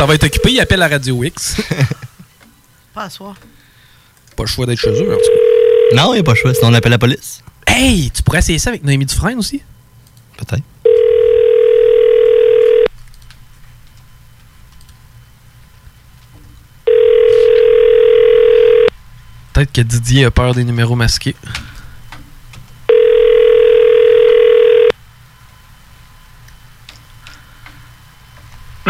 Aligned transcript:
ça 0.00 0.06
va 0.06 0.14
être 0.14 0.24
occupé. 0.24 0.52
Il 0.52 0.60
appelle 0.60 0.78
la 0.78 0.88
Radio 0.88 1.22
X. 1.22 1.56
Pas 2.94 3.02
à 3.02 3.10
soir. 3.10 3.36
pas 4.34 4.44
le 4.44 4.48
choix 4.48 4.64
d'être 4.64 4.78
chez 4.78 4.88
eux, 4.88 5.12
en 5.12 5.16
tout 5.16 5.20
cas. 5.20 5.94
Non, 5.94 6.14
il 6.14 6.16
n'y 6.16 6.20
a 6.20 6.22
pas 6.22 6.32
le 6.32 6.36
choix, 6.36 6.54
sinon 6.54 6.70
on 6.70 6.74
appelle 6.74 6.92
la 6.92 6.98
police. 6.98 7.42
Hey, 7.66 8.10
tu 8.10 8.22
pourrais 8.22 8.38
essayer 8.38 8.58
ça 8.58 8.70
avec 8.70 8.82
Noémie 8.82 9.04
Dufresne 9.04 9.38
aussi? 9.38 9.62
Peut-être. 10.38 10.62
Peut-être 19.52 19.72
que 19.72 19.82
Didier 19.82 20.24
a 20.24 20.30
peur 20.30 20.54
des 20.54 20.64
numéros 20.64 20.96
masqués. 20.96 21.36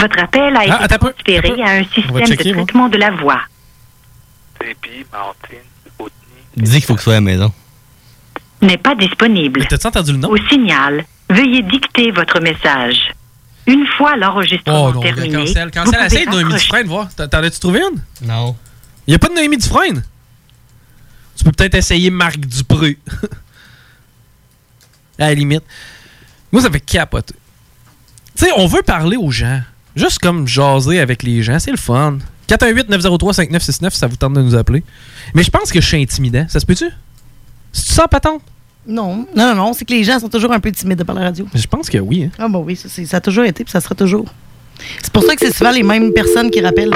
Votre 0.00 0.18
appel 0.22 0.56
a 0.56 0.64
été 0.64 0.74
Ah, 0.78 0.88
peu, 0.88 0.98
transféré 1.12 1.62
à 1.62 1.70
un 1.72 1.84
système 1.84 2.26
checker, 2.26 2.50
de 2.50 2.54
moi. 2.56 2.64
traitement 2.64 2.88
de 2.88 2.98
la 2.98 3.10
voix. 3.12 3.40
Dis 6.56 6.72
qu'il 6.72 6.82
faut 6.84 6.94
que 6.94 7.00
ce 7.00 7.04
soit 7.04 7.12
à 7.14 7.16
la 7.16 7.20
maison. 7.20 7.52
N'est 8.62 8.76
pas 8.78 8.94
disponible. 8.94 9.66
T'as-tu 9.66 9.86
entendu 9.86 10.12
le 10.12 10.18
nom? 10.18 10.28
Au 10.30 10.36
signal, 10.48 11.04
veuillez 11.30 11.62
dicter 11.62 12.10
votre 12.10 12.40
message. 12.40 12.96
Une 13.66 13.86
fois 13.96 14.16
l'enregistrement 14.16 14.86
Oh 14.86 14.92
non, 14.92 15.00
terminé, 15.00 15.44
cancel. 15.46 15.64
vous 15.66 15.70
Cancel. 15.70 15.92
pouvez 15.94 16.06
Essaye 16.06 16.26
de 16.26 16.30
Noémie. 16.30 16.54
Dufresne, 16.54 16.86
voir. 16.86 17.08
T'en 17.14 17.24
as-tu 17.24 17.60
trouvé 17.60 17.80
une? 17.80 18.26
Non. 18.26 18.56
Il 19.06 19.10
n'y 19.12 19.14
a 19.14 19.18
pas 19.18 19.28
de 19.28 19.34
Noémie 19.34 19.56
Dufresne? 19.58 20.02
Tu 21.36 21.44
peux 21.44 21.52
peut-être 21.52 21.74
essayer 21.76 22.10
Marc 22.10 22.36
Dupré. 22.38 22.98
à 25.18 25.28
la 25.28 25.34
limite. 25.34 25.62
Moi, 26.52 26.62
ça 26.62 26.70
fait 26.70 26.80
capoter. 26.80 27.34
Tu 28.36 28.44
sais, 28.46 28.50
on 28.56 28.66
veut 28.66 28.82
parler 28.82 29.16
aux 29.16 29.30
gens. 29.30 29.60
Juste 29.96 30.18
comme 30.18 30.46
jaser 30.46 31.00
avec 31.00 31.22
les 31.22 31.42
gens. 31.42 31.58
C'est 31.58 31.70
le 31.70 31.76
fun. 31.76 32.18
418-903-5969, 32.48 33.90
ça 33.90 34.06
vous 34.06 34.16
tente 34.16 34.32
de 34.34 34.42
nous 34.42 34.54
appeler. 34.54 34.82
Mais 35.34 35.42
je 35.42 35.50
pense 35.50 35.70
que 35.70 35.80
je 35.80 35.86
suis 35.86 36.00
intimidant. 36.02 36.46
Ça 36.48 36.58
se 36.60 36.66
peut-tu? 36.66 36.88
C'est 37.72 37.86
tu 37.86 37.92
sens 37.92 38.06
patente? 38.10 38.42
Non, 38.86 39.26
non, 39.36 39.48
non, 39.48 39.54
non, 39.54 39.72
c'est 39.72 39.84
que 39.84 39.92
les 39.92 40.02
gens 40.04 40.18
sont 40.18 40.28
toujours 40.28 40.52
un 40.52 40.58
peu 40.58 40.72
timides 40.72 41.04
par 41.04 41.14
la 41.14 41.22
radio. 41.22 41.46
Je 41.54 41.66
pense 41.66 41.88
que 41.88 41.98
oui. 41.98 42.24
hein. 42.24 42.30
Ah 42.38 42.48
bah 42.48 42.58
oui, 42.58 42.74
ça, 42.76 42.88
c'est- 42.88 43.04
ça 43.06 43.18
a 43.18 43.20
toujours 43.20 43.44
été, 43.44 43.62
puis 43.62 43.70
ça 43.70 43.80
sera 43.80 43.94
toujours. 43.94 44.24
C'est 45.02 45.12
pour 45.12 45.22
ça 45.22 45.36
que 45.36 45.46
c'est 45.46 45.54
souvent 45.54 45.70
les 45.70 45.82
mêmes 45.82 46.12
personnes 46.12 46.50
qui 46.50 46.60
rappellent. 46.60 46.94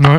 Ouais. 0.00 0.18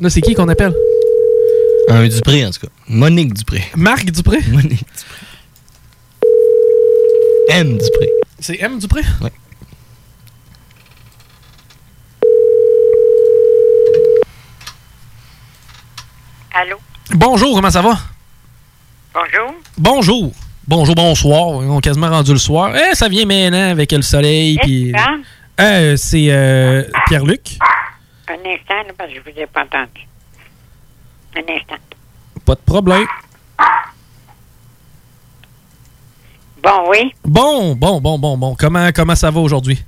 Là, 0.00 0.10
c'est 0.10 0.20
qui 0.20 0.34
qu'on 0.34 0.48
appelle? 0.48 0.74
Un 1.88 2.06
Dupré, 2.06 2.46
en 2.46 2.50
tout 2.50 2.60
cas. 2.60 2.68
Monique 2.88 3.34
Dupré. 3.34 3.64
Marc 3.76 4.10
Dupré? 4.10 4.38
Monique 4.50 4.70
Dupré. 4.70 5.26
M 7.48 7.78
Dupré. 7.78 8.08
C'est 8.40 8.58
M 8.60 8.78
Dupré? 8.78 9.02
Ouais. 9.22 9.32
Allô? 16.54 16.76
Bonjour, 17.14 17.54
comment 17.54 17.70
ça 17.70 17.82
va? 17.82 17.98
Bonjour? 19.14 19.54
Bonjour. 19.76 20.32
Bonjour, 20.66 20.94
bonsoir. 20.94 21.46
On 21.48 21.78
est 21.78 21.82
quasiment 21.82 22.10
rendu 22.10 22.32
le 22.32 22.38
soir. 22.38 22.72
Eh, 22.76 22.94
ça 22.94 23.08
vient 23.08 23.24
maintenant 23.24 23.70
avec 23.70 23.92
le 23.92 24.02
soleil. 24.02 24.56
que- 24.58 24.92
Euh, 25.60 25.96
c'est 25.96 26.26
euh, 26.30 26.84
Pierre-Luc. 27.06 27.58
Un 28.28 28.34
instant, 28.34 28.92
parce 28.96 29.10
que 29.10 29.16
je 29.16 29.20
vous 29.32 29.36
ai 29.40 29.46
pas 29.46 29.62
entendu. 29.64 30.06
Un 31.36 31.40
instant. 31.52 31.74
Pas 32.44 32.54
de 32.54 32.60
problème. 32.60 33.06
Bon, 36.68 36.90
oui. 36.90 37.14
Bon, 37.24 37.74
bon, 37.74 38.00
bon, 38.00 38.18
bon, 38.18 38.36
bon. 38.36 38.56
Comment, 38.58 38.90
comment 38.94 39.14
ça 39.14 39.30
va 39.30 39.40
aujourd'hui? 39.40 39.82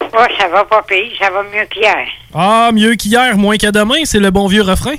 Oh, 0.00 0.24
ça 0.38 0.48
va 0.48 0.64
pas 0.64 0.82
pire. 0.82 1.12
Ça 1.18 1.30
va 1.30 1.44
mieux 1.44 1.64
qu'hier. 1.70 2.06
Ah, 2.34 2.70
mieux 2.72 2.94
qu'hier, 2.96 3.36
moins 3.36 3.56
qu'à 3.56 3.70
demain, 3.70 4.04
c'est 4.04 4.18
le 4.18 4.30
bon 4.30 4.48
vieux 4.48 4.62
refrain. 4.62 4.94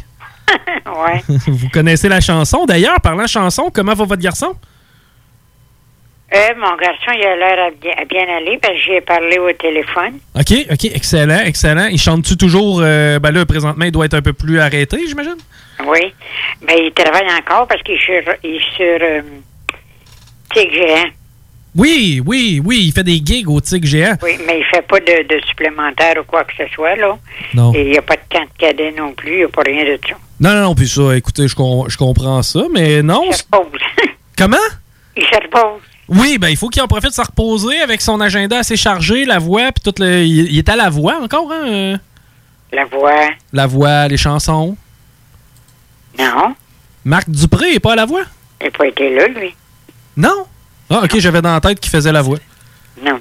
ouais. 0.85 1.23
Vous 1.47 1.67
connaissez 1.69 2.07
la 2.07 2.21
chanson. 2.21 2.65
D'ailleurs, 2.65 3.01
parlant 3.01 3.27
chanson, 3.27 3.69
comment 3.73 3.93
va 3.93 4.05
votre 4.05 4.21
garçon? 4.21 4.53
Euh, 6.33 6.37
mon 6.57 6.75
garçon, 6.77 7.11
il 7.15 7.23
a 7.23 7.35
l'air 7.35 7.67
à 7.67 7.71
bien, 7.71 7.91
à 8.01 8.05
bien 8.05 8.37
aller 8.37 8.57
parce 8.61 8.73
que 8.73 8.79
j'ai 8.79 9.01
parlé 9.01 9.37
au 9.37 9.51
téléphone. 9.53 10.19
OK, 10.35 10.53
OK, 10.71 10.85
excellent, 10.85 11.41
excellent. 11.45 11.87
Il 11.91 11.99
chante-tu 11.99 12.37
toujours? 12.37 12.79
euh, 12.81 13.19
ben 13.19 13.31
là, 13.31 13.45
présentement, 13.45 13.85
il 13.85 13.91
doit 13.91 14.05
être 14.05 14.15
un 14.15 14.21
peu 14.21 14.33
plus 14.33 14.59
arrêté, 14.59 14.99
j'imagine? 15.05 15.37
Oui. 15.85 16.13
Mais 16.65 16.85
il 16.87 16.93
travaille 16.93 17.27
encore 17.35 17.67
parce 17.67 17.83
qu'il 17.83 17.95
est 17.95 18.03
sur, 18.03 18.33
il 18.43 18.55
est 18.55 18.75
sur 18.75 19.07
euh, 19.07 19.21
Tic 20.53 20.71
Géant. 20.73 21.05
Oui, 21.75 22.21
oui, 22.25 22.61
oui, 22.63 22.83
il 22.85 22.91
fait 22.91 23.03
des 23.03 23.19
gigs 23.23 23.49
au 23.49 23.59
Tic 23.59 23.83
Géant. 23.85 24.15
Oui, 24.21 24.37
mais 24.45 24.59
il 24.59 24.65
fait 24.65 24.83
pas 24.87 24.99
de, 24.99 25.27
de 25.27 25.41
supplémentaire 25.47 26.15
ou 26.21 26.23
quoi 26.23 26.43
que 26.43 26.53
ce 26.57 26.67
soit, 26.73 26.95
là. 26.95 27.17
Non. 27.55 27.73
Et 27.73 27.81
il 27.81 27.91
n'y 27.91 27.97
a 27.97 28.01
pas 28.03 28.15
de 28.15 28.21
camp 28.29 28.43
de 28.43 28.57
cadet 28.59 28.91
non 28.91 29.13
plus. 29.13 29.31
Il 29.33 29.37
n'y 29.37 29.43
a 29.43 29.47
pas 29.49 29.63
rien 29.65 29.83
de 29.83 29.99
ça. 30.07 30.15
Non, 30.39 30.53
non, 30.53 30.61
non, 30.61 30.75
puis 30.75 30.87
ça, 30.87 31.15
écoutez, 31.15 31.47
je, 31.47 31.55
com- 31.55 31.85
je 31.87 31.97
comprends 31.97 32.43
ça, 32.43 32.61
mais 32.71 33.01
non. 33.01 33.23
Il 33.25 33.33
se 33.33 33.43
repose. 33.51 33.79
Comment? 34.37 34.57
il 35.17 35.23
se 35.23 35.35
repose. 35.35 35.81
Oui, 36.09 36.37
ben 36.37 36.49
il 36.49 36.57
faut 36.57 36.67
qu'il 36.69 36.81
en 36.81 36.87
profite 36.87 37.09
de 37.11 37.15
se 37.15 37.21
reposer 37.21 37.79
avec 37.79 38.01
son 38.01 38.19
agenda 38.19 38.59
assez 38.59 38.75
chargé, 38.75 39.23
la 39.25 39.39
voix, 39.39 39.71
puis 39.71 39.81
tout 39.83 39.95
le. 40.01 40.23
Il, 40.25 40.57
est 40.57 40.67
à 40.69 40.75
la 40.75 40.89
voix 40.89 41.17
encore, 41.23 41.49
hein? 41.51 41.63
euh, 41.65 41.97
La 42.71 42.85
voix. 42.85 43.29
La 43.53 43.65
voix, 43.67 44.07
les 44.09 44.17
chansons. 44.17 44.75
Non. 46.19 46.55
Marc 47.05 47.29
Dupré 47.29 47.75
est 47.75 47.79
pas 47.79 47.93
à 47.93 47.95
la 47.95 48.05
voix? 48.05 48.23
Il 48.61 48.65
n'a 48.65 48.71
pas 48.71 48.87
été 48.87 49.15
là, 49.15 49.27
lui. 49.27 49.55
Non? 50.17 50.45
Ah, 50.89 51.01
ok, 51.03 51.17
j'avais 51.19 51.41
dans 51.41 51.53
la 51.53 51.61
tête 51.61 51.79
qu'il 51.79 51.91
faisait 51.91 52.11
la 52.11 52.21
voix. 52.21 52.37
Non. 53.03 53.19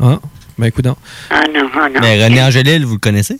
Ah, 0.00 0.18
ben 0.58 0.66
écoute 0.66 0.84
donc. 0.84 0.96
Ah 1.30 1.42
non, 1.52 1.68
ah 1.74 1.88
non. 1.88 2.00
Mais 2.00 2.22
René 2.24 2.42
Angélil, 2.42 2.84
vous 2.84 2.94
le 2.94 2.98
connaissez? 3.00 3.38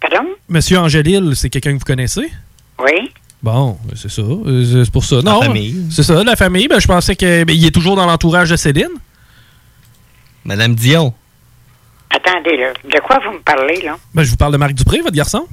Pardon? 0.00 0.28
Monsieur 0.48 0.78
Angélil, 0.78 1.32
c'est 1.34 1.50
quelqu'un 1.50 1.72
que 1.74 1.78
vous 1.78 1.84
connaissez? 1.84 2.30
Oui. 2.78 3.10
Bon, 3.42 3.78
ben, 3.84 3.94
c'est 3.96 4.10
ça. 4.10 4.22
euh, 4.22 4.84
C'est 4.84 4.90
pour 4.92 5.04
ça. 5.04 5.16
Non, 5.22 5.42
famille. 5.42 5.86
C'est 5.90 6.02
ça, 6.02 6.22
la 6.22 6.36
famille. 6.36 6.68
Ben, 6.68 6.78
je 6.78 6.86
pensais 6.86 7.16
qu'il 7.16 7.64
est 7.66 7.70
toujours 7.74 7.96
dans 7.96 8.06
l'entourage 8.06 8.50
de 8.50 8.56
Céline. 8.56 8.88
Madame 10.44 10.74
Dion. 10.74 11.12
Attendez, 12.10 12.56
là. 12.56 12.72
De 12.84 13.00
quoi 13.00 13.18
vous 13.24 13.32
me 13.34 13.40
parlez, 13.42 13.80
là? 13.82 13.96
Ben, 14.14 14.22
je 14.22 14.30
vous 14.30 14.36
parle 14.36 14.52
de 14.52 14.56
Marc 14.58 14.74
Dupré, 14.74 15.00
votre 15.00 15.14
garçon. 15.16 15.46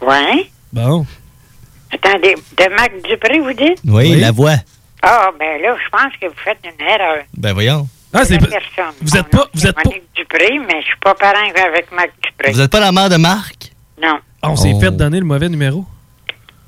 Ouais. 0.00 0.50
Bon. 0.72 1.06
Attendez, 1.92 2.34
de 2.34 2.74
Marc 2.74 2.92
Dupré, 3.08 3.38
vous 3.40 3.52
dites? 3.52 3.80
Oui, 3.84 4.12
Oui. 4.12 4.20
la 4.20 4.30
voix. 4.30 4.56
Ah, 5.02 5.30
ben 5.38 5.60
là, 5.62 5.76
je 5.82 5.88
pense 5.90 6.12
que 6.20 6.26
vous 6.26 6.38
faites 6.44 6.58
une 6.64 6.86
erreur. 6.86 7.24
Ben 7.36 7.52
voyons. 7.52 7.88
Ah, 8.12 8.24
c'est 8.24 8.38
pas- 8.38 8.46
personne. 8.46 8.94
vous 9.00 9.10
Mon 9.14 9.20
êtes 9.20 9.28
pas- 9.28 9.48
vous 9.54 9.66
êtes 9.66 9.74
pas- 9.76 9.82
Monique 9.84 10.02
Dupré, 10.16 10.58
mais 10.66 10.80
je 10.80 10.86
suis 10.86 10.96
pas 11.02 11.14
parent 11.14 11.38
avec 11.66 11.92
Marc 11.92 12.10
Dupré. 12.22 12.52
Vous 12.52 12.60
êtes 12.60 12.70
pas 12.70 12.80
la 12.80 12.90
mère 12.92 13.08
de 13.08 13.16
Marc? 13.16 13.72
Non. 14.02 14.18
Ah, 14.42 14.50
on 14.50 14.56
s'est 14.56 14.72
Oh. 14.74 14.80
fait 14.80 14.90
donner 14.90 15.18
le 15.20 15.24
mauvais 15.26 15.48
numéro. 15.48 15.84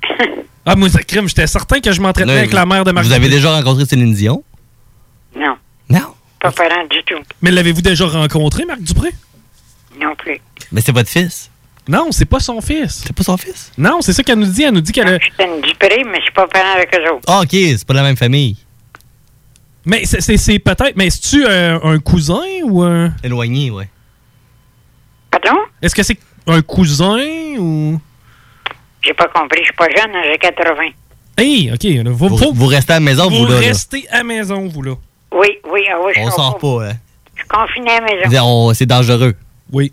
ah, 0.65 0.75
moi, 0.75 0.89
ça 0.89 1.01
crime. 1.03 1.27
J'étais 1.27 1.47
certain 1.47 1.79
que 1.79 1.91
je 1.91 1.99
m'entretenais 2.01 2.33
Là, 2.33 2.39
avec 2.39 2.53
la 2.53 2.65
mère 2.65 2.83
de 2.83 2.91
Marc 2.91 3.05
Vous 3.05 3.13
avez 3.13 3.29
déjà 3.29 3.51
rencontré 3.51 3.85
Céline 3.85 4.13
Dion? 4.13 4.43
Non. 5.35 5.57
Non? 5.89 6.13
Pas 6.39 6.51
parent 6.51 6.85
du 6.89 7.03
tout. 7.03 7.21
Mais 7.41 7.51
l'avez-vous 7.51 7.81
déjà 7.81 8.05
rencontré, 8.07 8.65
Marc 8.65 8.81
Dupré? 8.81 9.09
Non 9.99 10.15
plus. 10.15 10.39
Mais 10.71 10.81
c'est 10.81 10.91
votre 10.91 11.09
fils. 11.09 11.50
Non, 11.91 12.07
c'est 12.11 12.25
pas 12.25 12.39
son 12.39 12.61
fils. 12.61 13.03
C'est 13.05 13.13
pas 13.13 13.23
son 13.23 13.35
fils? 13.35 13.71
Non, 13.77 13.99
c'est 14.01 14.13
ça 14.13 14.23
qu'elle 14.23 14.39
nous 14.39 14.45
dit. 14.45 14.63
Elle 14.63 14.73
nous 14.73 14.79
dit 14.81 14.93
qu'elle 14.93 15.07
a... 15.15 15.17
C'est 15.37 15.45
une 15.45 15.59
Dupré, 15.61 16.03
mais 16.05 16.19
je 16.19 16.23
suis 16.23 16.31
pas 16.31 16.47
parent 16.47 16.73
avec 16.75 16.89
eux 16.95 17.11
autres. 17.13 17.23
Ah, 17.27 17.41
OK, 17.41 17.49
c'est 17.51 17.85
pas 17.85 17.93
la 17.93 18.03
même 18.03 18.15
famille. 18.15 18.55
Mais 19.85 20.05
c'est- 20.05 20.21
c'est 20.21 20.37
c'est 20.37 20.59
peut-être... 20.59 20.93
Mais 20.95 21.07
est-tu 21.07 21.43
euh, 21.45 21.79
un 21.83 21.99
cousin 21.99 22.41
ou 22.63 22.81
un... 22.83 23.13
Éloigné, 23.23 23.71
ouais. 23.71 23.89
Pardon? 25.31 25.59
Est-ce 25.81 25.93
que 25.93 26.03
c'est 26.03 26.17
un 26.47 26.61
cousin 26.61 27.17
ou... 27.59 27.99
J'ai 29.03 29.13
pas 29.13 29.27
compris. 29.27 29.59
Je 29.59 29.65
suis 29.65 29.73
pas 29.73 29.87
jeune, 29.89 30.15
hein, 30.15 30.21
j'ai 30.31 30.37
80. 30.37 30.73
Hey, 31.37 31.71
OK. 31.73 32.07
Vous, 32.07 32.37
faut- 32.37 32.53
vous 32.53 32.67
restez 32.67 32.93
à 32.93 32.97
la 32.97 32.99
maison, 33.01 33.29
vous, 33.29 33.37
vous 33.37 33.45
là. 33.47 33.59
là. 33.59 33.67
restez 33.67 34.07
à 34.11 34.23
maison, 34.23 34.67
vous, 34.67 34.81
là. 34.81 34.93
Oui, 35.33 35.47
oui, 35.71 35.81
ah 35.91 35.95
oui, 36.05 36.13
je 36.15 36.21
On 36.21 36.31
sort 36.31 36.57
pas, 36.57 36.89
hein. 36.89 36.93
Je 37.35 37.39
suis 37.41 37.47
confiné 37.49 37.91
à 37.91 37.99
la 38.01 38.27
maison. 38.29 38.73
C'est 38.73 38.85
dangereux. 38.85 39.33
Oui. 39.71 39.91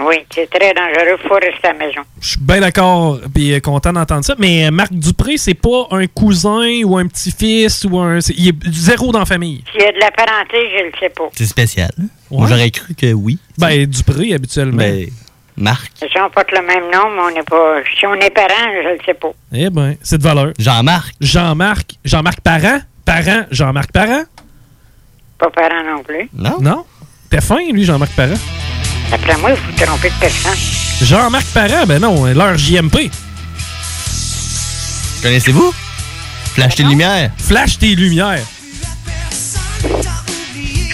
Oui, 0.00 0.16
c'est 0.32 0.48
très 0.48 0.72
dangereux. 0.74 1.18
faut 1.26 1.34
rester 1.34 1.68
à 1.68 1.72
la 1.72 1.78
maison. 1.86 2.00
Je 2.20 2.28
suis 2.28 2.40
bien 2.40 2.60
d'accord 2.60 3.18
et 3.36 3.54
euh, 3.56 3.60
content 3.60 3.92
d'entendre 3.92 4.24
ça. 4.24 4.34
Mais 4.38 4.66
euh, 4.66 4.70
Marc 4.70 4.92
Dupré, 4.92 5.36
c'est 5.38 5.54
pas 5.54 5.88
un 5.90 6.06
cousin 6.06 6.82
ou 6.84 6.96
un 6.96 7.06
petit-fils 7.08 7.84
ou 7.84 7.98
un... 7.98 8.20
c'est- 8.20 8.34
Il 8.38 8.48
est 8.48 8.54
zéro 8.72 9.10
dans 9.10 9.18
la 9.20 9.24
famille. 9.26 9.64
S'il 9.72 9.80
y 9.80 9.84
a 9.84 9.92
de 9.92 9.98
la 9.98 10.10
parenté, 10.12 10.56
je 10.76 10.84
le 10.84 10.92
sais 11.00 11.08
pas. 11.10 11.28
C'est 11.36 11.46
spécial. 11.46 11.90
hein? 12.00 12.04
Ouais. 12.30 12.46
J'aurais 12.48 12.70
cru 12.70 12.94
que 12.94 13.12
oui. 13.12 13.38
Ben, 13.58 13.86
Dupré, 13.86 14.34
habituellement. 14.34 14.76
Mais 14.78 15.08
Marc. 15.56 15.90
Si 15.98 16.06
on 16.20 16.30
porte 16.30 16.52
le 16.52 16.62
même 16.64 16.84
nom, 16.92 17.10
mais 17.16 17.20
on 17.22 17.34
n'est 17.34 17.42
pas. 17.42 17.80
Si 17.98 18.06
on 18.06 18.14
est 18.14 18.30
parent, 18.30 18.70
je 18.84 18.88
le 18.90 18.98
sais 19.04 19.14
pas. 19.14 19.32
Eh 19.52 19.70
ben, 19.70 19.96
c'est 20.02 20.18
de 20.18 20.22
valeur. 20.22 20.52
Jean-Marc. 20.58 21.14
Jean-Marc. 21.20 21.94
Jean-Marc 22.04 22.40
Parent? 22.42 22.78
Parent. 23.04 23.46
Jean-Marc 23.50 23.90
Parent? 23.90 24.22
Pas 25.38 25.50
parent 25.50 25.82
non 25.84 26.02
plus. 26.04 26.28
Non? 26.34 26.58
Non? 26.60 26.84
T'es 27.30 27.40
fin, 27.40 27.58
lui, 27.72 27.84
Jean-Marc 27.84 28.12
Parent. 28.12 28.34
Après 29.12 29.36
moi, 29.38 29.50
vous 29.54 29.60
vous 29.66 29.84
trompez 29.84 30.10
de 30.10 30.14
personne. 30.20 30.52
Jean-Marc 31.02 31.46
Parent, 31.46 31.86
ben 31.86 32.00
non, 32.00 32.24
l'heure 32.26 32.58
JMP. 32.58 33.10
Connaissez-vous? 35.22 35.72
Flash 36.54 36.74
tes 36.76 36.82
lumières. 36.82 37.30
Flash 37.38 37.78
tes 37.78 37.94
lumières. 37.94 38.40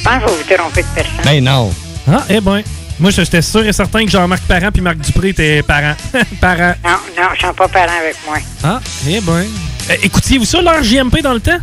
pense 0.04 0.22
que 0.22 0.30
vous 0.30 0.36
vous 0.36 0.54
trompez 0.56 0.82
de 0.82 0.88
personne. 0.94 1.24
Ben 1.24 1.42
non. 1.42 1.72
Ah, 2.10 2.24
eh 2.28 2.40
ben. 2.40 2.62
Moi, 3.00 3.10
j'étais 3.10 3.42
sûr 3.42 3.66
et 3.66 3.72
certain 3.72 4.04
que 4.04 4.10
Jean-Marc 4.10 4.42
Parent 4.44 4.70
puis 4.72 4.80
Marc 4.80 4.98
Dupré 4.98 5.30
étaient 5.30 5.62
parents. 5.62 5.96
parents. 6.40 6.74
Non, 6.84 6.98
non, 7.16 7.28
ils 7.36 7.40
sont 7.44 7.52
pas 7.52 7.66
parents 7.66 7.98
avec 8.00 8.16
moi. 8.24 8.36
Ah, 8.62 8.80
eh 9.08 9.20
ben. 9.20 9.46
Euh, 9.90 9.96
Écoutiez-vous 10.02 10.44
ça, 10.44 10.62
leur 10.62 10.82
JMP 10.82 11.20
dans 11.22 11.34
le 11.34 11.40
temps? 11.40 11.58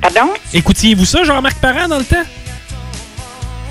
Pardon? 0.00 0.32
Écoutiez-vous 0.54 1.04
ça, 1.04 1.24
Jean-Marc 1.24 1.56
Parent 1.56 1.88
dans 1.88 1.98
le 1.98 2.04
temps? 2.04 2.22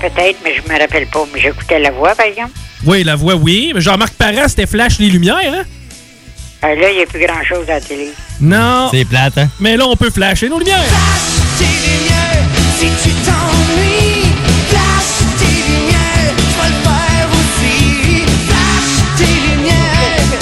Peut-être, 0.00 0.38
mais 0.44 0.54
je 0.54 0.62
me 0.72 0.78
rappelle 0.78 1.06
pas. 1.06 1.24
Mais 1.32 1.40
j'écoutais 1.40 1.78
la 1.78 1.90
voix, 1.90 2.14
par 2.14 2.26
exemple. 2.26 2.52
Oui, 2.86 3.02
la 3.04 3.16
voix, 3.16 3.34
oui. 3.34 3.72
Mais 3.74 3.80
Jean-Marc 3.80 4.14
Parent, 4.14 4.46
c'était 4.48 4.66
Flash 4.66 4.98
les 4.98 5.08
Lumières, 5.08 5.36
hein? 5.36 5.64
Euh, 6.64 6.74
là, 6.74 6.90
il 6.90 6.96
n'y 6.96 7.02
a 7.02 7.06
plus 7.06 7.24
grand-chose 7.24 7.68
à 7.68 7.74
la 7.74 7.80
télé. 7.80 8.10
Non. 8.40 8.88
C'est 8.92 9.04
plate, 9.04 9.38
hein? 9.38 9.48
Mais 9.60 9.76
là, 9.76 9.86
on 9.86 9.96
peut 9.96 10.10
flasher 10.10 10.48
nos 10.48 10.58
lumières. 10.58 10.82
tes 11.58 11.64
lumières. 11.64 12.44
Si 12.78 12.86
tu 13.02 13.10
t'ennuies, 13.24 14.32
flash 14.68 15.12
tes 15.38 15.44
lumières. 15.70 16.34
Je 16.36 16.42
vais 16.62 16.68
le 16.68 16.74
faire 16.82 17.28
aussi. 17.32 17.76
Flash 18.46 19.18
tes 19.18 19.34
lumières. 19.50 20.38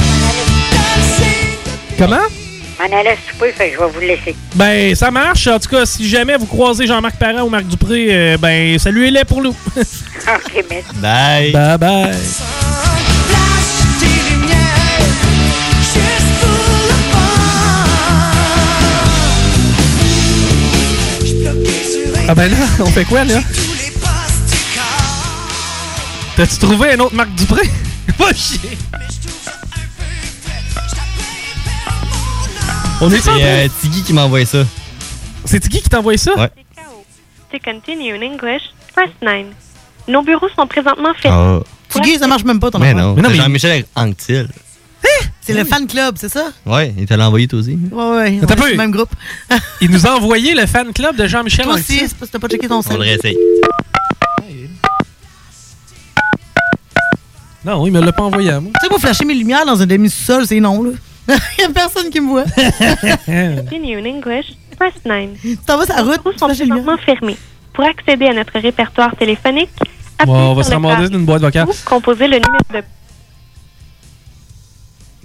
Comment? 1.99 2.45
M'en 2.78 2.99
allais 2.99 3.17
souper, 3.31 3.52
fait 3.52 3.70
que 3.70 3.75
je 3.76 3.81
vais 3.81 3.90
vous 3.90 4.00
laisser. 4.00 4.37
Ben, 4.55 4.94
ça 4.94 5.11
marche. 5.11 5.46
En 5.46 5.58
tout 5.58 5.70
cas, 5.70 5.87
si 5.87 6.06
jamais 6.08 6.37
vous 6.37 6.44
croisez 6.46 6.87
Jean-Marc 6.87 7.17
Parent 7.19 7.43
ou 7.43 7.49
Marc 7.49 7.67
Dupré, 7.67 8.08
euh, 8.11 8.37
ben, 8.37 8.78
saluez-les 8.78 9.25
pour 9.25 9.43
nous. 9.43 9.55
OK, 9.76 10.64
mais 10.70 10.84
Bye. 10.96 11.52
bye 11.52 11.78
bye. 11.78 12.14
Le 21.22 22.29
Ah 22.29 22.34
ben 22.34 22.50
là, 22.50 22.56
on 22.81 22.87
fait 22.87 23.05
quoi, 23.05 23.25
là? 23.25 23.40
T'as-tu 26.37 26.56
trouvé 26.58 26.93
un 26.93 27.00
autre 27.00 27.14
Marc 27.14 27.31
Dupré? 27.34 27.62
Va 28.19 28.32
chier. 28.34 28.76
On 33.00 33.10
est 33.10 33.19
C'est 33.20 33.31
euh, 33.31 33.69
Tiggy 33.81 34.02
qui 34.02 34.12
m'a 34.12 34.25
envoyé 34.25 34.46
ça. 34.46 34.64
C'est 35.44 35.60
qui 35.69 35.82
qui 35.82 35.88
t'a 35.88 35.98
envoyé 35.98 36.19
ça? 36.19 36.34
Ouais. 36.37 36.50
To 37.52 37.58
continue 37.62 38.14
in 38.14 38.22
English, 38.22 38.62
press 38.94 39.10
9. 39.22 39.46
Nos 40.08 40.22
bureaux 40.22 40.48
sont 40.56 40.66
présentement 40.66 41.12
fermés. 41.14 41.62
Ah. 41.62 41.90
Tiggy, 41.90 42.19
ça 42.19 42.26
marche 42.26 42.44
même 42.44 42.58
pas 42.58 42.70
ton 42.70 42.78
Mais 42.78 42.94
non. 42.94 43.14
Mais 43.14 43.22
non, 43.22 43.28
c'est 43.28 43.37
mais- 43.37 43.43
Jean-Michel 43.43 43.84
Anctil. 43.94 44.48
C'est 45.40 45.52
le 45.52 45.64
fan 45.64 45.87
club, 45.87 46.16
c'est 46.19 46.28
ça? 46.28 46.48
Ouais, 46.64 46.93
il 46.98 47.06
te 47.06 47.14
l'a 47.14 47.28
envoyé 47.28 47.46
toi 47.46 47.60
aussi. 47.60 47.78
Ouais, 47.93 48.10
ouais. 48.16 48.38
On 48.43 48.46
peu. 48.46 48.56
sur 48.56 48.66
le 48.66 48.76
même 48.76 48.90
groupe. 48.90 49.10
Il 49.81 49.93
nous 49.93 50.04
a 50.04 50.16
envoyé 50.16 50.54
le 50.56 50.66
fan 50.66 50.93
club 50.93 51.14
de 51.14 51.28
Jean-Michel 51.28 51.66
Toi 51.66 51.75
aussi, 51.75 51.98
c'est 52.00 52.14
parce 52.16 52.32
que 52.32 52.32
t'as 52.32 52.38
pas 52.40 52.48
checké 52.48 52.66
ton 52.66 52.78
On 52.78 52.82
site. 52.82 52.90
le 52.94 52.98
réessaye. 52.98 53.37
Non, 57.64 57.87
il 57.87 57.93
me 57.93 58.00
l'a 58.00 58.12
pas 58.12 58.25
envoyé 58.25 58.50
à 58.50 58.58
moi. 58.60 58.72
Tu 58.75 58.81
sais, 58.84 58.90
moi, 58.90 58.98
flasher 58.98 59.25
mes 59.25 59.34
lumières 59.34 59.64
dans 59.66 59.81
un 59.81 59.87
demi-sous-sol, 59.87 60.46
c'est 60.46 60.58
non, 60.58 60.82
là. 60.82 60.90
Il 61.28 61.61
y 61.61 61.64
a 61.64 61.70
personne 61.70 62.11
qui 62.11 62.20
me 62.20 62.28
voit. 62.28 62.44
Continue 63.62 63.99
in 63.99 64.06
English, 64.06 64.46
press 64.78 64.94
9. 65.05 65.31
t'en 65.67 65.78
vas 65.78 65.87
sur 65.87 65.94
la 65.96 66.02
route, 66.02 66.38
sont 66.38 66.46
les 66.46 66.55
lumières. 66.55 66.76
présentement 66.76 66.96
fermés. 67.05 67.37
Pour 67.73 67.84
accéder 67.84 68.26
à 68.26 68.32
notre 68.32 68.58
répertoire 68.58 69.14
téléphonique, 69.17 69.70
appuyez 70.19 70.38
Bon, 70.38 70.50
on 70.52 70.55
va 70.55 70.62
sur 70.62 70.81
d'une 71.11 71.25
boîte 71.26 71.43
vocale. 71.43 71.69
ou 71.69 71.73
composez 71.84 72.26
le 72.28 72.37
numéro 72.37 72.58
de 72.73 72.82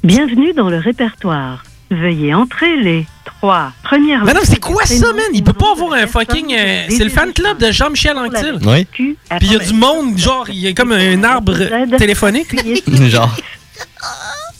Bienvenue 0.03 0.53
dans 0.53 0.69
le 0.69 0.77
répertoire. 0.79 1.63
Veuillez 1.91 2.33
entrer 2.33 2.77
les 2.77 3.05
trois 3.25 3.73
premières 3.83 4.23
Mais 4.23 4.33
non, 4.33 4.39
c'est 4.43 4.59
quoi 4.59 4.85
ça, 4.85 5.13
man? 5.13 5.25
Il 5.33 5.43
peut 5.43 5.53
pas 5.53 5.71
avoir 5.73 5.93
un 5.93 6.07
fucking. 6.07 6.53
euh, 6.57 6.83
c'est 6.89 7.03
le 7.03 7.09
fan 7.09 7.33
club 7.33 7.57
de 7.59 7.69
Jean-Michel 7.71 8.17
Anctil. 8.17 8.59
Oui. 8.65 8.85
Puis 8.91 9.17
il 9.41 9.51
y 9.51 9.55
a 9.55 9.59
du 9.59 9.73
monde, 9.73 10.17
genre, 10.17 10.49
il 10.49 10.57
y 10.59 10.67
a 10.67 10.73
comme 10.73 10.93
un 10.93 11.23
arbre 11.23 11.57
téléphonique. 11.97 12.55
Genre. 13.09 13.35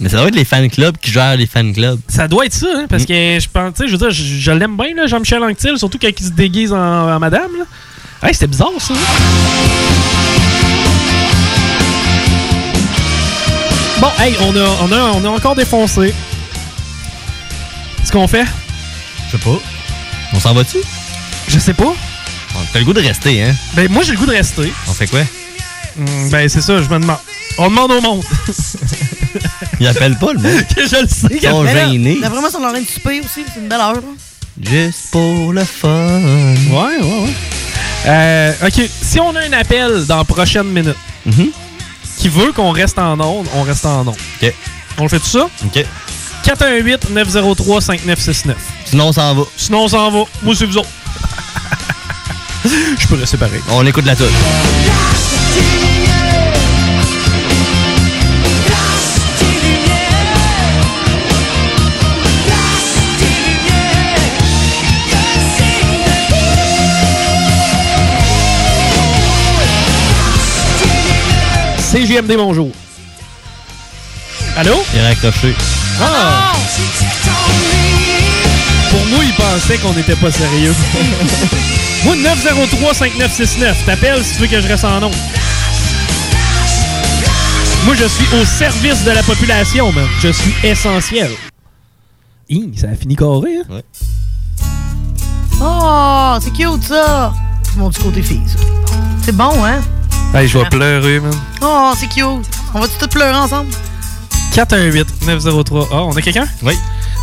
Mais 0.01 0.09
ça 0.09 0.17
doit 0.17 0.27
être 0.29 0.35
les 0.35 0.45
fan 0.45 0.67
clubs 0.67 0.97
qui 0.97 1.11
gèrent 1.11 1.37
les 1.37 1.45
fan 1.45 1.71
clubs. 1.73 1.99
Ça 2.07 2.27
doit 2.27 2.47
être 2.47 2.53
ça, 2.53 2.65
hein, 2.75 2.85
parce 2.89 3.05
que 3.05 3.13
je 3.13 3.47
pense, 3.47 3.73
tu 3.75 3.83
sais, 3.83 3.87
je 3.87 3.91
veux 3.91 3.99
dire, 3.99 4.09
je, 4.09 4.23
je 4.23 4.51
l'aime 4.51 4.75
bien, 4.75 4.95
là, 4.95 5.05
Jean-Michel 5.05 5.43
Anctil, 5.43 5.77
surtout 5.77 5.99
quand 6.01 6.09
il 6.09 6.25
se 6.25 6.31
déguise 6.31 6.73
en, 6.73 6.77
en 7.15 7.19
madame, 7.19 7.51
là. 7.57 8.27
Hey, 8.27 8.33
c'était 8.33 8.47
bizarre, 8.47 8.69
ça. 8.79 8.95
Bon, 13.99 14.09
hey, 14.19 14.35
on 14.41 14.55
a, 14.55 14.69
on 14.81 14.91
a, 14.91 15.11
on 15.13 15.25
a 15.25 15.29
encore 15.29 15.55
défoncé. 15.55 16.13
Ce 18.03 18.11
qu'on 18.11 18.27
fait? 18.27 18.45
Je 19.27 19.37
sais 19.37 19.43
pas. 19.43 19.59
On 20.33 20.39
s'en 20.39 20.53
va-tu? 20.55 20.77
Je 21.47 21.59
sais 21.59 21.73
pas. 21.75 21.93
T'as 22.73 22.79
le 22.79 22.85
goût 22.85 22.93
de 22.93 23.01
rester, 23.01 23.43
hein? 23.43 23.53
Ben, 23.75 23.87
moi, 23.91 24.01
j'ai 24.03 24.13
le 24.13 24.17
goût 24.17 24.25
de 24.25 24.31
rester. 24.31 24.73
On 24.87 24.93
fait 24.93 25.07
quoi? 25.07 25.21
Hum, 25.99 26.29
ben, 26.31 26.49
c'est 26.49 26.61
ça, 26.61 26.81
je 26.81 26.89
me 26.89 26.99
demande. 26.99 27.17
On 27.59 27.69
demande 27.69 27.91
au 27.91 28.01
monde. 28.01 28.23
Il 29.79 29.87
appelle 29.87 30.17
pas 30.17 30.33
le 30.33 30.39
monde. 30.39 30.51
je 30.77 31.01
le 31.01 31.07
sais. 31.07 31.27
Ils 31.31 31.41
sont 31.41 31.65
gênés. 31.65 32.19
D'après 32.21 32.39
moi, 32.39 32.49
ils 32.49 32.51
sont 32.51 32.63
en 32.63 32.71
train 32.71 32.81
de 32.81 32.87
souper 32.87 33.19
aussi. 33.21 33.43
C'est 33.53 33.59
une 33.59 33.67
belle 33.67 33.79
heure. 33.79 33.93
là. 33.95 34.01
Juste 34.61 35.09
pour 35.11 35.53
le 35.53 35.63
fun. 35.63 36.19
Ouais, 36.69 36.97
ouais, 37.01 37.01
ouais. 37.01 37.33
Euh, 38.07 38.53
ok, 38.67 38.89
si 39.01 39.19
on 39.19 39.35
a 39.35 39.41
un 39.41 39.53
appel 39.53 40.05
dans 40.07 40.17
la 40.17 40.23
prochaine 40.23 40.67
minute 40.67 40.95
Mhm. 41.25 41.49
qui 42.17 42.29
veut 42.29 42.51
qu'on 42.51 42.71
reste 42.71 42.97
en 42.99 43.19
onde, 43.19 43.47
on 43.55 43.61
reste 43.63 43.85
en 43.85 44.01
onde. 44.01 44.09
OK. 44.41 44.53
On 44.97 45.03
le 45.03 45.09
fait 45.09 45.19
tout 45.19 45.27
ça? 45.27 45.47
OK. 45.65 45.85
418-903-5969. 46.43 48.55
Sinon, 48.85 49.07
on 49.07 49.11
s'en 49.13 49.35
va. 49.35 49.43
Sinon, 49.55 49.83
on 49.83 49.87
s'en 49.87 50.11
va. 50.11 50.23
Moi, 50.41 50.55
c'est 50.57 50.65
vous 50.65 50.77
autres. 50.77 50.89
Je 52.99 53.07
peux 53.07 53.15
rester 53.15 53.37
pareil. 53.37 53.61
On 53.69 53.85
écoute 53.85 54.05
la 54.05 54.15
toute. 54.15 54.27
CGMD, 72.01 72.35
bonjour. 72.35 72.71
Allô? 74.57 74.83
Il 74.91 74.99
est 74.99 75.07
raccroché. 75.07 75.53
Ah! 76.01 76.51
Pour 78.89 79.05
moi, 79.05 79.23
il 79.23 79.33
pensait 79.33 79.77
qu'on 79.77 79.93
n'était 79.93 80.15
pas 80.15 80.31
sérieux. 80.31 80.73
moi, 82.03 82.15
903-5969. 82.15 83.85
T'appelles 83.85 84.23
si 84.23 84.33
tu 84.33 84.41
veux 84.41 84.47
que 84.47 84.59
je 84.59 84.67
reste 84.67 84.83
en 84.83 84.99
nom. 84.99 85.11
Moi, 87.85 87.93
je 87.93 88.07
suis 88.07 88.35
au 88.35 88.45
service 88.45 89.03
de 89.03 89.11
la 89.11 89.21
population, 89.21 89.91
man. 89.91 90.07
Je 90.23 90.29
suis 90.29 90.55
essentiel. 90.63 91.29
Hi, 92.49 92.71
ça 92.77 92.87
a 92.87 92.95
fini 92.95 93.15
carré, 93.15 93.57
hein? 93.69 93.81
Oh, 95.61 96.35
c'est 96.41 96.51
cute, 96.51 96.83
ça. 96.83 97.31
C'est 97.61 97.77
mon 97.77 97.91
petit 97.91 98.01
côté 98.01 98.23
fille, 98.23 98.41
ça. 98.47 98.57
C'est 99.23 99.35
bon, 99.35 99.63
hein? 99.63 99.81
Hey, 100.33 100.47
je 100.47 100.57
vais 100.57 100.65
pleurer, 100.69 101.19
man. 101.19 101.33
Oh, 101.61 101.91
c'est 101.95 102.07
cute. 102.07 102.23
On 102.73 102.79
va 102.79 102.87
tous 102.87 103.07
pleurer 103.07 103.35
ensemble? 103.35 103.69
418-903. 104.53 105.87
Ah, 105.91 106.03
on 106.03 106.15
a 106.15 106.21
quelqu'un? 106.21 106.47
Oui. 106.63 106.73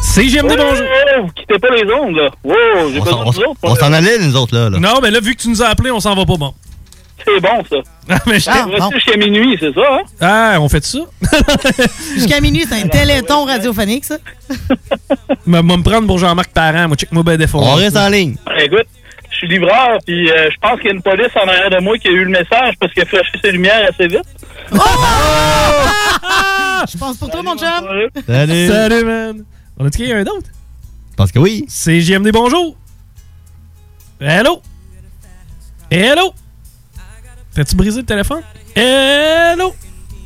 CGMD, 0.02 0.56
bonjour. 0.56 0.86
Vous 1.22 1.28
quittez 1.34 1.58
pas 1.58 1.68
les 1.74 1.90
ondes, 1.92 2.14
là. 2.16 2.28
Wow, 2.44 2.90
j'ai 2.92 3.00
On 3.00 3.04
pas 3.04 3.10
s'en- 3.10 3.24
besoin 3.24 3.44
de 3.44 3.48
autres. 3.48 3.58
on 3.62 3.74
s'en 3.76 3.92
allait, 3.92 4.18
nous 4.18 4.36
autres, 4.36 4.54
là. 4.54 4.70
là. 4.70 4.78
Non, 4.78 5.00
mais 5.02 5.10
là, 5.10 5.20
vu 5.20 5.34
que 5.34 5.42
tu 5.42 5.48
nous 5.48 5.62
as 5.62 5.68
appelés, 5.68 5.90
on 5.90 6.00
s'en 6.00 6.14
va 6.14 6.24
pas 6.26 6.36
bon. 6.36 6.54
C'est 7.24 7.40
bon, 7.40 7.62
ça. 7.68 7.76
Ah, 8.10 8.18
mais 8.26 8.38
je 8.40 8.48
Ah, 8.48 8.88
jusqu'à 8.94 9.16
minuit, 9.16 9.56
c'est 9.58 9.74
ça, 9.74 9.80
hein? 9.90 10.02
Ah, 10.20 10.56
on 10.60 10.68
fait 10.68 10.84
ça? 10.84 10.98
Jusqu'à 12.14 12.40
minuit, 12.40 12.64
c'est 12.68 12.80
un 12.82 12.86
téléthon 12.88 13.44
radiophonique, 13.44 14.04
ça. 14.04 14.18
M'a 15.44 15.60
m'a 15.62 15.76
me 15.76 15.82
prendre 15.82 16.06
pour 16.06 16.18
Jean-Marc 16.18 16.50
Parent. 16.52 16.86
Moi, 16.88 16.96
check-moi 16.96 17.22
ben 17.24 17.36
défaut. 17.36 17.58
On 17.60 17.74
reste 17.74 17.96
en 17.96 18.08
ligne. 18.08 18.36
Ben, 18.46 18.52
écoute, 18.64 18.86
suis 19.38 19.48
livreur, 19.48 19.98
puis 20.06 20.30
euh, 20.30 20.50
je 20.50 20.56
pense 20.60 20.76
qu'il 20.76 20.86
y 20.86 20.90
a 20.90 20.94
une 20.94 21.02
police 21.02 21.34
en 21.36 21.46
arrière 21.48 21.70
de 21.70 21.78
moi 21.78 21.96
qui 21.98 22.08
a 22.08 22.10
eu 22.10 22.24
le 22.24 22.30
message 22.30 22.74
parce 22.80 22.92
qu'il 22.92 23.02
a 23.02 23.06
flashé 23.06 23.30
ses 23.42 23.52
lumières 23.52 23.88
assez 23.88 24.06
vite. 24.08 24.24
Je 26.90 26.98
pense 26.98 27.16
pour 27.16 27.30
toi, 27.30 27.42
mon 27.42 27.56
chum. 27.56 28.10
Salut. 28.26 28.68
Salut, 28.68 29.04
man. 29.04 29.44
On 29.78 29.86
a-tu 29.86 29.98
quelqu'un 29.98 30.24
d'autre? 30.24 30.48
Parce 31.16 31.32
que 31.32 31.38
oui. 31.38 31.64
C'est 31.68 32.00
JMD, 32.00 32.30
bonjour. 32.32 32.76
Hello? 34.20 34.62
Hello? 35.90 36.32
T'as-tu 37.54 37.76
brisé 37.76 38.00
le 38.00 38.06
téléphone? 38.06 38.42
Hello? 38.74 39.74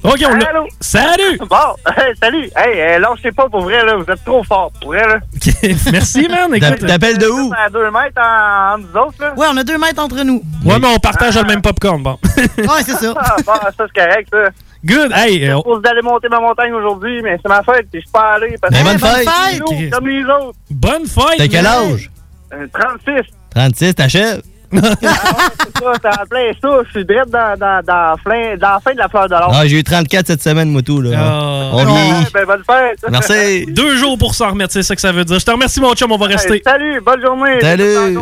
OK, 0.04 0.20
on 0.28 0.34
l'a. 0.34 0.48
Allô? 0.48 0.66
Salut! 0.80 1.38
Bon, 1.48 1.56
hey, 1.96 2.12
salut. 2.20 2.50
Hey, 2.56 2.80
euh, 2.80 2.98
lâchez 2.98 3.30
pas 3.30 3.48
pour 3.48 3.60
vrai, 3.62 3.84
là. 3.84 3.96
Vous 3.96 4.12
êtes 4.12 4.24
trop 4.24 4.42
fort, 4.42 4.72
pour 4.80 4.90
vrai, 4.90 5.06
là. 5.06 5.18
OK, 5.34 5.54
Merci, 5.92 6.28
man. 6.28 6.58
T'appelles 6.58 7.18
de 7.18 7.28
où? 7.28 7.52
à 7.56 7.70
deux 7.70 7.88
mètres 7.90 8.20
en, 8.20 8.74
entre 8.74 8.88
nous 8.92 9.00
autres, 9.00 9.14
là. 9.20 9.34
Ouais, 9.36 9.46
on 9.52 9.56
a 9.56 9.62
deux 9.64 9.78
mètres 9.78 10.02
entre 10.02 10.20
nous. 10.24 10.42
Ouais, 10.64 10.78
mais 10.80 10.88
on 10.88 10.98
partage 10.98 11.36
le 11.36 11.44
même 11.44 11.62
popcorn. 11.62 12.02
Bon. 12.02 12.18
Ouais, 12.58 12.82
c'est 12.84 12.96
ça. 12.96 13.14
Ah, 13.16 13.36
bon, 13.46 13.52
ça, 13.54 13.70
c'est 13.78 13.92
correct, 13.92 14.28
ça. 14.32 14.48
Good. 14.84 15.12
Hey, 15.14 15.44
euh, 15.44 15.50
Je 15.56 15.60
propose 15.60 15.82
d'aller 15.82 16.02
monter 16.02 16.28
ma 16.28 16.40
montagne 16.40 16.72
aujourd'hui, 16.72 17.22
mais 17.22 17.38
c'est 17.40 17.48
ma 17.48 17.62
fête, 17.62 17.86
puis 17.90 18.00
je 18.00 18.06
suis 18.06 18.10
pas 18.12 18.32
allé 18.32 18.56
parce 18.60 18.74
que 18.74 18.82
bonne 18.82 18.96
bonne 18.96 19.78
fête. 19.78 19.92
comme 19.92 20.08
les 20.08 20.24
autres. 20.24 20.56
bonne 20.70 21.06
fête. 21.06 21.38
T'as 21.38 21.46
quel 21.48 21.66
âge? 21.66 22.10
Euh, 22.52 22.66
36. 22.72 23.30
36, 23.54 23.94
t'achèves? 23.94 24.42
c'est 25.00 25.06
ça, 25.08 25.92
c'est 26.00 26.08
en 26.08 26.26
plein 26.28 26.52
ça. 26.60 26.82
Je 26.86 26.90
suis 26.90 27.04
direct 27.04 27.30
dans, 27.30 27.56
dans, 27.58 27.82
dans, 27.84 28.16
plein- 28.24 28.56
dans 28.56 28.68
la 28.70 28.80
fin 28.80 28.92
de 28.92 28.98
la 28.98 29.08
fleur 29.08 29.26
de 29.28 29.34
l'or. 29.34 29.52
Ah, 29.54 29.66
j'ai 29.66 29.78
eu 29.78 29.84
34 29.84 30.26
cette 30.26 30.42
semaine, 30.42 30.70
moi, 30.70 30.82
tout, 30.82 31.00
là. 31.00 31.10
Ah. 31.16 31.70
On 31.74 31.84
vieillit. 31.84 32.12
Ouais, 32.12 32.26
ben, 32.32 32.44
bonne 32.46 32.62
fête. 32.64 32.98
Merci. 33.10 33.66
Deux 33.72 33.96
jours 33.96 34.16
pour 34.18 34.34
s'en 34.34 34.50
remettre, 34.50 34.72
c'est 34.72 34.82
ça 34.82 34.94
que 34.94 35.00
ça 35.00 35.12
veut 35.12 35.24
dire. 35.24 35.38
Je 35.38 35.44
te 35.44 35.50
remercie, 35.50 35.80
mon 35.80 35.94
chum, 35.94 36.10
on 36.12 36.16
va 36.18 36.26
Hey, 36.26 36.32
rester. 36.36 36.62
salut, 36.64 37.00
bonne 37.00 37.20
journée. 37.20 37.60
Salut. 37.60 38.18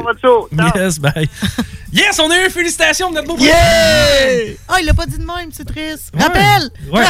Yes, 0.77 0.99
bye. 0.99 1.29
Yes, 1.93 2.21
on 2.21 2.31
a 2.31 2.39
eu 2.39 2.45
une 2.45 2.51
félicitation 2.51 3.11
de 3.11 3.17
notre 3.17 3.27
beau 3.29 3.37
Yeah! 3.39 3.53
Ah, 4.69 4.77
il 4.81 4.87
l'a 4.87 4.95
pas 4.95 5.07
dit 5.07 5.19
de 5.19 5.25
même, 5.25 5.51
c'est 5.53 5.65
triste. 5.65 6.13
Ouais. 6.15 6.23
Rappelle! 6.23 6.71
Ouais. 6.93 7.05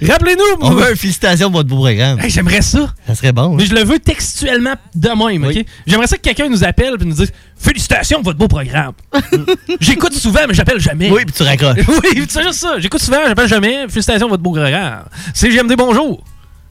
Rappelez-nous. 0.08 0.44
On 0.60 0.70
veut 0.70 0.90
une 0.90 0.96
félicitation 0.96 1.48
pour 1.50 1.60
votre 1.60 1.68
beau 1.68 1.76
programme. 1.78 2.20
Hey, 2.20 2.30
J'aimerais 2.30 2.62
ça. 2.62 2.88
Ça 3.06 3.14
serait 3.14 3.32
bon. 3.32 3.54
Mais 3.56 3.64
je 3.66 3.74
le 3.74 3.82
veux 3.82 3.98
textuellement 3.98 4.74
de 4.94 5.08
même, 5.08 5.44
OK? 5.44 5.64
J'aimerais 5.86 6.06
ça 6.06 6.16
que 6.16 6.22
quelqu'un 6.22 6.48
nous 6.48 6.62
appelle 6.64 6.94
et 7.00 7.04
nous 7.04 7.14
dise 7.14 7.27
Félicitations 7.56 8.18
pour 8.18 8.26
votre 8.26 8.38
beau 8.38 8.48
programme. 8.48 8.92
J'écoute 9.80 10.12
souvent, 10.14 10.40
mais 10.48 10.54
j'appelle 10.54 10.78
jamais. 10.80 11.10
Oui, 11.10 11.24
puis 11.24 11.34
tu 11.34 11.42
raccroches. 11.42 11.78
oui, 11.88 12.26
c'est 12.28 12.42
juste 12.42 12.60
ça. 12.60 12.78
J'écoute 12.78 13.02
souvent, 13.02 13.18
j'appelle 13.26 13.48
jamais. 13.48 13.86
Félicitations 13.88 14.26
pour 14.28 14.30
votre 14.30 14.42
beau 14.42 14.52
programme. 14.52 15.04
C'est 15.34 15.48
GMD, 15.48 15.74
bonjour. 15.76 16.22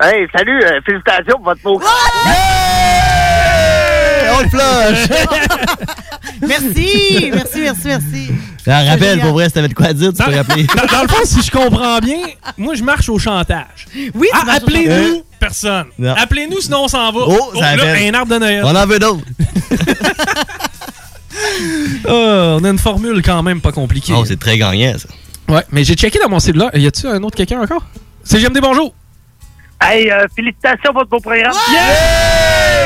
Hey, 0.01 0.27
salut, 0.35 0.61
euh, 0.63 0.79
félicitations 0.85 1.35
pour 1.37 1.45
votre 1.45 1.61
beau. 1.61 1.81
On 4.29 4.41
le 4.43 4.49
flush! 4.49 5.19
Merci, 6.47 7.31
merci, 7.33 7.59
merci, 7.61 7.81
merci. 7.85 8.31
Ah, 8.67 8.83
rappelle, 8.83 9.19
pour 9.21 9.31
vrai, 9.31 9.47
si 9.47 9.53
t'avais 9.53 9.69
de 9.69 9.73
quoi 9.73 9.91
dire, 9.93 10.11
tu 10.13 10.23
peux 10.23 10.35
rappeler. 10.35 10.65
Dans, 10.65 10.85
dans 10.97 11.01
le 11.01 11.07
fond, 11.07 11.23
si 11.25 11.41
je 11.41 11.49
comprends 11.49 11.97
bien, 11.99 12.19
moi, 12.57 12.75
je 12.75 12.83
marche 12.83 13.09
au 13.09 13.17
chantage. 13.17 13.87
Oui, 14.13 14.27
tu 14.31 14.37
Ah, 14.47 14.53
Appelez-nous, 14.57 15.23
personne. 15.39 15.87
Appelez-nous, 16.17 16.59
sinon 16.61 16.83
on 16.83 16.87
s'en 16.87 17.11
va. 17.11 17.19
Oh, 17.27 17.51
ça 17.55 17.75
là, 17.75 17.83
appelle. 17.83 18.13
un 18.15 18.17
arbre 18.17 18.33
de 18.33 18.39
Noël. 18.39 18.61
On 18.63 18.75
en 18.75 18.85
veut 18.85 18.99
d'autres. 18.99 19.23
Ah, 22.07 22.55
on 22.59 22.63
a 22.63 22.69
une 22.69 22.79
formule 22.79 23.21
quand 23.21 23.43
même 23.43 23.61
pas 23.61 23.71
compliquée. 23.71 24.13
Oh, 24.15 24.25
c'est 24.25 24.39
très 24.39 24.57
gagnant, 24.57 24.93
ça. 24.97 25.09
ouais, 25.53 25.63
mais 25.71 25.83
j'ai 25.83 25.95
checké 25.95 26.19
dans 26.19 26.29
mon 26.29 26.39
cellulaire. 26.39 26.71
Y 26.75 26.87
a-tu 26.87 27.07
un 27.07 27.21
autre 27.23 27.35
quelqu'un 27.35 27.61
encore? 27.61 27.85
C'est 28.23 28.39
GMD, 28.39 28.59
bonjour. 28.61 28.93
Hey, 29.81 30.09
euh, 30.11 30.25
félicitations 30.35 30.91
pour 30.91 31.01
votre 31.01 31.09
beau 31.09 31.19
programme. 31.19 31.53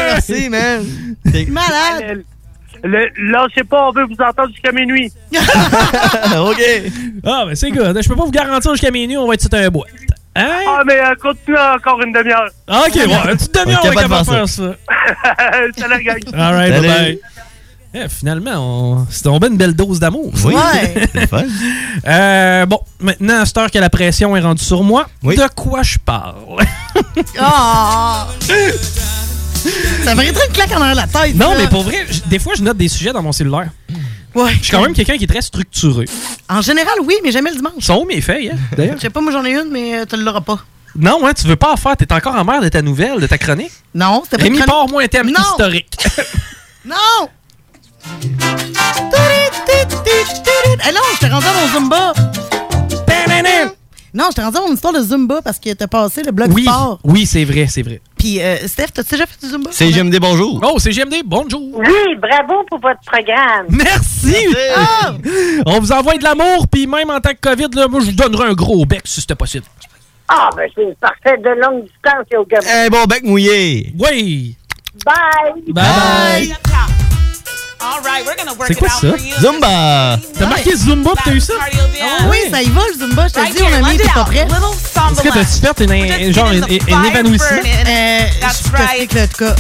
Merci, 0.08 0.50
man. 0.50 1.16
Malade. 1.50 2.24
Le, 2.84 3.08
là, 3.32 3.48
je 3.50 3.60
sais 3.60 3.64
pas, 3.64 3.88
on 3.88 3.92
veut 3.92 4.06
vous 4.06 4.16
entendre 4.24 4.50
jusqu'à 4.50 4.72
minuit. 4.72 5.12
OK. 5.34 6.62
Ah, 7.24 7.44
ben 7.46 7.56
c'est 7.56 7.70
good. 7.70 7.98
Je 8.02 8.10
peux 8.10 8.16
pas 8.16 8.26
vous 8.26 8.32
garantir 8.32 8.72
jusqu'à 8.72 8.90
minuit, 8.92 9.18
on 9.18 9.28
va 9.28 9.36
être 9.36 9.42
sur 9.42 9.54
un 9.54 9.70
boîte. 9.70 9.90
Hein? 10.36 10.48
Ah, 10.68 10.82
mais 10.86 11.00
euh, 11.00 11.14
continue 11.22 11.58
encore 11.58 12.02
une 12.02 12.14
demi-heure. 12.14 12.48
Ah, 12.68 12.84
ok, 12.88 13.06
bon, 13.06 13.16
une 13.30 13.38
petite 13.38 13.54
demi-heure, 13.54 13.82
On 13.84 13.92
est 13.92 13.96
capable 13.96 14.26
de 14.26 14.32
faire 14.32 14.48
ça. 14.50 14.64
Salut, 15.78 16.04
gang. 16.04 16.20
All 16.34 16.54
right, 16.56 16.74
Salut. 16.74 16.88
bye-bye. 16.88 17.20
Eh, 17.94 18.08
finalement, 18.08 18.52
on... 18.56 19.08
c'est 19.10 19.24
tombé 19.24 19.48
une 19.48 19.58
belle 19.58 19.74
dose 19.74 20.00
d'amour. 20.00 20.32
Oui, 20.46 20.54
Ouais. 20.56 21.10
c'est 21.14 21.20
le 21.22 21.28
fun. 21.28 21.44
Euh, 22.08 22.66
bon, 22.66 22.80
maintenant, 23.02 23.42
à 23.42 23.46
cette 23.46 23.58
heure 23.58 23.70
que 23.70 23.80
la 23.80 23.90
pression 23.90 24.34
est 24.38 24.40
rendue 24.40 24.64
sur 24.64 24.82
moi, 24.84 25.08
Oui. 25.24 25.36
de 25.36 25.44
quoi 25.54 25.84
je 25.84 25.98
parle? 25.98 26.36
Ah! 27.38 28.28
Ça 30.04 30.16
mériterait 30.16 30.48
une 30.48 30.54
claque 30.54 30.72
en 30.72 30.82
arrière 30.82 30.96
de 30.96 31.02
la 31.02 31.08
tête. 31.08 31.36
non, 31.36 31.54
mais 31.58 31.68
pour 31.68 31.84
vrai, 31.84 32.06
j- 32.10 32.24
des 32.28 32.40
fois, 32.40 32.54
je 32.58 32.64
note 32.64 32.78
des 32.78 32.88
sujets 32.88 33.12
dans 33.14 33.22
mon 33.22 33.32
cellulaire. 33.32 33.70
Ouais. 34.36 34.52
Je 34.60 34.64
suis 34.64 34.72
quand 34.72 34.82
même 34.82 34.94
quelqu'un 34.94 35.18
qui 35.18 35.26
est 35.26 35.28
très 35.28 35.42
structuré. 35.42 36.06
En 36.50 36.62
général, 36.62 36.94
oui, 37.04 37.16
mais 37.24 37.32
jamais 37.32 37.50
le 37.52 37.58
dimanche. 37.58 37.74
Sont 37.84 38.00
où 38.02 38.06
mes 38.06 38.22
feuilles, 38.22 38.52
hein, 38.54 38.58
d'ailleurs? 38.78 38.96
Je 38.98 39.02
sais 39.02 39.10
pas, 39.10 39.22
moi 39.22 39.32
j'en 39.32 39.44
ai 39.46 39.52
une, 39.52 39.70
mais 39.72 40.00
euh, 40.00 40.06
tu 40.10 40.16
ne 40.16 40.24
l'auras 40.24 40.42
pas. 40.42 40.60
Non, 40.96 41.26
hein, 41.26 41.34
tu 41.34 41.46
veux 41.48 41.56
pas 41.56 41.72
en 41.74 41.78
faire. 41.78 41.96
T'es 41.98 42.12
encore 42.14 42.36
en 42.36 42.44
mer 42.44 42.62
de 42.62 42.70
ta 42.70 42.82
nouvelle, 42.82 43.20
de 43.20 43.28
ta 43.28 43.38
chronique? 43.38 43.72
Non, 43.96 44.22
c'était 44.24 44.38
pas 44.38 44.44
Rémi, 44.44 44.58
chronique. 44.58 44.72
pars-moi 44.74 45.04
un 45.04 45.08
thème 45.08 45.28
Non. 45.32 45.42
historique. 45.42 45.96
Non! 46.86 47.30
Eh 50.84 50.92
non, 50.92 51.02
je 51.14 51.20
t'ai 51.20 51.28
rendu 51.28 51.46
à 51.46 51.54
mon 51.54 51.68
Zumba. 51.80 52.14
Non, 54.14 54.26
je 54.32 54.36
t'ai 54.36 54.42
rendu 54.42 54.58
à 54.58 54.62
mon 54.62 54.74
histoire 54.74 54.94
de 54.94 55.02
Zumba 55.02 55.42
parce 55.42 55.60
que 55.60 55.72
t'as 55.74 55.88
passé 55.88 56.22
le 56.24 56.32
bloc 56.32 56.50
oui, 56.52 56.64
sport. 56.64 57.00
oui, 57.04 57.26
c'est 57.26 57.46
vrai, 57.46 57.68
c'est 57.70 57.82
vrai. 57.84 58.02
Puis, 58.22 58.40
euh, 58.40 58.68
Steph, 58.68 58.90
t'as-tu 58.94 59.16
déjà 59.16 59.26
fait 59.26 59.40
du 59.42 59.50
Zumba? 59.50 59.72
C'est 59.74 59.90
GMD, 59.90 60.20
bonjour. 60.20 60.62
Oh, 60.64 60.78
c'est 60.78 60.92
GMD, 60.92 61.24
bonjour. 61.26 61.60
Oui, 61.74 62.16
bravo 62.20 62.64
pour 62.70 62.78
votre 62.78 63.00
programme. 63.04 63.66
Merci! 63.70 64.46
Ah! 64.78 65.14
On 65.66 65.80
vous 65.80 65.92
envoie 65.92 66.16
de 66.20 66.24
l'amour, 66.24 66.68
puis 66.72 66.86
même 66.86 67.10
en 67.10 67.20
tant 67.20 67.32
que 67.32 67.40
COVID, 67.42 67.70
là, 67.74 67.88
moi, 67.88 68.00
je 68.02 68.06
vous 68.06 68.12
donnerai 68.12 68.50
un 68.50 68.54
gros 68.54 68.86
bec 68.86 69.02
si 69.06 69.22
c'était 69.22 69.34
possible. 69.34 69.66
Ah, 70.28 70.52
ben 70.56 70.70
c'est 70.76 70.96
parfait 71.00 71.36
de 71.40 71.50
longue 71.50 71.82
distance 71.86 72.28
et 72.32 72.38
au 72.38 72.46
Gabon. 72.46 72.68
Un 72.72 72.90
bon 72.90 73.06
bec 73.06 73.24
mouillé. 73.24 73.92
Oui! 73.98 74.56
Bye! 75.04 75.74
Bye! 75.74 76.54
C'est 78.68 78.76
quoi 78.76 78.90
ça? 78.90 79.08
Zumba. 79.40 80.20
T'as 80.38 80.46
marqué 80.46 80.76
Zumba 80.76 81.12
pis 81.12 81.24
t'as 81.26 81.32
eu 81.32 81.40
ça? 81.40 81.54
Ah 81.60 82.24
oui, 82.30 82.38
ça 82.50 82.62
y 82.62 82.70
va, 82.70 82.82
le 82.92 83.00
Zumba. 83.00 83.28
Je 83.28 83.34
te 83.34 83.52
dis, 83.52 83.64
on 83.64 83.86
a 83.86 83.90
mis, 83.90 83.98
t'es 83.98 84.08
pas 84.14 84.24
prêt. 84.24 84.48
Est-ce 85.12 85.22
que 85.22 85.30
t'as-tu 85.30 85.88
fait 85.88 86.34
genre 86.34 86.48
un, 86.48 87.04
évanouissement? 87.04 87.58
Euh, 87.88 88.20
je 88.42 88.72
t'explique 88.72 89.14
le 89.14 89.28
cas. 89.28 89.56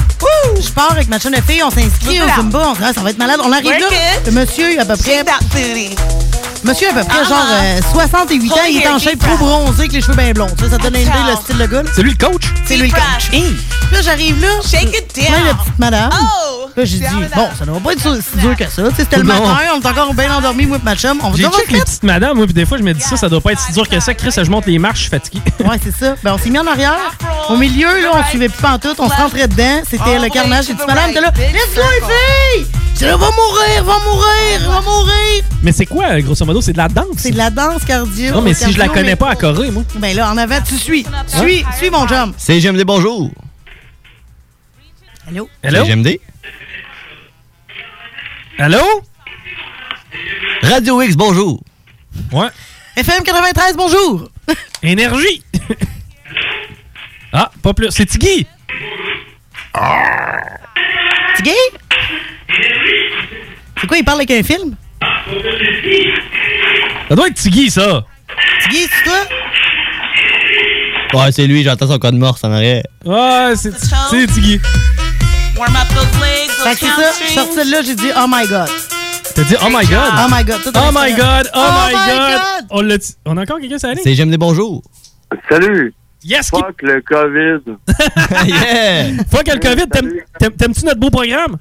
Je 0.59 0.69
pars 0.69 0.91
avec 0.91 1.07
ma 1.07 1.19
chaîne 1.19 1.33
de 1.33 1.41
filles, 1.41 1.63
on 1.63 1.71
s'inscrit 1.71 2.21
au 2.21 2.27
Zumba, 2.35 2.69
on 2.69 2.75
se 2.75 2.79
dit, 2.79 2.85
ah, 2.87 2.93
ça 2.93 3.01
va 3.01 3.09
être 3.09 3.17
malade. 3.17 3.39
On 3.43 3.51
arrive 3.51 3.71
là, 3.71 3.87
le 4.25 4.31
monsieur, 4.31 4.79
à 4.79 4.85
peu 4.85 4.95
près, 4.95 5.23
monsieur, 6.63 6.89
à 6.89 6.93
peu 6.93 7.03
près, 7.03 7.25
genre 7.25 7.45
euh, 7.51 7.79
68 7.91 8.51
ans, 8.51 8.55
il 8.69 8.77
est 8.77 8.87
en 8.87 8.99
shape 8.99 9.19
trop 9.19 9.37
bronzé 9.37 9.79
avec 9.79 9.93
les 9.93 10.01
cheveux 10.01 10.15
bien 10.15 10.31
blonds. 10.31 10.47
Tu 10.57 10.63
sais, 10.63 10.71
ça 10.71 10.77
te 10.77 10.83
donne 10.83 10.95
une 10.95 11.01
idée, 11.01 11.11
le 11.29 11.35
style 11.35 11.57
de 11.57 11.65
gars. 11.65 11.83
C'est 11.95 12.03
lui 12.03 12.11
le 12.11 12.25
coach? 12.25 12.43
C'est 12.65 12.77
lui 12.77 12.87
le 12.89 12.93
coach. 12.93 13.29
Puis 13.29 13.43
Là, 13.91 14.01
j'arrive 14.01 14.41
là, 14.41 14.47
plein 14.69 14.81
de 14.83 14.89
petites 14.89 15.79
madames. 15.79 16.09
Là, 16.77 16.85
j'ai 16.85 16.99
dit, 16.99 17.05
bon, 17.35 17.49
ça 17.57 17.65
ne 17.65 17.71
va 17.71 17.79
pas 17.81 17.91
être 17.93 17.99
si 17.99 18.37
dur 18.37 18.55
que 18.55 18.69
ça. 18.69 18.83
C'était 18.95 19.17
le 19.17 19.23
matin, 19.23 19.57
on 19.75 19.81
est 19.81 19.85
encore 19.85 20.13
bien 20.13 20.33
endormis, 20.33 20.65
moi 20.65 20.77
et 20.77 20.85
ma 20.85 20.95
chum. 20.95 21.19
On 21.21 21.31
va 21.31 21.35
J'ai 21.37 21.43
check 21.43 21.69
les 21.71 21.81
petites 21.81 22.03
madames, 22.03 22.37
moi, 22.37 22.45
puis 22.45 22.53
des 22.53 22.65
fois, 22.65 22.77
je 22.77 22.83
me 22.83 22.93
dis 22.93 23.01
ça, 23.01 23.17
ça 23.17 23.27
doit 23.27 23.41
pas 23.41 23.51
être 23.51 23.59
si 23.59 23.73
dur 23.73 23.87
que 23.87 23.99
ça. 23.99 24.13
Chris, 24.13 24.31
je 24.35 24.49
monte 24.49 24.65
les 24.67 24.79
marches, 24.79 24.97
je 24.97 25.01
suis 25.03 25.09
fatigué. 25.09 25.41
Ouais, 25.61 25.79
c'est 25.83 25.95
ça. 25.95 26.15
Ben, 26.23 26.33
on 26.33 26.37
s'est 26.37 26.49
mis 26.49 26.57
en 26.59 26.65
arrière. 26.65 26.97
Au 27.49 27.55
milieu, 27.55 28.01
là, 28.01 28.09
on 28.15 28.29
suivait 28.29 28.49
plus 28.49 28.61
pantoute. 28.61 28.95
On 28.99 29.09
se 29.09 29.15
rentrait 29.15 29.47
dedans. 29.47 29.81
C'était 29.89 30.17
le 30.19 30.27
carnage. 30.29 30.67
Les 30.69 30.73
petites 30.73 30.87
madames 30.87 31.11
étaient 31.11 31.21
là. 31.21 31.31
Laisse-moi, 31.37 31.85
les 31.99 32.61
filles! 32.63 32.71
J'étais 32.93 33.05
là, 33.07 33.17
va 33.17 33.27
mourir, 33.27 33.83
va 33.83 33.93
mourir, 34.05 34.71
va 34.71 34.81
mourir! 34.81 35.43
Mais 35.63 35.71
c'est 35.71 35.85
quoi, 35.85 36.05
euh, 36.11 36.21
grosso 36.21 36.45
modo? 36.45 36.50
C'est 36.59 36.73
de 36.73 36.77
la 36.77 36.89
danse? 36.89 37.05
C'est 37.17 37.31
de 37.31 37.37
la 37.37 37.49
danse 37.49 37.85
cardio. 37.85 38.33
Non, 38.33 38.41
mais 38.41 38.53
si 38.53 38.71
je 38.73 38.77
la 38.79 38.89
connais 38.89 39.03
mais- 39.03 39.15
pas 39.15 39.29
à 39.29 39.35
Corée, 39.35 39.71
moi. 39.71 39.83
Ben 39.95 40.15
là, 40.15 40.29
en 40.31 40.37
avant, 40.37 40.59
tu 40.61 40.75
suis. 40.75 41.05
Suis, 41.27 41.63
suis 41.77 41.89
mon 41.89 42.07
chum. 42.07 42.33
C'est 42.37 42.59
GMD, 42.59 42.83
bonjour. 42.83 43.31
Allô? 45.27 45.47
Hello? 45.63 45.85
C'est 45.85 45.91
GMD. 45.91 46.19
Allô? 48.57 48.79
Radio 50.63 51.01
X, 51.01 51.15
bonjour. 51.15 51.63
Ouais. 52.31 52.47
FM 52.97 53.23
93, 53.23 53.75
bonjour! 53.77 54.29
Énergie! 54.83 55.41
ah, 57.31 57.49
pas 57.63 57.73
plus. 57.73 57.89
C'est 57.89 58.05
Tiggy! 58.05 58.45
Tu 61.37 61.43
gay? 61.43 61.51
C'est 63.79 63.87
quoi, 63.87 63.97
il 63.97 64.03
parle 64.03 64.19
avec 64.19 64.31
un 64.31 64.43
film? 64.43 64.75
Ça 67.11 67.15
doit 67.15 67.27
être 67.27 67.35
Tiggy, 67.35 67.69
ça! 67.69 68.05
Tu 68.63 68.69
gay, 68.69 68.87
c'est 68.87 69.03
toi? 69.03 69.19
Ouais, 71.13 71.29
c'est 71.33 71.45
lui, 71.45 71.61
j'entends 71.61 71.87
son 71.87 71.99
code 71.99 72.15
morse 72.15 72.41
en 72.45 72.53
arrière. 72.53 72.83
Ouais, 73.03 73.51
c'est 73.57 73.73
c'est 73.77 74.27
Tiggy. 74.27 74.59
Fait 76.63 76.71
que 76.71 76.79
c'est 76.79 76.85
ça, 76.85 77.11
je 77.19 77.25
suis 77.25 77.33
sorti 77.33 77.55
de 77.57 77.69
là, 77.69 77.81
j'ai 77.83 77.95
dit, 77.95 78.07
oh 78.15 78.27
my 78.29 78.47
god. 78.47 78.69
T'as 79.35 79.43
dit, 79.43 79.57
oh 79.61 79.67
my 79.69 79.85
god! 79.85 80.13
Oh 80.19 80.27
my 80.33 80.43
god. 80.45 80.61
tout 80.63 80.71
Oh 80.73 80.79
en 80.79 80.91
my 80.93 81.11
god! 81.13 81.49
Oh, 81.53 81.67
my 81.85 81.93
god! 81.93 82.67
On 82.69 82.81
l'a 82.81 82.95
On 83.25 83.35
a 83.35 83.41
encore 83.41 83.59
quelqu'un, 83.59 83.77
ça 83.77 83.89
allait? 83.89 83.99
C'est 84.01 84.15
GMD, 84.15 84.37
bonjour. 84.37 84.81
Salut. 85.49 85.93
Yes! 86.23 86.49
Qui... 86.49 86.61
Fuck 86.61 86.81
le 86.81 87.01
COVID. 87.01 87.75
yeah! 88.47 89.07
Fuck 89.29 89.47
le 89.49 89.59
COVID, 89.59 89.89
t'aimes- 89.89 90.13
t'aimes- 90.39 90.53
t'aimes-tu 90.55 90.85
notre 90.85 91.01
beau 91.01 91.09
programme? 91.09 91.57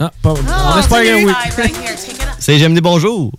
Ah, 0.00 0.10
pas. 0.22 0.32
on 0.32 0.78
espère 0.78 1.02
que 1.02 1.26
oui. 1.26 1.32
C'est 2.38 2.56
GMD, 2.56 2.80
bonjour. 2.80 3.32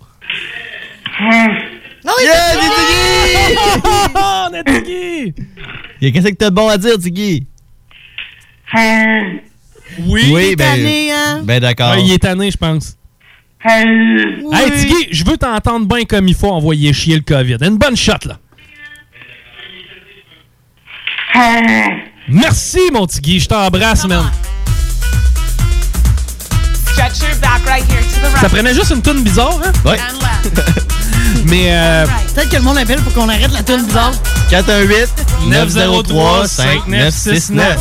Non, 1.20 2.12
il 2.20 2.24
Yeah, 2.24 2.34
c'est 2.52 2.58
Tiggy! 2.60 3.58
Oh, 3.84 4.48
on 4.50 4.54
a 4.54 4.64
Tiggy! 4.64 5.34
Y'a 6.00 6.10
qu'est-ce 6.10 6.28
que 6.28 6.34
t'as 6.34 6.50
de 6.50 6.54
bon 6.54 6.68
à 6.68 6.76
dire, 6.76 6.98
Tiggy? 6.98 7.46
Oui! 8.74 10.30
Oui, 10.32 10.56
ben. 10.56 10.76
tanné, 10.76 11.12
hein? 11.12 11.40
Ben 11.44 11.60
d'accord. 11.60 11.92
Ouais, 11.92 12.02
il 12.02 12.12
est 12.12 12.18
tanné, 12.18 12.50
je 12.50 12.56
pense. 12.56 12.96
Oui. 13.64 13.72
Hey, 14.52 14.70
Tiggy, 14.72 15.08
je 15.10 15.24
veux 15.24 15.38
t'entendre 15.38 15.86
bien 15.86 16.04
comme 16.04 16.28
il 16.28 16.34
faut 16.34 16.50
envoyer 16.50 16.92
chier 16.92 17.16
le 17.16 17.22
COVID. 17.22 17.58
Une 17.62 17.78
bonne 17.78 17.96
shot, 17.96 18.12
là. 18.26 18.38
Merci, 22.28 22.80
mon 22.92 23.06
Tiggy. 23.06 23.40
Je 23.40 23.48
t'embrasse, 23.48 24.06
man. 24.06 24.24
Ça 28.40 28.48
prenait 28.48 28.74
juste 28.74 28.90
une 28.90 29.02
toune 29.02 29.22
bizarre, 29.22 29.58
hein? 29.64 29.72
Ouais. 29.84 29.98
Mais, 31.46 31.68
euh, 31.70 32.06
Peut-être 32.34 32.50
que 32.50 32.56
le 32.56 32.62
monde 32.62 32.78
appelle 32.78 33.00
pour 33.00 33.12
qu'on 33.12 33.28
arrête 33.28 33.52
la 33.52 33.62
tune 33.62 33.84
bizarre. 33.84 34.12
418 34.50 35.26
903 35.46 36.46
903 36.46 36.48
5969. 36.48 37.78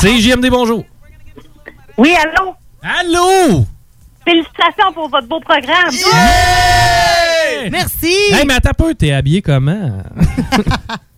c'est 0.00 0.18
JMD, 0.18 0.48
bonjour. 0.50 0.84
Oui, 1.96 2.14
allô? 2.14 2.54
Allô? 2.82 3.66
Félicitations 4.24 4.92
pour 4.94 5.08
votre 5.08 5.26
beau 5.28 5.40
programme. 5.40 5.90
Merci. 7.70 8.14
Hey, 8.32 8.44
mais 8.46 8.54
attends 8.54 8.70
un 8.70 8.72
peu, 8.72 8.94
t'es 8.94 9.12
habillé 9.12 9.42
comment? 9.42 10.02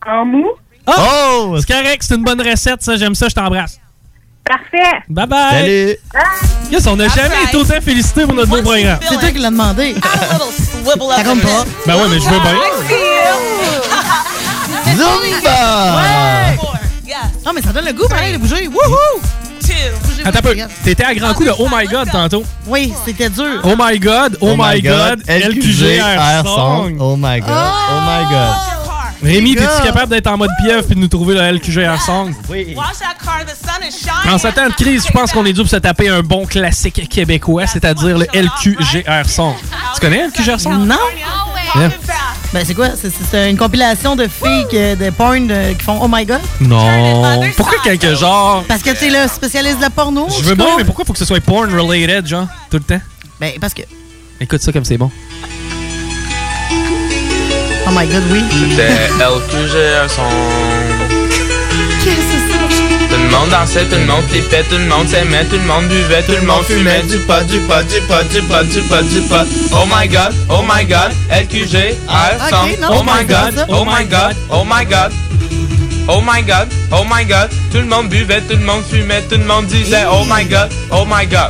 En 0.07 0.23
mou? 0.23 0.45
Oh! 0.85 1.57
C'est 1.59 1.73
correct, 1.73 2.03
c'est 2.03 2.13
une 2.13 2.23
bonne 2.23 2.41
recette, 2.41 2.83
ça, 2.83 2.95
j'aime 2.95 3.15
ça, 3.15 3.27
je 3.27 3.33
t'embrasse. 3.33 3.79
Parfait. 4.45 5.01
Bye 5.09 5.25
bye! 5.27 5.51
Salut! 5.51 5.97
Yes, 6.71 6.87
on 6.87 6.95
n'a 6.95 7.07
jamais 7.07 7.43
été 7.47 7.57
autant 7.57 7.81
félicité 7.81 8.25
pour 8.25 8.33
notre 8.35 8.49
beau 8.49 8.61
programme. 8.61 8.99
C'est 9.01 9.19
toi 9.19 9.31
qui 9.31 9.39
l'as 9.39 9.49
demandé. 9.49 9.95
Ça 10.85 11.23
compte 11.23 11.41
pas. 11.41 11.65
Ben 11.87 11.95
ouais, 11.95 12.09
mais 12.09 12.19
je 12.19 12.29
veux 12.29 12.39
bien. 12.39 12.55
Zumba! 14.95 16.53
Non, 17.45 17.51
mais 17.53 17.61
ça 17.61 17.71
donne 17.71 17.85
le 17.85 17.93
goût, 17.93 18.07
pareil, 18.07 18.33
de 18.33 18.37
bouger. 18.37 18.67
Wouhou! 18.67 19.21
Attends 20.23 20.39
un 20.39 20.41
peu, 20.41 20.55
t'étais 20.83 21.03
à 21.03 21.13
grand 21.13 21.33
coup 21.33 21.43
de 21.43 21.51
Oh 21.59 21.67
my 21.71 21.85
god 21.87 22.09
tantôt. 22.11 22.43
Oui, 22.67 22.93
c'était 23.05 23.29
dur. 23.29 23.61
Oh 23.63 23.75
my 23.77 23.99
god, 23.99 24.37
oh, 24.41 24.55
my 24.57 24.81
god, 24.81 25.23
LQGR 25.27 26.43
song. 26.43 26.97
Oh 26.99 27.15
my 27.15 27.39
god, 27.39 27.49
oh 27.49 28.01
my 28.01 28.23
god. 28.31 28.74
Rémi, 29.25 29.55
t'es-tu 29.55 29.83
capable 29.83 30.09
d'être 30.11 30.27
en 30.27 30.37
mode 30.37 30.49
pieuvre 30.63 30.83
puis 30.85 30.95
de 30.95 30.99
nous 30.99 31.07
trouver 31.07 31.35
le 31.35 31.41
LQGR 31.57 31.99
song? 32.01 32.33
Oui. 32.49 32.75
En 34.29 34.37
ce 34.37 34.47
temps 34.49 34.67
de 34.69 34.73
crise, 34.73 35.05
je 35.07 35.11
pense 35.11 35.31
qu'on 35.31 35.45
est 35.45 35.53
dû 35.53 35.61
pour 35.61 35.69
se 35.69 35.75
taper 35.77 36.09
un 36.09 36.21
bon 36.21 36.45
classique 36.45 37.07
québécois, 37.09 37.67
c'est-à-dire 37.67 38.17
le 38.17 38.27
LQGR 38.33 39.27
song. 39.27 39.53
Tu 39.95 40.01
connais 40.01 40.23
le 40.23 40.27
LQGR 40.29 40.59
song? 40.59 40.85
Non? 40.85 40.95
Yeah. 41.75 41.89
Ben, 42.53 42.63
c'est 42.65 42.73
quoi? 42.73 42.89
C'est- 42.95 43.49
une 43.49 43.57
compilation 43.57 44.15
de 44.15 44.27
filles 44.27 44.65
que- 44.71 44.95
de 44.95 45.09
porn 45.09 45.45
de- 45.47 45.73
qui 45.73 45.83
font 45.83 45.99
Oh 46.01 46.07
my 46.09 46.25
god? 46.25 46.39
Non. 46.61 47.41
Pourquoi 47.57 47.79
quelque 47.83 48.15
genre... 48.15 48.63
Parce 48.65 48.81
que 48.81 48.91
t'es 48.91 49.09
le 49.09 49.27
spécialiste 49.27 49.77
de 49.77 49.81
la 49.81 49.89
porno. 49.89 50.27
Je 50.29 50.41
veux 50.43 50.51
tu 50.51 50.55
bien, 50.55 50.77
mais 50.77 50.85
pourquoi 50.85 51.03
faut 51.03 51.11
que 51.11 51.19
ce 51.19 51.25
soit 51.25 51.41
porn 51.41 51.69
related, 51.77 52.25
genre, 52.27 52.47
tout 52.71 52.77
le 52.77 52.83
temps? 52.83 53.01
Ben, 53.41 53.51
parce 53.59 53.73
que. 53.73 53.81
Écoute 54.39 54.61
ça 54.61 54.71
comme 54.71 54.85
c'est 54.85 54.97
bon. 54.97 55.11
Oh 57.95 57.97
my 57.97 58.07
god, 58.07 58.23
oui. 58.29 58.43
C'était 58.51 58.91
LQGR 59.23 60.09
son. 60.09 60.23
Qu'est-ce 62.03 62.15
que 62.17 62.21
c'est 62.29 62.51
ça? 62.51 63.07
Tout 63.09 63.21
le 63.21 63.29
monde 63.29 63.49
dansait, 63.49 63.85
tout 63.85 63.95
le 63.95 64.05
monde 64.05 64.27
tripait, 64.27 64.63
tout 64.63 64.75
le 64.75 64.83
monde 64.83 65.07
s'aimait, 65.07 65.45
tout 65.45 65.55
le 65.55 65.63
monde 65.63 65.85
buvait, 65.87 66.21
tout 66.23 66.33
le 66.33 66.45
monde 66.45 66.63
fumait 66.65 67.03
du 67.03 67.19
pot, 67.19 67.41
du 67.47 67.59
pot, 67.59 67.83
du 67.87 68.01
pot, 68.01 68.21
du 68.33 68.41
pot, 68.41 68.63
du 68.65 68.81
pot, 68.81 69.01
du 69.01 69.21
pot. 69.21 69.47
Oh 69.71 69.85
my 69.89 70.09
god, 70.09 70.33
oh 70.49 70.61
my 70.67 70.83
god, 70.85 71.13
LQG, 71.31 71.95
song. 72.49 72.67
non, 72.81 72.97
Oh 72.99 73.03
my 73.03 73.23
god, 73.23 73.65
oh 73.69 73.85
my 73.85 74.03
god, 74.03 74.35
oh 74.51 74.65
my 74.65 74.83
god. 74.85 75.13
Oh 76.09 76.19
my 76.19 76.41
god, 76.41 76.67
oh 76.91 77.05
my 77.09 77.23
god, 77.23 77.49
tout 77.71 77.77
le 77.77 77.85
monde 77.85 78.09
buvait, 78.09 78.41
tout 78.41 78.57
le 78.57 78.65
monde 78.65 78.83
fumait, 78.91 79.21
tout 79.21 79.37
le 79.37 79.45
monde 79.45 79.67
disait 79.67 80.03
oh 80.11 80.25
my 80.25 80.43
god, 80.43 80.69
oh 80.91 81.05
my 81.05 81.25
god. 81.25 81.49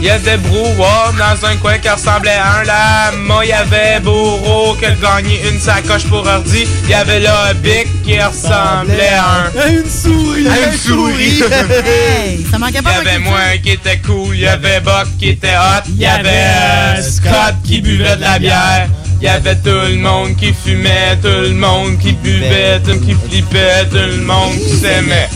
Il 0.00 0.06
y 0.06 0.10
avait 0.10 0.36
brouhaha 0.36 1.12
dans 1.18 1.46
un 1.46 1.56
coin 1.56 1.76
qui 1.78 1.88
ressemblait 1.88 2.30
à 2.30 2.60
un 2.60 2.64
lama. 2.64 3.40
Il 3.42 3.48
y 3.48 3.52
avait 3.52 3.98
Bourreau 4.00 4.74
qui 4.74 4.86
a 4.86 4.92
gagné 4.92 5.40
une 5.50 5.58
sacoche 5.58 6.04
pour 6.04 6.24
ordi. 6.24 6.66
Il 6.84 6.90
y 6.90 6.94
avait 6.94 7.18
le 7.18 7.54
Bic 7.54 7.88
qui 8.04 8.20
ressemblait 8.20 9.08
à 9.08 9.46
un... 9.46 9.70
une 9.70 9.90
souris! 9.90 10.46
À 10.46 10.70
une 10.70 10.78
souris! 10.78 11.42
Hey, 11.88 12.46
ça 12.50 12.58
manquait 12.58 12.78
Il 12.78 12.80
y 12.80 12.82
pas 12.82 12.90
avait 12.90 13.18
moi 13.18 13.38
qui 13.62 13.70
était 13.70 13.98
cool, 13.98 14.34
il 14.34 14.40
y 14.40 14.46
avait 14.46 14.80
Buck 14.80 15.08
qui 15.18 15.30
était 15.30 15.56
hot, 15.56 15.82
il 15.88 15.98
y 15.98 16.06
avait 16.06 16.28
euh, 16.28 17.02
Scott 17.02 17.54
qui 17.64 17.80
buvait 17.80 18.16
de 18.16 18.20
la 18.20 18.38
bière, 18.38 18.88
il 19.20 19.24
y 19.24 19.28
avait 19.28 19.56
tout 19.56 19.70
le 19.70 19.96
monde 19.96 20.36
qui 20.36 20.52
fumait, 20.52 21.16
tout 21.20 21.28
le 21.28 21.54
monde 21.54 21.98
qui 21.98 22.12
buvait, 22.12 22.80
tout 22.80 22.90
le 22.90 22.94
monde 22.94 23.06
qui 23.06 23.16
flippait, 23.28 23.84
tout 23.90 23.96
le 23.96 24.22
monde 24.22 24.54
qui 24.54 24.76
s'aimait. 24.76 25.28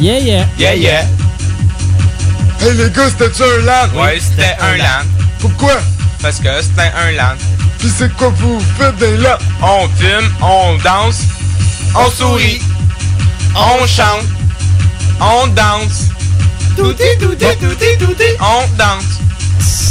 Yeah, 0.00 0.18
yeah. 0.18 0.46
Yeah, 0.58 0.74
yeah. 0.74 1.06
Hey 2.60 2.72
les 2.74 2.90
gars, 2.90 3.08
c'était-tu 3.10 3.42
un 3.42 3.62
land? 3.64 3.88
Ouais, 4.00 4.18
c'était 4.20 4.56
un 4.60 4.76
land. 4.76 5.06
Pourquoi? 5.40 5.74
Parce 6.22 6.38
que 6.40 6.48
c'était 6.62 6.90
un 6.96 7.12
land. 7.12 7.36
Pis 7.78 7.90
c'est 7.90 8.12
quoi 8.16 8.28
vous 8.28 8.58
faites 8.78 8.96
des 8.96 9.16
là? 9.18 9.38
On 9.62 9.88
fume, 9.96 10.32
on 10.42 10.76
danse, 10.82 11.22
on 11.94 12.10
sourit, 12.10 12.60
on 13.54 13.86
chante, 13.86 14.24
on 15.20 15.46
danse. 15.48 16.08
Touti, 16.76 17.04
touti, 17.20 17.46
touti, 17.60 17.98
touti. 17.98 18.24
On 18.40 18.66
danse, 18.76 19.20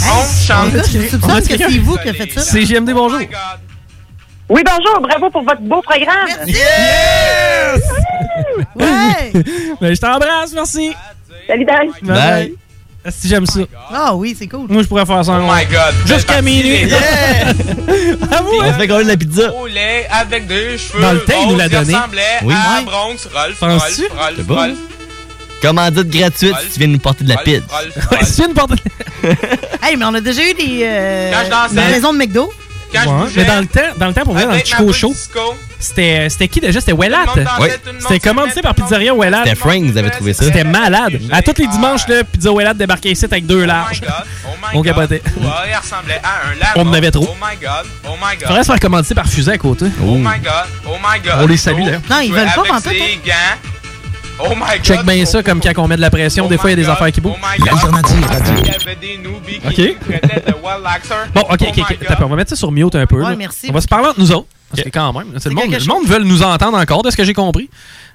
on 0.04 0.46
chante. 0.46 0.72
Je 0.92 1.08
soupçonne 1.08 1.48
que 1.48 1.58
c'est 1.58 1.78
vous 1.80 1.98
qui 1.98 2.10
avez 2.10 2.26
fait 2.26 2.40
ça. 2.40 2.42
C'est 2.42 2.64
GMD, 2.64 2.92
bonjour. 2.94 3.20
Oui, 4.50 4.62
bonjour. 4.64 5.02
Bravo 5.02 5.30
pour 5.30 5.44
votre 5.44 5.62
beau 5.62 5.82
programme. 5.82 6.28
Yes! 6.48 7.82
Ouais! 8.76 9.32
Ben, 9.82 9.94
je 9.94 10.00
t'embrasse, 10.00 10.54
merci. 10.54 10.94
Salut, 11.48 11.66
bye. 11.66 11.90
Bye. 12.02 12.14
bye. 12.14 12.54
Si 13.12 13.28
j'aime 13.28 13.46
ça? 13.46 13.60
Ah 13.94 14.16
oui, 14.16 14.36
c'est 14.38 14.48
cool. 14.48 14.66
Moi, 14.68 14.82
je 14.82 14.88
pourrais 14.88 15.06
faire 15.06 15.24
ça. 15.24 15.40
Oh 15.40 15.44
my 15.48 15.66
god. 15.66 15.94
Jusqu'à 16.08 16.42
minuit. 16.42 16.90
À 18.32 18.42
vous, 18.42 18.50
On 18.60 18.62
hein? 18.64 18.74
fait 18.74 18.88
de 18.88 19.08
la 19.08 19.16
pizza? 19.18 19.50
Roulait 19.50 20.08
avec 20.10 20.48
des 20.48 20.76
cheveux 20.78 21.02
Dans 21.02 21.12
le 21.14 21.20
temps, 21.20 21.34
il 21.44 21.52
nous 21.52 21.58
l'a 21.58 21.70
donné. 21.70 21.94
Oui. 22.44 22.54
à 22.54 22.80
Ouais. 22.80 22.86
Bronx, 22.86 23.28
Rolf? 23.34 23.60
Rolf, 23.60 24.02
Rolf. 24.18 24.48
Rolf, 24.48 24.78
Commandite 25.62 26.10
gratuite 26.10 26.56
si 26.64 26.74
tu 26.74 26.80
viens 26.80 26.88
nous 26.88 26.98
porter 27.00 27.24
de 27.24 27.30
la 27.30 27.38
pizza. 27.38 27.62
Rolf, 27.70 27.96
Ouais, 27.96 28.18
Rolf. 28.18 28.24
c'est 28.30 28.46
une 28.46 28.54
porte. 28.54 28.72
Hey, 29.84 29.96
mais 29.98 30.06
on 30.06 30.14
a 30.16 30.22
déjà 30.22 30.42
eu 30.42 30.54
des. 30.56 30.80
Euh, 30.84 31.32
Quand 31.32 31.46
je 31.46 31.50
dansais. 31.52 31.76
des 31.88 31.94
raisons 31.94 32.12
de 32.14 32.18
McDo. 32.18 32.52
Quand 32.96 33.04
je 33.04 33.10
Ouais, 33.10 33.24
bougeais, 33.26 33.42
Mais 33.42 33.46
dans 33.46 33.60
le 33.60 33.68
temps, 33.68 33.80
dans 33.98 34.08
le 34.08 34.14
temps 34.14 34.24
pour 34.24 34.34
vrai, 34.34 34.46
dans 34.46 34.52
le 34.54 34.60
Chico 34.60 34.92
Show, 34.94 35.14
c'était 35.80 36.30
c'était 36.30 36.48
qui 36.48 36.60
déjà? 36.60 36.80
C'était 36.80 36.94
Wellat. 36.94 37.26
tout 37.34 37.40
Oui. 37.60 37.70
tout 37.84 37.92
C'était 38.00 38.20
commandité 38.20 38.62
par 38.62 38.74
tout 38.76 38.84
Pizzeria 38.84 39.14
Wellat. 39.14 39.44
C'était 39.44 39.56
Frank, 39.56 39.84
vous 39.84 39.98
avez 39.98 40.10
trouvé 40.10 40.34
ça. 40.34 40.46
C'était 40.46 40.64
malade. 40.64 41.20
À 41.32 41.42
tous 41.42 41.54
les 41.62 41.68
dimanches, 41.68 42.08
là, 42.08 42.24
Pizza 42.24 42.52
Wellat 42.54 42.74
débarquait 42.74 43.12
ici 43.12 43.26
avec 43.26 43.46
deux 43.46 43.58
Oh 43.58 43.62
my 43.62 43.68
larges. 43.68 44.02
god, 44.02 44.10
oh 44.46 44.50
my 44.62 44.78
On 44.78 44.82
god. 44.82 44.86
capotait. 44.86 45.22
Il 45.38 45.76
ressemblait 45.78 46.22
à 46.24 46.48
un 46.50 46.56
lama. 46.56 46.72
On 46.76 46.88
en 46.88 46.94
avait 46.94 47.12
trop. 47.12 47.28
Oh 47.30 47.36
my 47.42 47.56
god, 47.62 47.86
oh 48.06 48.10
my 48.22 48.38
god. 48.38 48.48
Faudrait 48.48 48.64
se 48.64 48.72
faire 48.72 48.80
commander 48.80 49.16
par 49.16 49.28
Fusée 49.28 49.52
à 49.52 49.58
côté. 49.58 49.86
Oh 50.02 50.16
my 50.16 50.24
god, 50.24 50.66
oh 50.88 50.92
my 51.04 51.20
god. 51.24 51.34
On 51.42 51.48
les 51.48 51.58
salue, 51.58 51.84
d'ailleurs. 51.84 52.02
Non, 52.10 52.20
ils 52.22 52.34
veulent 52.34 52.46
pas 52.56 52.64
pantoute, 52.64 52.92
ses 52.92 53.02
hein. 53.02 53.18
gants. 53.26 53.70
Oh 54.40 54.50
my 54.54 54.78
god. 54.78 54.84
Check 54.84 55.04
bien 55.06 55.26
ça, 55.26 55.42
comme 55.44 55.62
quand 55.62 55.72
on 55.78 55.88
met 55.88 55.96
de 55.96 56.02
la 56.02 56.10
pression, 56.10 56.46
Oh 56.46 56.50
des 56.50 56.58
fois, 56.58 56.70
il 56.70 56.74
y 56.74 56.74
a 56.74 56.76
des 56.78 56.82
God, 56.84 56.92
affaires 56.92 57.12
qui 57.12 57.22
bougent. 57.22 57.34
Oh. 57.42 57.64
L'alternative 57.66 58.26
radio. 58.28 58.54
Il 58.60 58.68
y 58.68 58.70
avait 58.76 58.96
des 58.96 59.18
newbies 59.18 59.60
qui 59.74 59.92
Ok. 59.92 59.98
Bon, 61.34 61.42
ok, 61.42 61.48
Oh 61.50 61.54
ok, 61.54 61.62
my 61.78 61.82
ok. 61.82 61.88
God. 62.00 62.08
Attends, 62.10 62.26
on 62.26 62.30
va 62.30 62.36
mettre 62.36 62.50
ça 62.50 62.56
sur 62.56 62.72
mute 62.72 62.96
un 62.96 63.06
peu. 63.08 63.18
Ouais, 63.24 63.30
là. 63.32 63.36
merci. 63.36 63.68
On 63.70 63.74
va 63.74 63.82
se 63.82 63.88
parler 63.88 64.08
entre 64.10 64.20
nous 64.20 64.32
autres. 64.32 64.48
Parce 64.70 64.82
que 64.84 64.90
quand 64.90 65.14
même, 65.14 65.28
c'est 65.40 65.50
le, 65.50 65.56
monde, 65.56 65.70
quelque 65.70 65.82
le 65.86 65.88
monde 65.94 66.06
veut 66.08 66.20
nous 66.24 66.42
entendre 66.44 66.78
encore, 66.78 67.02
de 67.04 67.10
ce 67.12 67.16
que 67.16 67.24
j'ai 67.24 67.34
compris. 67.34 67.70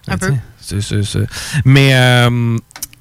Un 0.09 0.19
peu. 0.19 0.33
C'est- 0.61 0.81
c'est- 0.83 1.27
Mais 1.65 1.95
euh, 1.95 2.57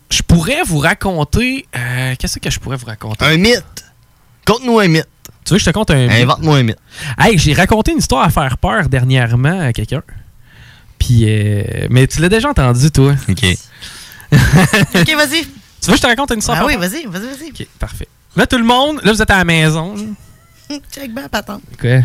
je 0.10 0.22
pourrais 0.22 0.62
vous 0.66 0.80
raconter. 0.80 1.66
euh, 1.76 2.16
Qu'est-ce 2.18 2.40
que 2.40 2.50
je 2.50 2.60
pourrais 2.60 2.78
vous 2.78 2.86
raconter? 2.86 3.26
Un 3.26 3.38
mythe. 3.38 3.64
Conte-nous 4.46 4.80
un 4.80 4.88
mythe. 4.88 5.08
Tu 5.46 5.54
veux 5.54 5.58
que 5.58 5.64
je 5.64 5.70
te 5.70 5.74
conte 5.74 5.92
un 5.92 6.08
mythe? 6.08 6.12
Invente-moi 6.24 6.58
un 6.58 6.64
mythe. 6.64 6.78
Hey, 7.18 7.38
j'ai 7.38 7.54
raconté 7.54 7.92
une 7.92 7.98
histoire 8.00 8.24
à 8.26 8.30
faire 8.30 8.58
peur 8.58 8.88
dernièrement 8.88 9.60
à 9.62 9.74
quelqu'un. 9.74 10.02
Puis, 11.00 11.24
euh, 11.26 11.88
mais 11.90 12.06
tu 12.08 12.22
l'as 12.22 12.30
déjà 12.30 12.50
entendu, 12.50 12.92
toi. 12.92 13.16
OK. 13.30 13.44
Ok, 14.32 15.10
vas-y. 15.16 15.42
Tu 15.82 15.88
veux 15.88 15.94
que 15.94 15.98
je 15.98 16.02
te 16.02 16.08
raconte 16.08 16.32
une 16.32 16.40
histoire 16.40 16.58
Ah 16.60 16.62
à 16.62 16.66
oui, 16.66 16.74
faire 16.74 16.82
peur? 16.82 16.90
vas-y, 16.90 17.06
vas-y, 17.06 17.28
vas-y. 17.38 17.50
Ok, 17.50 17.68
parfait. 17.80 18.08
Là, 18.36 18.46
tout 18.46 18.58
le 18.58 18.64
monde, 18.64 19.00
là, 19.04 19.12
vous 19.12 19.22
êtes 19.22 19.32
à 19.32 19.38
la 19.38 19.44
maison. 19.46 19.96
Check 20.94 21.14
bien, 21.16 21.28
patente. 21.30 21.64
Quoi? 21.80 22.02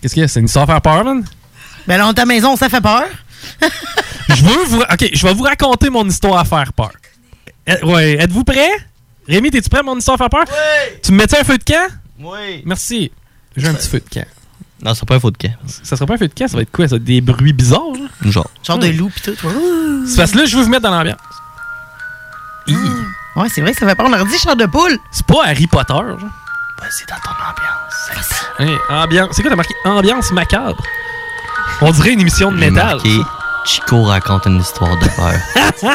Qu'est-ce 0.00 0.12
qu'il 0.14 0.20
y 0.20 0.24
a? 0.24 0.28
C'est 0.28 0.40
une 0.40 0.46
histoire 0.46 0.64
à 0.68 0.72
faire 0.74 0.82
peur, 0.82 1.04
man? 1.04 1.24
Ben 1.86 1.96
là, 1.96 2.06
on 2.06 2.10
est 2.12 2.18
à 2.18 2.22
la 2.22 2.26
maison, 2.26 2.56
ça 2.56 2.68
fait 2.68 2.80
peur. 2.80 3.04
Je 4.28 4.44
veux 4.44 4.64
vous. 4.66 4.80
Ok, 4.82 5.10
je 5.12 5.26
vais 5.26 5.34
vous 5.34 5.42
raconter 5.42 5.88
mon 5.90 6.06
histoire 6.08 6.38
à 6.38 6.44
faire 6.44 6.72
peur. 6.72 6.92
Eh, 7.66 7.82
Ouais, 7.84 8.12
êtes-vous 8.20 8.44
prêts? 8.44 8.70
Rémi, 9.28 9.50
t'es-tu 9.50 9.68
prêt 9.68 9.80
à 9.80 9.82
mon 9.82 9.96
histoire 9.98 10.14
à 10.14 10.18
faire 10.18 10.30
peur? 10.30 10.44
Oui! 10.48 10.98
Tu 11.02 11.12
me 11.12 11.18
mets 11.18 11.38
un 11.38 11.44
feu 11.44 11.58
de 11.58 11.64
camp? 11.64 11.88
Oui! 12.20 12.62
Merci. 12.64 13.10
J'ai 13.56 13.68
un 13.68 13.74
petit 13.74 13.88
feu 13.88 14.00
de 14.00 14.08
camp. 14.14 14.26
Non, 14.82 14.94
c'est 14.94 15.06
pas 15.06 15.14
un 15.14 15.20
faux 15.20 15.30
de 15.30 15.36
camp. 15.36 15.54
Ça 15.66 15.96
sera 15.96 16.06
pas 16.06 16.14
un 16.14 16.18
feu 16.18 16.26
de 16.28 16.34
camp, 16.34 16.48
ça 16.48 16.56
va 16.56 16.62
être 16.62 16.72
quoi? 16.72 16.86
Ça? 16.88 16.92
Va 16.92 16.96
être 16.96 17.04
des 17.04 17.20
bruits 17.20 17.52
bizarres, 17.52 17.82
là? 17.94 18.30
Genre. 18.30 18.48
Genre 18.66 18.78
de 18.78 18.88
loup 18.88 19.10
pis 19.14 19.22
tout. 19.22 19.32
C'est 20.06 20.16
parce 20.16 20.32
que 20.32 20.38
là, 20.38 20.44
je 20.44 20.56
veux 20.56 20.64
vous 20.64 20.68
mettre 20.70 20.82
dans 20.82 20.90
l'ambiance. 20.90 21.18
Hi. 22.66 22.74
Ouais, 23.36 23.48
c'est 23.48 23.60
vrai 23.60 23.72
que 23.72 23.78
ça 23.78 23.86
fait 23.86 23.94
peur. 23.94 24.06
On 24.08 24.12
aurait 24.12 24.24
dit 24.24 24.32
de 24.32 24.66
poule. 24.66 24.98
C'est 25.12 25.24
pas 25.26 25.44
Harry 25.46 25.66
Potter, 25.68 25.94
genre. 25.94 26.18
Vas-y 26.18 27.06
dans 27.08 27.16
ton 27.22 27.30
ambiance. 27.30 28.48
Hey, 28.58 28.76
ambiance. 28.90 29.28
C'est 29.32 29.42
quoi, 29.42 29.50
t'as 29.50 29.56
marqué 29.56 29.74
ambiance 29.84 30.32
macabre? 30.32 30.82
On 31.80 31.90
dirait 31.92 32.12
une 32.12 32.20
émission 32.20 32.50
de 32.52 32.58
J'ai 32.58 32.70
métal. 32.70 32.94
marqué, 32.96 33.18
Chico 33.64 34.02
raconte 34.02 34.46
une 34.46 34.60
histoire 34.60 34.96
de 34.98 35.08
peur. 35.08 35.94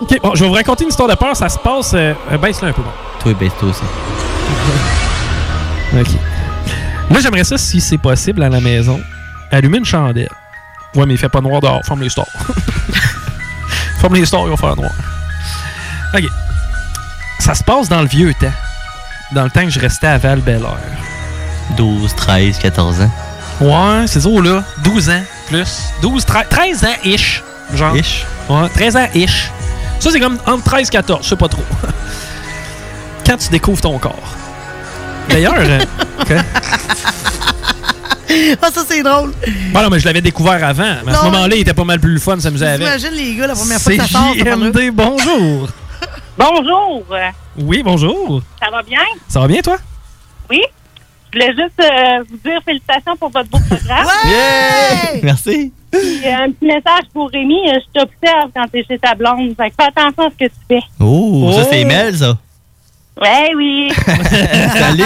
Ok, 0.00 0.18
bon, 0.22 0.34
je 0.34 0.42
vais 0.42 0.48
vous 0.48 0.54
raconter 0.54 0.84
une 0.84 0.90
histoire 0.90 1.08
de 1.08 1.14
peur. 1.14 1.36
Ça 1.36 1.48
se 1.48 1.58
passe. 1.58 1.92
Euh, 1.94 2.14
euh, 2.32 2.38
Baisse-le 2.38 2.68
un 2.68 2.72
peu, 2.72 2.82
bon. 2.82 2.90
Toi 3.20 3.32
et 3.32 3.34
Besto 3.34 3.66
aussi. 3.66 3.82
Ok. 5.94 6.08
Là, 7.10 7.20
j'aimerais 7.20 7.44
ça, 7.44 7.58
si 7.58 7.80
c'est 7.80 7.98
possible, 7.98 8.42
à 8.42 8.48
la 8.48 8.60
maison, 8.60 9.00
allumer 9.50 9.78
une 9.78 9.84
chandelle. 9.84 10.30
Ouais, 10.94 11.06
mais 11.06 11.14
il 11.14 11.18
fait 11.18 11.28
pas 11.28 11.40
noir 11.40 11.60
dehors. 11.60 11.84
Ferme 11.84 12.02
les 12.02 12.08
stores. 12.08 12.28
Ferme 14.00 14.14
les 14.14 14.24
stores, 14.24 14.46
il 14.46 14.50
va 14.50 14.56
faire 14.56 14.76
noir. 14.76 14.92
Ok. 16.14 16.24
Ça 17.38 17.54
se 17.54 17.62
passe 17.64 17.88
dans 17.88 18.00
le 18.02 18.08
vieux 18.08 18.32
temps. 18.34 18.52
Dans 19.32 19.44
le 19.44 19.50
temps 19.50 19.64
que 19.64 19.70
je 19.70 19.78
restais 19.78 20.06
à 20.06 20.18
val 20.18 20.40
air 20.46 20.60
12, 21.76 22.14
13, 22.14 22.58
14 22.58 23.00
ans. 23.02 23.10
Ouais, 23.60 24.06
ces 24.06 24.26
eaux-là. 24.26 24.64
12 24.82 25.10
ans, 25.10 25.22
plus. 25.48 25.82
12, 26.02 26.24
13, 26.24 26.46
13 26.48 26.84
ans, 26.84 26.88
ish. 27.04 27.42
Genre. 27.74 27.96
Ish. 27.96 28.26
Ouais, 28.48 28.68
13 28.68 28.96
ans, 28.96 29.06
ish. 29.14 29.50
Ça, 30.00 30.10
c'est 30.10 30.20
comme 30.20 30.38
entre 30.46 30.64
13 30.64 30.88
et 30.88 30.90
14, 30.90 31.24
je 31.24 31.28
sais 31.28 31.36
pas 31.36 31.48
trop. 31.48 31.64
Quand 33.26 33.36
tu 33.36 33.48
découvres 33.50 33.80
ton 33.80 33.98
corps. 33.98 34.36
D'ailleurs, 35.30 35.54
euh, 35.58 35.78
ok. 36.20 36.32
Ah, 38.62 38.70
ça, 38.70 38.82
c'est 38.86 39.02
drôle. 39.02 39.32
Bon, 39.72 39.82
non, 39.82 39.90
mais 39.90 39.98
je 39.98 40.04
l'avais 40.06 40.20
découvert 40.20 40.62
avant. 40.64 40.94
Mais 41.04 41.12
à 41.12 41.16
ce 41.16 41.24
Non, 41.24 41.30
moment-là, 41.32 41.56
il 41.56 41.60
était 41.62 41.74
pas 41.74 41.84
mal 41.84 41.98
plus 41.98 42.12
le 42.14 42.20
fun 42.20 42.36
de 42.36 42.40
s'amuser 42.40 42.66
avec. 42.66 42.80
T'imagines 42.86 43.10
les 43.12 43.34
gars, 43.34 43.46
la 43.48 43.54
première 43.54 43.80
fois 43.80 43.92
que 43.92 44.02
ça 44.02 44.06
sort, 44.08 44.34
ça 44.38 44.44
parle 44.44 44.60
là. 44.62 44.70
JMD, 44.72 44.90
bonjour. 44.94 45.68
Bonjour. 46.38 47.04
Oui, 47.58 47.82
bonjour. 47.82 48.40
Ça 48.62 48.70
va 48.70 48.82
bien? 48.82 49.00
Ça 49.28 49.40
va 49.40 49.48
bien, 49.48 49.60
toi? 49.60 49.76
Oui. 50.48 50.60
Je 51.32 51.38
voulais 51.38 51.52
juste 51.52 51.80
euh, 51.80 52.24
vous 52.30 52.36
dire 52.48 52.60
félicitations 52.64 53.16
pour 53.16 53.30
votre 53.30 53.48
beau 53.50 53.58
programme. 53.68 54.06
Yeah! 54.26 55.20
Merci. 55.22 55.72
Puis, 55.90 56.00
euh, 56.24 56.44
un 56.44 56.50
petit 56.50 56.66
message 56.66 57.04
pour 57.12 57.30
Rémi. 57.30 57.68
euh, 57.68 57.78
Je 57.94 58.00
t'observe 58.00 58.50
quand 58.54 58.66
t'es 58.72 58.84
chez 58.88 58.98
ta 58.98 59.14
blonde. 59.14 59.54
Fait 59.56 59.70
que 59.70 59.74
fais 59.80 59.88
attention 59.88 60.24
à 60.26 60.30
ce 60.30 60.44
que 60.46 60.50
tu 60.50 60.60
fais. 60.68 60.80
Oh, 61.00 61.50
ça 61.54 61.64
c'est 61.70 61.84
Mel, 61.84 62.16
ça. 62.16 62.36
Ouais, 63.20 63.52
oui. 63.56 63.92
Salut! 64.74 65.02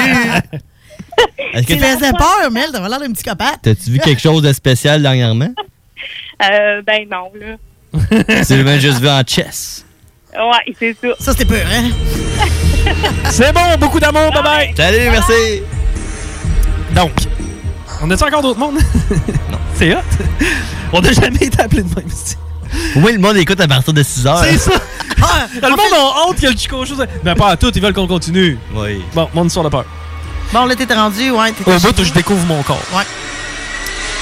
Est-ce 1.53 1.67
que 1.67 1.73
Tu 1.75 1.79
faisais 1.79 2.13
peur, 2.13 2.51
Mel, 2.51 2.71
t'avais 2.73 2.89
l'air 2.89 3.01
d'un 3.01 3.13
petit 3.13 3.25
copate? 3.25 3.59
t'as-tu 3.63 3.91
vu 3.91 3.99
quelque 3.99 4.21
chose 4.21 4.43
de 4.43 4.53
spécial 4.53 5.03
dernièrement? 5.03 5.51
Euh, 6.43 6.83
ben 6.83 7.07
non, 7.11 7.31
là. 7.35 7.57
C'est 8.45 8.57
le 8.57 8.65
même 8.65 8.81
juste 8.81 9.01
vu 9.01 9.09
en 9.09 9.23
chess. 9.27 9.85
Ouais, 10.35 10.75
c'est 10.79 10.97
ça. 11.01 11.09
Ça, 11.21 11.33
c'était 11.33 11.45
peur, 11.45 11.65
hein? 11.73 11.91
C'est 13.31 13.53
bon, 13.53 13.61
beaucoup 13.79 14.01
d'amour, 14.01 14.33
bye 14.33 14.43
bye. 14.43 14.75
Salut, 14.77 15.09
merci. 15.11 15.63
Donc, 16.93 17.13
on 18.03 18.11
a-tu 18.11 18.25
encore 18.25 18.43
d'autres 18.43 18.59
mondes? 18.59 18.79
non. 19.51 19.59
C'est 19.77 19.95
hot. 19.95 20.01
On 20.93 21.01
n'a 21.01 21.13
jamais 21.13 21.39
été 21.43 21.61
appelé 21.63 21.83
de 21.83 21.89
même. 21.95 22.09
Au 22.97 23.01
moins, 23.01 23.13
le 23.13 23.19
monde 23.19 23.37
écoute 23.37 23.61
à 23.61 23.69
partir 23.69 23.93
de 23.93 24.03
6 24.03 24.27
heures. 24.27 24.45
C'est 24.45 24.59
ça. 24.59 24.73
le 25.63 25.71
monde 25.71 25.79
a 25.93 26.31
hâte 26.31 26.41
que 26.41 26.47
le 26.47 26.57
Chico 26.57 26.85
chose. 26.85 27.05
Mais 27.25 27.35
pas 27.35 27.51
à 27.51 27.57
tout, 27.57 27.73
ils 27.75 27.83
veulent 27.83 27.95
qu'on 27.95 28.07
continue. 28.07 28.59
Oui. 28.75 29.03
Bon, 29.15 29.29
mon 29.35 29.47
histoire 29.47 29.65
de 29.65 29.71
peur. 29.71 29.85
Bon, 30.53 30.67
là, 30.67 30.77
t'étais 30.77 30.95
rendu, 30.95 31.31
ouais. 31.31 31.55
Au 31.67 31.79
bout, 31.81 32.05
je 32.05 32.13
découvre 32.13 32.45
mon 32.47 32.63
corps. 32.63 32.81
Ouais. 32.95 33.05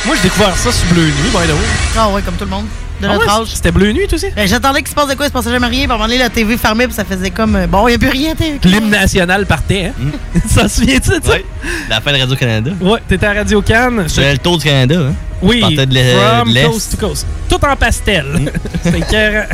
Moi, 0.04 0.16
j'ai 0.16 0.22
découvert 0.22 0.56
ça 0.56 0.72
sur 0.72 0.86
Bleu 0.88 1.04
Nuit, 1.04 1.30
by 1.30 1.46
the 1.46 1.52
way. 1.52 1.66
Ah, 1.96 2.08
ouais, 2.10 2.22
comme 2.22 2.34
tout 2.34 2.44
le 2.44 2.50
monde. 2.50 2.66
De 3.00 3.06
Ah 3.06 3.14
notre 3.14 3.24
ouais, 3.24 3.42
âge. 3.42 3.48
C'était 3.54 3.70
Bleu 3.70 3.92
Nuit, 3.92 4.06
tu 4.08 4.18
sais? 4.18 4.32
Ben, 4.34 4.46
j'attendais 4.48 4.80
qu'il 4.80 4.88
se 4.90 4.94
passe 4.94 5.08
de 5.08 5.14
quoi, 5.14 5.26
il 5.26 5.28
se 5.28 5.32
passait 5.32 5.50
jamais 5.50 5.66
rien. 5.68 5.82
Puis 5.82 5.90
à 5.90 5.94
un 5.94 5.98
moment 5.98 6.04
donné, 6.06 6.18
la 6.18 6.28
TV 6.28 6.56
fermée, 6.56 6.86
puis 6.86 6.94
ça 6.94 7.04
faisait 7.04 7.30
comme. 7.30 7.54
euh, 7.56 7.66
Bon, 7.68 7.86
il 7.86 7.92
n'y 7.92 7.94
a 7.96 7.98
plus 7.98 8.08
rien, 8.10 8.34
TV. 8.34 8.58
L'hymne 8.64 8.90
national 8.90 9.46
partait, 9.46 9.86
hein? 9.96 10.10
ça 10.48 10.68
se 10.68 10.80
souvient-tu 10.80 11.10
de 11.20 11.24
ça? 11.24 11.32
Oui. 11.34 11.44
La 11.88 12.00
fin 12.00 12.12
de 12.12 12.18
Radio-Canada. 12.18 12.72
Ouais, 12.80 12.98
t'étais 13.08 13.26
à 13.26 13.32
Radio 13.34 13.62
Cannes. 13.62 14.04
C'était 14.08 14.32
le 14.32 14.38
tour 14.38 14.58
du 14.58 14.64
Canada, 14.64 14.96
hein? 15.10 15.14
Oui, 15.40 15.56
Je 15.56 15.60
partais 15.62 15.86
de 15.86 15.94
l'E- 15.94 16.16
from 16.16 16.48
de 16.48 16.54
l'Est. 16.54 16.66
coast 16.68 16.90
to 16.98 17.06
coast. 17.08 17.26
Tout 17.48 17.64
en 17.64 17.76
pastel. 17.76 18.52
C'était 18.82 18.98
écœurant. 18.98 19.46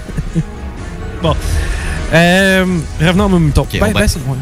bon. 1.23 1.37
Euh, 2.13 2.65
revenons 3.01 3.25
à 3.25 3.29
mon 3.29 3.41
mouton. 3.41 3.67
on 3.73 3.79
ben, 3.79 3.93
va- 3.93 4.01
ben, 4.01 4.09
c'est 4.09 4.19
loin. 4.27 4.37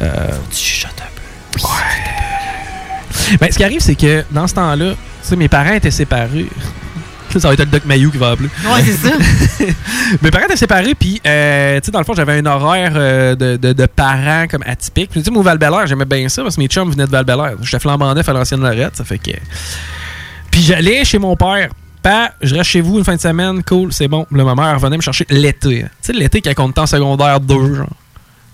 Euh, 0.00 0.28
Tu 0.50 0.56
chuchotes 0.56 0.90
un 1.00 1.58
peu. 1.58 1.60
Ben, 3.40 3.50
ce 3.50 3.56
qui 3.56 3.64
arrive, 3.64 3.80
c'est 3.80 3.94
que 3.94 4.24
dans 4.30 4.46
ce 4.46 4.54
temps-là, 4.54 4.94
mes 5.36 5.48
parents 5.48 5.72
étaient 5.72 5.90
séparés. 5.90 6.46
Ça, 7.36 7.48
va 7.48 7.54
être 7.54 7.60
le 7.60 7.66
Doc 7.66 7.84
Mayou 7.84 8.12
qui 8.12 8.18
va 8.18 8.30
appeler. 8.30 8.48
Ouais, 8.64 8.80
c'est 8.84 8.92
ça. 9.08 9.10
Mes 10.22 10.30
parents 10.30 10.44
étaient 10.44 10.56
séparés, 10.56 10.94
puis, 10.94 11.20
euh, 11.26 11.80
tu 11.80 11.86
sais, 11.86 11.90
dans 11.90 11.98
le 11.98 12.04
fond, 12.04 12.14
j'avais 12.14 12.38
un 12.38 12.46
horaire 12.46 12.92
euh, 12.94 13.34
de, 13.34 13.56
de- 13.56 13.72
de 13.72 13.86
parents 13.86 14.46
comme 14.48 14.62
atypique. 14.64 15.10
Puis, 15.10 15.20
tu 15.20 15.24
sais, 15.24 15.30
moi, 15.32 15.42
val 15.42 15.58
j'aimais 15.86 16.04
bien 16.04 16.28
ça 16.28 16.42
parce 16.44 16.54
que 16.54 16.60
mes 16.60 16.68
chums 16.68 16.88
venaient 16.92 17.06
de 17.06 17.10
val 17.10 17.56
J'étais 17.62 17.80
flambant 17.80 18.14
neuf 18.14 18.28
à 18.28 18.32
l'ancienne 18.32 18.60
Lorette, 18.60 18.94
ça 18.94 19.04
fait 19.04 19.18
que. 19.18 19.32
Puis, 20.52 20.62
j'allais 20.62 21.04
chez 21.04 21.18
mon 21.18 21.34
père. 21.34 21.70
Pas, 22.02 22.30
je 22.40 22.54
reste 22.54 22.70
chez 22.70 22.80
vous 22.82 22.98
une 22.98 23.04
fin 23.04 23.16
de 23.16 23.20
semaine, 23.20 23.64
cool, 23.64 23.92
c'est 23.92 24.06
bon. 24.06 24.26
Là, 24.30 24.44
ma 24.44 24.54
mère 24.54 24.78
venait 24.78 24.96
me 24.98 25.02
chercher 25.02 25.26
l'été. 25.28 25.80
Tu 25.80 25.88
sais, 26.02 26.12
l'été 26.12 26.40
quand 26.40 26.52
on 26.66 26.70
était 26.70 26.80
en 26.82 26.86
secondaire 26.86 27.40
2, 27.40 27.74
genre. 27.74 27.88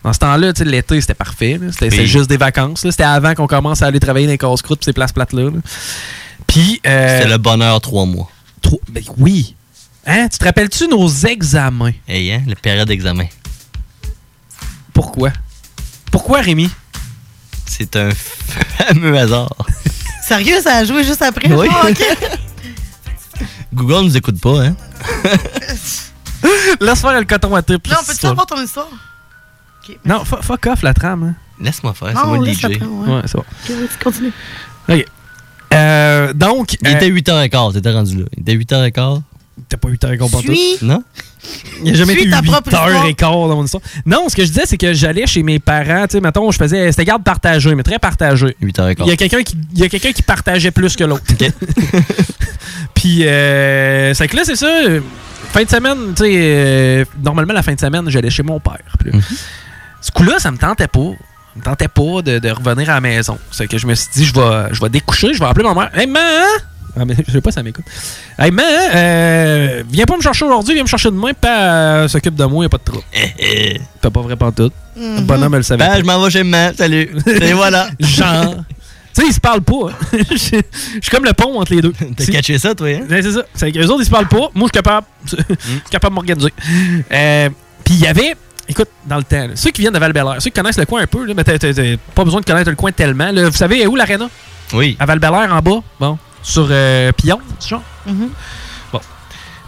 Dans 0.03 0.13
ce 0.13 0.19
temps-là, 0.21 0.53
tu 0.53 0.61
sais, 0.61 0.65
l'été, 0.65 1.01
c'était 1.01 1.15
parfait. 1.15 1.59
là. 1.61 1.71
C'était 1.73 2.07
juste 2.07 2.29
des 2.31 2.37
vacances. 2.39 2.85
là. 2.85 2.91
C'était 2.91 3.05
avant 3.05 3.35
qu'on 3.35 3.47
commence 3.47 3.83
à 3.83 3.87
aller 3.87 4.01
travailler 4.01 4.27
dans 4.27 4.33
les 4.33 4.39
casse-croûtes 4.39 4.85
ces 4.85 4.93
places 4.93 5.13
plates-là. 5.13 5.45
là. 5.45 5.59
Puis. 6.47 6.81
euh, 6.87 7.19
C'était 7.19 7.31
le 7.31 7.39
bonheur 7.39 7.81
trois 7.81 8.07
mois. 8.07 8.31
Trop- 8.63 8.81
ben 8.91 9.03
oui. 9.19 9.55
Hein? 10.07 10.29
Tu 10.33 10.39
te 10.39 10.45
rappelles-tu 10.45 10.89
nos 10.89 11.09
examens? 11.09 11.93
Hey, 12.09 12.33
hein? 12.33 12.43
La 12.47 12.55
période 12.57 12.89
d'examen. 12.89 13.27
Pourquoi? 14.95 15.31
Pourquoi, 16.11 16.41
Rémi? 16.41 16.71
C'est 17.67 17.95
un 17.97 18.11
fameux 18.11 19.17
hasard. 19.19 19.55
Sérieux, 20.27 20.61
ça 20.63 20.77
a 20.77 20.85
joué 20.85 21.05
juste 21.05 21.23
après? 21.23 21.53
Oui. 21.53 21.69
Ok. 21.89 22.03
Google 23.75 24.05
nous 24.07 24.17
écoute 24.17 24.41
pas, 24.41 24.65
hein? 24.67 24.77
Laisse 26.81 27.01
faire 27.01 27.19
le 27.19 27.25
coton 27.25 27.55
à 27.55 27.63
tip. 27.63 27.87
Non, 27.89 27.97
peux-tu 28.07 28.19
savoir 28.21 28.47
ton 28.47 28.63
histoire? 28.63 28.89
Non, 30.05 30.25
fu- 30.25 30.35
fuck 30.43 30.67
off 30.67 30.83
la 30.83 30.95
trame. 30.95 31.23
hein. 31.23 31.35
Laisse-moi 31.63 31.93
faire, 31.95 32.09
c'est 32.19 32.27
moi 32.27 32.39
le 32.39 32.53
DJ. 32.53 32.65
après, 32.65 32.79
ouais. 32.81 33.15
Ouais, 33.17 33.21
c'est 33.27 33.37
bon. 33.37 33.45
Ok, 33.65 33.71
vas-y, 33.71 34.03
continue. 34.03 34.33
OK. 34.89 35.05
Euh, 35.75 36.33
donc. 36.33 36.73
Il 36.83 36.89
était 36.89 37.11
8h15, 37.11 37.75
t'étais 37.75 37.93
rendu 37.93 38.19
là. 38.19 38.25
Il 38.37 38.41
était 38.41 38.55
8h15. 38.55 39.23
T'as 39.69 39.77
pas 39.77 39.89
8h15 39.89 40.31
pour 40.31 40.43
tout. 40.43 40.53
Non? 40.83 41.03
Il 41.79 41.85
n'y 41.85 41.91
a 41.91 41.95
jamais 41.95 42.13
Suis 42.15 42.23
été 42.23 42.31
ta 42.31 42.41
8 42.41 42.51
propre 42.51 42.75
heures 42.75 42.87
histoire. 42.89 43.07
et 43.07 43.15
quart 43.15 43.33
dans 43.33 43.57
mon 43.57 43.65
histoire. 43.65 43.83
Non, 44.07 44.29
ce 44.31 44.35
que 44.37 44.43
je 44.43 44.49
disais, 44.49 44.63
c'est 44.65 44.79
que 44.79 44.95
j'allais 44.95 45.27
chez 45.27 45.43
mes 45.43 45.59
parents. 45.59 46.07
Tu 46.09 46.13
sais, 46.17 46.21
mettons, 46.21 46.51
je 46.51 46.57
faisais. 46.57 46.91
C'était 46.93 47.05
garde 47.05 47.23
partagée, 47.23 47.75
mais 47.75 47.83
très 47.83 47.99
partagée. 47.99 48.57
8h15. 48.63 48.95
Il 49.01 49.07
y 49.09 49.11
a 49.13 49.17
quelqu'un 49.17 49.43
qui, 49.43 49.57
il 49.75 49.79
y 49.81 49.85
a 49.85 49.89
quelqu'un 49.91 50.13
qui 50.13 50.23
partageait 50.23 50.71
plus 50.71 50.97
que 50.97 51.05
l'autre. 51.05 51.25
Puis, 52.95 53.27
euh, 53.27 54.15
c'est 54.15 54.29
que 54.29 54.37
là, 54.37 54.43
c'est 54.45 54.57
ça. 54.57 54.67
euh, 54.67 55.01
Fin 55.53 55.65
de 55.65 55.69
semaine, 55.69 56.15
tu 56.17 56.23
sais, 56.23 56.31
euh, 56.33 57.05
normalement, 57.25 57.53
la 57.53 57.63
fin 57.65 57.75
de 57.75 57.81
semaine, 57.81 58.09
j'allais 58.09 58.31
chez 58.31 58.45
mon 58.45 58.61
père. 58.61 58.79
Puis 59.01 59.11
là, 59.11 59.19
Ce 60.01 60.11
coup-là, 60.11 60.39
ça 60.39 60.51
me 60.51 60.57
tentait 60.59 60.89
pas. 60.89 61.01
Ça 61.01 61.57
me 61.57 61.63
tentait 61.63 61.89
pas 61.89 62.23
de, 62.23 62.39
de 62.39 62.51
revenir 62.51 62.91
à 62.91 62.95
la 62.95 63.01
maison. 63.01 63.39
C'est 63.51 63.67
que 63.67 63.77
je 63.79 63.87
me 63.87 63.95
suis 63.95 64.09
dit, 64.15 64.25
je 64.25 64.35
vais, 64.35 64.69
je 64.73 64.81
vais 64.81 64.89
découcher, 64.89 65.35
je 65.35 65.39
vais 65.41 65.47
appeler 65.47 65.65
ma 65.67 65.75
mère. 65.75 65.91
Hey, 65.95 66.07
maman! 66.07 66.47
Ah, 66.99 67.05
mais 67.05 67.15
je 67.27 67.33
sais 67.33 67.41
pas 67.41 67.51
si 67.51 67.55
ça 67.57 67.63
m'écoute. 67.63 67.85
Hey, 68.39 68.51
maman, 68.51 68.69
euh, 68.95 69.83
viens 69.91 70.05
pas 70.07 70.17
me 70.17 70.23
chercher 70.23 70.45
aujourd'hui, 70.45 70.75
viens 70.75 70.83
me 70.85 70.89
chercher 70.89 71.11
demain, 71.11 71.33
pas 71.35 71.59
euh, 72.03 72.09
s'occupe 72.09 72.35
de 72.35 72.45
moi, 72.45 72.65
y 72.65 72.67
a 72.67 72.69
pas 72.69 72.79
de 72.79 72.83
trouble. 72.85 73.05
T'as 74.01 74.11
pas 74.11 74.21
vrai 74.23 74.37
pas 74.37 74.51
tout. 74.53 74.71
Le 74.97 75.21
bonhomme, 75.23 75.55
elle 75.55 75.59
le 75.61 75.65
savait. 75.65 75.85
Ben, 75.85 75.93
pas. 75.93 75.99
je 75.99 76.05
m'en 76.05 76.23
vais 76.23 76.31
chez 76.31 76.43
maman. 76.43 76.73
Salut. 76.77 77.11
Et 77.27 77.53
voilà. 77.53 77.89
Genre. 78.01 78.57
Tu 79.13 79.23
sais, 79.23 79.27
ils 79.29 79.33
se 79.35 79.41
parlent 79.41 79.63
pas. 79.63 79.89
hein. 79.91 80.19
Je 80.31 80.37
suis 80.37 80.61
comme 81.11 81.25
le 81.25 81.33
pont 81.33 81.61
entre 81.61 81.75
les 81.75 81.81
deux. 81.83 81.93
T'as 82.17 82.27
catché 82.27 82.59
ça, 82.59 82.75
toi, 82.77 82.87
hein? 82.89 83.01
Ouais, 83.11 83.23
c'est 83.23 83.33
ça. 83.33 83.43
C'est 83.55 83.73
qu'eux 83.73 83.87
autres, 83.87 84.03
ils 84.03 84.07
se 84.07 84.11
parlent 84.11 84.29
pas. 84.29 84.51
Moi, 84.55 84.55
je 84.55 84.61
suis 84.67 84.71
capable. 84.71 85.07
Je 85.27 85.37
suis 85.37 85.81
capable 85.91 86.13
de 86.13 86.15
m'organiser. 86.15 86.53
Euh, 87.13 87.49
Puis 87.85 87.95
il 87.95 88.01
y 88.01 88.07
avait. 88.07 88.35
Écoute, 88.71 88.89
dans 89.07 89.17
le 89.17 89.25
temps, 89.25 89.47
là, 89.49 89.57
ceux 89.57 89.71
qui 89.71 89.81
viennent 89.83 89.93
de 89.93 89.99
val 89.99 90.13
ceux 90.39 90.51
qui 90.51 90.53
connaissent 90.53 90.79
le 90.79 90.87
coin 90.87 91.03
un 91.03 91.07
peu, 91.07 91.25
là, 91.27 91.35
mais 91.37 91.45
t'as- 91.45 91.59
t'as- 91.59 91.75
t'as 91.75 91.97
pas 92.15 92.25
besoin 92.25 92.41
de 92.41 92.47
connaître 92.47 92.71
le 92.71 92.77
coin 92.77 92.93
tellement. 92.93 93.31
là. 93.31 93.49
Vous 93.49 93.57
savez 93.57 93.87
où 93.87 93.97
l'aréna? 93.97 94.29
Oui. 94.73 94.97
À 95.01 95.07
val 95.07 95.19
en 95.25 95.61
bas. 95.61 95.81
Bon. 95.99 96.19
Sur 96.43 96.69
euh, 96.71 97.13
Pillon, 97.13 97.41
genre. 97.67 97.83
Bon. 98.93 99.01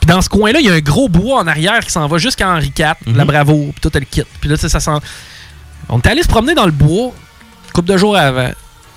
Puis 0.01 0.07
dans 0.07 0.21
ce 0.23 0.29
coin-là, 0.29 0.61
il 0.61 0.67
y 0.67 0.71
a 0.71 0.75
un 0.75 0.81
gros 0.81 1.09
bois 1.09 1.41
en 1.41 1.47
arrière 1.47 1.81
qui 1.81 1.91
s'en 1.91 2.07
va 2.07 2.19
jusqu'à 2.19 2.49
Henri 2.49 2.73
IV, 2.79 2.95
la 3.15 3.25
Bravo, 3.25 3.73
puis 3.73 3.81
tout 3.81 3.91
le 3.99 4.01
kit. 4.05 4.23
Puis 4.41 4.49
là, 4.49 4.57
tu 4.57 4.63
sais, 4.63 4.69
ça 4.69 4.81
sent. 4.81 4.91
On 5.89 5.99
est 6.01 6.07
allé 6.07 6.23
se 6.23 6.29
promener 6.29 6.55
dans 6.55 6.65
le 6.67 6.73
bois, 6.73 7.13
couple 7.75 7.89
de 7.89 7.97
jours 7.97 8.17
avant. 8.17 8.51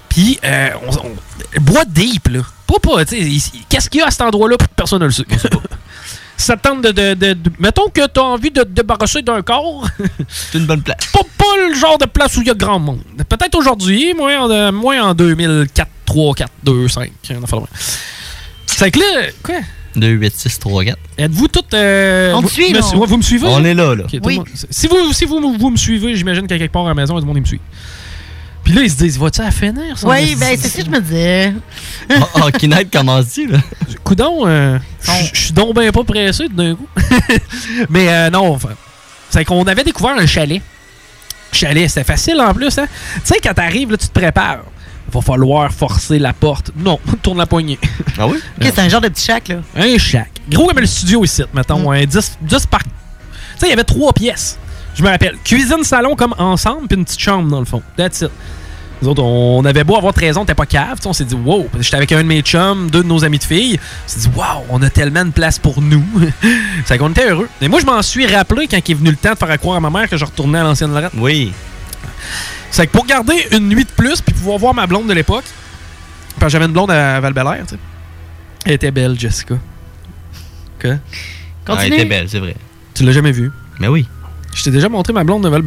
Puis, 0.09 0.39
euh, 0.45 0.69
on, 0.87 0.95
on- 1.07 1.61
bois 1.61 1.83
deep, 1.85 2.27
là. 2.29 2.39
Pas, 2.67 2.79
pas, 2.81 3.03
tu 3.05 3.39
sais, 3.39 3.51
qu'est-ce 3.67 3.89
qu'il 3.89 3.99
y 3.99 4.03
a 4.03 4.07
à 4.07 4.11
cet 4.11 4.21
endroit-là? 4.21 4.55
Personne 4.75 4.99
ne 5.01 5.05
le 5.05 5.11
sait? 5.11 5.25
Ça 6.37 6.57
te 6.57 6.67
tente 6.67 6.81
de, 6.83 6.91
de- 6.91 7.13
de- 7.13 7.33
de- 7.33 7.51
Mettons 7.59 7.87
que 7.89 8.05
t'as 8.07 8.21
envie 8.21 8.51
de 8.51 8.61
te 8.63 8.67
débarrasser 8.69 9.21
d'un 9.21 9.41
corps. 9.41 9.87
C'est 10.27 10.57
une 10.57 10.65
bonne 10.65 10.81
place. 10.81 10.97
Pas, 11.13 11.21
pas 11.37 11.67
le 11.69 11.73
genre 11.75 11.97
de 11.97 12.05
place 12.05 12.35
où 12.37 12.41
il 12.41 12.47
y 12.47 12.51
a 12.51 12.53
grand 12.53 12.79
monde. 12.79 12.99
Peut-être 13.29 13.55
aujourd'hui, 13.57 14.13
moins 14.13 14.41
en, 14.41 14.49
euh, 14.51 14.71
moins 14.71 15.01
en 15.01 15.13
2004, 15.13 15.89
3, 16.05 16.33
4, 16.35 16.51
2, 16.63 16.87
5. 16.87 17.11
une 17.29 17.43
affaire 17.43 17.59
de 17.59 17.63
même. 17.65 17.69
C'est 18.67 18.91
que 18.91 18.99
là, 18.99 19.27
quoi? 19.41 19.55
2, 19.95 20.07
8, 20.09 20.33
6, 20.35 20.59
3, 20.59 20.83
4. 20.83 20.97
Êtes-vous 21.17 21.47
toutes. 21.47 21.73
euh, 21.73 22.33
On 22.33 22.39
te 22.41 22.43
vous- 22.47 22.49
suit, 22.49 22.73
me- 22.73 23.05
vous 23.05 23.17
me 23.17 23.21
suivez? 23.23 23.47
On 23.49 23.63
est 23.63 23.73
là, 23.73 23.95
là. 23.95 24.03
Oui. 24.23 24.37
monde- 24.37 24.47
Si, 24.69 24.87
vous, 24.87 25.13
si 25.13 25.23
vous, 25.25 25.55
vous 25.57 25.69
me 25.69 25.77
suivez, 25.77 26.15
j'imagine 26.17 26.45
qu'à 26.47 26.57
quelque 26.57 26.73
part 26.73 26.85
à 26.85 26.89
la 26.89 26.93
maison, 26.95 27.15
tout 27.15 27.21
le 27.21 27.27
monde 27.27 27.39
me 27.39 27.45
suit. 27.45 27.61
Puis 28.65 28.73
là, 28.73 28.81
ils 28.81 28.89
se 28.89 28.97
disent, 28.97 29.19
vas-tu 29.19 29.41
à 29.41 29.51
finir? 29.51 29.95
ça? 29.95 30.07
Oui, 30.07 30.35
ben, 30.35 30.57
c'est 30.59 30.67
ce 30.69 30.77
que 30.77 30.85
je 30.85 30.89
me 30.89 30.99
disais. 30.99 31.53
Oh, 32.09 32.49
Kinect 32.57 32.91
commence-tu, 32.91 33.47
là? 33.47 33.59
Coudon, 34.03 34.47
euh, 34.47 34.79
je 35.03 35.11
je 35.33 35.39
suis 35.39 35.53
donc 35.53 35.75
ben 35.75 35.91
pas 35.91 36.03
pressé 36.03 36.49
d'un 36.49 36.75
coup. 36.75 36.87
Mais 37.89 38.09
euh, 38.09 38.29
non, 38.31 38.53
enfin, 38.53 38.71
c'est 39.29 39.45
qu'on 39.45 39.63
avait 39.67 39.83
découvert 39.83 40.17
un 40.17 40.25
chalet. 40.25 40.63
Chalet, 41.51 41.87
c'était 41.87 42.03
facile 42.03 42.41
en 42.41 42.55
plus, 42.55 42.75
hein? 42.79 42.87
Tu 43.13 43.21
sais, 43.25 43.39
quand 43.41 43.53
t'arrives, 43.53 43.91
là, 43.91 43.97
tu 43.97 44.07
te 44.07 44.19
prépares. 44.19 44.63
Va 45.13 45.21
falloir 45.21 45.71
forcer 45.71 46.17
la 46.17 46.33
porte. 46.33 46.71
Non, 46.75 46.99
tourne 47.21 47.37
la 47.37 47.45
poignée. 47.45 47.77
Ah 48.17 48.25
oui? 48.27 48.39
Ok, 48.59 48.63
c'est 48.73 48.79
un 48.79 48.89
genre 48.89 49.01
de 49.01 49.09
petit 49.09 49.25
shack, 49.25 49.47
là. 49.49 49.57
Un 49.75 49.97
chac. 49.99 50.29
Gros 50.49 50.67
comme 50.67 50.79
le 50.79 50.87
studio 50.87 51.23
ici, 51.23 51.43
mettons. 51.53 51.91
Un 51.91 52.03
10, 52.03 52.39
10 52.41 52.65
par. 52.65 52.81
Tu 52.83 52.89
sais, 53.59 53.67
il 53.67 53.69
y 53.69 53.73
avait 53.73 53.83
trois 53.83 54.11
pièces. 54.11 54.57
Je 54.95 55.03
me 55.03 55.09
rappelle. 55.09 55.35
Cuisine, 55.43 55.83
salon 55.83 56.15
comme 56.15 56.33
ensemble, 56.37 56.87
puis 56.87 56.97
une 56.97 57.05
petite 57.05 57.19
chambre 57.19 57.49
dans 57.49 57.59
le 57.59 57.65
fond. 57.65 57.81
That's 57.97 58.21
it. 58.21 58.31
Nous 59.01 59.09
autres, 59.09 59.23
on 59.23 59.63
avait 59.65 59.83
beau 59.83 59.97
avoir 59.97 60.13
13 60.13 60.37
ans, 60.37 60.45
on 60.49 60.53
pas 60.53 60.65
cave. 60.65 60.99
On 61.05 61.13
s'est 61.13 61.25
dit, 61.25 61.35
wow. 61.35 61.69
J'étais 61.79 61.97
avec 61.97 62.11
un 62.13 62.23
de 62.23 62.27
mes 62.27 62.41
chums, 62.41 62.89
deux 62.89 63.03
de 63.03 63.07
nos 63.07 63.25
amis 63.25 63.39
de 63.39 63.43
filles. 63.43 63.77
On 63.77 64.09
s'est 64.09 64.19
dit, 64.21 64.35
wow, 64.35 64.65
on 64.69 64.81
a 64.81 64.89
tellement 64.89 65.25
de 65.25 65.31
place 65.31 65.59
pour 65.59 65.81
nous. 65.81 66.03
C'est 66.85 66.97
qu'on 66.97 67.11
était 67.11 67.29
heureux. 67.29 67.49
Et 67.61 67.67
moi, 67.67 67.81
je 67.81 67.85
m'en 67.85 68.01
suis 68.01 68.25
rappelé 68.25 68.67
quand 68.67 68.77
il 68.77 68.91
est 68.91 68.95
venu 68.95 69.09
le 69.09 69.17
temps 69.17 69.33
de 69.33 69.37
faire 69.37 69.59
croire 69.59 69.77
à 69.77 69.79
ma 69.81 69.89
mère 69.89 70.09
que 70.09 70.15
je 70.15 70.23
retournais 70.23 70.59
à 70.59 70.63
l'ancienne 70.63 70.93
Lorette. 70.93 71.11
Oui. 71.17 71.51
C'est 72.71 72.87
que 72.87 72.91
pour 72.91 73.05
garder 73.05 73.35
une 73.51 73.67
nuit 73.69 73.85
de 73.85 73.91
plus 73.91 74.21
puis 74.21 74.33
pouvoir 74.33 74.57
voir 74.57 74.73
ma 74.73 74.87
blonde 74.87 75.07
de 75.07 75.13
l'époque, 75.13 75.45
parce 76.39 76.47
que 76.47 76.49
j'avais 76.53 76.65
une 76.65 76.73
blonde 76.73 76.91
à 76.91 77.19
val 77.19 77.33
tu 77.33 77.75
sais. 77.75 77.79
Elle 78.65 78.73
était 78.73 78.91
belle, 78.91 79.19
Jessica. 79.19 79.55
Quoi? 80.81 80.95
Ah, 81.67 81.77
elle 81.83 81.93
était 81.93 82.05
belle, 82.05 82.27
c'est 82.29 82.39
vrai. 82.39 82.55
Tu 82.93 83.03
l'as 83.03 83.11
jamais 83.11 83.31
vue? 83.31 83.51
Mais 83.79 83.87
oui. 83.87 84.07
Je 84.55 84.63
t'ai 84.63 84.71
déjà 84.71 84.89
montré 84.89 85.13
ma 85.13 85.23
blonde 85.23 85.43
de 85.43 85.49
val 85.49 85.61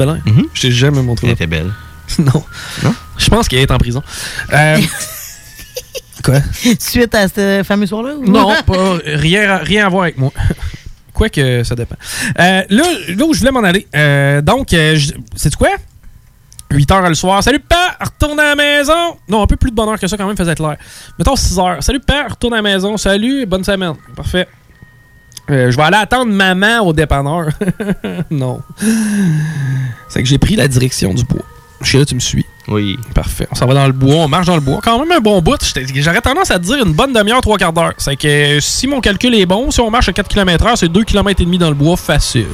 Je 0.55 0.61
t'ai 0.61 0.70
jamais 0.72 1.03
montré. 1.03 1.29
Elle 1.29 1.35
était 1.35 1.46
belle. 1.46 1.70
non. 2.18 2.42
Non? 2.83 2.94
Je 3.18 3.29
pense 3.29 3.46
qu'elle 3.46 3.61
est 3.61 3.70
en 3.70 3.79
prison. 3.79 4.03
Euh, 4.53 4.79
Quoi? 6.24 6.40
Suite 6.81 7.14
à 7.14 7.29
ce 7.29 7.62
fameux 7.64 7.87
soir-là? 7.87 8.14
ou- 8.16 8.24
Non, 8.29 8.53
pas, 8.66 8.98
rien, 9.05 9.48
à- 9.51 9.59
rien 9.59 9.87
à 9.87 9.88
voir 9.88 10.03
avec 10.05 10.18
moi. 10.18 10.33
Quoique, 11.12 11.62
ça 11.64 11.74
dépend. 11.74 11.96
Euh, 12.40 12.62
là, 12.68 12.83
là 13.09 13.24
où 13.24 13.33
je 13.35 13.38
voulais 13.40 13.51
m'en 13.53 13.62
aller. 13.62 13.87
euh, 13.94 14.40
donc, 14.40 14.68
c'est 15.37 15.55
quoi? 15.57 15.70
8 16.70 16.90
heures 16.90 17.09
le 17.09 17.14
soir. 17.14 17.42
Salut, 17.42 17.61
père! 17.61 17.96
Retourne 18.01 18.38
à 18.40 18.55
la 18.55 18.55
maison! 18.55 19.16
Non, 19.29 19.42
un 19.42 19.46
peu 19.46 19.57
plus 19.57 19.70
de 19.70 19.74
bonheur 19.77 19.98
que 19.98 20.07
ça, 20.07 20.16
quand 20.16 20.27
même, 20.27 20.37
faisait 20.37 20.55
l'air. 20.59 20.77
Mettons 21.18 21.35
6 21.37 21.59
heures. 21.59 21.77
Salut, 21.83 22.01
père! 22.01 22.27
Retourne 22.31 22.53
à 22.55 22.57
la 22.57 22.62
maison. 22.62 22.96
Salut, 22.96 23.46
bonne 23.46 23.64
semaine. 23.64 23.94
Parfait. 24.14 24.46
Euh, 25.50 25.70
je 25.70 25.76
vais 25.76 25.82
aller 25.82 25.96
attendre 25.96 26.32
maman 26.32 26.80
au 26.80 26.92
dépanneur. 26.92 27.48
non. 28.30 28.61
C'est 30.08 30.22
que 30.22 30.28
j'ai 30.28 30.38
pris 30.38 30.56
la 30.56 30.68
direction 30.68 31.14
du 31.14 31.24
bois. 31.24 31.42
Je 31.80 31.88
suis 31.88 31.98
là, 31.98 32.04
tu 32.04 32.14
me 32.14 32.20
suis. 32.20 32.44
Oui. 32.66 32.98
Parfait. 33.14 33.46
On 33.50 33.54
s'en 33.54 33.66
va 33.66 33.74
dans 33.74 33.87
le 33.87 33.92
bois, 33.92 34.16
on 34.16 34.28
marche 34.28 34.46
dans 34.46 34.56
le 34.56 34.61
bois. 34.61 34.80
Quand 34.82 34.98
même 34.98 35.12
un 35.12 35.20
bon 35.20 35.40
bout. 35.40 35.58
J'aurais 35.94 36.20
tendance 36.20 36.50
à 36.50 36.58
te 36.58 36.64
dire 36.64 36.84
une 36.84 36.92
bonne 36.92 37.12
demi-heure, 37.12 37.40
trois 37.40 37.56
quarts 37.56 37.72
d'heure. 37.72 37.94
C'est 37.98 38.16
que 38.16 38.58
si 38.61 38.87
mon 38.87 39.00
calcul 39.00 39.34
est 39.34 39.46
bon, 39.46 39.70
si 39.70 39.80
on 39.80 39.90
marche 39.90 40.08
à 40.08 40.12
4 40.12 40.28
km/h, 40.28 40.76
c'est 40.76 40.88
2 40.88 41.04
km 41.04 41.40
et 41.40 41.44
demi 41.44 41.58
dans 41.58 41.68
le 41.68 41.74
bois 41.74 41.96
facile. 41.96 42.46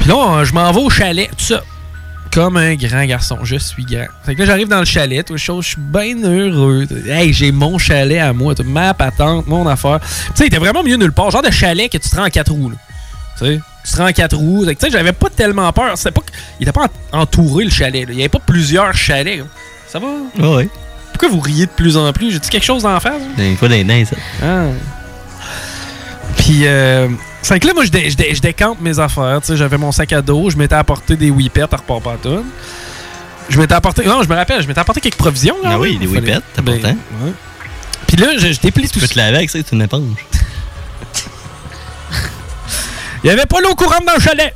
Puis 0.00 0.08
là, 0.08 0.44
je 0.44 0.52
m'en 0.52 0.70
vais 0.72 0.80
au 0.80 0.90
chalet, 0.90 1.30
tout 1.30 1.44
ça. 1.44 1.62
Comme 2.34 2.56
un 2.56 2.74
grand 2.74 3.04
garçon. 3.04 3.38
Je 3.44 3.54
suis 3.56 3.84
grand. 3.84 4.06
Fait 4.26 4.34
que 4.34 4.40
là, 4.40 4.46
j'arrive 4.46 4.66
dans 4.68 4.80
le 4.80 4.84
chalet, 4.84 5.24
tout 5.24 5.38
chose, 5.38 5.64
je 5.64 5.68
suis 5.70 5.80
bien 5.80 6.16
heureux. 6.24 6.84
Hey, 7.06 7.32
j'ai 7.32 7.52
mon 7.52 7.78
chalet 7.78 8.18
à 8.18 8.32
moi, 8.32 8.54
ma 8.64 8.92
patente, 8.92 9.46
mon 9.46 9.66
affaire. 9.68 10.00
Tu 10.00 10.06
sais, 10.34 10.44
il 10.44 10.46
était 10.48 10.58
vraiment 10.58 10.82
mieux 10.82 10.96
nulle 10.96 11.12
part. 11.12 11.30
Genre 11.30 11.42
de 11.42 11.50
chalet 11.52 11.88
que 11.90 11.96
tu 11.98 12.10
te 12.10 12.16
rends 12.16 12.26
en 12.26 12.30
quatre 12.30 12.50
roues. 12.50 12.72
Tu 13.38 13.44
sais, 13.46 13.60
tu 13.84 13.92
te 13.92 13.96
rends 13.98 14.08
en 14.08 14.12
quatre 14.12 14.36
roues. 14.36 14.66
Tu 14.66 14.74
sais, 14.80 14.90
j'avais 14.90 15.12
pas 15.12 15.30
tellement 15.30 15.72
peur. 15.72 15.96
C'était 15.96 16.10
pas 16.10 16.22
il 16.58 16.64
était 16.64 16.72
pas 16.72 16.88
en- 17.12 17.20
entouré 17.20 17.64
le 17.66 17.70
chalet. 17.70 18.04
là. 18.06 18.12
Il 18.12 18.18
y 18.18 18.22
avait 18.22 18.28
pas 18.28 18.40
plusieurs 18.44 18.92
chalets. 18.94 19.38
là. 19.38 19.44
Ça 19.86 20.00
va? 20.00 20.08
Oui. 20.38 20.68
Pourquoi 21.12 21.28
vous 21.28 21.38
riez 21.40 21.66
de 21.66 21.70
plus 21.70 21.96
en 21.96 22.12
plus? 22.12 22.32
J'ai-tu 22.32 22.50
quelque 22.50 22.64
chose 22.64 22.82
d'en 22.82 22.98
face? 22.98 23.22
Des 23.36 23.54
fois, 23.54 23.68
des 23.68 23.84
nains, 23.84 24.04
ça. 24.04 24.16
Ah. 24.42 24.64
Puis, 26.44 26.66
euh, 26.66 27.08
c'est 27.40 27.58
que 27.58 27.66
là, 27.66 27.72
moi, 27.74 27.84
je, 27.86 27.90
dé- 27.90 28.10
je 28.10 28.16
dé- 28.16 28.34
je 28.34 28.40
décampe 28.42 28.78
mes 28.82 28.98
affaires. 28.98 29.38
Tu 29.40 29.46
sais, 29.48 29.56
j'avais 29.56 29.78
mon 29.78 29.92
sac 29.92 30.12
à 30.12 30.20
dos, 30.20 30.50
je 30.50 30.56
m'étais 30.58 30.74
apporté 30.74 31.16
des 31.16 31.30
whippets 31.30 31.62
à 31.72 31.76
repart. 31.76 32.26
Je 33.48 33.58
m'étais 33.58 33.72
apporté. 33.74 34.04
Non, 34.04 34.22
je 34.22 34.28
me 34.28 34.34
rappelle, 34.34 34.60
je 34.62 34.68
m'étais 34.68 34.80
apporté 34.80 35.00
quelques 35.00 35.16
provisions. 35.16 35.56
Là, 35.62 35.70
Ah 35.72 35.78
oui, 35.78 35.96
des 35.96 36.06
whippets, 36.06 36.40
c'est 36.54 36.62
Ben, 36.62 36.74
ouais. 36.82 36.94
Puis 38.06 38.18
là, 38.18 38.26
je, 38.36 38.52
je 38.52 38.60
déplie 38.60 38.84
tout 38.88 38.94
Tu 38.94 39.00
peux 39.00 39.08
te 39.08 39.16
laver 39.18 39.38
avec 39.38 39.48
ça, 39.48 39.58
c'est 39.64 39.72
une 39.74 39.80
éponge. 39.82 40.18
Il 43.24 43.28
y 43.28 43.30
avait 43.30 43.46
pas 43.46 43.60
l'eau 43.62 43.74
courante 43.74 44.04
dans 44.06 44.12
le 44.14 44.20
chalet. 44.20 44.54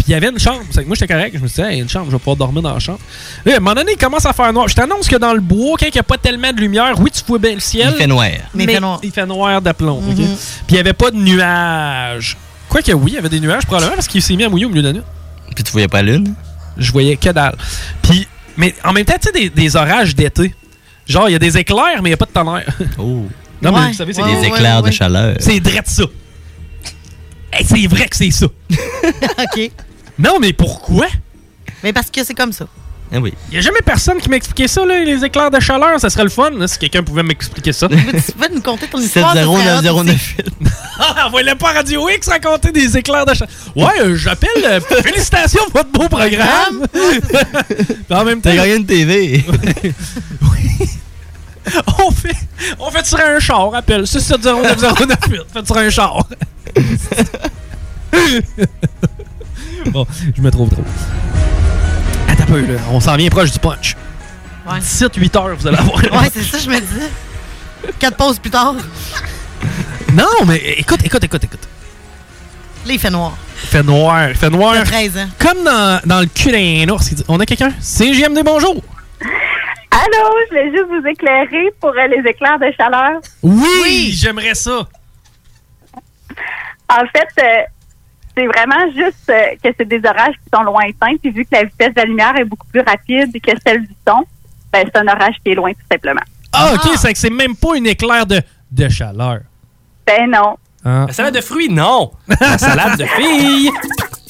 Puis 0.00 0.06
il 0.08 0.12
y 0.12 0.14
avait 0.14 0.30
une 0.30 0.38
chambre. 0.38 0.62
C'est 0.70 0.82
que 0.82 0.86
moi, 0.86 0.96
j'étais 0.98 1.12
correct. 1.12 1.32
Je 1.36 1.42
me 1.42 1.46
suis 1.46 1.62
dit, 1.62 1.68
Hey, 1.68 1.74
il 1.74 1.76
y 1.76 1.80
a 1.80 1.82
une 1.82 1.88
chambre, 1.90 2.06
je 2.06 2.12
vais 2.12 2.18
pouvoir 2.18 2.36
dormir 2.36 2.62
dans 2.62 2.72
la 2.72 2.78
chambre. 2.78 3.00
Là, 3.44 3.52
à 3.52 3.56
un 3.56 3.60
moment 3.60 3.74
donné, 3.74 3.92
il 3.92 3.98
commence 3.98 4.24
à 4.24 4.32
faire 4.32 4.50
noir. 4.50 4.66
Je 4.66 4.74
t'annonce 4.74 5.06
que 5.08 5.16
dans 5.16 5.34
le 5.34 5.40
bois, 5.40 5.76
quand 5.78 5.86
il 5.86 5.92
n'y 5.92 5.98
a 6.00 6.02
pas 6.02 6.16
tellement 6.16 6.50
de 6.54 6.58
lumière, 6.58 6.94
oui, 6.98 7.10
tu 7.10 7.20
vois 7.26 7.38
bien 7.38 7.52
le 7.52 7.60
ciel. 7.60 7.90
Il 7.92 7.98
fait 7.98 8.06
noir. 8.06 8.30
Mais 8.54 8.64
il 8.64 8.70
fait 8.70 8.80
noir. 8.80 9.00
Il 9.02 9.10
fait 9.10 9.26
noir 9.26 9.60
d'aplomb. 9.60 10.00
Mhm. 10.00 10.14
Puis 10.14 10.26
il 10.70 10.74
n'y 10.74 10.80
avait 10.80 10.94
pas 10.94 11.10
de 11.10 11.16
nuages. 11.18 12.38
Quoique, 12.70 12.92
oui, 12.92 13.10
il 13.10 13.14
y 13.14 13.18
avait 13.18 13.28
des 13.28 13.40
nuages, 13.40 13.66
probablement, 13.66 13.96
parce 13.96 14.08
qu'il 14.08 14.22
s'est 14.22 14.36
mis 14.36 14.44
à 14.44 14.48
mouiller 14.48 14.64
au 14.64 14.70
milieu 14.70 14.82
de 14.82 14.86
la 14.88 14.94
nuit. 14.94 15.02
Puis 15.54 15.64
tu 15.64 15.72
voyais 15.72 15.88
pas 15.88 16.02
la 16.02 16.12
lune? 16.12 16.34
Je 16.78 16.92
voyais 16.92 17.16
que 17.16 17.28
dalle. 17.28 17.56
Puis, 18.00 18.26
mais 18.56 18.74
en 18.82 18.94
même 18.94 19.04
temps, 19.04 19.16
tu 19.20 19.26
sais, 19.26 19.32
des, 19.32 19.50
des 19.50 19.76
orages 19.76 20.14
d'été. 20.14 20.54
Genre, 21.06 21.28
il 21.28 21.32
y 21.32 21.36
a 21.36 21.38
des 21.40 21.58
éclairs, 21.58 22.00
mais 22.02 22.08
il 22.08 22.12
n'y 22.12 22.14
a 22.14 22.16
pas 22.16 22.26
de 22.26 22.30
tonnerre. 22.30 22.64
Oh. 22.96 23.26
Non, 23.62 23.72
mais 23.72 23.88
vous 23.88 23.94
savez, 23.94 24.12
c'est 24.14 24.22
Des 24.22 24.46
éclairs 24.46 24.82
de 24.82 24.90
chaleur. 24.90 25.36
C'est 25.40 25.60
drette 25.60 25.88
ça. 25.88 26.04
Hey, 27.52 27.64
c'est 27.66 27.86
vrai 27.86 28.06
que 28.08 28.16
c'est 28.16 28.30
ça. 28.30 28.46
OK. 28.76 29.70
Non, 30.18 30.38
mais 30.40 30.52
pourquoi? 30.52 31.06
Mais 31.82 31.92
parce 31.92 32.10
que 32.10 32.22
c'est 32.24 32.34
comme 32.34 32.52
ça. 32.52 32.66
Ah 33.12 33.18
oui. 33.18 33.32
Il 33.48 33.52
n'y 33.54 33.58
a 33.58 33.60
jamais 33.60 33.80
personne 33.84 34.18
qui 34.18 34.28
m'a 34.28 34.36
expliqué 34.36 34.68
ça, 34.68 34.86
là, 34.86 35.02
les 35.02 35.24
éclairs 35.24 35.50
de 35.50 35.58
chaleur. 35.58 35.98
Ça 35.98 36.10
serait 36.10 36.22
le 36.22 36.30
fun, 36.30 36.50
là, 36.50 36.68
si 36.68 36.78
quelqu'un 36.78 37.02
pouvait 37.02 37.24
m'expliquer 37.24 37.72
ça. 37.72 37.88
tu 37.88 37.96
peux 37.96 38.54
nous 38.54 38.60
conter 38.60 38.86
ton 38.86 38.98
histoire? 39.00 39.34
ça 39.34 39.42
serait 39.42 39.46
hot 39.46 39.54
aussi. 40.02 40.16
70908. 40.16 40.46
Ah, 41.02 41.26
Envoyez-le 41.26 41.56
pas 41.56 41.70
à 41.70 41.72
Radio 41.72 42.06
X 42.10 42.28
raconter 42.28 42.72
des 42.72 42.96
éclairs 42.98 43.24
de 43.24 43.32
chaleur. 43.32 43.50
Ouais, 43.74 44.00
euh, 44.00 44.14
j'appelle. 44.16 44.50
euh, 44.64 44.80
félicitations 45.02 45.62
pour 45.72 45.80
votre 45.82 45.90
beau 45.90 46.08
programme. 46.08 46.86
Puis 46.92 47.80
en 48.10 48.24
même 48.24 48.42
temps. 48.42 48.50
T'as 48.50 48.56
gagné 48.56 48.76
une 48.76 48.86
TV. 48.86 49.42
on 52.06 52.10
fait, 52.10 52.36
on 52.78 52.90
fait 52.90 53.02
tirer 53.02 53.22
un 53.22 53.38
char, 53.40 53.74
appelle 53.74 54.02
6709098. 54.06 55.40
Fait 55.52 55.62
tirer 55.62 55.86
un 55.86 55.90
char. 55.90 56.24
bon, 59.86 60.06
je 60.36 60.42
me 60.42 60.50
trouve 60.50 60.70
trop. 60.70 60.84
Attends 62.28 62.42
un 62.42 62.46
peu, 62.46 62.60
là. 62.60 62.78
On 62.90 63.00
s'en 63.00 63.16
vient 63.16 63.28
proche 63.28 63.52
du 63.52 63.58
punch. 63.58 63.96
Ouais. 64.68 64.78
17-8 64.78 65.38
heures, 65.38 65.56
vous 65.56 65.66
allez 65.66 65.78
avoir. 65.78 65.96
Ouais, 65.98 66.30
c'est 66.32 66.42
ça, 66.42 66.58
je 66.58 66.68
me 66.70 66.80
disais. 66.80 67.10
Quatre 67.98 68.16
pauses 68.16 68.38
plus 68.38 68.50
tard, 68.50 68.74
Non, 70.12 70.26
mais 70.46 70.58
écoute, 70.78 71.00
écoute, 71.04 71.24
écoute, 71.24 71.44
écoute. 71.44 71.68
là, 72.86 72.92
il 72.92 72.98
fait 72.98 73.10
noir. 73.10 73.36
Il 73.62 73.68
fait 73.68 73.82
noir, 73.82 74.28
il 74.30 74.36
fait 74.36 74.50
noir. 74.50 74.74
Il 74.76 74.80
a 74.80 74.84
13 74.84 75.16
ans. 75.18 75.28
Comme 75.38 75.64
dans, 75.64 76.00
dans 76.04 76.20
le 76.20 76.26
cul 76.26 76.52
d'un 76.52 76.88
ours. 76.92 77.10
On 77.28 77.38
a 77.40 77.46
quelqu'un? 77.46 77.72
C'est 77.80 78.12
JMD, 78.14 78.42
bonjour. 78.44 78.82
Allô, 79.90 80.30
je 80.44 80.48
voulais 80.48 80.70
juste 80.70 80.88
vous 80.88 81.06
éclairer 81.06 81.70
pour 81.80 81.90
euh, 81.90 82.06
les 82.06 82.28
éclairs 82.30 82.58
de 82.58 82.70
chaleur. 82.76 83.20
Oui, 83.42 84.12
j'aimerais 84.14 84.54
ça. 84.54 84.86
En 86.88 87.04
fait, 87.14 87.28
euh, 87.42 87.62
c'est 88.36 88.46
vraiment 88.46 88.90
juste 88.94 89.28
euh, 89.30 89.56
que 89.62 89.74
c'est 89.76 89.86
des 89.86 90.00
orages 90.08 90.34
qui 90.34 90.50
sont 90.54 90.62
lointains. 90.62 91.16
Puis 91.20 91.30
vu 91.30 91.44
que 91.44 91.50
la 91.52 91.64
vitesse 91.64 91.94
de 91.94 92.00
la 92.00 92.04
lumière 92.04 92.36
est 92.36 92.44
beaucoup 92.44 92.66
plus 92.68 92.80
rapide 92.80 93.32
que 93.40 93.52
celle 93.66 93.82
du 93.82 93.94
son, 94.06 94.24
ben, 94.72 94.84
c'est 94.86 94.96
un 94.96 95.08
orage 95.08 95.36
qui 95.44 95.52
est 95.52 95.54
loin, 95.54 95.72
tout 95.72 95.86
simplement. 95.90 96.22
Ah, 96.52 96.72
ok, 96.74 96.92
c'est 96.96 97.12
que 97.12 97.18
c'est 97.18 97.30
même 97.30 97.56
pas 97.56 97.76
une 97.76 97.86
éclair 97.86 98.26
de, 98.26 98.40
de 98.70 98.88
chaleur. 98.88 99.40
Ben 100.06 100.30
non. 100.30 100.56
Hein? 100.84 101.06
La 101.06 101.12
salade 101.12 101.34
de 101.34 101.40
fruits, 101.40 101.68
non. 101.68 102.12
La 102.40 102.58
salade 102.58 102.98
de 102.98 103.04
filles. 103.04 103.70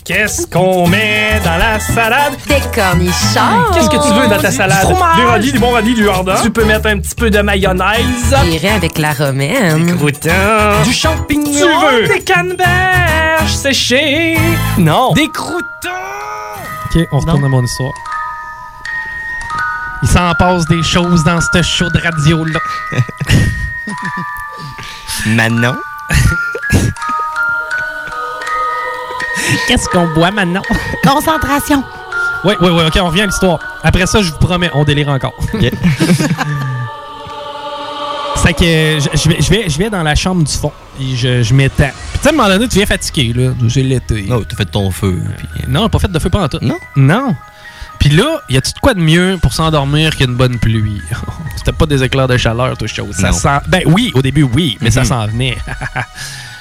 Qu'est-ce 0.05 0.47
qu'on 0.47 0.89
met 0.89 1.41
dans 1.45 1.57
la 1.59 1.79
salade? 1.79 2.33
Des 2.49 2.61
cornichons. 2.75 3.71
Qu'est-ce 3.75 3.91
que 3.91 4.03
tu 4.03 4.13
veux 4.21 4.29
dans 4.29 4.41
ta 4.41 4.51
salade? 4.51 4.81
fromage. 4.81 5.17
Du 5.17 5.23
radis, 5.27 5.53
du 5.53 5.59
bon 5.59 5.71
radis, 5.73 5.95
du 5.95 6.09
hardin. 6.09 6.35
Tu 6.43 6.51
peux 6.51 6.65
mettre 6.65 6.87
un 6.89 6.99
petit 6.99 7.15
peu 7.15 7.31
de 7.31 7.41
mayonnaise. 7.43 8.35
J'irai 8.51 8.71
avec 8.71 8.99
la 8.99 9.13
romaine. 9.13 9.87
Des 9.87 9.93
croûtons. 9.93 10.83
Du 10.85 10.93
champignon. 10.93 11.53
Tu 11.53 11.97
veux? 12.03 12.09
Des 12.09 12.21
canneberges 12.21 13.55
séchées? 13.55 14.39
Non. 14.79 15.13
Des 15.13 15.29
croûtons. 15.29 15.61
Ok, 16.95 17.03
on 17.13 17.19
retourne 17.19 17.45
à 17.45 17.49
mon 17.49 17.63
histoire. 17.63 17.93
Il 20.03 20.09
s'en 20.09 20.33
passe 20.35 20.65
des 20.67 20.83
choses 20.83 21.23
dans 21.25 21.41
cette 21.41 21.63
show 21.63 21.89
de 21.91 21.99
radio-là. 22.01 22.59
Manon? 25.27 25.77
Qu'est-ce 29.69 29.89
qu'on 29.89 30.07
boit 30.15 30.31
maintenant? 30.31 30.63
Concentration. 31.05 31.83
Oui, 32.45 32.55
oui, 32.61 32.69
oui, 32.71 32.83
ok, 32.87 32.99
on 33.03 33.07
revient 33.07 33.23
à 33.23 33.27
l'histoire. 33.27 33.59
Après 33.83 34.07
ça, 34.07 34.23
je 34.23 34.31
vous 34.31 34.39
promets, 34.39 34.71
on 34.75 34.85
délire 34.85 35.09
encore. 35.09 35.35
C'est 38.37 38.53
que 38.55 38.65
je, 38.65 39.09
je 39.15 39.29
vais, 39.29 39.37
je, 39.41 39.51
vais, 39.51 39.69
je 39.69 39.79
vais 39.79 39.91
dans 39.91 40.03
la 40.03 40.15
chambre 40.15 40.43
du 40.45 40.53
fond 40.53 40.73
et 41.01 41.15
je, 41.17 41.43
je 41.43 41.55
m'étends. 41.55 41.91
Puis 42.13 42.19
tu 42.19 42.21
sais, 42.23 42.29
à 42.29 42.33
un 42.33 42.37
moment 42.37 42.49
donné, 42.49 42.67
tu 42.69 42.77
viens 42.77 42.87
fatigué, 42.87 43.33
là. 43.35 43.53
C'est 43.69 43.83
l'été. 43.83 44.25
Non, 44.29 44.43
t'as 44.43 44.57
fait 44.57 44.65
ton 44.65 44.91
feu. 44.91 45.21
Non, 45.69 45.89
pas 45.89 45.99
fait 45.99 46.11
de 46.11 46.19
feu 46.19 46.31
pendant 46.31 46.49
tout. 46.49 46.59
Non? 46.63 46.79
Non. 46.97 47.35
Puis 47.99 48.09
là, 48.09 48.41
y 48.49 48.57
a-tu 48.57 48.73
de 48.73 48.79
quoi 48.79 48.95
de 48.95 49.01
mieux 49.01 49.39
pour 49.43 49.53
s'endormir 49.53 50.17
qu'une 50.17 50.35
bonne 50.35 50.59
pluie? 50.59 51.03
C'était 51.57 51.73
pas 51.73 51.85
des 51.85 52.03
éclairs 52.03 52.29
de 52.29 52.39
chaleur, 52.39 52.79
tout 52.79 52.87
chose. 52.87 53.15
Ça 53.15 53.33
sent... 53.33 53.59
Ben 53.69 53.83
oui, 53.85 54.11
au 54.15 54.23
début, 54.23 54.45
oui, 54.45 54.79
mais 54.81 54.91
ça 54.91 55.01
Mhm. 55.03 55.07
s'en 55.07 55.27
venait. 55.27 55.59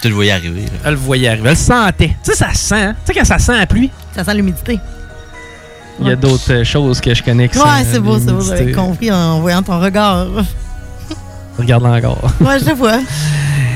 Tu 0.01 0.07
le 0.09 0.13
voyais 0.15 0.31
arriver. 0.31 0.61
là. 0.61 0.71
Elle 0.85 0.91
le 0.91 0.97
voyait 0.97 1.27
arriver. 1.27 1.43
Elle 1.49 1.55
le 1.55 1.55
sentait. 1.59 2.15
Tu 2.23 2.31
sais, 2.31 2.37
ça 2.37 2.53
sent. 2.53 2.75
hein? 2.75 2.95
Tu 3.05 3.13
sais, 3.13 3.19
quand 3.19 3.25
ça 3.25 3.37
sent 3.39 3.57
la 3.57 3.65
pluie, 3.67 3.91
Ça 4.15 4.23
sent 4.23 4.33
l'humidité. 4.33 4.79
il 5.99 6.07
y 6.07 6.11
a 6.11 6.15
d'autres 6.15 6.53
euh, 6.53 6.63
choses 6.63 7.01
que 7.01 7.13
je 7.13 7.21
connais 7.21 7.49
qui 7.49 7.57
Ouais, 7.57 7.65
c'est 7.91 7.99
beau, 7.99 8.17
c'est 8.17 8.31
beau. 8.31 8.41
J'avais 8.41 8.71
compris 8.71 9.11
en 9.11 9.41
voyant 9.41 9.61
ton 9.61 9.79
regard. 9.79 10.27
Regarde-la 11.57 11.89
encore. 11.97 12.31
Ouais, 12.39 12.59
je 12.59 12.65
le 12.65 12.73
vois. 12.73 12.99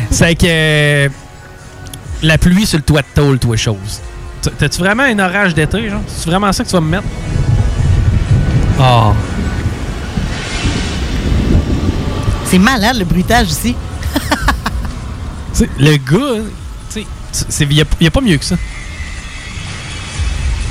C'est 0.09 0.35
que 0.35 0.45
euh, 0.47 1.09
la 2.21 2.37
pluie 2.37 2.65
sur 2.65 2.77
le 2.77 2.83
toit 2.83 3.01
de 3.01 3.07
tôle, 3.21 3.39
toi, 3.39 3.57
chose. 3.57 3.99
T'as-tu 4.57 4.79
vraiment 4.79 5.03
un 5.03 5.19
orage 5.19 5.53
d'été, 5.53 5.89
genre? 5.89 6.01
C'est 6.07 6.29
vraiment 6.29 6.51
ça 6.53 6.63
que 6.63 6.69
tu 6.69 6.73
vas 6.75 6.81
me 6.81 6.89
mettre? 6.89 7.03
Ah. 8.79 9.11
C'est 12.45 12.57
malade 12.59 12.97
le 12.97 13.05
bruitage 13.05 13.49
ici. 13.49 13.75
Sais, 15.63 15.69
le 15.79 15.97
gars, 15.97 16.41
hein, 16.41 16.43
tu 16.91 17.05
sais, 17.31 17.65
il 17.65 17.85
n'y 18.01 18.07
a, 18.07 18.11
pas 18.11 18.21
mieux 18.21 18.37
que 18.37 18.45
ça. 18.45 18.55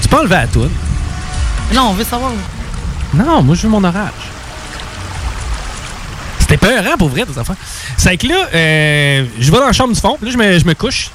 Tu 0.02 0.08
peux 0.08 0.16
enlever 0.16 0.36
à 0.36 0.46
toi. 0.46 0.66
Non, 1.72 1.88
on 1.90 1.92
veut 1.94 2.04
savoir. 2.04 2.32
Non, 3.14 3.42
moi, 3.42 3.54
je 3.54 3.62
veux 3.62 3.68
mon 3.68 3.82
orage. 3.82 4.10
C'était 6.40 6.58
peurant 6.58 6.96
pour 6.98 7.08
vrai, 7.08 7.24
tes 7.24 7.38
affaires. 7.38 7.56
C'est 7.96 8.16
que 8.18 8.26
là, 8.26 8.46
euh, 8.54 9.26
je 9.38 9.50
vais 9.50 9.58
dans 9.58 9.66
la 9.66 9.72
chambre 9.72 9.94
du 9.94 10.00
fond, 10.00 10.16
puis 10.20 10.26
là, 10.26 10.32
je 10.32 10.38
me, 10.38 10.58
je 10.58 10.64
me 10.66 10.74
couche. 10.74 11.10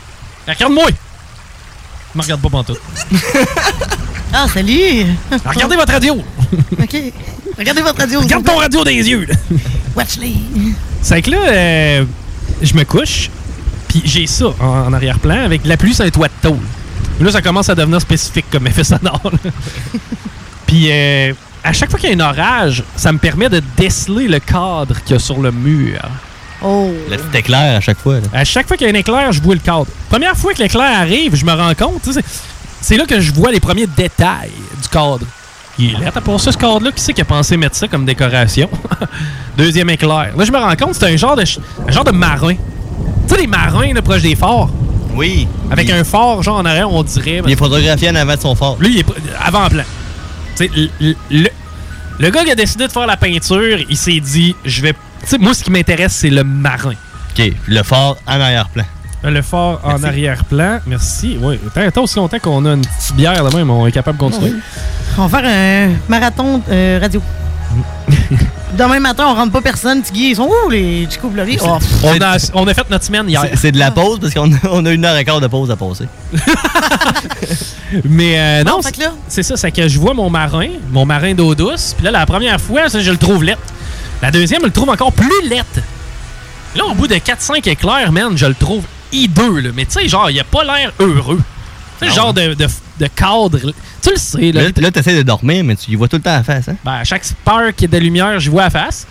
Regarde-moi! 0.47 0.85
Ne 0.85 2.17
me 2.17 2.21
regarde 2.23 2.41
pas 2.41 2.49
pantoute. 2.49 2.81
Ah, 4.33 4.45
salut! 4.53 5.05
Regardez 5.45 5.77
votre 5.77 5.93
radio! 5.93 6.15
OK. 6.81 6.95
Regardez 7.57 7.81
votre 7.81 7.97
radio. 7.97 8.19
Regarde 8.19 8.43
ton 8.43 8.57
radio 8.57 8.83
les 8.83 9.09
yeux! 9.09 9.25
là. 9.25 9.33
Watch-les. 9.95 10.35
C'est 11.01 11.21
que 11.21 11.31
là, 11.31 11.37
euh, 11.47 12.05
je 12.61 12.73
me 12.73 12.83
couche, 12.83 13.29
puis 14.01 14.09
j'ai 14.09 14.27
ça 14.27 14.47
en, 14.59 14.65
en 14.87 14.93
arrière-plan 14.93 15.43
avec 15.45 15.65
la 15.65 15.77
pluie 15.77 15.93
sur 15.93 16.05
un 16.05 16.09
toit 16.09 16.27
de 16.27 16.33
tôle. 16.49 16.57
Là, 17.19 17.31
ça 17.31 17.41
commence 17.41 17.69
à 17.69 17.75
devenir 17.75 17.99
spécifique 18.01 18.45
comme 18.51 18.67
effet 18.67 18.83
sonore. 18.83 19.21
puis 20.65 20.87
euh, 20.91 21.33
à 21.63 21.73
chaque 21.73 21.89
fois 21.89 21.99
qu'il 21.99 22.09
y 22.09 22.13
a 22.21 22.25
un 22.25 22.29
orage, 22.29 22.83
ça 22.95 23.11
me 23.11 23.17
permet 23.17 23.49
de 23.49 23.61
déceler 23.77 24.27
le 24.27 24.39
cadre 24.39 24.95
qu'il 25.03 25.13
y 25.13 25.15
a 25.15 25.19
sur 25.19 25.39
le 25.41 25.51
mur. 25.51 25.99
Oh. 26.61 26.91
Le 27.09 27.17
petit 27.17 27.37
éclair 27.37 27.77
à 27.77 27.81
chaque 27.81 27.99
fois. 27.99 28.15
là. 28.15 28.27
À 28.33 28.43
chaque 28.43 28.67
fois 28.67 28.77
qu'il 28.77 28.87
y 28.87 28.89
a 28.89 28.93
un 28.93 28.97
éclair, 28.97 29.31
je 29.31 29.41
vois 29.41 29.53
le 29.55 29.61
cadre. 29.61 29.85
Première 30.09 30.35
fois 30.35 30.53
que 30.53 30.59
l'éclair 30.61 30.99
arrive, 30.99 31.35
je 31.35 31.45
me 31.45 31.51
rends 31.53 31.73
compte, 31.75 32.01
tu 32.03 32.13
sais, 32.13 32.21
c'est- 32.21 32.41
c'est 32.81 32.97
là 32.97 33.05
que 33.05 33.19
je 33.19 33.31
vois 33.33 33.51
les 33.51 33.59
premiers 33.59 33.87
détails 33.87 34.51
du 34.81 34.87
cadre. 34.89 35.25
Il 35.79 35.93
est 35.93 35.99
là, 35.99 36.11
t'as 36.11 36.21
pour 36.21 36.39
ça, 36.41 36.51
ce 36.51 36.57
cadre-là, 36.57 36.91
qui 36.91 37.01
c'est 37.01 37.13
qui 37.13 37.21
a 37.21 37.25
pensé 37.25 37.55
mettre 37.57 37.75
ça 37.75 37.87
comme 37.87 38.05
décoration? 38.05 38.69
Deuxième 39.57 39.89
éclair. 39.91 40.31
Là, 40.35 40.45
je 40.45 40.51
me 40.51 40.57
rends 40.57 40.75
compte, 40.75 40.95
c'est 40.95 41.05
un 41.11 41.15
genre 41.17 41.35
de, 41.35 41.43
un 41.87 41.91
genre 41.91 42.03
de 42.03 42.11
marin. 42.11 42.55
Tu 43.27 43.35
sais, 43.35 43.41
les 43.41 43.47
marins, 43.47 43.93
là, 43.93 44.01
proche 44.01 44.21
des 44.21 44.35
forts? 44.35 44.69
Oui. 45.13 45.47
Avec 45.71 45.89
un 45.89 46.03
fort, 46.03 46.43
genre 46.43 46.57
en 46.57 46.65
arrière, 46.65 46.91
on 46.91 47.03
dirait. 47.03 47.41
Il 47.45 47.51
est 47.51 47.55
photographié 47.55 48.09
en 48.09 48.15
avant 48.15 48.35
de 48.35 48.39
son 48.41 48.55
fort. 48.55 48.77
Lui, 48.79 48.93
il 48.93 48.99
est 48.99 49.07
pr- 49.07 49.15
avant-plan. 49.43 49.83
Tu 50.55 50.67
sais, 50.67 50.71
le, 50.99 51.15
le- 52.19 52.29
gars 52.29 52.43
qui 52.43 52.51
a 52.51 52.55
décidé 52.55 52.87
de 52.87 52.91
faire 52.91 53.05
la 53.07 53.17
peinture, 53.17 53.77
il 53.89 53.97
s'est 53.97 54.19
dit, 54.19 54.55
je 54.65 54.81
vais. 54.81 54.93
Tu 54.93 55.27
sais, 55.27 55.37
moi, 55.37 55.53
ce 55.53 55.63
qui 55.63 55.71
m'intéresse, 55.71 56.13
c'est 56.13 56.29
le 56.29 56.43
marin. 56.43 56.93
OK. 57.37 57.51
Le 57.67 57.83
fort 57.83 58.17
en 58.27 58.39
arrière-plan. 58.39 58.83
Le 59.23 59.41
fort 59.41 59.81
en 59.83 60.01
arrière-plan. 60.03 60.79
Merci. 60.85 61.37
Oui. 61.41 61.59
Tant, 61.73 61.89
tant 61.91 62.03
aussi 62.03 62.15
longtemps 62.17 62.39
qu'on 62.39 62.63
a 62.65 62.73
une 62.73 62.81
petite 62.85 63.15
bière 63.15 63.43
là 63.43 63.49
même, 63.55 63.69
on 63.69 63.85
est 63.87 63.91
capable 63.91 64.17
de 64.17 64.23
continuer. 64.23 64.53
On 65.17 65.25
va 65.25 65.39
faire 65.41 65.49
un 65.51 65.95
marathon 66.07 66.61
euh, 66.69 66.99
radio. 67.01 67.21
Demain 68.73 68.99
matin, 68.99 69.25
on 69.27 69.33
rentre 69.33 69.51
pas 69.53 69.61
personne. 69.61 70.01
Tiggy, 70.01 70.31
ils 70.31 70.35
sont 70.35 70.49
où 70.65 70.69
les 70.69 71.07
Chico 71.09 71.29
Blurry? 71.29 71.57
Oh. 71.63 71.77
On 72.03 72.21
a, 72.21 72.37
on 72.53 72.67
a 72.67 72.73
fait 72.73 72.89
notre 72.89 73.05
semaine 73.05 73.29
hier. 73.29 73.43
C'est- 73.55 73.71
de 73.71 73.79
la 73.79 73.91
pause 73.91 74.19
parce 74.19 74.33
qu'on 74.33 74.51
a, 74.51 74.57
on 74.71 74.85
a 74.85 74.91
une 74.91 75.05
heure 75.05 75.15
et 75.17 75.23
quart 75.25 75.39
de 75.39 75.47
pause 75.47 75.71
à 75.71 75.75
passer. 75.75 76.05
Mais 78.03 78.37
euh, 78.39 78.63
non, 78.63 78.79
c'est 79.29 79.43
ça, 79.43 79.55
c'est 79.55 79.71
que 79.71 79.87
je 79.87 79.97
vois 79.99 80.13
mon 80.13 80.29
marin, 80.29 80.67
mon 80.91 81.05
marin 81.05 81.33
d'eau 81.33 81.55
douce, 81.55 81.93
puis 81.95 82.03
là, 82.05 82.11
la 82.11 82.25
première 82.25 82.59
fois, 82.59 82.89
ça, 82.89 82.99
je 82.99 83.11
le 83.11 83.17
trouve 83.17 83.43
lettre. 83.43 83.61
La 84.21 84.31
deuxième, 84.31 84.61
je 84.61 84.65
le 84.67 84.71
trouve 84.73 84.89
encore 84.89 85.13
plus 85.13 85.47
lettre. 85.47 85.79
Là, 86.75 86.85
au 86.85 86.93
bout 86.93 87.07
de 87.07 87.15
4-5 87.15 87.67
éclairs, 87.69 88.11
man, 88.11 88.33
je 88.37 88.45
le 88.45 88.55
trouve 88.55 88.83
hideux, 89.13 89.59
là. 89.61 89.69
Mais 89.73 89.85
tu 89.85 89.93
sais, 90.01 90.07
genre, 90.09 90.29
il 90.29 90.39
a 90.39 90.43
pas 90.43 90.63
l'air 90.65 90.91
heureux. 90.99 91.39
Tu 91.39 91.43
sais, 91.99 92.05
le 92.05 92.09
Non. 92.09 92.15
genre 92.15 92.33
de, 92.33 92.53
de, 92.53 92.67
de 92.99 93.07
cadre. 93.07 93.73
Tu 94.01 94.09
le 94.09 94.17
sais, 94.17 94.51
là. 94.51 94.63
Là, 94.63 94.69
là 94.75 94.91
tu 94.91 94.99
essaies 94.99 95.17
de 95.17 95.23
dormir, 95.23 95.63
mais 95.63 95.75
tu 95.75 95.91
y 95.91 95.95
vois 95.95 96.07
tout 96.07 96.17
le 96.17 96.21
temps 96.21 96.31
à 96.31 96.37
la 96.37 96.43
face. 96.43 96.69
Hein? 96.69 96.75
Ben, 96.83 96.93
à 96.93 97.03
chaque 97.03 97.23
peur 97.43 97.73
qu'il 97.75 97.83
y 97.91 97.95
ait 97.95 97.99
de 97.99 98.03
lumière, 98.03 98.39
je 98.39 98.49
vois 98.49 98.63
la 98.63 98.69
face. 98.69 99.07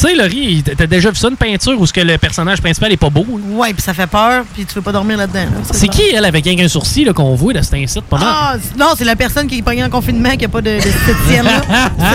Tu 0.00 0.06
sais, 0.06 0.14
Laurie, 0.14 0.62
t'as 0.64 0.86
déjà 0.86 1.10
vu 1.10 1.16
ça, 1.16 1.28
une 1.28 1.36
peinture 1.36 1.78
où 1.78 1.86
ce 1.86 1.92
que 1.92 2.00
le 2.00 2.16
personnage 2.16 2.62
principal 2.62 2.90
est 2.90 2.96
pas 2.96 3.10
beau? 3.10 3.26
là? 3.28 3.54
Ouais, 3.58 3.74
puis 3.74 3.82
ça 3.82 3.92
fait 3.92 4.06
peur, 4.06 4.44
puis 4.54 4.64
tu 4.64 4.74
veux 4.74 4.80
pas 4.80 4.92
dormir 4.92 5.18
là-dedans. 5.18 5.40
là. 5.40 5.60
C'est 5.72 5.88
qui, 5.88 6.00
elle, 6.14 6.24
avec 6.24 6.46
un 6.46 6.68
sourcil 6.68 7.04
là, 7.04 7.12
qu'on 7.12 7.34
voit 7.34 7.52
de 7.52 7.60
cet 7.60 7.74
incite 7.74 8.04
pas 8.04 8.16
mal? 8.16 8.26
Ah, 8.30 8.56
non, 8.78 8.94
c'est 8.96 9.04
la 9.04 9.14
personne 9.14 9.46
qui 9.46 9.58
est 9.58 9.62
pognée 9.62 9.84
en 9.84 9.90
confinement, 9.90 10.34
qui 10.38 10.46
a 10.46 10.48
pas 10.48 10.62
de, 10.62 10.76
de 10.76 10.80
septième, 10.80 11.44
là. 11.44 11.60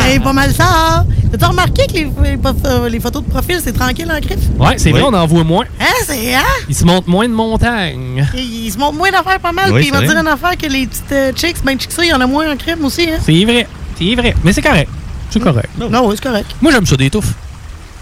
C'est 0.10 0.19
pas 0.19 0.34
mal 0.34 0.52
ça, 0.52 0.65
hein? 0.67 1.06
T'as 1.39 1.48
remarqué 1.48 1.86
que 1.86 1.93
les, 1.93 2.08
les 2.32 2.38
photos- 2.38 2.89
les 2.89 3.00
photos 3.00 3.24
de 3.24 3.30
profil, 3.30 3.60
c'est 3.63 3.74
tranquille 3.74 4.10
en 4.12 4.19
griffe? 4.19 4.39
Ouais, 4.58 4.76
c'est 4.78 4.91
Oui. 4.91 5.00
vrai, 5.00 5.10
on 5.12 5.13
en 5.13 5.28
voit 5.28 5.43
moins. 5.43 5.65
Hein, 5.80 5.86
c'est, 6.08 6.34
hein? 6.34 6.41
Il 6.67 6.74
se 6.76 6.86
monte 6.86 7.06
moins 7.08 7.28
de 7.28 7.34
montagnes. 7.34 8.26
Il, 8.34 8.65
il 8.65 8.71
se 8.71 8.80
montre 8.80 8.93
moins 8.98 9.12
d'affaires 9.12 9.39
pas 9.39 9.52
mal, 9.52 9.71
Oui, 9.71 9.82
puis 9.82 9.88
il 9.89 9.93
va 9.93 10.00
c'est 10.00 10.08
dire 10.08 10.17
une 10.17 10.28
affaire 10.28 10.58
que 10.58 10.65
les 10.65 10.88
petites 10.88 11.12
euh, 11.12 11.32
chicks, 11.36 11.58
ben 11.63 11.80
chicks 11.80 11.91
ça, 11.91 12.04
il 12.04 12.10
y 12.10 12.13
en 12.13 12.21
a 12.21 12.26
moins 12.26 12.52
en 12.52 12.56
crime 12.58 12.84
aussi, 12.84 13.04
hein? 13.04 13.19
C'est 13.24 13.45
vrai. 13.45 13.67
C'est 14.00 14.15
vrai. 14.15 14.34
Mais 14.43 14.54
c'est 14.54 14.63
correct. 14.63 14.89
C'est 15.30 15.39
correct. 15.39 15.69
Non, 15.78 16.08
oui, 16.08 16.15
c'est 16.17 16.24
correct. 16.28 16.50
Moi, 16.62 16.71
j'aime 16.71 16.86
ça 16.88 16.95
des 16.98 17.10
touffes. 17.12 17.34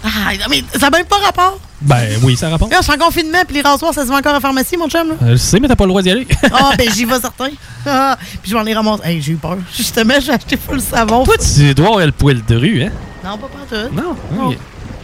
Ah, 0.04 0.32
mais 0.50 0.62
ça 0.72 0.90
n'a 0.90 0.98
même 0.98 1.06
pas 1.06 1.16
rapport. 1.16 1.58
Ben 1.80 2.18
oui, 2.22 2.36
ça 2.36 2.48
rapporte. 2.50 2.70
Là, 2.70 2.78
je 2.80 2.84
suis 2.84 2.92
en 2.92 2.98
confinement, 2.98 3.38
puis 3.46 3.56
les 3.56 3.62
rasoirs, 3.62 3.92
ça 3.94 4.02
se 4.02 4.08
vend 4.08 4.18
encore 4.18 4.34
en 4.34 4.40
pharmacie, 4.40 4.76
mon 4.76 4.88
chum, 4.88 5.08
là. 5.08 5.14
Euh, 5.22 5.30
je 5.32 5.36
sais, 5.36 5.58
mais 5.60 5.68
t'as 5.68 5.76
pas 5.76 5.84
le 5.84 5.88
droit 5.88 6.02
d'y 6.02 6.10
aller. 6.10 6.26
Ah, 6.52 6.72
ben 6.76 6.88
j'y 6.94 7.04
vais 7.04 7.20
certain. 7.20 7.48
Ah, 7.86 8.16
puis 8.40 8.50
je 8.50 8.56
m'en 8.56 8.64
ai 8.64 8.72
ramassé. 8.72 9.02
Hey, 9.04 9.20
j'ai 9.20 9.32
eu 9.32 9.36
peur. 9.36 9.58
Justement, 9.76 10.14
j'ai 10.18 10.32
acheté 10.32 10.56
full 10.56 10.80
savon. 10.80 11.22
Toi, 11.24 11.34
tu 11.36 11.74
dois 11.74 11.88
avoir 11.88 12.06
le 12.06 12.12
poil 12.12 12.42
de 12.42 12.56
rue, 12.56 12.82
hein? 12.82 12.90
Non, 13.22 13.36
pas 13.36 13.46
partout. 13.48 13.94
Non. 13.94 14.46
ok. 14.48 14.56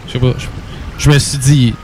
Je 0.07 0.13
sais 0.13 0.19
pas. 0.19 0.33
Je, 0.39 0.47
je 0.99 1.11
me 1.11 1.19
suis 1.19 1.37
dit, 1.37 1.75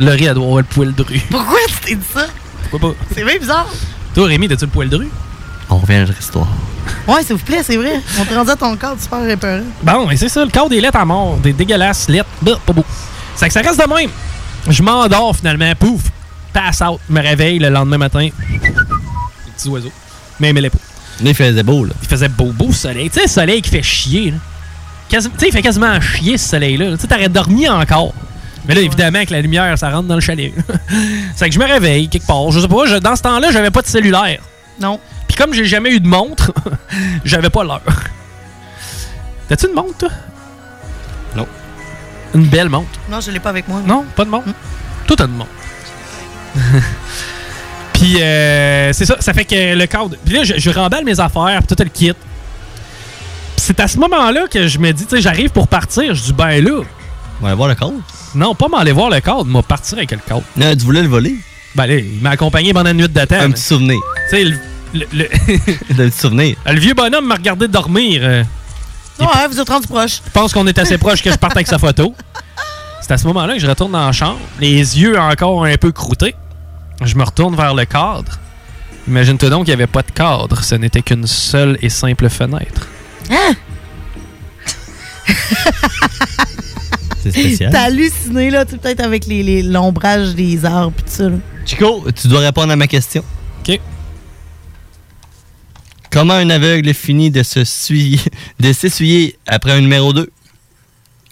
Laurie, 0.00 0.24
elle 0.24 0.34
doit 0.34 0.44
avoir 0.44 0.58
le 0.60 0.64
poil 0.64 0.94
de 0.94 1.02
rue. 1.02 1.20
Pourquoi 1.30 1.58
tu 1.68 1.74
t'es 1.88 1.94
dit 1.96 2.06
ça? 2.14 2.26
Pourquoi 2.70 2.92
pas? 2.92 2.96
C'est 3.14 3.24
bien 3.24 3.38
bizarre. 3.38 3.68
Toi, 4.14 4.26
Rémi, 4.26 4.48
t'as-tu 4.48 4.64
le 4.64 4.70
poil 4.70 4.88
de 4.88 4.96
rue? 4.96 5.10
On 5.82 5.86
revient 5.86 5.98
à 5.98 6.04
notre 6.06 6.18
histoire. 6.20 6.46
Ouais, 7.08 7.22
s'il 7.24 7.36
vous 7.36 7.44
plaît, 7.44 7.62
c'est 7.62 7.76
vrai. 7.76 8.00
On 8.20 8.24
te 8.24 8.32
rendait 8.34 8.52
à 8.52 8.56
ton 8.56 8.76
corps 8.76 8.96
super 9.00 9.28
épeurant. 9.28 9.64
Bon, 9.82 10.06
mais 10.06 10.16
c'est 10.16 10.28
ça, 10.28 10.44
le 10.44 10.50
cadre 10.50 10.68
des 10.68 10.80
lettres 10.80 10.98
à 10.98 11.04
mort. 11.04 11.36
Des 11.38 11.52
dégueulasses 11.52 12.08
lettres. 12.08 12.28
Bah, 12.40 12.52
pas 12.64 12.72
beau. 12.72 12.84
C'est 13.34 13.48
que 13.48 13.52
ça 13.52 13.60
reste 13.60 13.80
de 13.80 13.92
même. 13.94 14.10
Je 14.68 14.82
m'endors 14.82 15.34
finalement. 15.36 15.72
Pouf! 15.78 16.02
Pass 16.52 16.80
out. 16.82 17.00
Me 17.08 17.20
réveille 17.20 17.58
le 17.58 17.68
lendemain 17.68 17.98
matin. 17.98 18.20
Les 18.20 18.32
petits 19.56 19.68
oiseaux. 19.68 19.92
Mais 20.38 20.52
les 20.52 20.70
pas. 20.70 20.78
Là, 21.22 21.30
il 21.30 21.34
faisait 21.34 21.62
beau, 21.62 21.84
là. 21.84 21.94
Il 22.02 22.08
faisait 22.08 22.28
beau, 22.28 22.46
beau 22.52 22.72
soleil. 22.72 23.08
Tu 23.10 23.16
sais, 23.18 23.22
le 23.26 23.28
soleil 23.30 23.62
qui 23.62 23.70
fait 23.70 23.82
chier. 23.82 24.30
là. 24.32 24.36
Quasi- 25.08 25.30
Tu 25.30 25.38
sais, 25.38 25.48
il 25.48 25.52
fait 25.52 25.62
quasiment 25.62 26.00
chier 26.00 26.38
ce 26.38 26.48
soleil-là. 26.50 26.92
Tu 26.92 26.98
sais, 27.02 27.06
t'aurais 27.06 27.28
dormi 27.28 27.68
encore. 27.68 28.12
Mais 28.66 28.74
là, 28.74 28.80
évidemment, 28.80 29.16
avec 29.16 29.30
la 29.30 29.40
lumière, 29.40 29.76
ça 29.78 29.90
rentre 29.90 30.08
dans 30.08 30.14
le 30.14 30.20
chalet. 30.20 30.52
c'est 31.36 31.48
que 31.48 31.54
je 31.54 31.58
me 31.58 31.64
réveille 31.66 32.08
quelque 32.08 32.26
part. 32.26 32.50
Je 32.50 32.60
sais 32.60 32.68
pas, 32.68 32.86
je- 32.86 32.96
dans 32.96 33.16
ce 33.16 33.22
temps-là, 33.22 33.50
j'avais 33.50 33.70
pas 33.70 33.82
de 33.82 33.86
cellulaire. 33.88 34.40
Non. 34.80 35.00
Puis 35.32 35.42
comme 35.42 35.54
j'ai 35.54 35.64
jamais 35.64 35.88
eu 35.88 35.98
de 35.98 36.06
montre, 36.06 36.52
j'avais 37.24 37.48
pas 37.48 37.64
l'heure. 37.64 37.80
T'as-tu 39.48 39.66
une 39.66 39.72
montre, 39.72 39.96
toi? 39.96 40.10
Non. 41.34 41.46
Une 42.34 42.44
belle 42.48 42.68
montre? 42.68 42.90
Non, 43.10 43.18
je 43.18 43.30
l'ai 43.30 43.40
pas 43.40 43.48
avec 43.48 43.66
moi. 43.66 43.80
Non, 43.86 44.04
pas 44.14 44.26
de 44.26 44.30
montre? 44.30 44.48
Toi, 45.06 45.16
t'as 45.16 45.24
une 45.24 45.36
montre. 45.36 45.50
Puis, 47.94 48.20
euh, 48.20 48.92
c'est 48.92 49.06
ça, 49.06 49.16
ça 49.20 49.32
fait 49.32 49.46
que 49.46 49.74
le 49.74 49.86
cadre. 49.86 50.16
Puis 50.22 50.34
là, 50.34 50.44
je, 50.44 50.58
je 50.58 50.68
remballe 50.68 51.06
mes 51.06 51.18
affaires, 51.18 51.62
puis 51.66 51.74
tout 51.74 51.82
le 51.82 51.88
kit. 51.88 52.12
Puis 52.12 52.18
c'est 53.56 53.80
à 53.80 53.88
ce 53.88 53.96
moment-là 54.00 54.48
que 54.50 54.68
je 54.68 54.78
me 54.78 54.92
dis, 54.92 55.06
tu 55.06 55.16
sais, 55.16 55.22
j'arrive 55.22 55.48
pour 55.48 55.66
partir. 55.66 56.14
Je 56.14 56.24
dis, 56.24 56.32
ben 56.34 56.62
là. 56.62 56.82
On 57.40 57.46
va 57.46 57.54
voir 57.54 57.68
le 57.70 57.74
cadre. 57.74 57.94
Non, 58.34 58.54
pas 58.54 58.68
m'aller 58.68 58.92
voir 58.92 59.08
le 59.08 59.20
cadre, 59.20 59.46
m'a 59.46 59.62
partir 59.62 59.96
avec 59.96 60.10
le 60.10 60.18
cadre. 60.18 60.42
Non, 60.58 60.76
tu 60.76 60.84
voulais 60.84 61.00
le 61.02 61.08
voler. 61.08 61.36
Ben 61.74 61.86
là, 61.86 61.94
il 61.94 62.20
m'a 62.20 62.30
accompagné 62.30 62.74
pendant 62.74 62.90
une 62.90 62.98
nuit 62.98 63.08
de 63.08 63.24
temps. 63.24 63.40
Un 63.40 63.50
petit 63.50 63.62
souvenir. 63.62 63.98
Tu 64.28 64.36
sais, 64.36 64.60
le, 64.94 65.06
le, 65.96 66.10
souvenir. 66.16 66.56
le 66.66 66.78
vieux 66.80 66.94
bonhomme 66.94 67.26
m'a 67.26 67.34
regardé 67.36 67.68
dormir. 67.68 68.20
euh, 68.24 68.44
Ouais, 69.20 69.46
vous 69.48 69.60
êtes 69.60 69.68
rendu 69.68 69.86
proche. 69.86 70.20
Je 70.26 70.30
pense 70.32 70.52
qu'on 70.52 70.66
est 70.66 70.78
assez 70.78 70.98
proche 70.98 71.22
que 71.22 71.30
je 71.30 71.36
parte 71.36 71.54
avec 71.56 71.66
sa 71.68 71.78
photo. 71.78 72.14
C'est 73.00 73.12
à 73.12 73.18
ce 73.18 73.26
moment-là 73.28 73.54
que 73.54 73.60
je 73.60 73.66
retourne 73.66 73.92
dans 73.92 74.06
la 74.06 74.12
chambre, 74.12 74.38
les 74.60 74.98
yeux 75.00 75.18
encore 75.18 75.64
un 75.64 75.76
peu 75.76 75.92
croûtés. 75.92 76.34
Je 77.04 77.14
me 77.16 77.22
retourne 77.24 77.54
vers 77.56 77.74
le 77.74 77.84
cadre. 77.84 78.38
Imagine-toi 79.08 79.50
donc 79.50 79.64
qu'il 79.64 79.74
n'y 79.74 79.82
avait 79.82 79.86
pas 79.90 80.02
de 80.02 80.10
cadre, 80.12 80.62
ce 80.62 80.74
n'était 80.76 81.02
qu'une 81.02 81.26
seule 81.26 81.76
et 81.82 81.88
simple 81.88 82.28
fenêtre. 82.28 82.86
Hein? 83.30 83.54
C'est 87.22 87.30
spécial. 87.30 87.70
T'as 87.72 87.82
halluciné, 87.82 88.50
là, 88.50 88.64
tu 88.64 88.72
sais, 88.72 88.78
peut-être 88.78 89.00
avec 89.00 89.26
les, 89.26 89.42
les- 89.42 89.62
l'ombrage 89.62 90.34
des 90.34 90.64
arbres 90.64 90.92
pis 90.96 91.04
tout 91.04 91.10
ça, 91.10 91.28
là. 91.28 91.36
Chico, 91.64 92.04
tu 92.20 92.26
dois 92.28 92.40
répondre 92.40 92.72
à 92.72 92.76
ma 92.76 92.88
question. 92.88 93.22
OK. 93.60 93.78
Comment 96.12 96.34
un 96.34 96.50
aveugle 96.50 96.92
finit 96.94 97.30
de 97.30 97.42
se 97.42 97.64
suyer- 97.64 98.20
de 98.60 98.72
s'essuyer 98.72 99.38
après 99.46 99.72
un 99.72 99.80
numéro 99.80 100.12
2? 100.12 100.30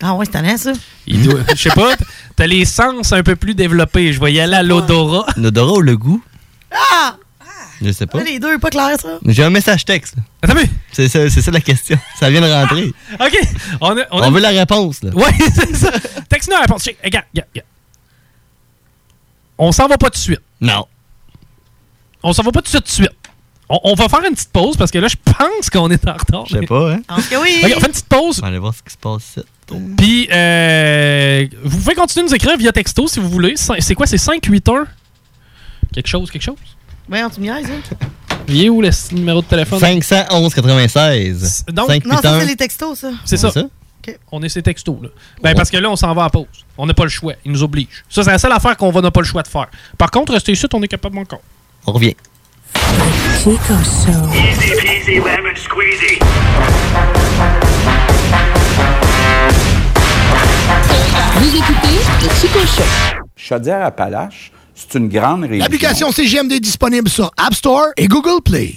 Ah 0.03 0.15
ouais, 0.15 0.25
c'est 0.33 0.57
ça. 0.59 0.73
Il 1.07 1.23
doit, 1.23 1.41
je 1.55 1.61
sais 1.61 1.69
pas, 1.71 1.95
t'as 2.35 2.47
les 2.47 2.65
sens 2.65 3.13
un 3.13 3.23
peu 3.23 3.37
plus 3.37 3.55
développés. 3.55 4.13
Je 4.15 4.21
vais 4.21 4.33
y 4.33 4.41
aller 4.41 4.55
à 4.57 4.63
l'odorat. 4.63 5.27
L'odorat 5.37 5.75
ou 5.75 5.81
le 5.83 5.97
goût? 5.97 6.23
Ah! 6.73 7.17
Je 7.83 7.91
sais 7.93 8.07
pas. 8.07 8.19
Là, 8.19 8.25
les 8.25 8.39
deux, 8.39 8.59
pas 8.59 8.69
clair, 8.71 8.95
ça. 9.01 9.19
J'ai 9.27 9.43
un 9.43 9.49
message 9.51 9.85
texte. 9.87 10.15
Attends, 10.43 10.55
mais... 10.55 10.69
C'est 10.93 11.09
ça, 11.09 11.29
c'est 11.31 11.41
ça 11.41 11.51
la 11.51 11.61
question. 11.61 11.99
Ça 12.19 12.29
vient 12.31 12.41
de 12.43 12.47
rentrer. 12.51 12.93
OK. 13.19 13.39
On, 13.81 13.97
a- 13.99 14.05
on 14.11 14.19
On, 14.19 14.23
a- 14.23 14.31
veut 14.31 14.41
la 14.41 14.51
réponse, 14.51 15.03
là. 15.03 15.11
Ouais, 15.15 15.33
c'est 15.55 15.77
ça. 15.77 15.91
Texte-nous 16.29 16.57
la 16.57 16.61
réponse. 16.63 16.85
Check. 16.85 16.99
Regarde, 17.03 17.25
regarde, 17.35 17.49
regarde. 17.55 17.67
On 19.57 19.73
s'en 19.73 19.87
va 19.89 19.97
pas 19.99 20.09
tout 20.11 20.19
de 20.19 20.23
suite. 20.23 20.41
Non. 20.61 20.87
On 22.23 22.33
s'en 22.35 22.43
va 22.43 22.53
pas 22.53 22.61
tout 22.61 22.65
de 22.65 22.69
suite, 22.69 22.85
tout 22.85 22.89
de 22.89 22.93
suite. 23.07 23.11
On, 23.73 23.79
on 23.85 23.95
va 23.95 24.09
faire 24.09 24.21
une 24.29 24.35
petite 24.35 24.51
pause 24.51 24.77
parce 24.77 24.91
que 24.91 24.99
là, 24.99 25.07
je 25.09 25.17
pense 25.25 25.71
qu'on 25.71 25.89
est 25.91 26.07
en 26.09 26.13
retard. 26.15 26.45
Je 26.47 26.59
sais 26.59 26.67
pas, 26.67 26.93
hein? 26.95 27.01
Que 27.31 27.37
oui. 27.41 27.61
Ok, 27.65 27.73
on 27.77 27.81
fait 27.81 27.87
une 27.87 27.93
petite 27.93 28.07
pause. 28.09 28.39
On 28.39 28.43
va 28.43 28.49
aller 28.49 28.59
voir 28.59 28.75
ce 28.75 28.83
qui 28.83 28.93
se 28.93 28.99
passe 28.99 29.23
ici. 29.37 29.41
Puis, 29.97 30.29
euh, 30.33 31.47
vous 31.63 31.79
pouvez 31.79 31.95
continuer 31.95 32.25
de 32.27 32.31
nous 32.31 32.35
écrire 32.35 32.57
via 32.59 32.73
texto 32.73 33.07
si 33.07 33.21
vous 33.21 33.29
voulez. 33.31 33.55
C'est 33.57 33.95
quoi? 33.95 34.07
C'est 34.07 34.19
581? 34.19 34.87
Quelque 35.95 36.09
chose, 36.09 36.31
quelque 36.31 36.43
chose? 36.43 36.57
Ouais, 37.09 37.23
tu 37.33 37.41
me 37.41 37.47
niaises, 37.47 37.67
hein? 37.71 37.97
Il 38.49 38.65
est 38.65 38.69
où 38.69 38.83
le 38.83 38.91
numéro 39.15 39.41
de 39.43 39.47
téléphone? 39.47 39.79
511 39.79 40.55
96. 40.55 41.65
Donc- 41.69 41.89
Non, 42.05 42.17
ça, 42.23 42.41
c'est 42.41 42.47
les 42.47 42.57
textos, 42.57 42.99
ça. 42.99 43.11
C'est 43.25 43.37
ça. 43.37 43.51
On 44.33 44.43
est 44.43 44.49
ces 44.49 44.63
textos, 44.63 44.97
là. 45.03 45.09
Ben, 45.43 45.55
parce 45.55 45.71
que 45.71 45.77
là, 45.77 45.89
on 45.91 45.95
s'en 45.97 46.13
va 46.15 46.25
à 46.25 46.31
pause. 46.31 46.47
On 46.77 46.87
n'a 46.87 46.95
pas 46.95 47.05
le 47.05 47.11
choix. 47.11 47.35
Ils 47.45 47.53
nous 47.53 47.63
obligent. 47.63 48.03
Ça, 48.09 48.25
c'est 48.25 48.31
la 48.31 48.39
seule 48.39 48.51
affaire 48.53 48.77
qu'on 48.77 48.91
va 48.91 49.01
n'a 49.03 49.11
pas 49.13 49.21
le 49.21 49.27
choix 49.27 49.43
de 49.43 49.49
faire. 49.49 49.69
Par 49.99 50.11
contre, 50.11 50.33
rester 50.33 50.51
ici, 50.53 50.67
on 50.73 50.83
est 50.83 50.89
capable 50.89 51.19
encore. 51.19 51.43
On 51.87 51.93
revient. 51.93 52.17
Chico 53.43 53.75
Show. 53.83 54.29
Easy 54.35 54.75
peasy 54.81 55.15
lemon 55.19 55.57
squeezy. 55.57 56.19
Vous 61.37 61.57
écoutez 61.57 61.99
le 62.23 62.29
Chico 62.41 62.59
Show. 62.61 62.83
Chaudière-Appalaches, 63.37 64.53
c'est 64.75 64.99
une 64.99 65.09
grande 65.09 65.43
région. 65.43 65.59
L'application 65.59 66.13
CGMD 66.13 66.53
est 66.53 66.61
disponible 66.61 67.09
sur 67.09 67.31
App 67.37 67.55
Store 67.55 67.89
et 67.97 68.07
Google 68.09 68.43
Play. 68.45 68.77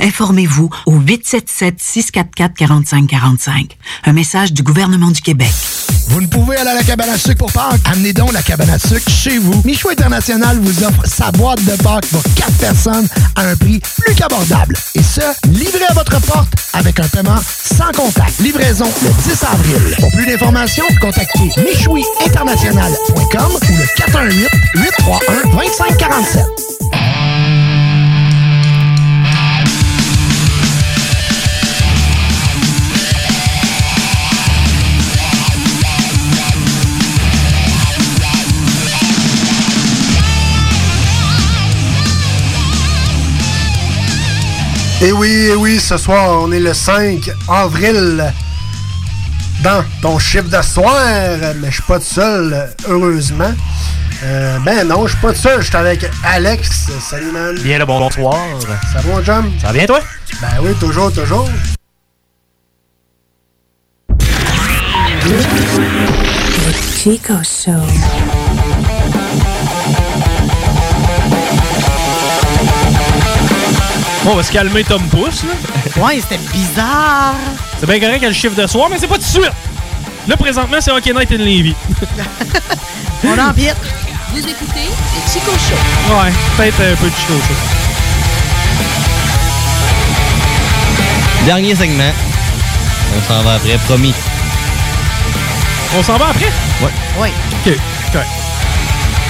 Informez-vous 0.00 0.70
au 0.86 0.98
877-644-4545. 1.00 3.70
Un 4.04 4.12
message 4.12 4.52
du 4.52 4.62
gouvernement 4.62 5.10
du 5.10 5.20
Québec. 5.20 5.50
Vous 6.08 6.20
ne 6.20 6.26
pouvez 6.26 6.56
aller 6.56 6.70
à 6.70 6.74
la 6.74 6.82
cabane 6.82 7.10
à 7.10 7.16
sucre 7.16 7.38
pour 7.38 7.52
Pâques? 7.52 7.80
Amenez 7.84 8.12
donc 8.12 8.32
la 8.32 8.42
cabane 8.42 8.70
à 8.70 8.78
sucre 8.78 9.08
chez 9.10 9.38
vous. 9.38 9.62
Michou 9.64 9.88
International 9.88 10.58
vous 10.60 10.82
offre 10.84 11.06
sa 11.06 11.30
boîte 11.30 11.64
de 11.64 11.74
Pâques 11.82 12.06
pour 12.06 12.22
4 12.34 12.52
personnes 12.58 13.06
à 13.36 13.42
un 13.42 13.56
prix 13.56 13.80
plus 13.98 14.14
qu'abordable. 14.14 14.76
Et 14.94 15.02
ce, 15.02 15.20
livré 15.48 15.84
à 15.88 15.94
votre 15.94 16.20
porte 16.20 16.52
avec 16.72 16.98
un 17.00 17.08
paiement 17.08 17.38
sans 17.64 17.92
contact. 17.92 18.38
Livraison 18.40 18.90
le 19.02 19.10
10 19.22 19.44
avril. 19.44 19.96
Pour 20.00 20.10
plus 20.10 20.26
d'informations, 20.26 20.84
contactez 21.00 21.50
michouiinternational.com 21.62 23.52
ou 23.52 23.76
le 23.76 23.86
418-831-2547. 24.78 27.11
Et 45.02 45.06
Eh 45.08 45.12
oui, 45.12 45.48
et 45.50 45.56
oui, 45.56 45.80
ce 45.80 45.96
soir, 45.96 46.42
on 46.42 46.52
est 46.52 46.60
le 46.60 46.72
5 46.72 47.28
avril 47.48 48.32
dans 49.64 49.84
ton 50.00 50.16
chiffre 50.20 50.48
de 50.48 50.62
soir, 50.62 50.94
mais 51.56 51.70
je 51.70 51.74
suis 51.74 51.82
pas 51.82 51.98
tout 51.98 52.04
seul, 52.04 52.70
heureusement. 52.88 53.52
Euh, 54.22 54.58
ben 54.60 54.86
non, 54.86 55.08
je 55.08 55.12
suis 55.14 55.20
pas 55.20 55.32
tout 55.32 55.40
seul, 55.40 55.60
je 55.60 55.66
suis 55.66 55.76
avec 55.76 56.08
Alex. 56.24 56.88
Salut, 57.00 57.32
man. 57.32 57.58
Bien 57.58 57.80
le 57.80 57.84
bonsoir. 57.84 58.36
Ça 58.92 59.00
va, 59.00 59.12
mon 59.12 59.24
chum? 59.24 59.50
Ça 59.60 59.66
va 59.68 59.72
bien, 59.72 59.86
toi? 59.86 60.00
Ben 60.40 60.48
oui, 60.62 60.72
toujours, 60.78 61.12
toujours. 61.12 61.48
Chico 67.02 67.34
Show. 67.42 68.31
On 74.26 74.34
va 74.36 74.42
se 74.42 74.52
calmer 74.52 74.84
Tom 74.84 75.02
Pouce, 75.08 75.42
là. 75.44 76.02
Ouais, 76.02 76.20
c'était 76.20 76.40
bizarre. 76.52 77.34
C'est 77.80 77.86
bien 77.86 77.98
correct 77.98 78.18
qu'il 78.20 78.28
le 78.28 78.34
chiffre 78.34 78.54
de 78.60 78.66
soir, 78.66 78.88
mais 78.90 78.98
c'est 78.98 79.06
pas 79.08 79.16
tout 79.16 79.20
de 79.22 79.26
suite. 79.26 79.52
Là, 80.28 80.36
présentement, 80.36 80.76
c'est 80.80 80.90
Hockey 80.92 81.12
Night 81.12 81.32
in 81.32 81.38
Levy. 81.38 81.74
On 83.24 83.38
empiète. 83.38 83.76
Vous 84.32 84.38
écoutez 84.38 84.86
le 84.86 85.32
Chico 85.32 85.50
Show. 85.52 86.14
ouais, 86.14 86.32
peut-être 86.56 86.80
un 86.80 86.96
peu 86.96 87.06
de 87.06 87.14
Chico 87.14 87.34
Show. 87.34 87.54
Dernier 91.44 91.74
segment. 91.74 92.12
On 93.16 93.28
s'en 93.28 93.42
va 93.42 93.54
après, 93.54 93.76
promis. 93.86 94.14
On 95.98 96.02
s'en 96.02 96.16
va 96.16 96.28
après? 96.28 96.50
Ouais. 96.80 96.92
Oui. 97.20 97.28
OK, 97.66 97.76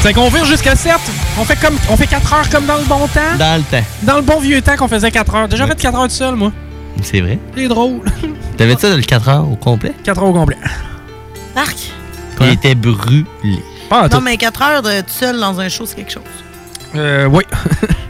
correct. 0.03 0.17
Ça 0.17 0.23
convient 0.23 0.45
jusqu'à 0.45 0.77
7. 0.77 0.93
On 1.39 1.45
fait 1.45 1.57
comme 1.57 1.77
on 1.91 1.97
fait 1.97 2.07
4 2.07 2.33
heures 2.33 2.51
comme 2.51 2.67
dans 2.67 2.77
le 2.77 2.85
bon 2.85 3.07
temps. 3.09 3.37
Dans 3.39 3.59
le 3.59 3.63
temps. 3.63 3.85
Dans 4.03 4.17
le 4.17 4.23
bon 4.23 4.41
vieux 4.41 4.61
temps 4.63 4.77
qu'on 4.77 4.89
faisait 4.89 5.11
4 5.11 5.35
heures. 5.35 5.49
Déjà 5.49 5.67
fait 5.67 5.81
4 5.81 5.95
heures 5.99 6.09
tout 6.09 6.11
seul, 6.11 6.35
moi. 6.35 6.53
C'est 7.03 7.21
vrai. 7.21 7.39
C'est 7.57 7.69
drôle. 7.69 8.03
T'avais 8.57 8.77
ça 8.77 8.95
le 8.95 9.03
4 9.03 9.29
heures 9.29 9.49
au 9.51 9.57
complet? 9.57 9.93
4 10.05 10.19
heures 10.19 10.29
au 10.29 10.33
complet. 10.33 10.59
Marc? 11.55 11.77
Il 12.41 12.49
était 12.49 12.75
brûlé. 12.75 13.25
Pas 13.89 14.09
tout. 14.09 14.17
Non, 14.17 14.23
mais 14.23 14.37
4 14.37 14.63
heures 14.63 14.83
de 14.83 15.01
tout 15.01 15.07
seul 15.09 15.39
dans 15.39 15.61
un 15.61 15.69
show, 15.69 15.87
c'est 15.87 15.97
quelque 15.97 16.13
chose. 16.13 16.23
Euh, 16.95 17.27
oui. 17.27 17.45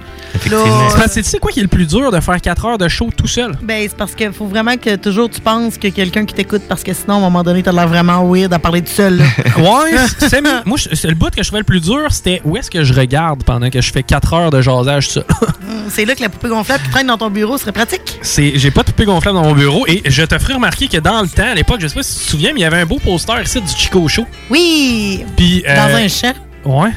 C'est 0.48 0.98
parce 0.98 1.14
que 1.14 1.20
tu 1.20 1.24
sais 1.24 1.38
quoi 1.38 1.50
qui 1.52 1.60
est 1.60 1.62
le 1.62 1.68
plus 1.68 1.86
dur 1.86 2.10
de 2.10 2.20
faire 2.20 2.40
4 2.40 2.64
heures 2.66 2.78
de 2.78 2.88
show 2.88 3.10
tout 3.16 3.26
seul? 3.26 3.52
Ben, 3.62 3.86
c'est 3.88 3.96
parce 3.96 4.14
qu'il 4.14 4.32
faut 4.32 4.46
vraiment 4.46 4.76
que 4.76 4.96
toujours 4.96 5.30
tu 5.30 5.40
penses 5.40 5.78
que 5.78 5.88
quelqu'un 5.88 6.24
qui 6.24 6.34
t'écoute, 6.34 6.62
parce 6.68 6.82
que 6.82 6.92
sinon, 6.92 7.14
à 7.14 7.16
un 7.18 7.20
moment 7.20 7.42
donné, 7.42 7.62
t'as 7.62 7.72
l'air 7.72 7.88
vraiment 7.88 8.24
weird 8.28 8.52
à 8.52 8.58
parler 8.58 8.82
tout 8.82 8.92
seul. 8.92 9.18
là. 9.18 9.24
Ouais, 9.58 9.96
c'est 10.18 10.40
moi, 10.40 10.62
le 10.64 11.14
bout 11.14 11.30
que 11.34 11.42
je 11.42 11.48
trouvais 11.48 11.60
le 11.60 11.64
plus 11.64 11.80
dur, 11.80 12.06
c'était 12.10 12.40
où 12.44 12.56
est-ce 12.56 12.70
que 12.70 12.82
je 12.84 12.92
regarde 12.94 13.44
pendant 13.44 13.70
que 13.70 13.80
je 13.80 13.92
fais 13.92 14.02
4 14.02 14.32
heures 14.34 14.50
de 14.50 14.60
jasage 14.60 15.06
tout 15.08 15.12
seul? 15.14 15.24
Hum, 15.72 15.84
c'est 15.88 16.04
là 16.04 16.14
que 16.14 16.20
la 16.20 16.28
poupée 16.28 16.48
gonflable 16.48 16.82
qui 16.84 16.90
traîne 16.90 17.06
dans 17.06 17.16
ton 17.16 17.30
bureau 17.30 17.56
serait 17.56 17.72
pratique. 17.72 18.18
C'est, 18.20 18.58
j'ai 18.58 18.70
pas 18.70 18.82
de 18.82 18.86
poupée 18.86 19.04
gonflable 19.04 19.36
dans 19.38 19.44
mon 19.44 19.54
bureau 19.54 19.84
et 19.86 20.02
je 20.04 20.22
te 20.24 20.36
ferai 20.38 20.54
remarquer 20.54 20.88
que 20.88 20.98
dans 20.98 21.22
le 21.22 21.28
temps, 21.28 21.46
à 21.50 21.54
l'époque, 21.54 21.78
je 21.80 21.86
sais 21.86 21.94
pas 21.94 22.02
si 22.02 22.18
tu 22.18 22.24
te 22.24 22.30
souviens, 22.30 22.50
mais 22.52 22.60
il 22.60 22.62
y 22.62 22.66
avait 22.66 22.80
un 22.80 22.84
beau 22.86 22.98
poster 22.98 23.40
ici 23.42 23.60
du 23.60 23.68
Chico 23.68 24.06
Show. 24.08 24.26
Oui! 24.50 25.24
Puis, 25.36 25.64
euh, 25.68 25.74
Dans 25.76 25.94
un 25.96 26.08
champ. 26.08 26.32
Ouais. 26.64 26.90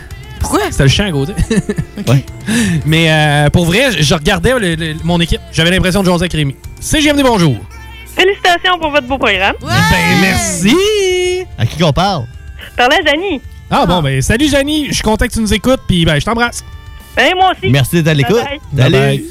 Pourquoi? 0.49 0.71
C'était 0.71 0.83
le 0.83 0.89
champ 0.89 1.05
à 1.05 1.11
côté. 1.11 1.33
Mais 2.85 3.07
euh, 3.11 3.49
pour 3.49 3.65
vrai, 3.65 3.91
je, 3.91 4.03
je 4.03 4.13
regardais 4.13 4.57
le- 4.59 4.75
le- 4.75 4.95
mon 5.03 5.19
équipe. 5.19 5.41
J'avais 5.51 5.71
l'impression 5.71 6.01
de 6.01 6.05
jaser 6.05 6.23
avec 6.23 6.33
Rémi. 6.33 6.55
CGMD, 6.79 7.21
bonjour. 7.23 7.55
Félicitations 8.15 8.77
pour 8.79 8.91
votre 8.91 9.07
beau 9.07 9.17
programme. 9.17 9.55
Ben, 9.61 9.67
merci. 10.21 10.75
À 11.57 11.65
qui 11.65 11.77
qu'on 11.79 11.91
parle? 11.91 12.25
Parlez 12.77 12.97
à 12.97 13.11
Janie. 13.11 13.41
Ah 13.71 13.85
bon, 13.87 14.01
ben 14.03 14.21
salut 14.21 14.47
Janie. 14.47 14.87
Je 14.89 14.93
suis 14.93 15.03
content 15.03 15.25
que 15.27 15.33
tu 15.33 15.39
nous 15.39 15.53
écoutes, 15.53 15.81
puis 15.87 16.05
ben 16.05 16.19
je 16.19 16.25
t'embrasse. 16.25 16.63
Ben, 17.15 17.33
moi 17.35 17.51
aussi. 17.57 17.71
Merci 17.71 17.95
d'être 17.95 18.07
à 18.09 18.13
l'écoute. 18.13 18.43
Bye 18.71 18.91
bye. 18.91 19.17
Salut. 19.17 19.25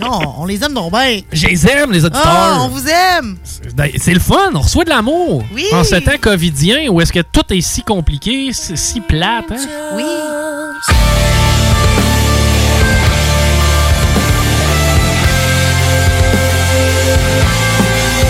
Non, 0.00 0.18
on 0.38 0.46
les 0.46 0.62
aime 0.64 0.72
donc 0.72 0.92
bien. 0.92 1.20
Je 1.30 1.46
les 1.48 1.66
aime, 1.66 1.92
les 1.92 2.04
auditeurs. 2.06 2.22
Ah, 2.24 2.58
on 2.62 2.68
vous 2.68 2.86
aime. 2.88 3.36
Ben, 3.74 3.90
C'est 3.98 4.14
le 4.14 4.20
fun, 4.20 4.50
on 4.54 4.60
reçoit 4.60 4.84
de 4.84 4.88
l'amour. 4.88 5.44
Oui. 5.54 5.66
En 5.74 5.84
ce 5.84 5.96
temps 5.96 6.16
covidien 6.18 6.88
où 6.88 7.00
est-ce 7.02 7.12
que 7.12 7.20
tout 7.20 7.42
est 7.52 7.60
si 7.60 7.82
compliqué, 7.82 8.50
si 8.52 9.00
plate, 9.02 9.50
hein? 9.50 9.56
Oui. 9.96 10.04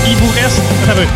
Il 0.06 0.16
vous 0.16 0.28
reste, 0.32 0.60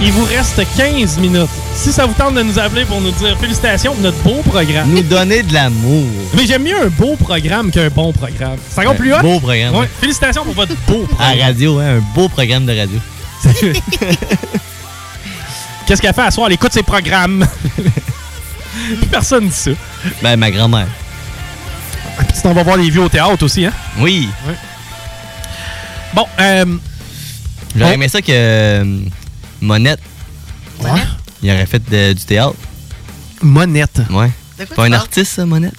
il 0.01 0.13
vous 0.13 0.25
reste 0.25 0.63
15 0.77 1.19
minutes. 1.19 1.49
Si 1.75 1.93
ça 1.93 2.07
vous 2.07 2.15
tente 2.15 2.35
de 2.35 2.43
nous 2.43 2.59
appeler 2.59 2.85
pour 2.85 3.01
nous 3.01 3.11
dire 3.13 3.37
félicitations 3.39 3.93
pour 3.95 4.03
notre 4.03 4.19
beau 4.19 4.43
programme. 4.43 4.89
Nous 4.91 5.03
donner 5.03 5.43
de 5.43 5.53
l'amour. 5.53 6.07
Mais 6.35 6.47
j'aime 6.47 6.63
mieux 6.63 6.81
un 6.81 6.89
beau 6.89 7.17
programme 7.17 7.71
qu'un 7.71 7.89
bon 7.89 8.13
programme. 8.13 8.57
Encore 8.77 8.93
Un 8.93 8.95
plus 8.95 9.13
hot? 9.15 9.21
beau 9.21 9.41
programme. 9.41 9.75
Ouais. 9.75 9.89
Félicitations 10.01 10.45
pour 10.45 10.55
votre 10.55 10.75
beau 10.87 11.07
programme. 11.07 11.39
radio, 11.41 11.79
hein, 11.81 11.97
un 11.99 12.03
beau 12.15 12.29
programme 12.29 12.67
de 12.67 12.79
radio. 12.79 12.99
Qu'est-ce 15.87 16.01
qu'elle 16.01 16.15
fait 16.15 16.23
à 16.23 16.31
soir? 16.31 16.47
Elle 16.47 16.55
écoute 16.55 16.73
ses 16.73 16.83
programmes. 16.83 17.47
Personne 19.11 19.49
dit 19.49 19.55
ça. 19.55 19.71
Ben, 20.23 20.37
ma 20.37 20.51
grand-mère. 20.51 20.87
Puis 22.19 22.27
tu 22.37 22.43
t'en 22.43 22.53
vas 22.53 22.63
voir 22.63 22.77
les 22.77 22.91
vieux 22.91 23.03
au 23.03 23.09
théâtre 23.09 23.43
aussi, 23.45 23.65
hein? 23.67 23.73
Oui. 23.99 24.29
Bon, 26.15 26.27
euh... 26.39 26.65
J'aurais 27.77 27.95
aimé 27.95 28.09
ça 28.09 28.23
que 28.23 28.31
euh, 28.31 29.01
Monette, 29.61 30.01
il 31.43 31.51
aurait 31.51 31.67
fait 31.67 31.83
de- 31.91 32.13
du 32.13 32.25
théâtre. 32.25 32.55
Monette. 33.43 34.01
Ouais. 34.11 34.31
Quoi 34.69 34.77
Pas 34.77 34.85
un 34.87 34.93
artiste, 34.93 35.33
ça, 35.35 35.45
Monette? 35.45 35.75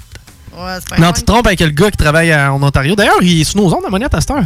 Ouais, 0.53 0.73
c'est 0.79 0.89
pas 0.89 0.97
Non, 0.97 1.13
tu 1.13 1.21
te 1.21 1.25
trompes 1.25 1.47
avec 1.47 1.59
le 1.61 1.69
gars 1.69 1.89
qui 1.89 1.97
travaille 1.97 2.31
à- 2.33 2.53
en 2.53 2.61
Ontario. 2.61 2.95
D'ailleurs, 2.95 3.21
il 3.21 3.41
est 3.41 3.43
sous 3.45 3.57
nos 3.57 3.73
ondes, 3.73 3.83
la 3.83 3.89
Monette, 3.89 4.13
à 4.13 4.19
cette 4.21 4.31
heure. 4.31 4.43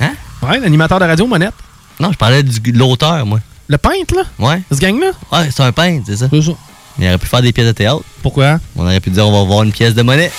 Hein? 0.00 0.12
Ouais, 0.42 0.60
l'animateur 0.60 1.00
de 1.00 1.04
radio, 1.06 1.26
Monette. 1.26 1.54
Non, 1.98 2.12
je 2.12 2.18
parlais 2.18 2.42
du- 2.42 2.60
de 2.72 2.78
l'auteur, 2.78 3.24
moi. 3.24 3.40
Le 3.66 3.78
peintre, 3.78 4.14
là? 4.14 4.22
Ouais. 4.38 4.62
Ce 4.70 4.76
gang-là? 4.78 5.10
Ouais, 5.32 5.48
c'est 5.54 5.62
un 5.62 5.72
peintre, 5.72 6.04
c'est 6.06 6.16
ça. 6.18 6.28
C'est 6.30 6.42
ça. 6.42 6.52
Il 6.98 7.06
aurait 7.06 7.18
pu 7.18 7.26
faire 7.26 7.42
des 7.42 7.52
pièces 7.52 7.66
de 7.66 7.72
théâtre. 7.72 8.02
Pourquoi? 8.22 8.58
On 8.76 8.82
aurait 8.84 9.00
pu 9.00 9.10
dire 9.10 9.26
on 9.26 9.32
va 9.32 9.44
voir 9.46 9.62
une 9.62 9.72
pièce 9.72 9.94
de 9.94 10.02
monnaie. 10.02 10.30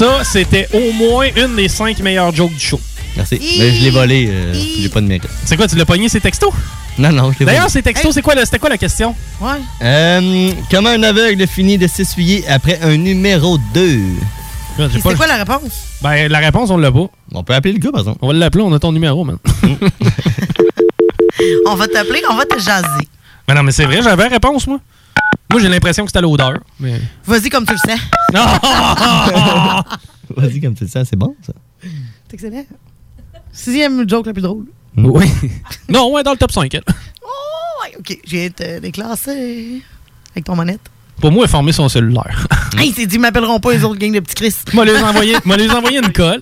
Ça, 0.00 0.24
c'était 0.24 0.66
au 0.72 0.92
moins 0.92 1.26
une 1.36 1.56
des 1.56 1.68
cinq 1.68 1.98
meilleures 1.98 2.34
jokes 2.34 2.54
du 2.54 2.58
show. 2.58 2.80
Merci. 3.18 3.38
Mais 3.58 3.70
je 3.74 3.82
l'ai 3.84 3.90
volé, 3.90 4.28
euh, 4.30 4.54
j'ai 4.54 4.88
pas 4.88 5.02
de 5.02 5.06
mérite. 5.06 5.28
C'est 5.44 5.58
quoi, 5.58 5.68
tu 5.68 5.76
l'as 5.76 5.84
pogné, 5.84 6.08
ces 6.08 6.20
textos? 6.20 6.50
Non, 6.96 7.10
non, 7.12 7.24
je 7.32 7.38
l'ai 7.40 7.44
volé. 7.44 7.56
D'ailleurs, 7.56 7.68
ces 7.70 7.82
textos, 7.82 8.14
c'est 8.14 8.22
quoi, 8.22 8.34
le- 8.34 8.46
c'était 8.46 8.58
quoi 8.58 8.70
la 8.70 8.78
question? 8.78 9.14
Ouais. 9.42 9.58
Euh, 9.82 10.52
comment 10.70 10.88
un 10.88 11.02
aveugle 11.02 11.46
finit 11.46 11.76
de 11.76 11.86
s'essuyer 11.86 12.42
après 12.48 12.78
un 12.82 12.96
numéro 12.96 13.58
2? 13.74 13.98
Puis 14.78 14.88
C'est 15.02 15.14
quoi 15.16 15.26
la 15.26 15.36
réponse? 15.36 15.70
Ben, 16.00 16.28
la 16.28 16.38
réponse, 16.38 16.70
on 16.70 16.78
l'a 16.78 16.90
pas. 16.90 17.06
On 17.34 17.42
peut 17.44 17.52
appeler 17.52 17.74
le 17.74 17.78
gars, 17.80 17.90
par 17.90 18.00
exemple. 18.00 18.20
On 18.22 18.28
va 18.28 18.32
l'appeler, 18.32 18.64
on 18.64 18.72
a 18.72 18.78
ton 18.78 18.92
numéro, 18.92 19.22
man. 19.24 19.36
On 21.66 21.74
va 21.74 21.88
t'appeler, 21.88 22.22
on 22.30 22.34
va 22.36 22.44
te 22.44 22.58
jaser. 22.58 22.86
mais 23.48 23.54
non, 23.54 23.62
mais 23.62 23.72
c'est 23.72 23.84
vrai, 23.84 24.00
j'avais 24.02 24.24
la 24.24 24.28
réponse, 24.30 24.66
moi. 24.66 24.78
Moi, 25.50 25.60
j'ai 25.60 25.68
l'impression 25.68 26.04
que 26.04 26.10
c'était 26.10 26.22
l'odeur. 26.22 26.60
Mais... 26.78 27.00
Vas-y 27.24 27.48
comme 27.48 27.66
tu 27.66 27.72
le 27.72 27.78
sais. 27.78 27.96
Non! 28.32 28.44
Vas-y, 30.36 30.60
comme 30.60 30.74
tu 30.74 30.84
le 30.84 30.90
sens, 30.90 31.08
c'est 31.08 31.16
bon, 31.16 31.34
ça. 31.42 31.52
C'est 31.82 32.34
excellent. 32.34 32.64
Sixième 33.52 34.08
joke 34.08 34.26
la 34.26 34.32
plus 34.32 34.42
drôle. 34.42 34.66
Oui. 34.96 35.26
non, 35.88 36.12
ouais, 36.12 36.22
dans 36.22 36.32
le 36.32 36.38
top 36.38 36.52
5. 36.52 36.72
elle. 36.74 36.82
Oh, 37.22 37.84
ouais, 37.84 37.96
OK. 37.98 38.18
J'ai 38.24 38.46
été 38.46 38.80
déclassé 38.80 39.82
avec 40.32 40.44
ton 40.44 40.54
monette. 40.54 40.80
Pour 41.20 41.32
moi, 41.32 41.44
informer 41.44 41.72
son 41.72 41.88
cellulaire. 41.88 42.46
Hey, 42.78 42.90
il 42.90 42.94
s'est 42.94 43.04
dit, 43.04 43.16
ils 43.16 43.20
m'appelleront 43.20 43.58
pas 43.58 43.72
les 43.72 43.84
autres 43.84 43.98
gangs 43.98 44.12
de 44.12 44.20
petits 44.20 44.36
Chris. 44.36 44.54
Moi, 44.72 44.84
les 44.84 44.96
envoyer, 45.02 45.36
moi, 45.44 45.56
les 45.56 45.68
envoyer 45.70 45.98
une 45.98 46.12
colle. 46.12 46.40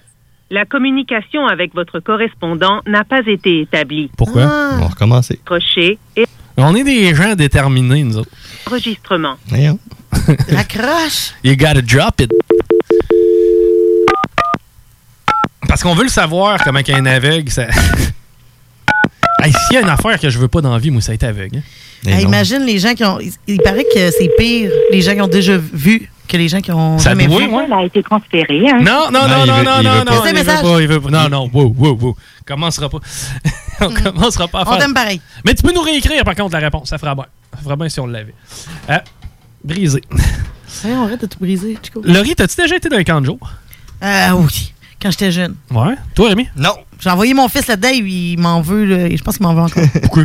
La 0.51 0.67
communication 0.67 1.47
avec 1.47 1.75
votre 1.75 2.01
correspondant 2.01 2.83
n'a 2.87 3.03
pas 3.03 3.21
été 3.27 3.63
établie. 3.63 4.11
Pourquoi? 4.17 4.43
Ah. 4.45 4.71
On 4.75 4.81
va 4.81 4.89
recommencer. 4.89 5.41
Crochet 5.45 5.99
et 6.17 6.27
On 6.61 6.75
est 6.75 6.83
des 6.85 7.15
gens 7.15 7.35
déterminés, 7.35 8.03
nous 8.05 8.19
autres. 8.19 8.31
enregistrement. 8.67 9.37
Raccroche. 10.51 11.33
You 11.45 11.57
gotta 11.57 11.81
drop 11.83 12.21
it. 12.21 12.31
Parce 15.69 15.83
qu'on 15.83 15.95
veut 15.95 16.05
le 16.05 16.09
savoir, 16.11 16.63
comment 16.65 16.83
qu'un 16.83 17.05
aveugle, 17.07 17.51
ça. 17.51 17.65
hey, 19.43 19.53
s'il 19.53 19.75
y 19.75 19.77
a 19.77 19.83
une 19.83 19.89
affaire 19.89 20.19
que 20.19 20.31
je 20.31 20.39
veux 20.39 20.49
pas 20.49 20.61
dans 20.61 20.73
la 20.73 20.79
vie, 20.79 20.91
moi, 20.91 21.01
ça 21.03 21.13
a 21.13 21.15
été 21.15 21.27
aveugle. 21.27 21.59
hein. 21.59 22.11
Hey, 22.11 22.23
imagine 22.25 22.61
les 22.65 22.79
gens 22.79 22.95
qui 22.95 23.05
ont. 23.05 23.19
Il, 23.21 23.33
il 23.47 23.61
paraît 23.61 23.85
que 23.85 24.11
c'est 24.11 24.31
pire, 24.39 24.71
les 24.91 25.01
gens 25.03 25.15
qui 25.15 25.21
ont 25.21 25.29
déjà 25.29 25.57
vu, 25.57 26.09
que 26.29 26.37
les 26.37 26.49
gens 26.49 26.61
qui 26.61 26.71
ont 26.73 26.99
Ça 26.99 27.11
jamais 27.11 27.27
doit, 27.27 27.39
vu. 27.41 27.47
ouais. 27.49 27.67
a 27.73 27.85
été 27.85 28.03
transféré. 28.03 28.69
hein. 28.71 28.79
Non, 28.81 29.11
non, 29.13 29.29
Non, 29.29 29.29
non, 29.29 29.45
il 29.45 29.47
non, 29.47 29.57
veut- 29.59 29.65
non, 29.65 29.73
il 29.81 29.85
non, 29.85 30.23
il 30.25 30.29
veut 30.29 30.33
message. 30.33 30.63
pas, 30.63 30.81
il 30.81 30.89
veut 30.89 31.01
pas. 31.01 31.11
Non, 31.11 31.29
non, 31.29 31.51
wow, 31.53 31.75
wow, 31.77 31.99
wow. 32.01 32.17
Commencera 32.47 32.89
pas. 32.89 32.99
on 33.87 33.95
commencera 33.95 34.49
pas 34.49 34.61
à 34.61 34.63
On 34.63 34.71
faire. 34.73 34.79
t'aime 34.79 34.95
pareil. 34.95 35.21
Mais 35.45 35.55
tu 35.55 35.63
peux 35.63 35.73
nous 35.73 35.81
réécrire, 35.83 36.25
par 36.25 36.35
contre, 36.35 36.53
la 36.55 36.61
réponse. 36.61 36.89
Ça 36.89 36.99
fera 36.99 37.15
bien. 37.15 37.27
Ça 37.55 37.63
fera 37.63 37.77
bien 37.77 37.89
si 37.89 38.01
on 38.01 38.07
l'avait. 38.07 38.35
Ah, 38.89 39.03
brisé. 39.65 40.01
Hey, 40.85 40.93
on 40.93 41.05
arrête 41.05 41.23
de 41.23 41.27
tout 41.27 41.39
briser, 41.41 41.79
Chico. 41.83 42.03
Laurie, 42.05 42.35
t'as-tu 42.37 42.55
déjà 42.61 42.77
été 42.77 42.91
dans 42.91 42.99
un 42.99 43.03
camp 43.03 43.23
de 43.23 43.27
jour? 43.27 43.39
Euh, 44.03 44.31
oui, 44.33 44.75
quand 45.01 45.11
j'étais 45.11 45.33
jeune. 45.33 45.57
Ouais. 45.71 45.95
Toi, 46.15 46.29
Rémi? 46.29 46.47
Non. 46.57 46.75
J'ai 47.01 47.09
envoyé 47.09 47.33
mon 47.33 47.49
fils 47.49 47.67
là-dedans, 47.69 47.89
et 47.91 47.97
il 47.97 48.39
m'en 48.39 48.61
veut, 48.61 48.85
là, 48.85 49.07
et 49.07 49.17
je 49.17 49.25
pense 49.25 49.39
qu'il 49.39 49.47
m'en 49.47 49.55
veut 49.55 49.63
encore. 49.63 49.83
Pourquoi? 50.03 50.25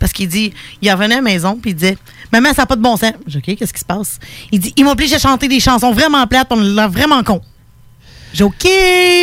Parce 0.00 0.12
qu'il 0.12 0.28
dit, 0.28 0.52
il 0.82 0.90
revenait 0.90 1.14
à 1.14 1.18
la 1.18 1.22
maison, 1.22 1.56
puis 1.62 1.70
il 1.70 1.74
disait, 1.74 1.96
Maman, 2.32 2.48
ça 2.52 2.62
n'a 2.62 2.66
pas 2.66 2.74
de 2.74 2.82
bon 2.82 2.96
sens. 2.96 3.12
J'ai 3.28 3.40
dit, 3.40 3.52
OK, 3.52 3.58
qu'est-ce 3.58 3.72
qui 3.72 3.78
se 3.80 3.84
passe? 3.84 4.18
Il 4.50 4.58
dit, 4.58 4.72
il 4.76 4.84
m'oblige 4.84 5.12
à 5.12 5.18
chanter 5.20 5.46
des 5.46 5.60
chansons 5.60 5.92
vraiment 5.92 6.26
plates, 6.26 6.48
on 6.50 6.56
l'a 6.56 6.88
vraiment 6.88 7.22
con. 7.22 7.40
J'ai 8.36 8.44
OK, 8.44 8.64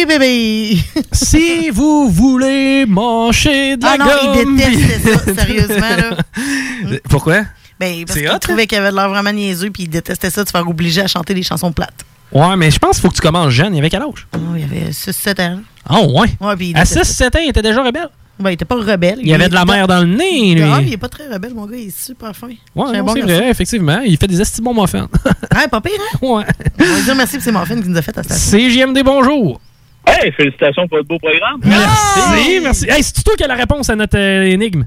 bébé. 0.08 0.78
si 1.12 1.70
vous 1.70 2.10
voulez 2.10 2.86
manger 2.88 3.78
de 3.78 3.84
la 3.84 3.92
Ah 3.92 3.98
non, 3.98 4.06
gomme. 4.34 4.58
il 4.60 4.76
détestait 4.76 5.14
ça, 5.14 5.36
sérieusement, 5.46 5.96
là. 5.98 6.98
Pourquoi? 7.08 7.44
Ben, 7.80 8.06
parce 8.08 8.18
qu'il 8.20 8.40
trouvait 8.40 8.66
qu'il 8.66 8.80
avait 8.80 8.90
de 8.90 8.96
l'air 8.96 9.10
vraiment 9.10 9.32
niaiseux, 9.32 9.70
puis 9.70 9.84
il 9.84 9.90
détestait 9.90 10.32
ça, 10.32 10.42
de 10.44 10.48
se 10.48 10.52
faire 10.52 10.68
obliger 10.68 11.02
à 11.02 11.08
chanter 11.08 11.36
des 11.36 11.44
chansons 11.44 11.72
plates. 11.72 12.04
Ouais, 12.32 12.56
mais 12.58 12.72
je 12.72 12.80
pense 12.80 12.94
qu'il 12.96 13.02
faut 13.04 13.10
que 13.10 13.16
tu 13.16 13.22
commences 13.22 13.52
jeune. 13.52 13.76
Il 13.76 13.80
avait 13.80 13.92
quel 13.92 14.02
âge? 14.02 14.28
Oh, 14.36 14.40
il 14.58 14.64
avait 14.64 14.90
6-7 14.90 15.42
ans. 15.44 15.60
Ah, 15.88 16.02
ouais. 16.02 16.30
Ouais, 16.42 16.56
puis 16.56 16.70
il 16.72 16.78
À 16.78 16.84
détestait 16.84 17.26
6-7 17.26 17.38
ans, 17.38 17.42
il 17.44 17.50
était 17.50 17.62
déjà 17.62 17.84
rebelle. 17.84 18.10
Ben, 18.40 18.50
il 18.50 18.54
était 18.54 18.66
pas 18.66 18.76
rebelle. 18.76 19.20
Il 19.20 19.28
y 19.28 19.34
avait 19.34 19.48
de 19.48 19.54
la 19.54 19.64
mer 19.64 19.88
dans 19.88 20.02
le 20.02 20.08
nez, 20.08 20.56
lui. 20.56 20.64
Ah, 20.64 20.80
il 20.82 20.92
est 20.92 20.98
pas 20.98 21.08
très 21.08 21.28
rebelle, 21.28 21.54
mon 21.54 21.66
gars. 21.68 21.78
Il 21.78 21.88
est 21.88 21.98
super 21.98 22.36
fin. 22.36 22.48
Ouais, 22.48 22.86
C'est 22.92 23.02
bon 23.02 23.14
vrai, 23.14 23.50
effectivement. 23.50 24.02
Il 24.02 24.18
fait 24.18 24.28
des 24.28 24.42
esti 24.42 24.62
bons 24.62 24.74
muffins. 24.74 25.08
Ah, 25.52 25.68
pas 25.72 25.82
pire, 25.82 25.94
hein? 26.00 26.18
Ouais. 26.22 26.44
On 26.80 26.84
va 26.84 26.96
lui 26.96 27.04
dire 27.04 27.16
merci 27.16 27.36
pour 27.38 27.44
ses 27.44 27.52
muffins 27.52 27.80
qu'il 27.80 27.92
nous 27.92 27.98
a 27.98 28.02
fait 28.02 28.18
à 28.18 28.24
cette 28.24 28.34
station. 28.34 28.58
CJMD, 28.58 29.04
bonjour. 29.04 29.62
Hey, 30.06 30.32
félicitations 30.34 30.88
pour 30.88 30.98
votre 30.98 31.08
beau 31.08 31.20
programme. 31.20 31.62
Merci, 31.64 32.60
merci. 32.62 32.90
Hey, 32.90 33.04
c'est 33.04 33.24
toi 33.24 33.36
qui 33.38 33.44
as 33.44 33.48
la 33.48 33.56
réponse 33.56 33.90
à 33.90 33.96
notre 33.96 34.18
euh, 34.18 34.44
énigme? 34.44 34.86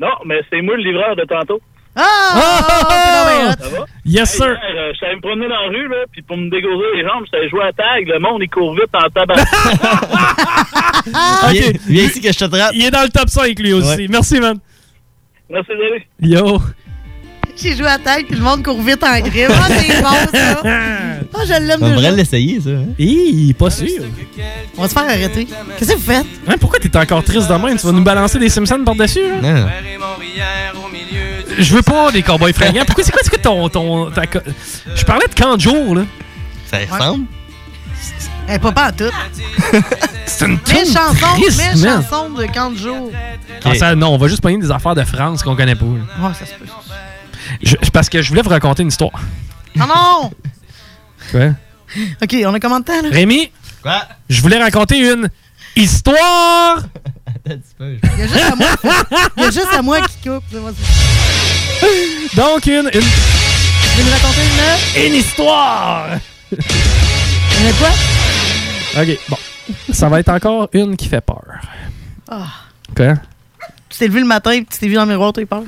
Non, 0.00 0.08
mais 0.24 0.40
c'est 0.50 0.62
moi 0.62 0.76
le 0.76 0.82
livreur 0.82 1.14
de 1.14 1.24
tantôt. 1.24 1.60
Ah! 1.96 3.54
Ça 3.60 3.68
va? 3.68 3.86
Yes, 4.04 4.32
Hey, 4.34 4.38
sir. 4.38 4.46
hier, 4.46 4.58
euh, 4.76 4.92
je 5.00 5.16
me 5.16 5.20
promener 5.20 5.48
dans 5.48 5.54
la 5.62 5.68
rue, 5.68 5.88
là, 5.88 5.96
puis 6.12 6.22
pour 6.22 6.36
me 6.36 6.48
dégourdir 6.50 6.86
les 6.96 7.02
jambes, 7.02 7.24
j'étais 7.32 7.48
joué 7.48 7.62
à 7.62 7.72
tag. 7.72 8.06
Le 8.06 8.18
monde, 8.20 8.40
il 8.42 8.48
court 8.48 8.74
vite 8.74 8.94
en 8.94 9.08
tabac. 9.10 9.34
Ok. 11.06 11.72
Viens 11.88 12.04
ici 12.04 12.20
que 12.20 12.30
je 12.32 12.38
te 12.38 12.44
trappe. 12.44 12.72
Il 12.74 12.84
est 12.84 12.90
dans 12.90 13.02
le 13.02 13.08
top 13.08 13.28
5, 13.28 13.58
lui 13.58 13.72
aussi. 13.72 13.88
Ouais. 13.96 14.06
Merci, 14.10 14.38
man. 14.38 14.58
Merci, 15.48 15.70
désolé. 15.70 16.06
Yo. 16.20 16.60
J'ai 17.56 17.74
joué 17.76 17.86
à 17.88 17.98
tête, 17.98 18.26
puis 18.26 18.36
le 18.36 18.42
monde 18.42 18.62
court 18.62 18.80
vite 18.80 19.02
en 19.02 19.18
grime. 19.20 19.48
Ah, 19.50 19.68
c'est 19.68 20.02
bon, 20.02 20.38
ça. 20.38 20.62
Ah, 21.32 21.44
je 21.46 21.52
l'aime 21.52 21.78
On 21.80 21.88
devrait 21.90 22.10
l'essayer, 22.12 22.60
ça. 22.60 22.70
hein? 22.70 22.86
Hi, 22.98 23.54
pas 23.54 23.70
sûr. 23.70 23.86
On 24.76 24.82
va 24.82 24.88
se 24.88 24.92
faire 24.94 25.04
arrêter. 25.04 25.46
Qu'est-ce 25.78 25.92
que 25.92 25.96
vous 25.96 26.02
faites? 26.12 26.26
Hein, 26.48 26.54
pourquoi 26.60 26.78
t'es 26.80 26.94
encore 26.96 27.22
triste 27.22 27.48
de 27.48 27.54
même? 27.54 27.78
Tu 27.78 27.86
vas 27.86 27.92
nous 27.92 28.02
balancer 28.02 28.38
des 28.38 28.48
Simpsons 28.48 28.82
par-dessus? 28.84 29.20
là? 29.40 29.40
Non. 29.40 29.66
Je 31.58 31.74
veux 31.74 31.82
pas 31.82 32.10
des 32.12 32.22
cowboys 32.22 32.52
fringants. 32.52 32.84
Pourquoi 32.86 33.04
c'est 33.04 33.12
quoi, 33.12 33.20
c'est 33.22 33.30
quoi 33.30 33.38
ton. 33.38 33.68
ton 33.68 34.10
ta 34.10 34.22
Je 34.94 35.04
parlais 35.04 35.26
de 35.26 35.34
camp 35.34 35.56
de 35.56 35.60
jour, 35.60 35.94
là. 35.96 36.02
Ça 36.66 36.78
ressemble? 36.90 37.26
Eh, 38.52 38.58
pas 38.58 38.72
pas 38.72 38.84
à 38.86 38.92
tout. 38.92 39.04
C'est 40.26 40.46
une 40.46 40.52
Mes 40.52 40.58
toune 40.58 40.92
chansons, 40.94 41.26
triste, 41.40 41.60
chansons 41.84 42.30
de 42.30 42.46
40 42.46 42.76
jours. 42.76 43.12
Ah, 43.64 43.74
ça, 43.74 43.94
non, 43.94 44.08
on 44.14 44.18
va 44.18 44.28
juste 44.28 44.40
pogner 44.40 44.58
des 44.58 44.70
affaires 44.70 44.94
de 44.94 45.04
France 45.04 45.42
qu'on 45.42 45.54
connaît 45.56 45.74
pas. 45.74 45.84
là. 45.84 46.28
Ouais, 46.28 46.34
ça 46.34 46.46
se 46.46 46.54
peut. 46.54 46.64
Je- 47.62 47.76
parce 47.92 48.08
que 48.08 48.22
je 48.22 48.28
voulais 48.28 48.42
vous 48.42 48.48
raconter 48.50 48.82
une 48.82 48.88
histoire. 48.88 49.12
Non, 49.76 49.86
non! 49.86 50.30
Quoi? 51.30 51.46
OK, 52.22 52.36
on 52.46 52.54
a 52.54 52.60
combien 52.60 52.80
de 52.80 52.84
temps, 52.84 53.02
là? 53.02 53.08
Rémi? 53.10 53.50
Quoi? 53.82 54.02
Je 54.28 54.40
voulais 54.40 54.58
raconter 54.58 54.98
une 54.98 55.28
histoire! 55.76 56.82
Il 57.46 57.58
y 58.18 58.22
a 58.22 58.26
juste 58.26 58.44
à 58.52 58.56
moi, 58.56 58.68
il 59.36 59.42
y 59.42 59.46
a 59.46 59.50
juste 59.50 59.72
à 59.72 59.82
moi 59.82 60.00
qui 60.02 60.28
coupe. 60.28 60.44
Donc, 62.36 62.66
une. 62.66 62.74
Une, 62.76 62.90
Tu 62.90 62.98
veux 62.98 64.04
nous 64.04 64.10
raconter 64.10 64.42
une? 64.96 65.06
une 65.06 65.14
histoire! 65.14 66.06
Une 66.52 67.72
quoi? 67.78 67.90
Ok, 69.02 69.18
bon. 69.28 69.36
Ça 69.92 70.08
va 70.08 70.20
être 70.20 70.28
encore 70.30 70.68
une 70.72 70.96
qui 70.96 71.08
fait 71.08 71.20
peur. 71.20 71.42
Ah. 72.30 72.46
Quoi? 72.96 73.14
Tu 73.88 73.98
t'es 73.98 74.06
levé 74.08 74.20
le 74.20 74.26
matin 74.26 74.52
et 74.52 74.64
tu 74.64 74.78
t'es 74.78 74.88
vu 74.88 74.94
dans 74.94 75.04
le 75.04 75.08
miroir, 75.10 75.32
tu 75.32 75.40
as 75.40 75.42
eu 75.42 75.46
peur? 75.46 75.62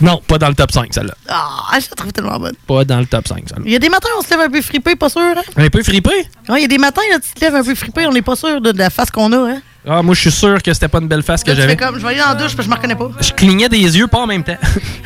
Non, 0.00 0.20
pas 0.26 0.38
dans 0.38 0.48
le 0.48 0.54
top 0.54 0.72
5, 0.72 0.92
celle-là. 0.92 1.14
Ah, 1.28 1.78
je 1.80 1.86
la 1.90 1.96
trouve 1.96 2.12
tellement 2.12 2.38
bonne. 2.38 2.54
Pas 2.66 2.84
dans 2.84 2.98
le 3.00 3.06
top 3.06 3.26
5, 3.26 3.44
celle-là. 3.48 3.62
Il 3.64 3.72
y 3.72 3.76
a 3.76 3.78
des 3.78 3.88
matins, 3.88 4.08
on 4.18 4.22
se 4.22 4.30
lève 4.30 4.40
un 4.40 4.50
peu 4.50 4.60
fripé, 4.60 4.94
pas 4.94 5.08
sûr, 5.08 5.20
hein? 5.22 5.42
Un 5.56 5.68
peu 5.68 5.82
fripé? 5.82 6.10
Ouais, 6.48 6.58
il 6.58 6.62
y 6.62 6.64
a 6.64 6.68
des 6.68 6.78
matins, 6.78 7.00
là, 7.10 7.18
tu 7.18 7.32
te 7.32 7.40
lèves 7.44 7.54
un 7.54 7.64
peu 7.64 7.74
fripé, 7.74 8.06
on 8.06 8.12
n'est 8.12 8.22
pas 8.22 8.36
sûr 8.36 8.60
de, 8.60 8.72
de 8.72 8.78
la 8.78 8.90
face 8.90 9.10
qu'on 9.10 9.32
a, 9.32 9.52
hein? 9.52 9.62
Ah, 9.88 10.02
moi, 10.02 10.14
je 10.14 10.20
suis 10.20 10.32
sûr 10.32 10.60
que 10.62 10.74
c'était 10.74 10.88
pas 10.88 10.98
une 10.98 11.06
belle 11.06 11.22
face 11.22 11.44
que 11.44 11.54
j'avais. 11.54 11.76
comme, 11.76 11.96
je 11.96 12.02
vais 12.02 12.08
aller 12.08 12.18
dans 12.18 12.28
la 12.28 12.34
douche, 12.34 12.56
parce 12.56 12.56
que 12.56 12.62
je 12.64 12.68
me 12.70 12.74
reconnais 12.74 12.96
pas. 12.96 13.08
Je 13.20 13.32
clignais 13.32 13.68
des 13.68 13.78
yeux, 13.96 14.08
pas 14.08 14.18
en 14.18 14.26
même 14.26 14.42
temps. 14.42 14.56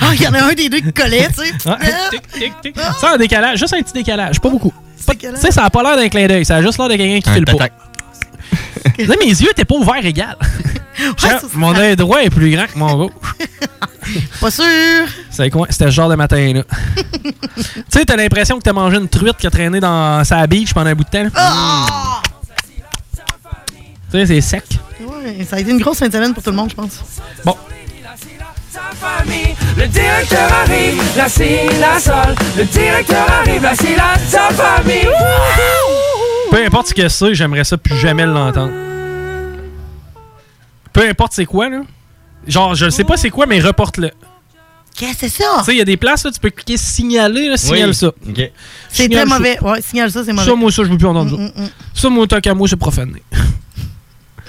Ah, 0.00 0.06
il 0.14 0.22
y 0.22 0.26
en 0.26 0.32
a 0.34 0.42
un 0.42 0.52
des 0.54 0.68
deux 0.70 0.80
qui 0.80 0.92
collait, 0.92 1.28
tu 1.28 1.44
sais. 1.44 1.52
Ah, 1.66 1.76
tic, 2.10 2.22
tic, 2.32 2.52
tic. 2.62 2.76
Ça, 2.98 3.12
un 3.14 3.16
décalage, 3.18 3.58
juste 3.58 3.74
un 3.74 3.82
petit 3.82 3.92
décalage, 3.92 4.40
pas 4.40 4.48
beaucoup. 4.48 4.72
Tu 5.06 5.16
sais, 5.36 5.50
ça 5.50 5.64
a 5.64 5.70
pas 5.70 5.82
l'air 5.82 5.96
d'un 5.96 6.08
clin 6.08 6.26
d'œil, 6.26 6.44
ça 6.44 6.56
a 6.56 6.62
juste 6.62 6.78
l'air 6.78 6.88
de 6.88 6.96
quelqu'un 6.96 7.20
qui 7.20 7.28
Un 7.28 7.34
file 7.34 7.44
pas. 7.44 7.68
Là, 8.98 9.14
mes 9.18 9.26
yeux 9.26 9.50
étaient 9.50 9.64
pas 9.64 9.74
ouverts 9.74 10.04
égal. 10.04 10.36
Mon 11.54 11.74
œil 11.76 11.96
droit 11.96 12.22
est 12.22 12.30
plus 12.30 12.50
grand 12.50 12.66
que 12.66 12.78
mon 12.78 12.94
gauche. 12.94 13.12
Pas 14.40 14.50
sûr. 14.50 14.64
C'est 15.30 15.48
quoi? 15.48 15.66
C'était 15.70 15.86
ce 15.86 15.90
genre 15.90 16.08
de 16.08 16.14
matin-là. 16.14 16.62
tu 17.24 17.32
sais, 17.88 18.04
t'as 18.04 18.16
l'impression 18.16 18.58
que 18.58 18.62
t'as 18.62 18.72
mangé 18.72 18.98
une 18.98 19.08
truite 19.08 19.36
qui 19.38 19.46
a 19.46 19.50
traîné 19.50 19.80
dans 19.80 20.22
sa 20.24 20.46
beach 20.46 20.74
pendant 20.74 20.90
un 20.90 20.94
bout 20.94 21.04
de 21.04 21.08
temps. 21.08 21.28
Ah! 21.34 22.20
Tu 24.10 24.18
sais, 24.18 24.26
c'est 24.26 24.40
sec. 24.40 24.64
Ouais, 25.00 25.44
ça 25.48 25.56
a 25.56 25.60
été 25.60 25.70
une 25.70 25.80
grosse 25.80 25.98
fin 25.98 26.08
de 26.08 26.12
semaine 26.12 26.34
pour 26.34 26.42
tout 26.42 26.50
le 26.50 26.56
monde, 26.56 26.70
je 26.70 26.74
pense. 26.74 27.00
Bon. 27.44 27.56
Le 29.76 29.86
directeur 29.86 30.52
arrive, 30.52 31.16
là 31.16 31.28
c'est 31.28 31.68
la 31.80 31.98
sol. 31.98 32.34
Le 32.56 32.64
directeur 32.64 33.26
arrive, 33.30 33.62
là 33.62 33.72
c'est 33.74 33.96
la 33.96 34.50
famille. 34.50 35.08
Peu 36.50 36.64
importe 36.64 36.88
ce 36.88 36.94
que 36.94 37.08
c'est, 37.08 37.34
j'aimerais 37.34 37.64
ça 37.64 37.76
plus 37.76 37.96
jamais 37.96 38.26
l'entendre. 38.26 38.72
Peu 40.92 41.08
importe 41.08 41.32
c'est 41.32 41.46
quoi, 41.46 41.68
là. 41.68 41.82
Genre, 42.46 42.74
je 42.74 42.88
sais 42.90 43.04
pas 43.04 43.16
c'est 43.16 43.30
quoi, 43.30 43.46
mais 43.46 43.60
reporte-le. 43.60 44.10
Qu'est-ce 44.96 45.12
que 45.12 45.18
c'est 45.28 45.42
ça? 45.42 45.56
Tu 45.60 45.64
sais, 45.66 45.74
il 45.74 45.78
y 45.78 45.80
a 45.80 45.84
des 45.84 45.96
places, 45.96 46.24
là, 46.24 46.32
tu 46.32 46.40
peux 46.40 46.50
cliquer 46.50 46.76
signaler, 46.76 47.48
là, 47.48 47.56
signale 47.56 47.90
Oui. 47.90 47.94
ça. 47.94 48.08
OK. 48.08 48.50
C'est 48.88 49.04
Signale 49.04 49.26
très 49.26 49.30
ça. 49.30 49.38
mauvais. 49.38 49.58
Ouais, 49.62 49.80
signale 49.82 50.10
ça, 50.10 50.24
c'est 50.24 50.32
mauvais. 50.32 50.46
Ça, 50.48 50.54
moi, 50.56 50.72
ça, 50.72 50.82
je 50.84 50.88
veux 50.90 50.98
plus 50.98 51.06
entendre 51.06 51.38
Mm, 51.38 51.46
ça. 51.56 51.62
Ça, 51.94 52.08
moi, 52.10 52.26
tant 52.26 52.40
qu'à 52.40 52.54
moi, 52.54 52.66
c'est 52.68 52.76
profané. 52.76 53.22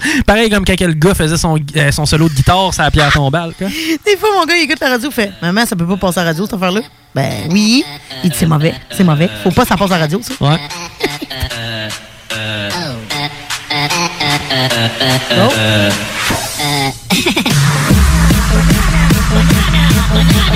Pareil 0.26 0.50
comme 0.50 0.64
quand 0.64 0.80
le 0.80 0.94
gars 0.94 1.14
faisait 1.14 1.36
son, 1.36 1.58
euh, 1.76 1.92
son 1.92 2.06
solo 2.06 2.28
de 2.28 2.34
guitare, 2.34 2.72
ça 2.74 2.84
a 2.84 2.90
pierre 2.90 3.12
tombale, 3.12 3.52
quoi. 3.56 3.68
Des 3.68 4.16
fois, 4.16 4.28
mon 4.38 4.44
gars, 4.44 4.56
il 4.56 4.64
écoute 4.64 4.80
la 4.80 4.90
radio, 4.90 5.08
il 5.10 5.14
fait 5.14 5.32
Maman, 5.40 5.66
ça 5.66 5.76
peut 5.76 5.86
pas 5.86 5.96
passer 5.96 6.20
à 6.20 6.24
la 6.24 6.30
radio, 6.30 6.44
cette 6.44 6.54
affaire-là? 6.54 6.80
Ben 7.14 7.48
oui. 7.50 7.84
Il 8.24 8.30
dit 8.30 8.36
C'est 8.38 8.46
mauvais, 8.46 8.74
c'est 8.90 9.04
mauvais. 9.04 9.28
Faut 9.42 9.50
pas 9.50 9.62
que 9.62 9.68
ça 9.68 9.76
passe 9.76 9.90
à 9.90 9.94
la 9.94 10.00
radio, 10.00 10.20
ça. 10.22 10.32
Ouais. 10.40 10.58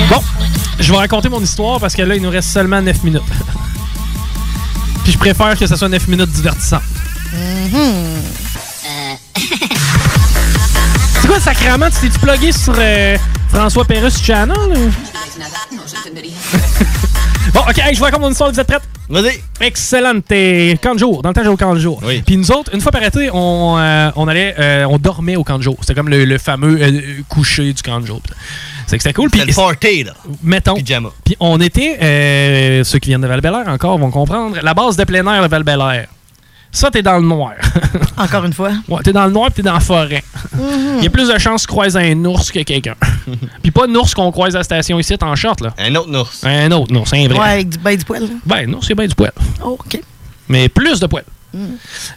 Bon, 0.09 0.23
je 0.79 0.91
vais 0.91 0.97
raconter 0.97 1.29
mon 1.29 1.41
histoire 1.41 1.79
parce 1.79 1.95
que 1.95 2.01
là, 2.01 2.15
il 2.15 2.21
nous 2.21 2.29
reste 2.29 2.49
seulement 2.49 2.81
9 2.81 3.03
minutes. 3.03 3.21
Puis 5.03 5.13
je 5.13 5.17
préfère 5.17 5.57
que 5.57 5.67
ça 5.67 5.77
soit 5.77 5.89
9 5.89 6.07
minutes 6.07 6.31
divertissantes. 6.31 6.81
C'est 11.27 11.33
quoi, 11.33 11.41
sacrément? 11.41 11.89
Tu 11.89 12.07
t'es-tu 12.07 12.19
plugué 12.19 12.53
sur 12.53 12.73
euh, 12.77 13.17
François 13.49 13.83
Pérusse 13.83 14.23
Channel? 14.23 14.57
ou? 14.57 14.73
bon, 17.53 17.59
ok, 17.67 17.77
hey, 17.79 17.93
je 17.93 17.99
vous 17.99 18.05
raconte 18.05 18.21
mon 18.21 18.31
histoire, 18.31 18.49
vous 18.49 18.57
êtes 18.57 18.65
prêtes? 18.65 18.87
Vas-y. 19.09 19.41
Excellente. 19.59 20.23
Camp 20.81 20.93
de 20.93 20.99
jour. 20.99 21.21
Dans 21.21 21.27
le 21.27 21.35
temps, 21.35 21.43
j'ai 21.43 21.49
au 21.49 21.57
camp 21.57 21.75
de 21.75 21.81
jour. 21.81 22.01
Puis 22.25 22.37
nous 22.37 22.49
autres, 22.51 22.73
une 22.73 22.79
fois 22.79 22.93
par 22.93 23.03
été, 23.03 23.29
on, 23.33 23.77
euh, 23.77 24.09
on 24.15 24.29
allait, 24.29 24.55
euh, 24.57 24.85
on 24.85 24.97
dormait 24.97 25.35
au 25.35 25.43
camp 25.43 25.57
de 25.57 25.63
jour. 25.63 25.75
C'était 25.81 25.95
comme 25.95 26.07
le, 26.07 26.23
le 26.23 26.37
fameux 26.37 26.81
euh, 26.81 27.01
coucher 27.27 27.73
du 27.73 27.81
camp 27.81 27.99
de 27.99 28.07
jour. 28.07 28.21
C'est 28.85 28.95
que 28.95 29.03
c'était 29.03 29.13
cool. 29.13 29.29
Puis 29.29 29.41
le 29.41 29.53
party, 29.53 30.05
là. 30.05 30.13
Mettons. 30.43 30.75
Puis 31.25 31.35
on 31.41 31.59
était, 31.59 31.97
euh, 32.01 32.85
ceux 32.85 32.99
qui 32.99 33.09
viennent 33.09 33.19
de 33.19 33.27
val 33.27 33.41
encore 33.67 33.97
vont 33.97 34.11
comprendre, 34.11 34.55
la 34.63 34.73
base 34.73 34.95
de 34.95 35.03
plein 35.03 35.27
air 35.27 35.43
de 35.43 35.49
val 35.49 35.65
Ça, 36.71 36.91
t'es 36.91 37.01
dans 37.01 37.17
le 37.17 37.25
noir. 37.25 37.53
Encore 38.17 38.45
une 38.45 38.53
fois. 38.53 38.71
Ouais, 38.87 39.01
t'es 39.03 39.13
dans 39.13 39.25
le 39.25 39.31
noir, 39.31 39.47
puis 39.47 39.55
t'es 39.55 39.61
dans 39.63 39.73
la 39.73 39.79
forêt. 39.79 40.23
Il 40.97 41.03
y 41.03 41.07
a 41.07 41.09
plus 41.09 41.27
de 41.29 41.37
chances 41.37 41.63
de 41.63 41.67
croiser 41.67 41.99
un 42.11 42.25
ours 42.25 42.51
que 42.51 42.59
quelqu'un. 42.59 42.95
puis 43.61 43.71
pas 43.71 43.85
un 43.87 43.95
ours 43.95 44.13
qu'on 44.13 44.31
croise 44.31 44.55
à 44.55 44.59
la 44.59 44.63
station 44.63 44.99
ici 44.99 45.15
en 45.21 45.35
short, 45.35 45.61
là. 45.61 45.73
Un 45.77 45.95
autre 45.95 46.15
ours. 46.19 46.43
Un 46.43 46.71
autre 46.71 46.95
ours, 46.95 47.13
un 47.13 47.27
vrai. 47.27 47.39
Ouais, 47.39 47.49
avec 47.49 47.69
du, 47.69 47.77
ben, 47.77 47.95
du 47.97 48.05
poil. 48.05 48.21
là. 48.23 48.29
Ben, 48.45 48.69
non, 48.69 48.81
c'est 48.81 48.95
bien 48.95 49.07
du 49.07 49.15
poil. 49.15 49.31
Oh, 49.63 49.77
OK. 49.79 49.99
Mais 50.49 50.69
plus 50.69 50.99
de 50.99 51.07
poil. 51.07 51.23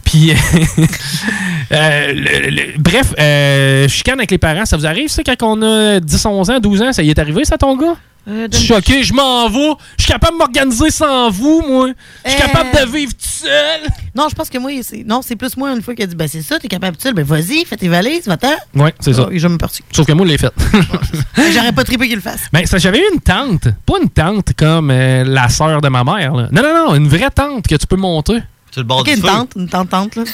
Puis, 0.04 0.32
euh, 1.72 2.12
le- 2.12 2.50
le- 2.50 2.78
bref, 2.78 3.14
euh, 3.18 3.88
chicane 3.88 4.18
avec 4.18 4.30
les 4.30 4.38
parents, 4.38 4.64
ça 4.64 4.76
vous 4.76 4.86
arrive, 4.86 5.08
ça, 5.08 5.22
quand 5.24 5.42
on 5.42 5.62
a 5.62 6.00
10, 6.00 6.26
11 6.26 6.50
ans, 6.50 6.58
12 6.60 6.82
ans? 6.82 6.92
Ça 6.92 7.02
y 7.02 7.10
est 7.10 7.18
arrivé, 7.18 7.44
ça, 7.44 7.56
ton 7.58 7.76
gars? 7.76 7.94
Euh, 8.28 8.48
Je 8.52 8.56
suis 8.58 8.74
OK, 8.74 8.92
je 9.02 9.14
m'en 9.14 9.48
vais. 9.48 9.72
Je 9.96 10.04
suis 10.04 10.12
capable 10.12 10.34
de 10.34 10.38
m'organiser 10.38 10.90
sans 10.90 11.30
vous, 11.30 11.62
moi. 11.66 11.88
Je 12.24 12.30
suis 12.30 12.38
Euh, 12.38 12.46
capable 12.46 12.70
de 12.70 12.92
vivre 12.94 13.12
tout 13.12 13.18
seul. 13.26 13.80
Non, 14.14 14.26
je 14.28 14.34
pense 14.34 14.50
que 14.50 14.58
moi, 14.58 14.70
c'est 14.82 15.04
non, 15.06 15.20
c'est 15.24 15.36
plus 15.36 15.56
moi 15.56 15.72
une 15.72 15.80
fois 15.80 15.94
qui 15.94 16.02
a 16.02 16.06
dit 16.06 16.14
ben 16.14 16.28
c'est 16.28 16.42
ça, 16.42 16.58
t'es 16.58 16.68
capable 16.68 16.96
tout 16.98 17.02
seul, 17.02 17.14
ben 17.14 17.24
vas-y, 17.24 17.64
fais 17.64 17.78
tes 17.78 17.88
valises, 17.88 18.26
va-t'en. 18.26 18.52
Ouais, 18.74 18.92
c'est 19.00 19.14
ça. 19.14 19.24
Oh, 19.26 19.32
et 19.32 19.38
je 19.38 19.48
me 19.48 19.56
parti. 19.56 19.82
Sauf 19.90 20.06
que 20.06 20.12
moi, 20.12 20.26
je 20.26 20.32
l'ai 20.32 20.38
fait. 20.38 20.52
J'aurais 21.54 21.72
pas 21.72 21.82
trippé 21.84 22.06
qu'il 22.08 22.16
le 22.16 22.20
fasse. 22.22 22.42
Ben, 22.52 22.66
ça, 22.66 22.76
j'avais 22.76 22.98
eu 22.98 23.04
une 23.14 23.20
tante. 23.20 23.68
Pas 23.86 23.94
une 24.02 24.10
tante 24.10 24.48
comme 24.54 24.90
euh, 24.90 25.24
la 25.24 25.48
sœur 25.48 25.80
de 25.80 25.88
ma 25.88 26.04
mère. 26.04 26.34
là. 26.34 26.48
Non, 26.52 26.62
non, 26.62 26.74
non, 26.88 26.94
une 26.96 27.08
vraie 27.08 27.30
tante 27.34 27.66
que 27.66 27.74
tu 27.76 27.86
peux 27.86 27.96
monter. 27.96 28.40
Sur 28.70 28.80
le 28.82 28.86
bord 28.86 29.00
Ok, 29.00 29.08
une 29.08 29.20
tante, 29.22 29.52
une 29.56 29.68
tante 29.68 29.90
tante 29.90 30.16
là. 30.16 30.24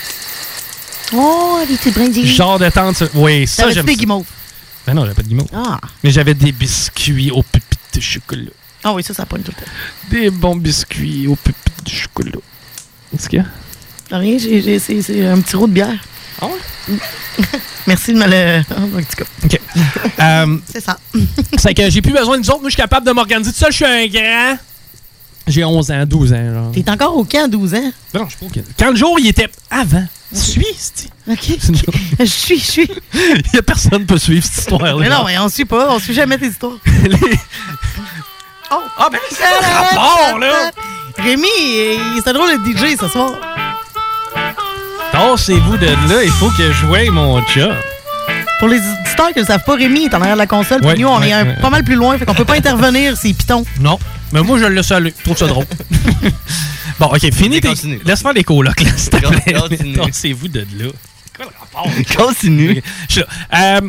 Oh, 1.14 1.58
les 1.68 1.76
petits 1.76 1.90
brindilles. 1.92 2.26
Genre 2.26 2.58
de 2.58 2.68
tante. 2.68 2.96
ça- 2.96 3.06
Oui, 3.14 3.46
ça, 3.46 3.70
j'aime 3.70 3.86
des 3.86 3.92
ça. 3.92 3.98
guimauves? 3.98 4.26
Ben 4.86 4.94
non, 4.94 5.02
j'avais 5.02 5.14
pas 5.14 5.22
de 5.22 5.28
guimauve. 5.28 5.48
Ah. 5.54 5.78
Mais 6.02 6.10
j'avais 6.10 6.34
des 6.34 6.52
biscuits 6.52 7.30
aux 7.30 7.42
pépites 7.42 7.78
de 7.94 8.00
chocolat. 8.00 8.50
Ah 8.84 8.92
oui, 8.92 9.02
ça, 9.02 9.14
ça 9.14 9.24
pointe 9.26 9.44
tout 9.44 9.52
le 9.56 9.64
temps. 9.64 9.70
Des 10.10 10.30
bons 10.30 10.56
biscuits 10.56 11.26
aux 11.26 11.36
pépites 11.36 11.84
de 11.84 11.90
chocolat. 11.90 12.30
Qu'est-ce 13.10 13.28
qu'il 13.28 13.38
y 13.38 13.42
a? 13.42 14.16
Rien, 14.18 14.38
c'est, 14.38 14.80
c'est 15.02 15.26
un 15.26 15.40
petit 15.40 15.56
roux 15.56 15.66
de 15.66 15.72
bière. 15.72 15.98
Ah 16.40 16.46
ouais? 16.46 16.94
Merci 17.86 18.12
de 18.12 18.18
me 18.18 18.26
le. 18.26 18.60
En 18.76 18.86
tout 18.86 19.16
cas. 19.16 19.24
OK. 19.44 19.60
Euh, 20.20 20.58
C'est 20.72 20.80
ça. 20.82 20.98
c'est 21.58 21.74
que 21.74 21.88
j'ai 21.90 22.02
plus 22.02 22.12
besoin 22.12 22.36
de 22.38 22.42
nous 22.42 22.50
autres. 22.50 22.60
Moi, 22.60 22.68
je 22.70 22.74
suis 22.74 22.82
capable 22.82 23.06
de 23.06 23.12
m'organiser 23.12 23.52
tout 23.52 23.58
seul. 23.58 23.72
Je 23.72 23.76
suis 23.76 23.84
un 23.84 24.06
grand. 24.06 24.58
J'ai 25.46 25.64
11 25.64 25.90
ans, 25.90 26.04
12 26.06 26.32
ans. 26.32 26.54
Genre. 26.54 26.72
T'es 26.72 26.90
encore 26.90 27.16
au 27.16 27.24
camp 27.24 27.44
à 27.44 27.48
12 27.48 27.74
ans? 27.74 27.92
Non, 28.14 28.24
je 28.24 28.30
suis 28.30 28.38
pas 28.38 28.46
au 28.46 28.48
camp. 28.48 28.64
Quand 28.78 28.90
le 28.90 28.96
jour, 28.96 29.16
il 29.20 29.28
était 29.28 29.48
avant. 29.70 30.04
Suis, 30.32 30.66
c'est 30.76 31.08
OK. 31.30 31.58
Je 32.18 32.24
suis, 32.24 32.58
je 32.58 32.64
suis. 32.64 32.90
Il 33.14 33.42
y 33.54 33.58
a 33.58 33.62
personne 33.62 34.00
qui 34.00 34.06
peut 34.06 34.18
suivre 34.18 34.44
cette 34.44 34.58
histoire-là. 34.58 34.96
Mais 34.98 35.08
non, 35.08 35.24
mais 35.24 35.38
on 35.38 35.48
suit 35.48 35.64
pas, 35.64 35.92
on 35.92 35.98
suit 35.98 36.14
jamais 36.14 36.38
tes 36.38 36.48
histoires. 36.48 36.78
Oh! 38.70 38.82
Ah, 38.98 39.08
ben, 39.10 39.20
c'est 39.30 39.44
le 39.44 39.94
rapport, 39.94 40.38
là! 40.38 40.70
Rémi, 41.18 41.46
c'est 42.24 42.32
drôle 42.32 42.50
le 42.50 42.72
DJ 42.72 42.98
ce 42.98 43.08
soir. 43.08 43.32
Tassez-vous 45.12 45.76
de 45.76 45.86
là, 45.86 46.24
il 46.24 46.30
faut 46.30 46.50
que 46.50 46.64
je 46.64 46.72
joue 46.72 47.12
mon 47.12 47.40
chat. 47.46 47.70
Pour 48.58 48.68
les 48.68 48.78
auditeurs 48.78 49.32
qui 49.34 49.40
ne 49.40 49.44
savent 49.44 49.64
pas, 49.64 49.74
Rémi 49.76 50.04
est 50.04 50.14
en 50.14 50.20
arrière 50.20 50.34
de 50.34 50.38
la 50.40 50.46
console, 50.46 50.80
puis 50.80 50.88
Ouais, 50.88 50.96
nous, 50.96 51.08
on 51.08 51.20
ouais, 51.20 51.28
est 51.28 51.32
un- 51.32 51.46
ouais. 51.46 51.56
pas 51.60 51.68
mal 51.70 51.84
plus 51.84 51.94
loin, 51.94 52.16
fait 52.16 52.24
qu'on 52.24 52.34
peut 52.34 52.44
pas 52.46 52.54
intervenir, 52.56 53.14
c'est 53.16 53.32
Python. 53.34 53.64
Non. 53.80 53.98
Mais 54.32 54.42
moi, 54.42 54.58
je 54.58 54.64
le 54.64 54.82
salue. 54.82 55.10
Je 55.18 55.24
trouve 55.24 55.36
ça 55.36 55.46
drôle. 55.46 55.66
bon, 56.98 57.06
OK, 57.06 57.32
fini. 57.34 57.60
tes- 57.60 57.68
Laisse 58.04 58.22
faire 58.22 58.32
les 58.32 58.44
colocs, 58.44 58.80
là, 58.80 58.90
s'il 58.96 59.10
te 59.10 59.16
plaît. 59.18 59.52
Continue. 59.54 59.92
Tassez-vous 59.94 60.48
de 60.48 60.60
là? 60.78 60.90
Continue. 62.16 62.82
Je 63.08 63.12
suis 63.12 63.20
là. 63.20 63.26
Euh, 63.78 63.80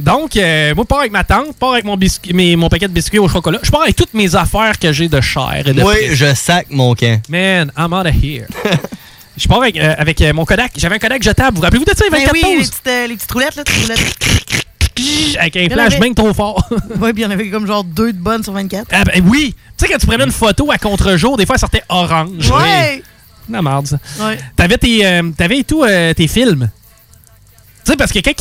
donc, 0.00 0.36
euh, 0.36 0.74
moi, 0.74 0.84
je 0.84 0.88
pars 0.88 1.00
avec 1.00 1.12
ma 1.12 1.22
tante, 1.22 1.46
je 1.48 1.52
pars 1.58 1.72
avec 1.72 1.84
mon, 1.84 1.96
biscuit, 1.96 2.32
mes- 2.32 2.56
mon 2.56 2.68
paquet 2.68 2.88
de 2.88 2.92
biscuits 2.92 3.18
au 3.18 3.28
chocolat. 3.28 3.58
Je 3.62 3.70
pars 3.70 3.82
avec 3.82 3.94
toutes 3.94 4.14
mes 4.14 4.34
affaires 4.34 4.78
que 4.78 4.92
j'ai 4.92 5.08
de 5.08 5.20
chair 5.20 5.62
et 5.66 5.72
de 5.72 5.80
frais. 5.80 6.08
je 6.14 6.34
sac 6.34 6.66
mon 6.70 6.94
camp. 6.94 7.20
Man, 7.28 7.70
I'm 7.76 7.92
out 7.92 8.06
of 8.06 8.14
here. 8.22 8.46
Je 9.36 9.48
pars 9.48 9.60
avec, 9.62 9.76
euh, 9.76 9.94
avec 9.98 10.20
euh, 10.20 10.32
mon 10.32 10.44
Kodak. 10.44 10.72
J'avais 10.76 10.96
un 10.96 10.98
Kodak 10.98 11.22
jetable. 11.22 11.50
Vous 11.56 11.60
vous 11.60 11.62
rappelez-vous 11.64 11.84
de 11.84 11.90
ça, 11.96 12.04
les 12.04 12.10
Ben 12.10 12.18
24 12.18 12.32
oui, 12.34 12.40
les 12.48 12.56
pouces? 12.58 12.70
petites, 12.70 12.86
euh, 12.88 13.06
les 13.08 13.14
petites 13.16 13.32
roulettes, 13.32 13.56
là, 13.56 13.62
roulettes. 13.82 15.36
Avec 15.40 15.56
un 15.56 15.68
flash 15.70 15.86
avait- 15.94 16.00
bien 16.00 16.12
trop 16.14 16.32
fort. 16.32 16.68
Oui, 17.00 17.12
puis 17.12 17.22
il 17.22 17.24
y 17.24 17.26
en 17.26 17.30
avait 17.32 17.50
comme 17.50 17.66
genre 17.66 17.82
deux 17.82 18.12
de 18.12 18.18
bonnes 18.18 18.44
sur 18.44 18.52
24. 18.52 18.86
Ah 18.92 19.04
ben 19.04 19.24
oui! 19.26 19.54
Tu 19.76 19.84
sais, 19.86 19.92
quand 19.92 19.98
tu 19.98 20.06
prenais 20.06 20.24
une 20.24 20.30
photo 20.30 20.70
à 20.70 20.78
contre-jour, 20.78 21.36
des 21.36 21.46
fois, 21.46 21.56
elle 21.56 21.60
sortait 21.60 21.82
orange. 21.88 22.48
Ouais! 22.50 23.02
La 23.50 23.60
merde, 23.60 23.86
ça. 23.88 23.98
Ouais. 24.20 24.38
T'avais 24.56 24.78
tes, 24.78 25.04
euh, 25.04 25.22
t'avais 25.36 25.64
tout 25.64 25.82
euh, 25.82 26.14
tes 26.14 26.28
films? 26.28 26.70
Tu 27.84 27.90
sais, 27.90 27.96
parce 27.96 28.12
que 28.12 28.20
quand... 28.20 28.32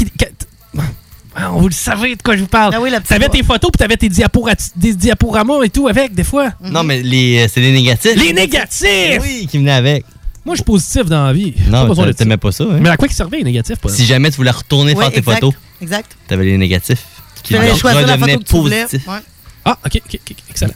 Ah, 1.36 1.50
vous 1.50 1.68
le 1.68 1.74
savez 1.74 2.16
de 2.16 2.22
quoi 2.22 2.36
je 2.36 2.41
vous 2.41 2.48
parle. 2.48 2.74
Ah 2.76 2.80
oui, 2.80 2.91
la 2.91 3.00
petite 3.00 3.10
t'avais 3.10 3.26
voix. 3.26 3.36
tes 3.36 3.44
photos, 3.44 3.72
puis 3.72 3.80
t'avais 3.80 3.98
tes 3.98 4.08
diapora- 4.08 4.56
des 4.76 4.94
diaporamas 4.94 5.64
et 5.64 5.70
tout 5.70 5.88
avec, 5.88 6.14
des 6.14 6.24
fois? 6.24 6.52
Non, 6.62 6.84
mais 6.84 7.02
les, 7.02 7.39
euh, 7.44 7.48
c'est 7.52 7.60
les 7.60 7.72
négatifs. 7.74 8.16
Les 8.16 8.32
négatifs! 8.34 9.20
Oui, 9.22 9.48
qui 9.50 9.58
venaient 9.58 9.72
avec. 9.72 10.06
Moi, 10.46 10.56
je 10.56 10.58
suis 10.58 10.66
positif 10.66 11.06
dans 11.06 11.26
la 11.26 11.34
vie. 11.34 11.54
Non, 11.70 11.94
t'aimais 12.14 12.38
pas 12.38 12.52
ça. 12.52 12.66
hein? 12.66 12.78
Mais 12.82 12.89
à 12.89 12.98
quoi 12.98 13.08
qui 13.08 13.14
servait 13.14 13.38
les 13.38 13.44
négatifs? 13.46 13.78
Pas? 13.78 13.89
Si 13.89 14.06
jamais 14.06 14.30
tu 14.30 14.38
voulais 14.38 14.52
retourner 14.52 14.94
Ouais, 14.94 15.04
faire 15.04 15.12
tes 15.14 15.22
photos, 15.22 15.54
Exact. 15.82 16.12
t'avais 16.28 16.46
les 16.46 16.58
négatifs. 16.58 17.04
Tu 17.44 17.56
fallait 17.56 17.76
choisir 17.76 18.06
la 18.08 18.18
photo 18.18 18.39
que 18.39 18.44
tu 18.44 18.56
voulais. 18.56 18.82
positifs. 18.84 19.08
Ouais. 19.08 19.20
Ah, 19.66 19.78
ok, 19.86 20.02
ok, 20.06 20.20
ok, 20.32 20.38
excellent. 20.50 20.74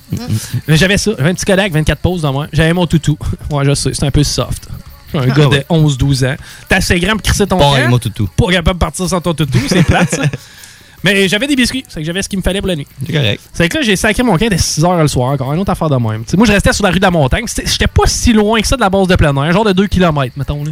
Mais 0.67 0.77
J'avais 0.77 0.97
ça, 0.97 1.11
j'avais 1.17 1.29
un 1.31 1.33
petit 1.33 1.43
Kodak, 1.45 1.73
24 1.73 1.99
poses 1.99 2.21
dans 2.21 2.31
moi. 2.31 2.47
J'avais 2.53 2.71
mon 2.73 2.87
toutou. 2.87 3.17
Ouais, 3.51 3.65
je 3.65 3.73
sais, 3.73 3.93
c'est 3.93 4.05
un 4.05 4.11
peu 4.11 4.23
soft. 4.23 4.67
Un 5.13 5.19
Ah 5.21 5.25
gars 5.27 5.47
ouais. 5.47 5.59
de 5.69 5.75
11-12 5.75 6.25
ans. 6.25 6.35
T'es 6.69 6.75
assez 6.75 6.99
grand 6.99 7.13
pour 7.13 7.21
crisser 7.23 7.47
ton 7.47 7.57
Pas 7.57 7.87
mon 7.87 7.99
toutou. 7.99 8.29
Pas 8.37 8.45
capable 8.51 8.77
de 8.77 8.79
partir 8.79 9.07
sans 9.09 9.19
ton 9.21 9.33
toutou, 9.33 9.59
c'est 9.67 9.83
plate, 9.83 10.09
ça. 10.15 10.23
Mais 11.03 11.27
j'avais 11.27 11.47
des 11.47 11.55
biscuits, 11.55 11.85
c'est 11.87 11.99
que 11.99 12.05
j'avais 12.05 12.21
ce 12.23 12.27
qu'il 12.29 12.39
me 12.39 12.43
fallait 12.43 12.59
pour 12.59 12.67
la 12.67 12.75
nuit. 12.75 12.87
C'est 13.05 13.13
correct. 13.13 13.41
C'est 13.53 13.69
que 13.69 13.77
là, 13.77 13.81
j'ai 13.83 13.95
sacré 13.95 14.23
mon 14.23 14.35
camp 14.37 14.49
dès 14.49 14.57
6 14.57 14.81
h 14.81 15.01
le 15.01 15.07
soir, 15.07 15.29
encore 15.31 15.53
une 15.53 15.59
autre 15.59 15.71
affaire 15.71 15.89
de 15.89 15.95
même. 15.95 16.25
T'sais, 16.25 16.35
moi, 16.37 16.47
je 16.47 16.51
restais 16.53 16.73
sur 16.73 16.83
la 16.83 16.89
rue 16.89 16.97
de 16.99 17.05
la 17.05 17.11
Montagne. 17.11 17.43
C'était- 17.47 17.67
J'étais 17.69 17.87
pas 17.87 18.03
si 18.07 18.33
loin 18.33 18.59
que 18.59 18.67
ça 18.67 18.75
de 18.75 18.81
la 18.81 18.89
base 18.89 19.07
de 19.07 19.15
plein 19.15 19.35
air, 19.43 19.51
genre 19.51 19.63
de 19.65 19.73
2 19.73 19.87
km, 19.87 20.33
mettons. 20.35 20.63
Là. 20.63 20.71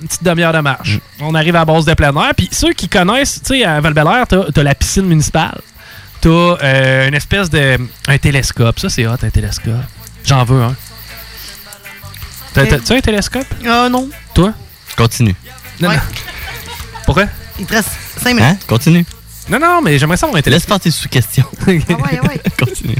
Une 0.00 0.08
petite 0.08 0.24
demi-heure 0.24 0.54
de 0.54 0.60
marche. 0.60 0.98
On 1.20 1.34
arrive 1.34 1.54
à 1.54 1.60
la 1.60 1.64
base 1.66 1.84
de 1.84 1.92
plein 1.92 2.14
air. 2.16 2.32
Puis 2.34 2.48
ceux 2.50 2.72
qui 2.72 2.88
connaissent, 2.88 3.42
tu 3.42 3.58
sais, 3.58 3.64
à 3.64 3.78
val 3.80 3.92
t'as 3.94 4.50
t'as 4.50 4.62
la 4.62 4.74
piscine 4.74 5.04
municipale. 5.04 5.60
T'as 6.22 6.30
euh, 6.30 7.08
une 7.08 7.14
espèce 7.14 7.50
de. 7.50 7.76
Un 8.08 8.16
télescope. 8.18 8.78
Ça, 8.80 8.88
c'est 8.88 9.06
hot, 9.06 9.16
un 9.22 9.28
télescope. 9.30 9.74
J'en 10.24 10.44
veux 10.44 10.62
un. 10.62 10.74
T'as- 12.54 12.62
as 12.62 12.90
un 12.90 13.00
télescope? 13.00 13.46
Ah 13.68 13.88
non. 13.90 14.08
Toi? 14.34 14.54
Continue. 14.96 15.34
Non, 15.78 15.90
Ouais. 15.90 15.96
non. 15.96 16.02
Pourquoi? 17.04 17.26
Il 17.58 17.66
te 17.66 17.74
reste 17.74 17.90
5 18.22 18.34
minutes. 18.34 18.42
Hein? 18.50 18.56
Continue. 18.66 19.04
Non, 19.48 19.58
non, 19.60 19.80
mais 19.82 19.98
j'aimerais 19.98 20.16
savoir 20.16 20.34
un 20.36 20.38
Laisse 20.38 20.44
télescope. 20.44 20.68
faire 20.68 20.80
tes 20.80 20.90
sous-questions. 20.90 21.44
Ah 21.62 21.70
ouais, 21.70 21.80
ah 21.90 22.26
ouais. 22.26 22.40
Continue. 22.58 22.96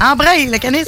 Embraye, 0.00 0.46
le 0.50 0.58
canis. 0.58 0.84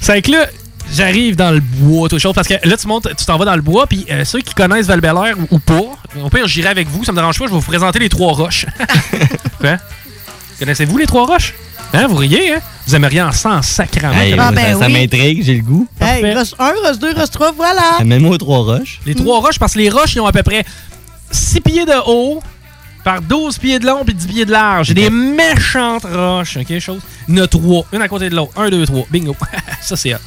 C'est 0.00 0.22
que 0.22 0.30
là, 0.30 0.46
j'arrive 0.92 1.34
dans 1.36 1.50
le 1.50 1.60
bois, 1.60 2.08
toute 2.08 2.20
chose, 2.20 2.34
parce 2.34 2.46
que 2.46 2.54
là, 2.66 2.76
tu 2.76 2.86
montes, 2.86 3.08
tu 3.16 3.24
t'en 3.24 3.36
vas 3.36 3.44
dans 3.44 3.56
le 3.56 3.62
bois, 3.62 3.86
puis 3.86 4.06
euh, 4.10 4.24
ceux 4.24 4.40
qui 4.40 4.54
connaissent 4.54 4.86
val 4.86 5.00
ou, 5.38 5.56
ou 5.56 5.58
pas, 5.58 5.82
au 6.22 6.28
pire, 6.30 6.46
j'irai 6.46 6.68
avec 6.68 6.88
vous, 6.88 7.04
ça 7.04 7.12
me 7.12 7.16
dérange 7.16 7.38
pas, 7.38 7.46
je 7.46 7.50
vais 7.50 7.56
vous 7.56 7.62
présenter 7.62 7.98
les 7.98 8.08
trois 8.08 8.32
roches. 8.32 8.66
Quoi? 9.60 9.76
Connaissez-vous 10.60 10.96
les 10.98 11.06
trois 11.06 11.26
roches? 11.26 11.54
Hein, 11.94 12.06
vous 12.08 12.16
riez, 12.16 12.54
hein? 12.54 12.58
Vous 12.86 12.94
aimeriez 12.94 13.22
en 13.22 13.32
sang 13.32 13.62
sacrament. 13.62 14.14
Hey, 14.20 14.34
Ah, 14.38 14.46
ça 14.48 14.52
ben 14.52 14.78
ça 14.78 14.86
oui. 14.86 14.92
m'intrigue, 14.92 15.42
j'ai 15.42 15.54
le 15.56 15.62
goût. 15.62 15.88
Hey, 16.00 16.34
roche 16.34 16.52
1, 16.58 16.72
roche 16.86 16.98
2, 16.98 17.12
roche 17.14 17.30
3, 17.30 17.52
voilà. 17.52 17.98
Mets-moi 18.04 18.32
aux 18.34 18.38
trois 18.38 18.58
roches. 18.58 19.00
Les 19.06 19.14
trois 19.14 19.40
roches, 19.40 19.58
parce 19.58 19.72
que 19.74 19.78
les 19.78 19.88
roches, 19.88 20.14
ils 20.14 20.20
ont 20.20 20.26
à 20.26 20.32
peu 20.32 20.42
près 20.42 20.64
6 21.30 21.60
pieds 21.62 21.86
de 21.86 21.92
haut, 22.06 22.42
par 23.04 23.20
12 23.22 23.58
pieds 23.58 23.78
de 23.78 23.86
long, 23.86 24.04
puis 24.04 24.14
10 24.14 24.26
pieds 24.26 24.44
de 24.44 24.52
large. 24.52 24.88
J'ai 24.88 24.94
des 24.94 25.10
méchantes 25.10 26.04
roches, 26.04 26.56
ok, 26.58 26.78
chose. 26.78 27.00
Il 27.28 27.36
y 27.36 27.40
en 27.40 27.44
a 27.44 27.46
trois, 27.46 27.84
une 27.92 28.02
à 28.02 28.08
côté 28.08 28.28
de 28.30 28.36
l'autre. 28.36 28.52
Un, 28.56 28.68
deux, 28.70 28.84
trois. 28.86 29.04
Bingo. 29.10 29.34
ça, 29.80 29.96
c'est 29.96 30.14
hot. 30.14 30.18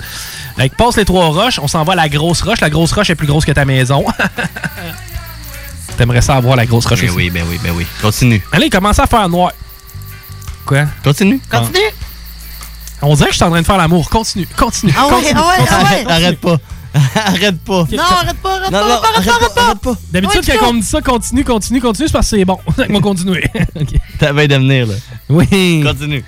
Fait 0.57 0.75
passe 0.75 0.97
les 0.97 1.05
trois 1.05 1.27
roches, 1.27 1.59
on 1.61 1.67
s'en 1.67 1.83
va 1.83 1.93
à 1.93 1.95
la 1.95 2.09
grosse 2.09 2.41
roche. 2.41 2.59
La 2.61 2.69
grosse 2.69 2.91
roche 2.91 3.09
est 3.09 3.15
plus 3.15 3.27
grosse 3.27 3.45
que 3.45 3.51
ta 3.51 3.65
maison. 3.65 4.05
T'aimerais 5.97 6.21
ça 6.21 6.35
avoir 6.35 6.55
la 6.55 6.65
grosse 6.65 6.85
roche 6.85 7.01
Ben 7.01 7.09
aussi? 7.09 7.17
oui, 7.17 7.29
ben 7.29 7.43
oui, 7.49 7.59
ben 7.63 7.73
oui. 7.75 7.85
Continue. 8.01 8.41
Allez, 8.51 8.69
commence 8.69 8.99
à 8.99 9.07
faire 9.07 9.27
noir. 9.29 9.51
Quoi? 10.65 10.85
Continue. 11.03 11.39
Continue. 11.49 11.79
On 13.01 13.15
dirait 13.15 13.27
que 13.27 13.31
je 13.33 13.37
suis 13.37 13.43
en 13.45 13.49
train 13.49 13.61
de 13.61 13.65
faire 13.65 13.77
l'amour. 13.77 14.09
Continue, 14.09 14.47
continue. 14.57 14.93
Ah 14.97 15.05
ouais, 15.07 15.11
continue, 15.13 15.33
ah 15.35 15.47
ouais, 15.47 15.57
continue. 15.57 15.79
ah 15.81 15.93
ouais. 15.95 16.11
Arrête 16.11 16.39
pas. 16.39 16.57
Arrête 17.15 17.59
pas. 17.61 17.85
Non, 17.91 18.03
arrête 18.03 18.37
pas, 18.37 18.55
arrête 18.57 18.71
Non, 18.71 18.79
pas, 18.79 18.87
non, 18.87 18.93
arrête 18.93 19.25
pas, 19.25 19.31
arrête 19.31 19.53
pas, 19.55 19.61
arrête 19.63 19.79
pas. 19.79 19.95
D'habitude, 20.11 20.41
quand 20.59 20.69
on 20.69 20.73
me 20.73 20.81
dit 20.81 20.85
ça, 20.87 21.01
continue, 21.01 21.43
continue, 21.45 21.79
continue, 21.81 22.07
c'est 22.07 22.13
parce 22.13 22.29
que 22.29 22.37
c'est 22.37 22.45
bon. 22.45 22.59
Que 22.77 22.91
moi, 22.91 23.01
continuer. 23.01 23.43
Ok. 23.79 23.93
T'as 24.19 24.33
bien 24.33 24.47
de 24.47 24.55
venir, 24.55 24.87
là. 24.87 24.95
Oui. 25.29 25.83
Continue. 25.85 26.23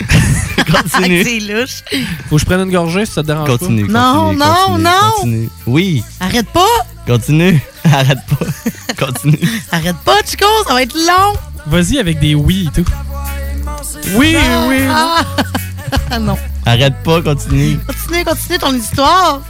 Ah, 0.00 0.82
Continue. 0.82 1.24
C'est 1.24 1.40
louche. 1.40 1.82
Faut 2.28 2.36
que 2.36 2.40
je 2.40 2.44
prenne 2.44 2.60
une 2.60 2.70
gorgée 2.70 3.06
si 3.06 3.12
ça 3.12 3.22
te 3.22 3.28
dérange 3.28 3.48
Continue. 3.48 3.86
pas. 3.86 3.92
Non, 3.92 4.24
continue, 4.26 4.38
non, 4.38 4.54
continue, 4.54 4.84
non. 4.84 5.10
Continue. 5.16 5.48
Oui. 5.66 6.04
Arrête 6.20 6.48
pas. 6.50 6.66
Continue. 7.06 7.62
Arrête 7.84 8.18
pas. 8.28 9.06
Continue. 9.06 9.40
Arrête 9.72 9.96
pas, 10.04 10.16
Chico, 10.28 10.46
ça 10.66 10.74
va 10.74 10.82
être 10.82 10.94
long. 10.94 11.34
Vas-y 11.66 11.98
avec 11.98 12.18
des 12.20 12.34
oui 12.34 12.68
et 12.68 12.82
tout. 12.82 12.88
Oui, 14.14 14.36
oui. 14.68 14.76
Ah. 14.90 16.18
non. 16.18 16.36
Arrête 16.66 16.94
pas, 17.02 17.22
continue. 17.22 17.78
Continue, 17.86 18.24
continue 18.24 18.58
ton 18.58 18.74
histoire. 18.74 19.40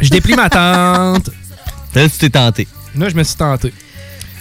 Je 0.00 0.10
déplie 0.10 0.34
ma 0.34 0.48
tente. 0.50 1.30
Là, 1.94 2.08
tu 2.08 2.18
t'es 2.18 2.30
tenté. 2.30 2.68
Là, 2.96 3.08
je 3.08 3.14
me 3.14 3.22
suis 3.22 3.36
tenté. 3.36 3.72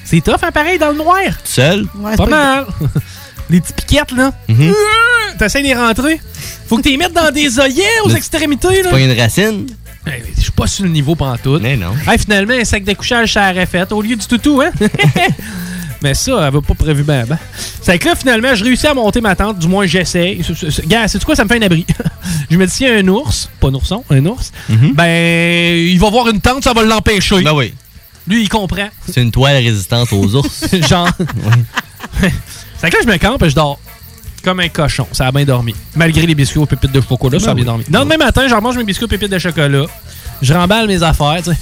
C'est 0.03 0.21
tough, 0.21 0.35
hein, 0.43 0.51
pareil, 0.51 0.77
dans 0.77 0.89
le 0.91 0.97
noir. 0.97 1.21
Seul? 1.43 1.87
Ouais, 1.95 2.15
Pas 2.15 2.25
mal. 2.25 2.65
Les 3.49 3.61
petits 3.61 3.73
piquettes, 3.73 4.11
là. 4.11 4.31
Mhm. 4.47 4.73
T'essaies 5.37 5.61
d'y 5.61 5.73
rentrer. 5.73 6.19
Faut 6.67 6.77
que 6.77 6.81
tu 6.81 6.89
les 6.89 6.97
mettes 6.97 7.13
dans 7.13 7.29
des 7.31 7.59
œillets 7.59 7.83
aux 8.03 8.09
Là, 8.09 8.15
extrémités, 8.17 8.81
là. 8.81 8.89
Pas 8.89 8.99
une 8.99 9.19
racine? 9.19 9.67
Hey, 10.07 10.23
Je 10.35 10.41
suis 10.41 10.51
pas 10.51 10.65
sur 10.67 10.83
le 10.83 10.89
niveau 10.89 11.15
pantoute. 11.15 11.61
Mais 11.61 11.77
non. 11.77 11.93
Hey, 12.07 12.17
finalement, 12.17 12.53
un 12.53 12.63
sac 12.65 12.83
de 12.83 12.93
couchage, 12.93 13.33
ça 13.33 13.51
aurait 13.51 13.65
fait 13.67 13.91
au 13.91 14.01
lieu 14.01 14.15
du 14.15 14.25
toutou, 14.25 14.61
hein? 14.61 14.71
Mais 16.01 16.13
ça, 16.13 16.31
elle 16.47 16.53
va 16.53 16.61
pas 16.61 16.73
prévu 16.73 17.03
ben 17.03 17.25
ben. 17.25 17.37
C'est 17.81 17.97
que 17.97 18.07
là, 18.07 18.15
finalement, 18.15 18.53
je 18.53 18.63
réussis 18.63 18.87
à 18.87 18.93
monter 18.93 19.21
ma 19.21 19.35
tente. 19.35 19.57
Du 19.59 19.67
moins, 19.67 19.85
j'essaie. 19.85 20.39
Gars, 20.87 21.07
c'est 21.07 21.23
quoi? 21.23 21.35
Ça 21.35 21.43
me 21.43 21.49
fait 21.49 21.57
un 21.57 21.61
abri. 21.61 21.85
je 22.49 22.57
me 22.57 22.65
dis, 22.65 22.71
s'il 22.71 22.87
y 22.87 22.89
a 22.89 22.95
un 22.95 23.07
ours, 23.07 23.49
pas 23.59 23.69
un 23.69 23.73
ourson, 23.73 24.03
un 24.09 24.25
ours, 24.25 24.51
ben, 24.69 25.77
il 25.77 25.99
va 25.99 26.09
voir 26.09 26.27
une 26.29 26.41
tente, 26.41 26.63
ça 26.63 26.73
va 26.73 26.83
l'empêcher. 26.83 27.41
Ben 27.41 27.53
oui. 27.53 27.73
Lui, 28.27 28.43
il 28.43 28.49
comprend. 28.49 28.87
C'est 29.11 29.21
une 29.21 29.31
toile 29.31 29.57
résistante 29.57 30.11
aux 30.13 30.35
ours. 30.35 30.65
Genre. 30.89 31.09
c'est 32.77 32.89
que 32.89 32.95
là, 32.97 33.01
je 33.03 33.07
me 33.07 33.17
campe 33.17 33.43
et 33.43 33.49
je 33.49 33.55
dors. 33.55 33.79
Comme 34.43 34.59
un 34.59 34.69
cochon. 34.69 35.07
Ça 35.11 35.27
a 35.27 35.31
bien 35.31 35.43
dormi. 35.45 35.73
Malgré 35.95 36.25
les 36.25 36.35
biscuits 36.35 36.59
aux 36.59 36.65
pépites 36.67 36.91
de 36.91 37.01
chocolat, 37.01 37.39
ça 37.39 37.51
a 37.51 37.53
Ben 37.53 37.55
bien 37.55 37.63
oui. 37.63 37.65
dormi. 37.65 37.83
Le 37.87 37.93
lendemain 37.97 38.17
matin, 38.17 38.47
je 38.47 38.53
remange 38.53 38.77
mes 38.77 38.83
biscuits 38.83 39.05
aux 39.05 39.07
pépites 39.07 39.31
de 39.31 39.39
chocolat. 39.39 39.85
Je 40.41 40.53
remballe 40.53 40.87
mes 40.87 41.01
affaires, 41.01 41.37
tu 41.43 41.51
sais. 41.51 41.57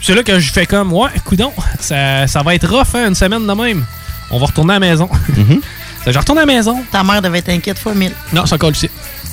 C'est 0.00 0.14
là 0.14 0.22
que 0.22 0.38
je 0.38 0.52
fais 0.52 0.66
comme, 0.66 0.92
ouais, 0.92 1.10
coudon, 1.24 1.52
ça, 1.80 2.26
ça 2.26 2.42
va 2.42 2.54
être 2.54 2.68
rough, 2.68 2.94
hein, 2.94 3.08
une 3.08 3.14
semaine 3.14 3.46
de 3.46 3.52
même. 3.52 3.84
On 4.30 4.38
va 4.38 4.46
retourner 4.46 4.74
à 4.74 4.78
la 4.78 4.86
maison. 4.88 5.08
Ça, 6.04 6.12
Je 6.12 6.18
retourne 6.18 6.38
à 6.38 6.42
la 6.42 6.46
maison. 6.46 6.84
Ta 6.92 7.02
mère 7.02 7.20
devait 7.20 7.38
être 7.38 7.48
inquiète 7.48 7.78
fois 7.78 7.92
mille. 7.92 8.12
Non, 8.32 8.46
c'est 8.46 8.54
encore 8.54 8.70
ici. 8.70 8.88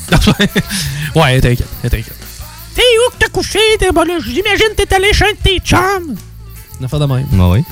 ouais, 1.15 1.21
elle 1.27 1.45
est 1.45 1.51
inquiète. 1.51 1.67
Elle 1.83 1.93
est 1.93 1.99
inquiète. 1.99 2.15
T'es 2.73 2.81
où 2.81 3.11
que 3.11 3.17
t'as 3.19 3.29
couché? 3.29 3.59
T'es 3.77 3.91
bon, 3.91 4.01
là, 4.01 4.15
J'imagine 4.19 4.69
que 4.75 4.83
t'es 4.83 4.95
allé 4.95 5.13
chez 5.13 5.35
tes 5.43 5.59
chums. 5.59 6.15
Une 6.79 6.85
affaire 6.85 6.99
de 6.99 7.05
même. 7.05 7.27
Ben 7.31 7.49
oui. 7.49 7.63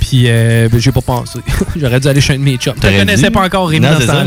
Puis, 0.00 0.24
euh, 0.26 0.68
ben, 0.68 0.80
j'ai 0.80 0.92
pas 0.92 1.02
pensé. 1.02 1.40
J'aurais 1.76 2.00
dû 2.00 2.08
aller 2.08 2.20
chez 2.20 2.34
un 2.34 2.38
de 2.38 2.42
mes 2.42 2.56
chums. 2.56 2.74
T'aurais 2.74 2.98
connaissais 2.98 3.30
pas 3.30 3.42
encore 3.42 3.68
Rémi 3.68 3.86
dans 3.86 4.00
ça. 4.00 4.24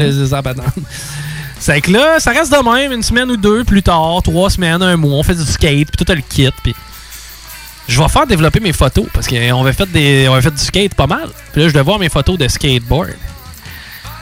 C'est 1.60 1.82
que 1.82 1.92
là, 1.92 2.20
ça 2.20 2.32
reste 2.32 2.52
de 2.52 2.72
même, 2.72 2.94
une 2.94 3.04
semaine 3.04 3.30
ou 3.32 3.36
deux 3.36 3.66
plus 3.66 3.84
tard, 3.84 4.22
trois 4.24 4.50
semaines, 4.50 4.82
un 4.82 4.96
mois, 4.96 5.16
on 5.16 5.24
fait 5.24 5.36
du 5.36 5.44
skate, 5.44 5.90
puis 5.92 6.06
tout 6.06 6.14
le 6.14 6.22
kit, 6.22 6.50
puis 6.64 6.74
je 7.90 8.02
vais 8.02 8.08
faire 8.08 8.26
développer 8.28 8.60
mes 8.60 8.72
photos, 8.74 9.06
parce 9.14 9.28
qu'on 9.28 9.62
avait 9.62 9.74
fait 9.74 9.92
des, 9.92 10.28
on 10.30 10.34
avait 10.34 10.44
fait 10.44 10.52
du 10.52 10.64
skate 10.64 10.94
pas 10.96 11.08
mal. 11.08 11.28
Puis 11.52 11.62
là, 11.62 11.68
je 11.68 11.74
vais 11.74 11.82
voir 11.82 12.00
mes 12.00 12.10
photos 12.10 12.38
de 12.38 12.48
skateboard. 12.48 13.10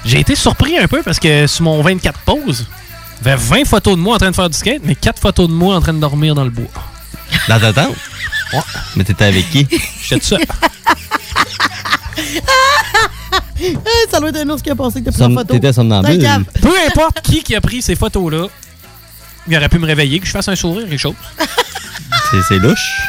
J'ai 0.06 0.20
été 0.22 0.36
surpris 0.36 0.78
un 0.78 0.88
peu, 0.88 1.04
parce 1.04 1.20
que 1.20 1.48
sur 1.48 1.64
mon 1.66 1.82
24 1.82 2.20
poses, 2.20 2.66
il 3.22 3.28
y 3.28 3.32
avait 3.32 3.42
20 3.44 3.66
photos 3.66 3.96
de 3.98 4.02
moi 4.02 4.16
en 4.16 4.20
train 4.20 4.32
de 4.32 4.36
faire 4.36 4.50
du 4.50 4.58
skate, 4.58 4.82
mais 4.84 4.96
4 4.96 5.20
photos 5.20 5.48
de 5.50 5.54
moi 5.54 5.76
en 5.76 5.82
train 5.82 5.94
de 5.94 6.00
dormir 6.00 6.34
dans 6.34 6.44
le 6.46 6.50
bois. 6.50 6.66
Dans 7.50 7.60
ta 7.60 7.74
tente? 7.74 7.96
Ouais. 8.54 8.60
Mais 8.96 9.04
t'étais 9.04 9.26
avec 9.26 9.50
qui? 9.52 9.68
J'étais 10.02 10.20
tout 10.22 10.26
seul. 10.28 10.42
Eh, 13.60 13.76
ça 14.12 14.20
doit 14.20 14.30
être 14.30 14.38
un 14.38 14.50
ours 14.50 14.62
qui 14.62 14.70
a 14.70 14.76
passé 14.76 15.00
que 15.02 15.06
t'as 15.06 15.12
pris 15.12 15.20
Som- 15.20 15.34
la 15.34 15.42
photo. 15.42 15.54
t'étais 15.54 15.74
somnambule. 15.74 16.20
Peu 16.62 16.72
importe 16.88 17.22
qui 17.22 17.42
qui 17.44 17.56
a 17.56 17.62
pris 17.62 17.82
ces 17.82 17.96
photos-là, 17.96 18.48
il 19.48 19.58
aurait 19.58 19.68
pu 19.70 19.80
me 19.80 19.86
réveiller, 19.86 20.20
que 20.20 20.28
je 20.28 20.32
fasse 20.32 20.48
un 20.48 20.56
sourire, 20.56 20.88
quelque 20.88 21.00
chose. 21.00 21.16
C'est- 22.32 22.42
C'est 22.48 22.60
louche. 22.60 23.02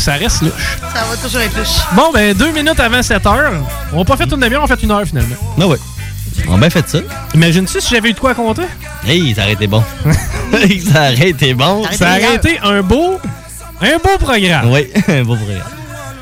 Ça 0.00 0.14
reste 0.14 0.40
louche. 0.40 0.78
Ça 0.94 1.04
va 1.04 1.16
toujours 1.22 1.42
être 1.42 1.56
louche. 1.58 1.76
Bon, 1.94 2.10
ben, 2.10 2.34
deux 2.34 2.50
minutes 2.52 2.80
avant 2.80 3.02
7 3.02 3.26
heures. 3.26 3.52
On 3.92 3.98
n'a 3.98 4.04
pas 4.06 4.16
fait 4.16 4.24
une 4.24 4.40
demi-heure, 4.40 4.62
on 4.62 4.64
a 4.64 4.74
fait 4.74 4.82
une 4.82 4.90
heure 4.90 5.04
finalement. 5.04 5.36
Ah 5.60 5.66
ouais. 5.66 5.76
On 6.48 6.54
a 6.54 6.58
bien 6.58 6.70
fait 6.70 6.88
ça. 6.88 7.00
Imagine-tu 7.34 7.82
si 7.82 7.94
j'avais 7.94 8.08
eu 8.08 8.12
de 8.14 8.18
quoi 8.18 8.30
à 8.30 8.34
compter? 8.34 8.62
Hey, 9.06 9.34
ça 9.34 9.42
aurait 9.42 9.52
été 9.52 9.66
bon. 9.66 9.82
ça 10.90 11.12
aurait 11.12 11.28
été 11.28 11.52
bon. 11.52 11.84
Ça 11.92 12.16
aurait 12.16 12.36
été 12.36 12.58
un 12.62 12.80
beau, 12.80 13.18
un 13.82 13.98
beau 13.98 14.16
programme. 14.18 14.70
Oui, 14.72 14.88
un 15.08 15.22
beau 15.22 15.36
programme. 15.36 15.68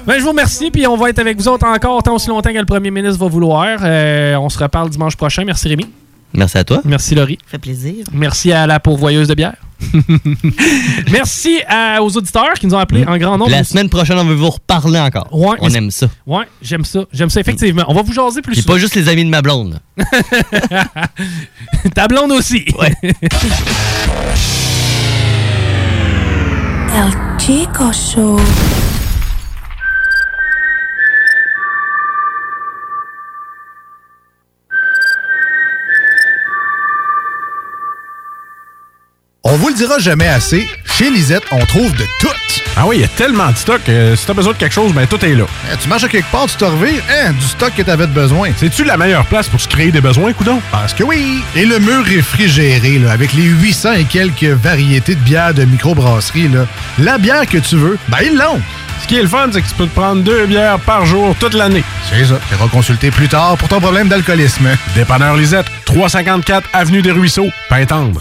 Ben, 0.05 0.19
je 0.19 0.23
vous 0.23 0.31
remercie, 0.31 0.73
puis 0.73 0.85
on 0.89 0.97
va 0.97 1.11
être 1.11 1.21
avec 1.21 1.39
vous 1.39 1.47
autres 1.47 1.67
encore 1.67 2.03
tant 2.03 2.17
aussi 2.17 2.29
longtemps 2.29 2.51
que 2.53 2.59
le 2.59 2.67
premier 2.67 2.91
ministre 2.91 3.21
va 3.21 3.29
vouloir. 3.29 3.79
Euh, 3.83 4.35
on 4.37 4.49
se 4.49 4.59
reparle 4.59 4.91
dimanche 4.91 5.15
prochain. 5.15 5.45
Merci 5.45 5.69
Rémi. 5.69 5.87
Merci 6.33 6.59
à 6.59 6.65
toi. 6.65 6.81
Merci 6.85 7.15
Laurie. 7.15 7.39
Ça 7.45 7.53
fait 7.53 7.59
plaisir. 7.59 8.07
Merci 8.13 8.51
à 8.51 8.67
la 8.67 8.81
pourvoyeuse 8.81 9.29
de 9.29 9.35
bière. 9.35 9.55
Merci 11.11 11.61
à- 11.69 12.03
aux 12.03 12.17
auditeurs 12.17 12.55
qui 12.55 12.67
nous 12.67 12.75
ont 12.75 12.79
appelés 12.79 13.05
en 13.07 13.17
grand 13.17 13.39
nombre. 13.39 13.51
La 13.51 13.65
semaine 13.65 13.89
prochaine, 13.89 14.19
on 14.19 14.25
veut 14.25 14.35
vous 14.35 14.51
reparler 14.51 14.99
encore. 14.99 15.29
Ouais, 15.33 15.57
on 15.61 15.71
aime 15.71 15.91
ça. 15.91 16.09
Ouais, 16.27 16.45
j'aime 16.63 16.85
ça. 16.85 17.01
J'aime 17.13 17.31
ça, 17.31 17.41
effectivement. 17.41 17.85
On 17.89 17.95
va 17.95 18.03
vous 18.03 18.13
jaser 18.13 18.43
plus 18.43 18.57
souvent. 18.57 18.75
pas 18.75 18.79
juste 18.81 18.95
les 18.97 19.09
amis 19.09 19.25
de 19.25 19.31
ma 19.31 19.41
blonde. 19.43 19.81
Ta 21.95 22.09
blonde 22.09 22.33
aussi. 22.33 22.65
Ouais. 22.79 22.93
El 26.95 27.13
Chico 27.39 27.93
Show. 27.93 28.39
Dira 39.79 39.99
jamais 39.99 40.29
assez, 40.29 40.67
chez 40.85 41.09
Lisette, 41.11 41.45
on 41.53 41.65
trouve 41.67 41.93
de 41.93 42.05
tout. 42.21 42.29
Ah 42.77 42.85
oui, 42.87 42.97
il 42.97 43.01
y 43.03 43.05
a 43.05 43.09
tellement 43.09 43.51
de 43.51 43.57
stock. 43.57 43.81
euh, 43.89 44.15
si 44.17 44.27
t'as 44.27 44.35
besoin 44.35 44.53
de 44.53 44.59
quelque 44.59 44.73
chose, 44.75 44.93
ben 44.93 45.07
tout 45.07 45.25
est 45.25 45.35
là. 45.35 45.45
Eh, 45.73 45.77
tu 45.77 45.89
marches 45.89 46.05
à 46.05 46.09
quelque 46.09 46.31
part, 46.31 46.47
tu 46.47 46.57
te 46.57 46.65
revires, 46.65 47.03
hein, 47.11 47.33
du 47.33 47.47
stock 47.47 47.73
que 47.77 47.83
t'avais 47.83 48.07
de 48.07 48.13
besoin. 48.13 48.51
C'est-tu 48.57 48.85
la 48.85 48.97
meilleure 48.97 49.25
place 49.27 49.49
pour 49.49 49.61
se 49.61 49.69
créer 49.69 49.91
des 49.91 50.01
besoins, 50.01 50.33
coudon? 50.33 50.61
Parce 50.71 50.93
que 50.95 51.03
oui! 51.05 51.43
Et 51.57 51.65
le 51.65 51.79
mur 51.79 52.05
réfrigéré, 52.05 52.99
là, 52.99 53.13
avec 53.13 53.33
les 53.35 53.45
800 53.45 53.93
et 53.95 54.05
quelques 54.05 54.45
variétés 54.45 55.15
de 55.15 55.21
bières 55.21 55.55
de 55.55 55.65
microbrasserie, 55.65 56.49
là, 56.49 56.67
la 56.99 57.19
bière 57.19 57.47
que 57.47 57.59
tu 57.59 57.77
veux, 57.77 57.99
ben 58.09 58.19
ils 58.25 58.37
l'ont! 58.37 58.61
Ce 59.03 59.07
qui 59.07 59.17
est 59.17 59.23
le 59.23 59.29
fun, 59.29 59.49
c'est 59.53 59.63
que 59.63 59.69
tu 59.69 59.75
peux 59.75 59.87
te 59.87 59.95
prendre 59.95 60.23
deux 60.23 60.47
bières 60.47 60.81
par 60.81 61.07
jour 61.07 61.35
toute 61.39 61.55
l'année. 61.55 61.85
C'est 62.11 62.25
ça. 62.25 62.39
Tu 62.49 62.55
iras 62.55 62.67
consulter 62.69 63.11
plus 63.13 63.29
tard 63.29 63.57
pour 63.57 63.69
ton 63.69 63.81
problème 63.81 64.09
d'alcoolisme. 64.09 64.69
Dépanneur 64.97 65.37
Lisette, 65.37 65.67
354 65.85 66.69
Avenue 66.73 67.01
des 67.01 67.13
Ruisseaux, 67.13 67.49
Pintendre. 67.69 68.21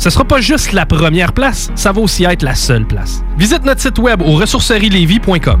Ce 0.00 0.08
sera 0.08 0.24
pas 0.24 0.40
juste 0.40 0.72
la 0.72 0.86
première 0.86 1.34
place, 1.34 1.70
ça 1.74 1.92
va 1.92 2.00
aussi 2.00 2.24
être 2.24 2.42
la 2.42 2.54
seule 2.54 2.86
place. 2.86 3.22
Visite 3.36 3.64
notre 3.66 3.82
site 3.82 3.98
web 3.98 4.22
au 4.22 4.32
ressourcerielevy.com. 4.32 5.60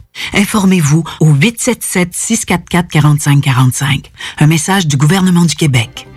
Informez-vous 0.33 1.03
au 1.19 1.33
877-644-4545. 1.33 4.05
Un 4.39 4.47
message 4.47 4.87
du 4.87 4.97
gouvernement 4.97 5.45
du 5.45 5.55
Québec. 5.55 6.07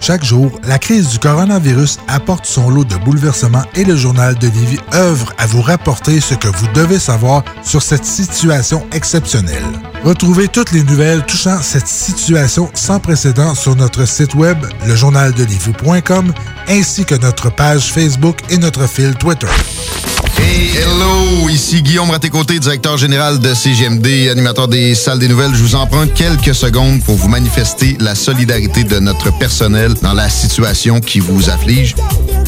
Chaque 0.00 0.24
jour, 0.24 0.50
la 0.64 0.78
crise 0.78 1.08
du 1.08 1.18
coronavirus 1.18 1.98
apporte 2.08 2.46
son 2.46 2.70
lot 2.70 2.84
de 2.84 2.96
bouleversements 2.96 3.64
et 3.74 3.84
le 3.84 3.96
journal 3.96 4.34
de 4.36 4.48
Lévis 4.48 4.80
œuvre 4.94 5.32
à 5.38 5.46
vous 5.46 5.62
rapporter 5.62 6.20
ce 6.20 6.34
que 6.34 6.48
vous 6.48 6.66
devez 6.74 6.98
savoir 6.98 7.42
sur 7.62 7.82
cette 7.82 8.04
situation 8.04 8.86
exceptionnelle. 8.92 9.64
Retrouvez 10.04 10.48
toutes 10.48 10.72
les 10.72 10.82
nouvelles 10.82 11.24
touchant 11.24 11.62
cette 11.62 11.88
situation 11.88 12.70
sans 12.74 13.00
précédent 13.00 13.54
sur 13.54 13.76
notre 13.76 14.06
site 14.06 14.34
web, 14.34 14.58
lejournaldelivie.com, 14.86 16.32
ainsi 16.68 17.04
que 17.04 17.14
notre 17.14 17.50
page 17.50 17.92
Facebook 17.92 18.38
et 18.50 18.58
notre 18.58 18.86
fil 18.86 19.14
Twitter. 19.14 19.48
Hey, 20.38 20.76
hello! 20.76 21.48
Ici 21.48 21.82
Guillaume 21.82 22.10
directeur 22.60 22.96
général 22.96 23.38
de 23.38 23.54
CGMD, 23.54 24.28
animateur 24.30 24.68
des 24.68 24.94
salles 24.94 25.18
des 25.18 25.28
nouvelles. 25.28 25.54
Je 25.54 25.62
vous 25.62 25.74
emprunte 25.74 26.12
quelques 26.14 26.54
secondes 26.54 27.02
pour 27.02 27.16
vous 27.16 27.28
manifester 27.28 27.96
la 28.00 28.14
solidarité 28.14 28.84
de 28.84 28.98
notre 28.98 29.36
personnel 29.38 29.83
dans 29.92 30.14
la 30.14 30.28
situation 30.28 31.00
qui 31.00 31.20
vous 31.20 31.50
afflige. 31.50 31.94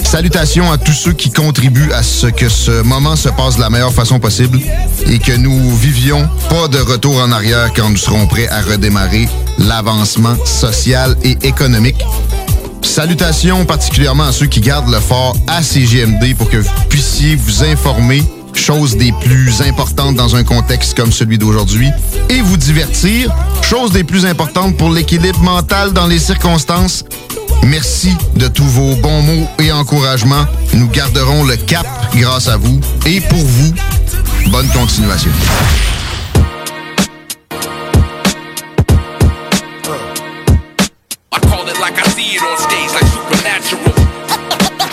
Salutations 0.03 0.71
à 0.73 0.79
tous 0.79 0.93
ceux 0.93 1.13
qui 1.13 1.31
contribuent 1.31 1.93
à 1.93 2.03
ce 2.03 2.29
que 2.29 2.49
ce 2.49 2.83
moment 2.83 3.17
se 3.17 3.29
passe 3.29 3.57
de 3.57 3.61
la 3.61 3.71
meilleure 3.71 3.93
façon 3.93 4.19
possible 4.19 4.61
et 5.07 5.19
que 5.19 5.33
nous 5.33 5.77
vivions 5.77 6.29
pas 6.49 6.69
de 6.69 6.79
retour 6.79 7.21
en 7.21 7.33
arrière 7.33 7.73
quand 7.75 7.91
nous 7.91 7.97
serons 7.97 8.27
prêts 8.27 8.49
à 8.49 8.63
redémarrer 8.63 9.29
l'avancement 9.59 10.37
social 10.45 11.17
et 11.23 11.37
économique. 11.43 12.03
Salutations 12.83 13.65
particulièrement 13.65 14.25
à 14.25 14.33
ceux 14.33 14.47
qui 14.47 14.61
gardent 14.61 14.91
le 14.91 15.01
fort 15.01 15.37
à 15.49 15.63
CGMD 15.63 16.35
pour 16.37 16.49
que 16.49 16.57
vous 16.57 16.71
puissiez 16.89 17.37
vous 17.37 17.65
informer, 17.65 18.23
chose 18.57 18.97
des 18.97 19.13
plus 19.13 19.63
importantes 19.63 20.17
dans 20.17 20.37
un 20.37 20.45
contexte 20.45 20.97
comme 20.97 21.13
celui 21.13 21.39
d'aujourd'hui, 21.39 21.91
et 22.29 22.41
vous 22.41 22.57
divertir, 22.57 23.35
chose 23.63 23.93
des 23.93 24.05
plus 24.05 24.27
importantes 24.27 24.77
pour 24.77 24.91
l'équilibre 24.91 25.41
mental 25.41 25.93
dans 25.93 26.07
les 26.07 26.19
circonstances. 26.19 27.05
Merci 27.63 28.15
de 28.37 28.49
tous 28.49 28.65
vos 28.65 28.97
bons 28.97 29.23
mots 29.23 29.49
et 29.59 29.73
encouragements. 29.73 30.47
Nous 30.75 30.89
garderons 30.89 31.45
le 31.45 31.57
cap 31.57 31.87
grâce 32.15 32.49
à 32.49 32.57
vous 32.57 32.81
et 33.07 33.21
pour 33.21 33.45
vous. 33.45 33.73
Bonne 34.51 34.69
continuation. 34.69 35.33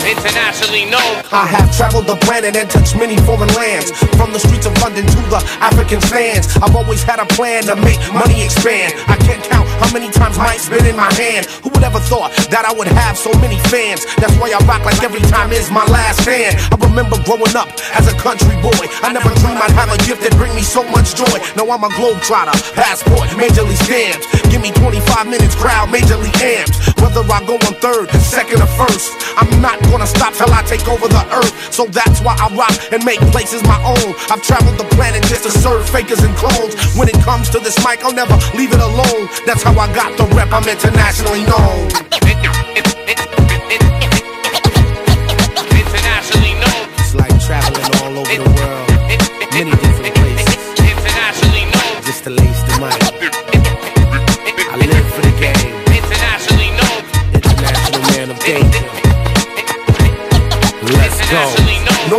Internationally 0.04 0.84
known. 0.84 1.24
I 1.32 1.48
have 1.48 1.72
traveled 1.72 2.04
the 2.06 2.16
planet 2.28 2.56
and 2.56 2.68
touched 2.68 2.92
many 2.94 3.16
foreign 3.24 3.48
lands. 3.56 3.88
From 4.20 4.36
the 4.36 4.38
streets 4.38 4.66
of 4.68 4.76
London 4.84 5.08
to 5.08 5.20
the 5.32 5.40
African 5.64 6.00
sands. 6.00 6.52
I've 6.60 6.76
always 6.76 7.02
had 7.02 7.24
a 7.24 7.26
plan 7.32 7.64
to 7.72 7.76
make 7.80 7.96
money 8.12 8.44
expand. 8.44 8.92
I 9.08 9.16
can't 9.24 9.40
count 9.48 9.64
how 9.80 9.88
many 9.96 10.12
times 10.12 10.36
mic's 10.36 10.68
been 10.68 10.84
in 10.84 10.96
my 10.96 11.08
hand. 11.16 11.46
Who 11.64 11.72
would 11.72 11.82
ever 11.82 12.00
thought 12.04 12.36
that 12.52 12.68
I 12.68 12.72
would 12.76 12.88
have 12.88 13.16
so 13.16 13.32
many 13.40 13.56
fans? 13.72 14.04
That's 14.20 14.36
why 14.36 14.52
I 14.52 14.60
rock 14.68 14.84
like 14.84 15.00
every 15.02 15.24
time 15.32 15.52
is 15.56 15.72
my 15.72 15.84
last 15.88 16.20
stand. 16.22 16.60
I 16.68 16.76
remember 16.84 17.16
growing 17.24 17.56
up 17.56 17.72
as 17.96 18.04
a 18.04 18.16
country 18.20 18.54
boy. 18.60 18.84
I 19.00 19.08
never 19.08 19.32
dreamed 19.40 19.56
I'd 19.56 19.72
have 19.72 19.88
a 19.88 19.98
gift 20.04 20.20
that 20.28 20.36
bring 20.36 20.54
me 20.54 20.62
so 20.62 20.84
much 20.92 21.16
joy. 21.16 21.40
Now 21.56 21.64
I'm 21.72 21.80
a 21.80 21.90
globetrotter, 21.96 22.54
passport, 22.76 23.32
majorly 23.40 23.76
stamped. 23.88 24.28
Give 24.52 24.60
me 24.60 24.70
25 24.76 25.32
minutes, 25.32 25.56
crowd 25.56 25.88
majorly 25.88 26.30
amped. 26.44 26.76
Whether 27.00 27.24
I 27.24 27.40
go 27.48 27.56
on 27.56 27.74
third, 27.80 28.10
second, 28.20 28.62
or 28.62 28.70
first, 28.78 29.12
I'm 29.36 29.50
not 29.60 29.80
gonna 29.94 30.06
stop 30.08 30.34
till 30.34 30.50
I 30.52 30.62
take 30.62 30.88
over 30.88 31.06
the 31.06 31.22
earth. 31.30 31.72
So 31.72 31.86
that's 31.86 32.20
why 32.20 32.34
I 32.34 32.50
rock 32.56 32.74
and 32.90 33.04
make 33.04 33.20
places 33.30 33.62
my 33.62 33.78
own. 33.86 34.14
I've 34.26 34.42
traveled 34.42 34.76
the 34.76 34.88
planet 34.96 35.22
just 35.30 35.44
to 35.44 35.50
serve 35.50 35.88
fakers 35.88 36.18
and 36.26 36.34
clones. 36.34 36.74
When 36.98 37.08
it 37.08 37.14
comes 37.22 37.48
to 37.50 37.60
this 37.60 37.78
mic, 37.86 38.02
I'll 38.04 38.12
never 38.12 38.34
leave 38.58 38.72
it 38.72 38.80
alone. 38.80 39.30
That's 39.46 39.62
how 39.62 39.78
I 39.78 39.86
got 39.94 40.18
the 40.18 40.26
rep, 40.34 40.50
I'm 40.50 40.66
internationally 40.66 41.46
known. 41.46 41.94
Internationally 45.70 46.54
known. 46.58 46.82
It's 46.98 47.14
like 47.14 47.38
traveling 47.46 47.86
all 48.02 48.18
over 48.18 48.34
the 48.34 48.50
world, 48.50 48.63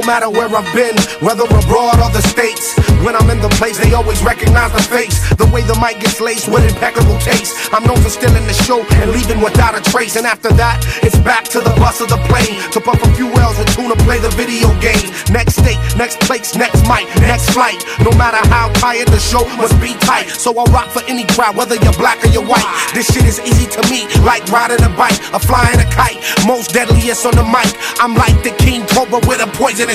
matter 0.06 0.30
where 0.30 0.48
I've 0.48 0.70
been, 0.74 0.96
whether 1.26 1.44
abroad 1.44 1.98
or 1.98 2.10
the 2.14 2.22
States, 2.22 2.78
when 3.02 3.16
I'm 3.16 3.30
in 3.30 3.42
the 3.42 3.50
place, 3.58 3.78
they 3.78 3.94
always 3.94 4.22
recognize 4.24 4.72
the 4.72 4.82
face. 4.82 5.18
The 5.36 5.46
way 5.50 5.62
the 5.66 5.78
mic 5.82 6.00
gets 6.00 6.22
laced 6.22 6.48
with 6.48 6.66
impeccable 6.66 7.18
taste. 7.20 7.54
I'm 7.74 7.84
known 7.84 7.98
for 8.02 8.10
stealing 8.10 8.46
the 8.46 8.54
show 8.54 8.86
and 9.02 9.12
leaving 9.12 9.42
without 9.42 9.78
a 9.78 9.82
trace. 9.92 10.16
And 10.16 10.26
after 10.26 10.50
that, 10.62 10.82
it's 11.02 11.18
back 11.26 11.46
to 11.54 11.60
the 11.60 11.74
bus 11.82 12.02
of 12.02 12.10
the 12.10 12.22
plane 12.30 12.58
to 12.72 12.80
puff 12.82 13.02
a 13.02 13.10
few 13.18 13.30
L's 13.34 13.58
and 13.58 13.70
tune 13.74 13.90
to 13.90 14.00
play 14.06 14.18
the 14.22 14.34
video 14.38 14.70
game. 14.80 15.10
Next 15.34 15.58
state, 15.58 15.82
next 15.98 16.22
place, 16.22 16.56
next 16.56 16.86
mic, 16.90 17.06
next 17.22 17.50
flight. 17.52 17.82
No 18.02 18.12
matter 18.18 18.42
how 18.50 18.70
tired 18.82 19.10
the 19.10 19.20
show 19.20 19.46
must 19.58 19.78
be 19.82 19.94
tight. 20.06 20.30
So 20.30 20.54
I'll 20.58 20.70
rock 20.74 20.90
for 20.90 21.02
any 21.10 21.26
crowd, 21.34 21.58
whether 21.58 21.76
you're 21.76 21.98
black 21.98 22.22
or 22.26 22.30
you're 22.30 22.46
white. 22.46 22.66
This 22.94 23.10
shit 23.10 23.26
is 23.26 23.42
easy 23.42 23.66
to 23.78 23.82
me, 23.90 24.06
like 24.22 24.46
riding 24.50 24.82
a 24.86 24.90
bike 24.94 25.18
or 25.34 25.42
flying 25.42 25.78
a 25.82 25.88
kite. 25.90 26.22
Most 26.46 26.74
deadliest 26.74 27.26
on 27.26 27.38
the 27.38 27.46
mic. 27.46 27.70
I'm 28.02 28.14
like 28.14 28.38
the 28.42 28.54
king 28.62 28.86
cobra 28.90 29.22
with 29.30 29.42
a 29.46 29.50
poisonous 29.58 29.95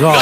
go. 0.00 0.16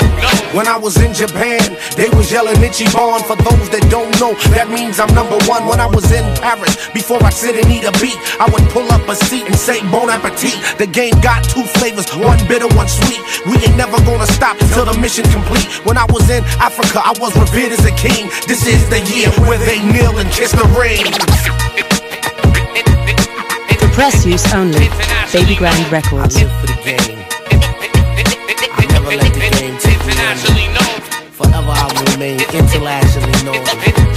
When 0.50 0.66
I 0.66 0.76
was 0.76 0.98
in 0.98 1.14
Japan, 1.14 1.62
they 1.94 2.10
was 2.10 2.32
yelling 2.34 2.58
Ichiban. 2.58 3.22
For 3.22 3.38
those 3.38 3.70
that 3.70 3.86
don't 3.86 4.10
know, 4.18 4.34
that 4.58 4.66
means 4.66 4.98
I'm 4.98 5.12
number 5.14 5.38
one. 5.46 5.70
When 5.70 5.78
I 5.78 5.86
was 5.86 6.10
in 6.10 6.26
Paris, 6.42 6.74
before 6.90 7.22
I 7.22 7.30
sit 7.30 7.54
and 7.54 7.70
eat 7.70 7.86
a 7.86 7.94
beat, 8.02 8.18
I 8.42 8.50
would 8.50 8.66
pull 8.74 8.90
up 8.90 9.06
a 9.06 9.14
seat 9.14 9.46
and 9.46 9.54
say 9.54 9.78
bon 9.94 10.10
appetit. 10.10 10.58
The 10.82 10.90
game 10.90 11.14
got 11.22 11.46
two 11.46 11.62
flavors, 11.78 12.10
one 12.18 12.42
bitter, 12.50 12.66
one 12.74 12.90
sweet. 12.90 13.22
We 13.46 13.54
ain't 13.62 13.78
never 13.78 14.02
gonna 14.02 14.26
stop 14.26 14.58
till 14.74 14.84
the 14.84 14.98
mission 14.98 15.24
complete. 15.30 15.70
When 15.86 15.96
I 15.96 16.04
was 16.10 16.26
in 16.28 16.42
Africa, 16.58 16.98
I 16.98 17.14
was 17.22 17.30
revered 17.38 17.70
as 17.70 17.86
a 17.86 17.94
king. 17.94 18.26
This 18.50 18.66
is 18.66 18.82
the 18.90 18.98
year 19.14 19.30
where 19.46 19.62
they 19.62 19.78
kneel 19.78 20.18
and 20.18 20.28
kiss 20.34 20.50
the 20.50 20.66
ring. 20.74 21.06
For 23.78 23.90
press 23.94 24.26
use 24.26 24.42
only. 24.52 24.90
Baby 25.30 25.54
Grand 25.54 25.86
Records. 25.92 26.34
Remain 32.18 32.40
internationally 32.52 33.30
known. 33.44 33.64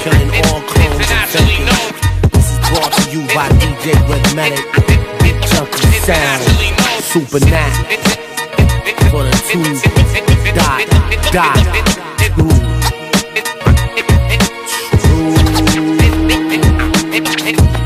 Killing 0.02 0.32
all 0.50 0.62
clones 0.66 1.12
and 1.12 1.30
fakers. 1.30 1.82
This 2.32 2.48
is 2.52 2.58
brought 2.70 2.92
to 2.94 3.04
you 3.12 3.22
by 3.36 3.48
DJ 3.62 3.94
Redmatic. 4.10 4.66
Big 5.22 5.38
Junkie 5.50 5.86
Sound. 6.02 6.42
Super 7.04 7.40
Nat. 7.46 7.74
For 9.12 9.24
the 9.24 9.34
two 9.46 9.62
dot 10.58 10.82
dot 11.32 11.62
two. 12.18 12.50
Internationally 17.14 17.81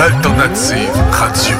l'alternative 0.00 0.96
radio. 1.10 1.56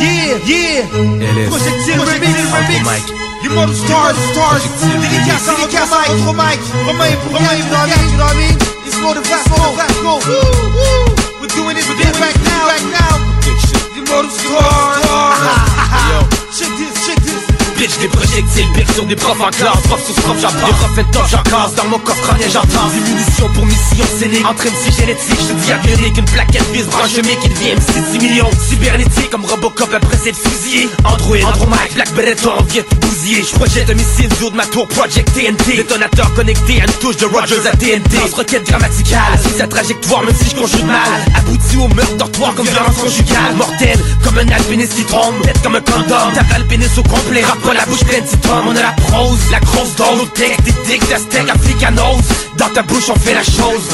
Yeah, 0.00 0.40
yeah. 0.48 0.88
It 1.20 1.36
is. 1.36 1.48
Projectile 1.52 2.00
Uncle 2.00 2.08
remix. 2.08 2.82
Mike. 2.82 3.08
You 3.42 3.50
Model 3.50 3.74
stars, 3.74 4.16
stars. 4.32 4.62
Dédicace 5.02 5.48
à 5.48 5.54
dédicace 5.60 5.92
à 5.92 6.08
notre 6.14 6.32
mic. 6.32 6.60
Romain 6.86 7.04
et 7.04 7.18
Romain 7.28 7.52
et 7.52 7.64
Romain, 7.68 8.00
you 8.08 8.16
know 8.16 8.24
what 8.24 8.32
I 8.32 8.40
mean? 8.40 8.56
It's 8.86 8.96
more 9.02 9.14
the 9.14 9.20
Vasco. 9.20 9.76
Vasco. 9.76 10.12
We're 11.40 11.48
doing 11.48 11.76
it, 11.76 11.84
we're 11.86 12.00
doing 12.00 12.08
it 12.08 12.18
back 12.18 12.36
now. 12.40 12.64
Back 12.72 12.84
now. 12.88 13.14
The 13.94 14.00
Model 14.10 14.30
stars. 14.30 15.73
Bitch 17.84 17.98
des 17.98 18.08
projectiles, 18.08 18.72
pire 18.72 18.90
sur 18.94 19.04
des 19.04 19.14
profs 19.14 19.40
en 19.42 19.50
classe. 19.50 19.82
Prof 19.84 20.02
sous 20.06 20.14
prof 20.22 20.38
j'apprends, 20.40 20.68
des 20.68 20.72
profs 20.72 21.10
top 21.12 21.24
j'en 21.30 21.82
Dans 21.82 21.88
mon 21.90 21.98
coffre 21.98 22.22
crânien 22.22 22.46
j'entends 22.50 22.88
Des 22.88 23.10
munitions 23.10 23.48
pour 23.52 23.66
mission 23.66 24.06
scénique 24.18 24.46
Entre 24.46 24.64
MC 24.64 24.90
génétique, 24.90 25.38
je 25.38 25.72
avionique 25.72 26.16
Une 26.16 26.24
plaquette 26.24 26.64
vis 26.72 26.84
branche 26.84 27.16
mais 27.16 27.36
qui 27.36 27.48
devient 27.50 27.74
MC 27.74 28.12
6 28.12 28.18
millions 28.20 28.50
Cybernétique 28.70 29.28
comme 29.28 29.44
Robocop 29.44 29.92
après 29.92 30.16
c'est 30.22 30.34
fusillé 30.34 30.88
Android, 31.04 31.36
Andromaque, 31.44 31.92
Black 31.94 32.14
Beretta 32.14 32.56
vient 32.70 32.82
te 32.82 32.94
bousiller. 32.94 33.42
Je 33.42 33.54
projette 33.54 33.90
un 33.90 33.94
missile 33.94 34.28
du 34.28 34.44
haut 34.44 34.50
de 34.50 34.56
ma 34.56 34.64
tour 34.64 34.88
Project 34.88 35.30
TNT 35.34 35.76
Détonateur 35.76 36.32
connecté 36.32 36.80
à 36.80 36.84
une 36.86 36.92
touche 37.02 37.18
de 37.18 37.26
Rogers 37.26 37.66
à 37.70 37.76
TNT 37.76 38.16
Lance 38.16 38.32
requête 38.32 38.64
grammaticale 38.66 39.38
Suis 39.44 39.58
sa 39.58 39.66
trajectoire 39.66 40.22
même 40.22 40.34
si 40.34 40.48
je 40.48 40.84
mal. 40.86 40.98
Abouti 41.36 41.76
au 41.76 41.88
meurtre 41.88 42.16
dortoir 42.16 42.54
comme 42.54 42.66
violence 42.66 42.96
conjugale. 42.96 43.56
Mortel 43.56 43.98
comme 44.22 44.38
un 44.38 44.48
alpiniste 44.48 44.94
qui 44.94 45.04
trompe 45.04 45.34
Bête 45.44 45.60
comme 45.62 45.74
un 45.76 45.82
condom. 45.82 46.32
Tape 46.32 46.58
le 46.58 46.64
pénis 46.64 46.96
au 46.96 47.02
complet 47.02 47.42
Rap 47.44 47.58
pas 47.60 47.73
la 47.74 47.84
bouche 47.86 48.04
pleine 48.04 48.26
citron 48.26 48.62
On 48.66 48.76
a 48.76 48.82
la 48.82 48.92
prose, 48.92 49.50
la 49.50 49.60
grosse 49.60 49.94
dose 49.96 50.20
Au 50.22 50.26
texte, 50.26 50.62
des 50.62 50.72
dicks, 50.86 51.18
steaks 51.18 51.50
africanos 51.50 52.22
Dans 52.56 52.68
ta 52.70 52.82
bouche 52.82 53.08
on 53.10 53.18
fait 53.18 53.34
la 53.34 53.42
chose 53.42 53.88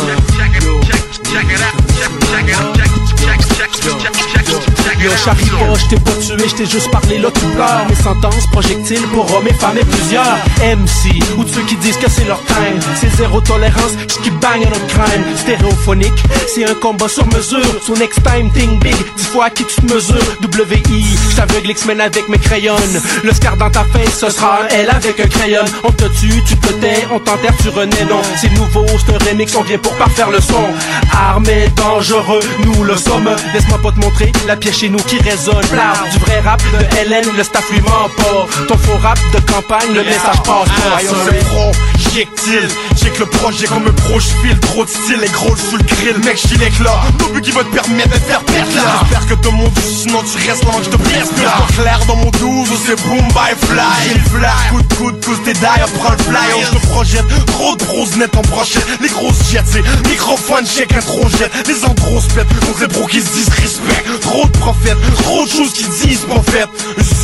Yo, 5.01 5.11
j'arrive 5.25 5.51
pas, 5.51 5.75
j't'ai 5.79 5.97
pas 5.97 6.13
tué, 6.13 6.49
j't'ai 6.49 6.67
juste 6.67 6.91
parlé, 6.91 7.19
là 7.19 7.29
tu 7.33 7.45
pleures. 7.47 7.87
Mes 7.89 7.95
sentences, 7.95 8.47
projectiles 8.53 9.07
pour 9.15 9.35
hommes 9.35 9.49
et 9.49 9.55
femmes 9.55 9.79
et 9.79 9.85
plusieurs. 9.85 10.37
MC, 10.61 11.23
ou 11.39 11.45
de 11.45 11.49
ceux 11.49 11.63
qui 11.63 11.77
disent 11.77 11.97
que 11.97 12.11
c'est 12.11 12.27
leur 12.27 12.43
time 12.45 12.79
C'est 13.01 13.11
zéro 13.17 13.41
tolérance, 13.41 13.93
qui 14.23 14.31
bang 14.31 14.63
à 14.63 14.69
notre 14.69 14.87
crime 14.89 15.25
Stéréophonique, 15.37 16.23
c'est 16.49 16.69
un 16.69 16.75
combat 16.75 17.09
sur 17.09 17.27
mesure. 17.29 17.65
So 17.83 17.95
next 17.97 18.23
time, 18.23 18.51
think 18.53 18.83
big, 18.83 18.95
dis 19.17 19.25
fois 19.25 19.51
qui 19.51 19.65
tu 19.65 19.81
te 19.81 19.93
mesures. 19.93 20.17
WI, 20.43 21.05
j'aveugle 21.35 21.71
X-Men 21.71 22.01
avec 22.01 22.29
mes 22.29 22.39
crayons. 22.39 22.77
Le 23.25 23.33
scar 23.33 23.57
dans 23.57 23.71
ta 23.71 23.85
face, 23.85 24.19
ce 24.21 24.31
sera 24.31 24.61
un 24.65 24.69
L 24.69 24.91
avec 24.91 25.19
un 25.19 25.29
crayon. 25.29 25.65
On 25.85 25.93
te 25.93 26.05
tue, 26.05 26.43
tu 26.47 26.57
te 26.57 26.73
tais, 26.75 27.07
on 27.11 27.19
t'enterre, 27.19 27.55
tu 27.63 27.69
renais 27.71 28.05
Non, 28.09 28.21
c'est 28.37 28.53
nouveau, 28.53 28.87
c'est 29.05 29.15
un 29.15 29.31
remix, 29.31 29.55
on 29.55 29.63
vient 29.63 29.79
pour 29.79 29.95
parfaire 29.95 30.31
le 30.31 30.41
son. 30.41 30.65
Armé, 31.13 31.69
dangereux, 31.77 32.41
nous 32.65 32.85
le 32.85 32.97
sommes. 32.97 33.31
Laisse-moi 33.55 33.79
pas 33.79 33.93
te 33.93 34.01
montrer 34.01 34.33
la 34.47 34.57
pièce 34.57 34.70
chez 34.73 34.89
nous 34.89 34.99
qui 34.99 35.19
résonne 35.19 35.61
du 35.61 36.19
vrai 36.19 36.41
rap 36.41 36.63
de 36.73 36.99
Hélène, 36.99 37.25
le 37.37 37.43
staff 37.43 37.69
lui 37.71 37.81
ment 37.81 38.09
pas. 38.17 38.65
Ton 38.69 38.77
faux 38.77 38.99
rap 39.03 39.19
de 39.33 39.41
campagne, 39.53 39.93
le 39.95 40.03
message 40.05 40.37
passe 40.45 40.45
pas. 40.45 40.97
Aïe, 40.99 41.07
on 41.11 41.25
se 41.25 42.01
projectile 42.11 42.69
J'ai 42.97 43.11
que 43.11 43.21
le 43.21 43.27
projet 43.27 43.67
comme 43.67 43.87
un 43.87 43.93
pro, 43.93 44.21
j'file 44.21 44.59
trop 44.61 44.85
de 44.85 44.91
style 44.91 45.23
et 45.23 45.29
gros 45.29 45.57
sous 45.57 45.77
le 45.77 45.83
grill. 45.85 46.19
Mec, 46.25 46.37
j'file 46.37 46.61
là, 46.85 47.03
nos 47.19 47.29
but 47.29 47.43
qui 47.43 47.51
va 47.51 47.65
te 47.65 47.75
permettre 47.75 48.11
de 48.11 48.21
faire 48.21 48.41
perdre 48.45 48.75
là. 48.77 49.01
J'espère 49.01 49.27
que 49.27 49.35
ton 49.43 49.53
monde 49.53 49.73
sinon 49.79 50.23
tu 50.23 50.49
restes 50.49 50.65
là, 50.65 50.73
je 50.83 50.91
te 50.91 50.97
blesse 50.97 51.31
là. 51.43 51.67
Pas 51.67 51.83
clair 51.83 52.01
dans 52.07 52.17
mon 52.17 52.31
12, 52.31 52.69
c'est 52.87 53.01
boom 53.03 53.27
by 53.29 53.67
fly. 53.67 53.81
J'ai 54.05 54.15
le 54.15 54.21
fly, 54.21 54.51
coup 54.71 54.83
de 54.83 54.95
coup 54.95 55.13
de 55.13 55.17
pouce, 55.19 55.39
t'es 55.45 55.53
d'ailleurs, 55.55 55.91
prends 55.99 56.13
le 56.13 56.19
fly. 56.19 56.37
Oh, 56.55 56.61
je 56.65 56.79
te 56.79 56.87
projette, 56.87 57.47
trop 57.47 57.77
de 57.77 57.85
grosses 57.85 58.17
nettes 58.17 58.37
en 58.37 58.43
brochette. 58.43 58.87
Les 59.01 59.09
grosses 59.09 59.51
jets, 59.51 59.65
c'est 59.67 59.83
microphone, 60.09 60.67
check, 60.67 60.93
intro 60.95 61.29
jet. 61.29 61.51
Les 61.67 61.85
andros 61.85 62.25
pètent, 62.35 62.49
contre 62.67 62.81
les 62.81 62.89
pros 62.89 63.07
qui 63.07 63.21
se 63.21 63.31
disent 63.33 63.49
respect 63.49 64.05
Trop 64.21 64.47
de 64.47 64.57
prophètes, 64.61 64.97
trop 65.23 65.45
de 65.45 65.51
choses 65.51 65.73
qui 65.73 65.85
disent 66.07 66.25
prophète 66.29 66.69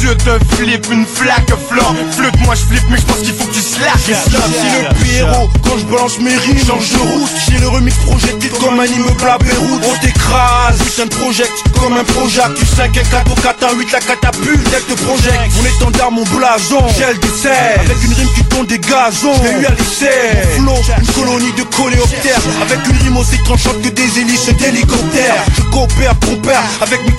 Yeux 0.02 0.14
te 0.16 0.54
flip, 0.56 0.86
une 0.92 1.06
flaque 1.06 1.50
flore. 1.68 1.94
Flûte, 2.12 2.38
moi 2.44 2.54
je 2.54 2.60
flippe, 2.60 2.84
mais 2.90 2.98
je 2.98 3.06
pense 3.06 3.18
qu'il 3.18 3.32
faut 3.32 3.46
que 3.46 3.54
tu 3.54 3.60
slash. 3.60 4.04
C'est 4.04 4.82
le 4.82 4.94
Pierrot, 5.02 5.48
quand 5.62 5.78
je 5.78 5.84
balance 5.86 6.18
mes 6.18 6.36
rimes, 6.36 6.58
change 6.58 6.90
de 6.90 6.98
route. 6.98 7.30
J'ai 7.48 7.58
le 7.58 7.68
remix 7.68 7.96
projecté 8.04 8.48
comme 8.60 8.78
un 8.78 8.84
immeuble 8.84 9.28
à 9.28 9.38
Beyrouth. 9.38 9.82
On 9.88 10.04
t'écrase, 10.04 10.78
putain 10.84 11.06
de 11.06 11.14
project, 11.14 11.50
comme 11.80 11.96
un 11.96 12.04
project 12.04 12.54
Tu 12.56 12.66
5, 12.66 12.96
un 12.96 13.02
4 13.02 13.32
au 13.32 13.34
4, 13.40 13.64
un 13.64 13.78
8, 13.78 13.92
la 13.92 14.00
catapulte, 14.00 14.68
elle 14.74 14.96
te 14.96 15.02
projette 15.02 15.40
Mon 15.56 15.64
étendard, 15.64 16.10
mon 16.12 16.24
blason, 16.24 16.86
gel 16.98 17.18
de 17.18 17.28
sel 17.28 17.80
Avec 17.80 17.96
une 18.04 18.12
rime 18.12 18.28
qui 18.34 18.44
tombe 18.44 18.66
des 18.66 18.78
gazons, 18.78 19.32
j'ai 19.42 19.62
eu 19.62 19.66
à 19.66 19.70
l'essai. 19.70 20.60
Mon 20.60 20.74
flow, 20.74 20.94
une 21.00 21.06
colonie 21.06 21.52
de 21.56 21.62
coléoptères. 21.74 22.42
Avec 22.62 22.86
une 22.86 22.98
rime 22.98 23.16
aussi 23.16 23.38
tranchante 23.44 23.80
que 23.80 23.88
des 23.88 24.20
hélices 24.20 24.54
d'hélicoptères 24.58 25.42
Je 25.56 25.62
coopère, 25.62 26.14
compère, 26.20 26.62
avec 26.82 27.00
mes 27.06 27.12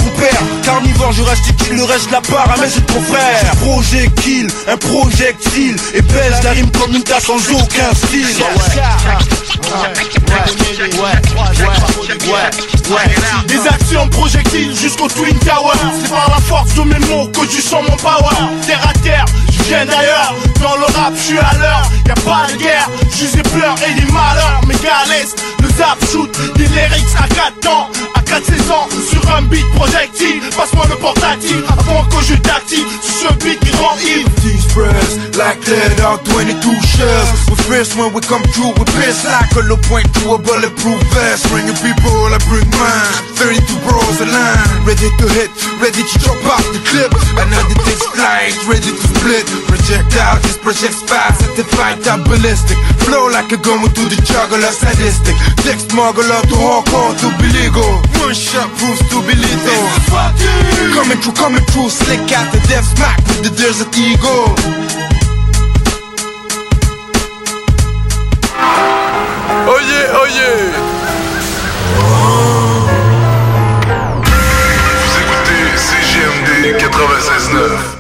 Carnivore, 0.64 1.12
je 1.12 1.22
reste 1.22 1.56
qui 1.56 1.74
le 1.74 1.84
reste 1.84 2.12
la 2.12 2.22
part 2.22 2.52
à 2.52 2.62
mes 2.62 2.70
c'est 2.70 2.86
ton 2.86 3.02
frère. 3.02 3.52
Projectile, 3.62 4.48
un 4.68 4.78
projectile. 4.78 5.76
Et 5.94 6.02
pèse 6.02 6.44
la 6.44 6.52
rime 6.52 6.70
comme 6.72 6.94
une 6.94 7.04
tasse 7.04 7.26
sans 7.26 7.38
aucun 7.52 7.94
style. 7.94 8.28
Des 13.48 13.68
actions 13.68 14.08
projectiles 14.10 14.76
jusqu'au 14.76 15.08
Twin 15.08 15.38
Tower. 15.40 15.74
C'est 16.02 16.10
par 16.10 16.30
la 16.30 16.42
force 16.42 16.74
de 16.74 16.82
mes 16.82 17.00
mots 17.08 17.28
que 17.28 17.46
tu 17.46 17.62
sens 17.62 17.84
mon 17.90 17.96
power. 17.98 18.36
Terre 18.66 18.88
à 18.88 18.94
terre, 19.00 19.26
je 19.52 19.64
viens 19.64 19.86
d'ailleurs. 19.86 20.36
Dans 20.62 20.76
le 20.76 20.86
rap, 20.86 21.14
je 21.16 21.22
suis 21.22 21.40
à 21.40 21.54
l'heure. 21.60 21.92
Y'a 22.08 22.16
pas 22.16 22.48
de 22.52 22.58
guerre, 22.58 22.90
juste 23.18 23.36
des 23.36 23.44
pleurs 23.44 23.76
et 23.88 23.94
des 24.00 24.12
malheurs. 24.12 24.62
Mes 24.68 24.76
gars 24.76 25.04
le 25.68 25.73
zap 25.77 25.98
shoot 26.11 26.30
Des 26.56 26.68
lyrics 26.68 27.15
à 27.18 27.27
4 27.27 27.69
ans, 27.69 27.89
à 28.15 28.22
4 28.22 28.45
saisons 28.45 28.88
Sur 29.10 29.35
un 29.35 29.41
beat 29.44 29.65
projectile, 29.76 30.41
passe-moi 30.56 30.85
le 30.89 30.95
portatif 30.95 31.57
Avant 31.69 32.03
que 32.06 32.23
je 32.23 32.35
t'active 32.35 32.88
sur 33.02 33.30
ce 33.30 33.34
beat 33.44 33.60
qui 33.60 33.76
rend 33.77 33.95
ivre 33.99 34.30
These 34.41 34.65
prayers, 34.73 35.18
like 35.38 35.60
that 35.65 36.03
out 36.03 36.23
22 36.26 36.56
shells 36.95 37.48
We 37.49 37.56
first 37.68 37.95
when 37.98 38.14
we 38.14 38.22
come 38.22 38.44
through, 38.53 38.73
we 38.77 38.85
piss 38.99 39.23
like 39.26 39.52
a 39.56 39.64
low 39.68 39.80
point 39.88 40.07
to 40.22 40.35
a 40.35 40.38
bulletproof 40.38 40.99
vest. 41.15 41.48
Bringing 41.48 41.76
people, 41.80 42.27
I 42.27 42.39
bring 42.48 42.68
mine. 42.76 43.23
32 43.39 43.88
bros 43.88 44.19
aligned, 44.19 44.84
ready 44.84 45.07
to 45.07 45.26
hit, 45.31 45.52
ready 45.80 46.03
to 46.03 46.15
drop 46.19 46.44
off 46.52 46.65
the 46.76 46.81
clip. 46.91 47.11
Another 47.39 47.77
thing's 47.88 48.03
flying, 48.11 48.56
ready 48.68 48.91
to 48.91 49.06
split. 49.15 49.48
Projectile, 49.68 50.39
this 50.44 50.57
project's 50.60 51.02
fast, 51.07 51.39
certified 51.39 52.03
top 52.03 52.27
ballistic. 52.27 52.77
Flow 53.07 53.31
like 53.31 53.52
a 53.52 53.57
gun 53.57 53.80
through 53.95 54.11
the 54.11 54.19
juggler, 54.27 54.72
sadistic 54.72 55.35
Text 55.64 55.92
smuggler 55.92 56.42
to 56.50 56.56
hardcore 56.56 57.14
to 57.22 57.28
be 57.42 57.48
legal 57.54 57.94
One 58.22 58.34
shot 58.34 58.70
proves 58.78 59.02
to 59.10 59.18
be 59.28 59.36
lethal 59.36 59.84
Coming 60.94 61.20
through, 61.22 61.34
coming 61.34 61.66
through, 61.72 61.90
slick 61.90 62.32
out 62.34 62.52
the 62.54 62.60
death 62.68 62.86
smack 62.96 63.18
with 63.28 63.44
the 63.44 63.52
desert 63.56 63.96
eagle. 63.98 64.56
Oh 69.70 69.80
yeah, 69.92 70.18
oh 70.20 70.28
yeah 70.38 70.58
Vous 75.04 75.16
écoutez 75.22 75.66
CGMD 75.78 76.50
96.9 76.80 77.97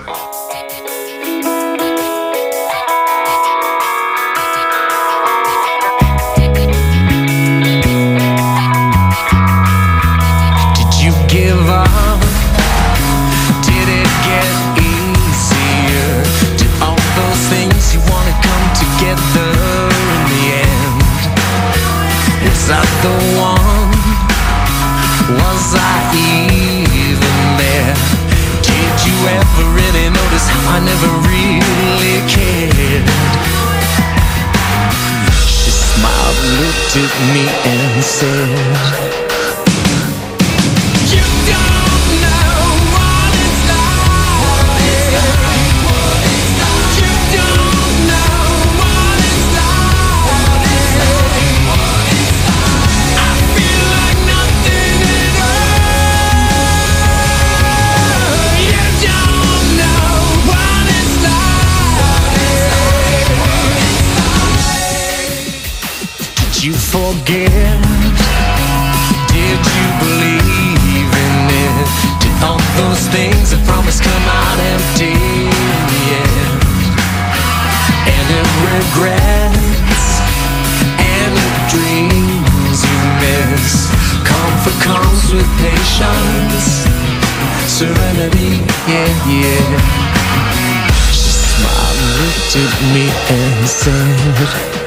I 30.77 30.79
never 30.79 31.09
really 31.25 32.21
cared? 32.29 33.07
She 35.47 35.71
smiled, 35.71 36.37
looked 36.61 36.95
at 37.01 37.13
me 37.33 37.49
and 37.65 38.03
said 38.03 39.26
with 85.37 85.57
patience, 85.59 86.87
serenity, 87.69 88.57
yeah, 88.89 89.29
yeah. 89.29 89.77
She 91.11 91.29
smiled, 91.45 91.99
looked 92.17 92.55
at 92.57 92.73
me 92.93 93.05
and 93.29 93.67
said. 93.67 94.86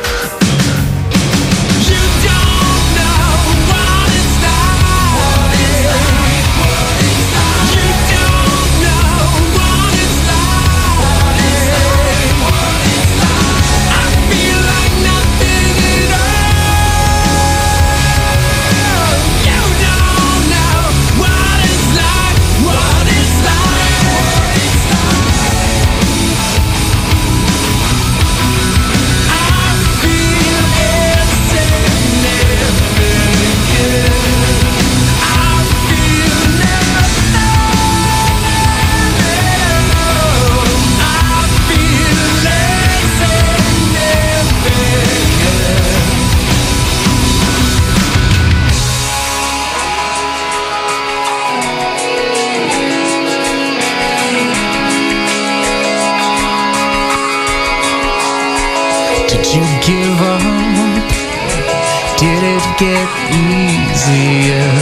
get 62.81 63.09
easier. 63.31 64.73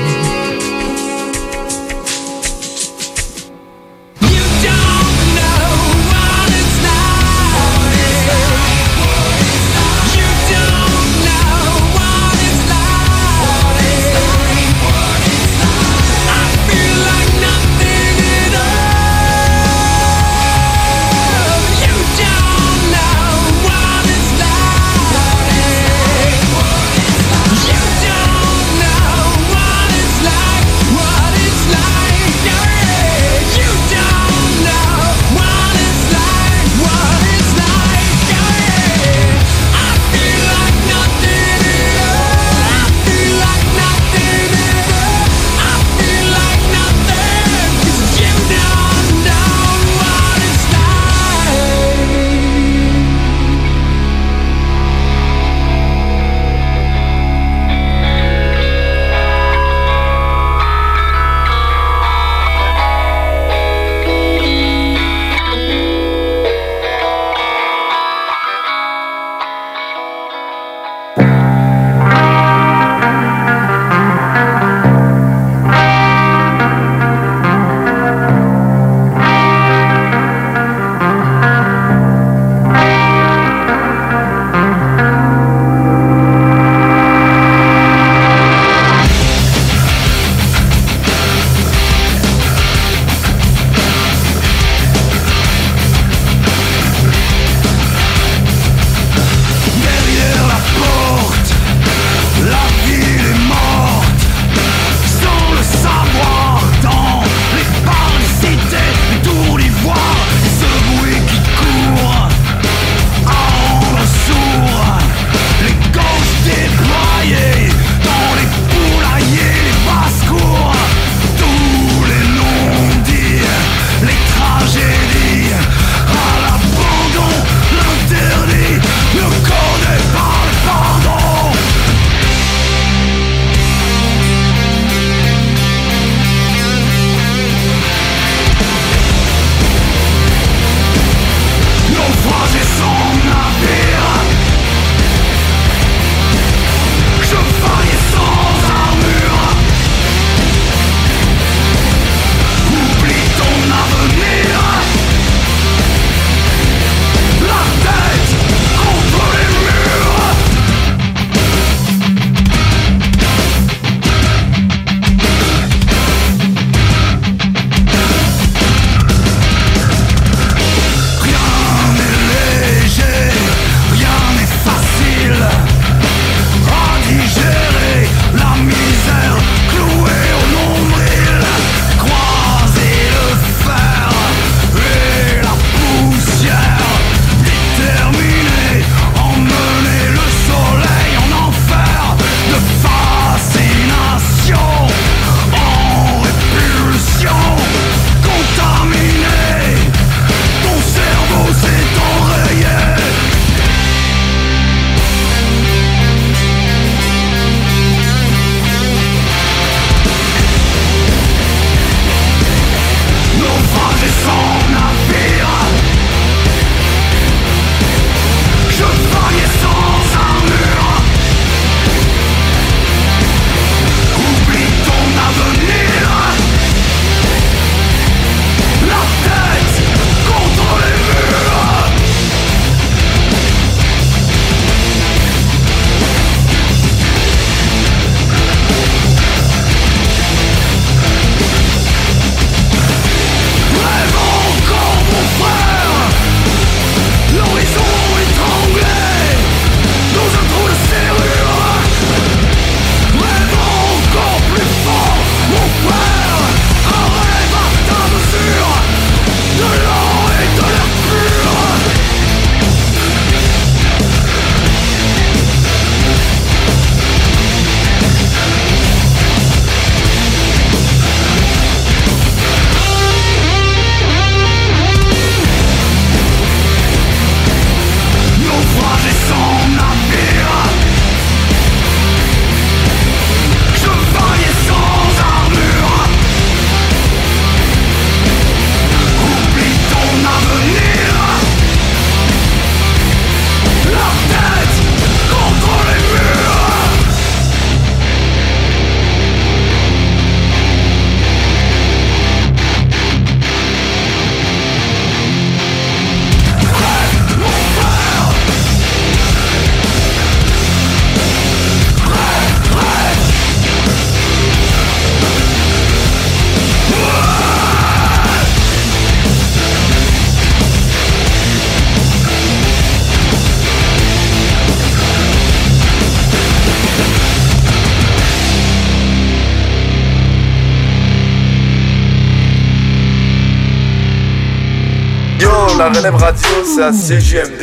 Relève 335.94 336.16
radio, 336.16 336.50
c'est 336.66 336.84
à 336.84 336.92
CGMD. 336.92 337.63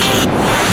Yeah. 0.00 0.59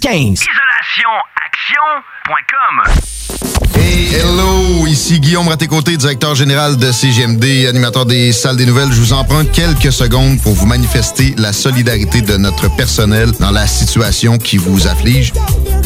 1515. 0.00 0.40
IsolationAction.com 0.40 2.82
Hey, 3.76 4.08
hello! 4.14 4.86
Ici 4.86 5.20
Guillaume 5.20 5.48
Raté-Côté, 5.48 5.96
directeur 5.96 6.34
général 6.34 6.76
de 6.76 6.90
CGMD, 6.90 7.66
animateur 7.68 8.06
des 8.06 8.32
salles 8.32 8.56
des 8.56 8.66
nouvelles. 8.66 8.90
Je 8.90 9.00
vous 9.00 9.12
emprunte 9.12 9.52
quelques 9.52 9.92
secondes 9.92 10.40
pour 10.40 10.54
vous 10.54 10.66
manifester 10.66 11.34
la 11.38 11.52
solidarité 11.52 12.20
de 12.22 12.36
notre 12.36 12.74
personnel 12.74 13.30
dans 13.38 13.50
la 13.50 13.66
situation 13.68 14.38
qui 14.38 14.56
vous 14.56 14.86
afflige. 14.88 15.32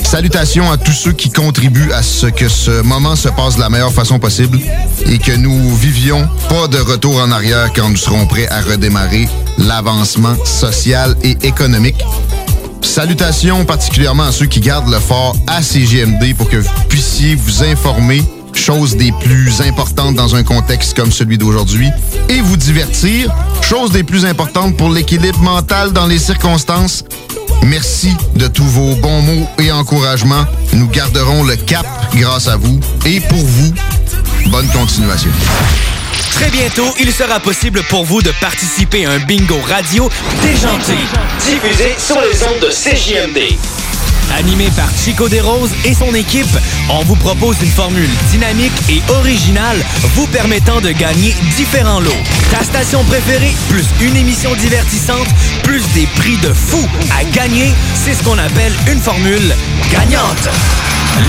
Salutations 0.04 0.70
à 0.70 0.78
tous 0.78 0.92
ceux 0.92 1.12
qui 1.12 1.30
contribuent 1.30 1.92
à 1.92 2.02
ce 2.02 2.26
que 2.26 2.48
ce 2.48 2.82
moment 2.82 3.16
se 3.16 3.28
passe 3.28 3.56
de 3.56 3.60
la 3.60 3.68
meilleure 3.68 3.92
façon 3.92 4.18
possible 4.18 4.58
et 5.06 5.18
que 5.18 5.32
nous 5.32 5.74
vivions 5.76 6.26
pas 6.48 6.66
de 6.68 6.78
retour 6.78 7.20
en 7.20 7.30
arrière 7.30 7.70
quand 7.74 7.90
nous 7.90 7.96
serons 7.96 8.26
prêts 8.26 8.48
à 8.48 8.62
redémarrer 8.62 9.28
l'avancement 9.58 10.36
social 10.44 11.14
et 11.22 11.36
économique. 11.42 12.02
Salutations 12.82 13.64
particulièrement 13.64 14.24
à 14.24 14.32
ceux 14.32 14.46
qui 14.46 14.60
gardent 14.60 14.90
le 14.90 14.98
fort 14.98 15.36
à 15.46 15.62
CGMD 15.62 16.34
pour 16.36 16.48
que 16.48 16.56
vous 16.56 16.70
puissiez 16.88 17.34
vous 17.34 17.62
informer, 17.62 18.22
chose 18.54 18.96
des 18.96 19.12
plus 19.20 19.60
importantes 19.60 20.14
dans 20.14 20.34
un 20.34 20.42
contexte 20.42 20.96
comme 20.96 21.12
celui 21.12 21.38
d'aujourd'hui, 21.38 21.88
et 22.28 22.40
vous 22.40 22.56
divertir, 22.56 23.34
chose 23.62 23.90
des 23.92 24.02
plus 24.02 24.24
importantes 24.24 24.76
pour 24.76 24.90
l'équilibre 24.90 25.40
mental 25.40 25.92
dans 25.92 26.06
les 26.06 26.18
circonstances. 26.18 27.04
Merci 27.66 28.12
de 28.36 28.46
tous 28.46 28.64
vos 28.64 28.94
bons 28.96 29.22
mots 29.22 29.48
et 29.58 29.70
encouragements. 29.72 30.44
Nous 30.72 30.88
garderons 30.88 31.44
le 31.44 31.56
cap 31.56 31.86
grâce 32.14 32.48
à 32.48 32.56
vous 32.56 32.80
et 33.04 33.20
pour 33.20 33.38
vous. 33.38 33.72
Bonne 34.50 34.68
continuation. 34.68 35.30
Très 36.38 36.50
bientôt, 36.50 36.94
il 37.00 37.12
sera 37.12 37.40
possible 37.40 37.82
pour 37.88 38.04
vous 38.04 38.22
de 38.22 38.30
participer 38.40 39.06
à 39.06 39.10
un 39.10 39.18
bingo 39.18 39.58
radio 39.60 40.08
déjanté, 40.40 40.94
diffusé 41.40 41.96
sur 41.98 42.20
les 42.20 42.44
ondes 42.44 42.60
de 42.60 42.68
CJMD. 42.68 43.58
Animé 44.38 44.68
par 44.76 44.88
Chico 44.96 45.28
Desroses 45.28 45.72
et 45.84 45.94
son 45.94 46.14
équipe, 46.14 46.46
on 46.90 47.02
vous 47.02 47.16
propose 47.16 47.56
une 47.60 47.72
formule 47.72 48.08
dynamique 48.30 48.72
et 48.88 49.02
originale 49.08 49.84
vous 50.14 50.28
permettant 50.28 50.80
de 50.80 50.92
gagner 50.92 51.34
différents 51.56 51.98
lots. 51.98 52.22
Ta 52.52 52.62
station 52.62 53.02
préférée, 53.02 53.56
plus 53.68 53.86
une 54.00 54.16
émission 54.16 54.54
divertissante, 54.54 55.26
plus 55.64 55.82
des 55.94 56.06
prix 56.18 56.36
de 56.36 56.52
fou 56.52 56.78
à 57.18 57.24
gagner, 57.24 57.72
c'est 57.94 58.14
ce 58.14 58.22
qu'on 58.22 58.38
appelle 58.38 58.72
une 58.92 59.00
formule 59.00 59.56
gagnante. 59.90 60.48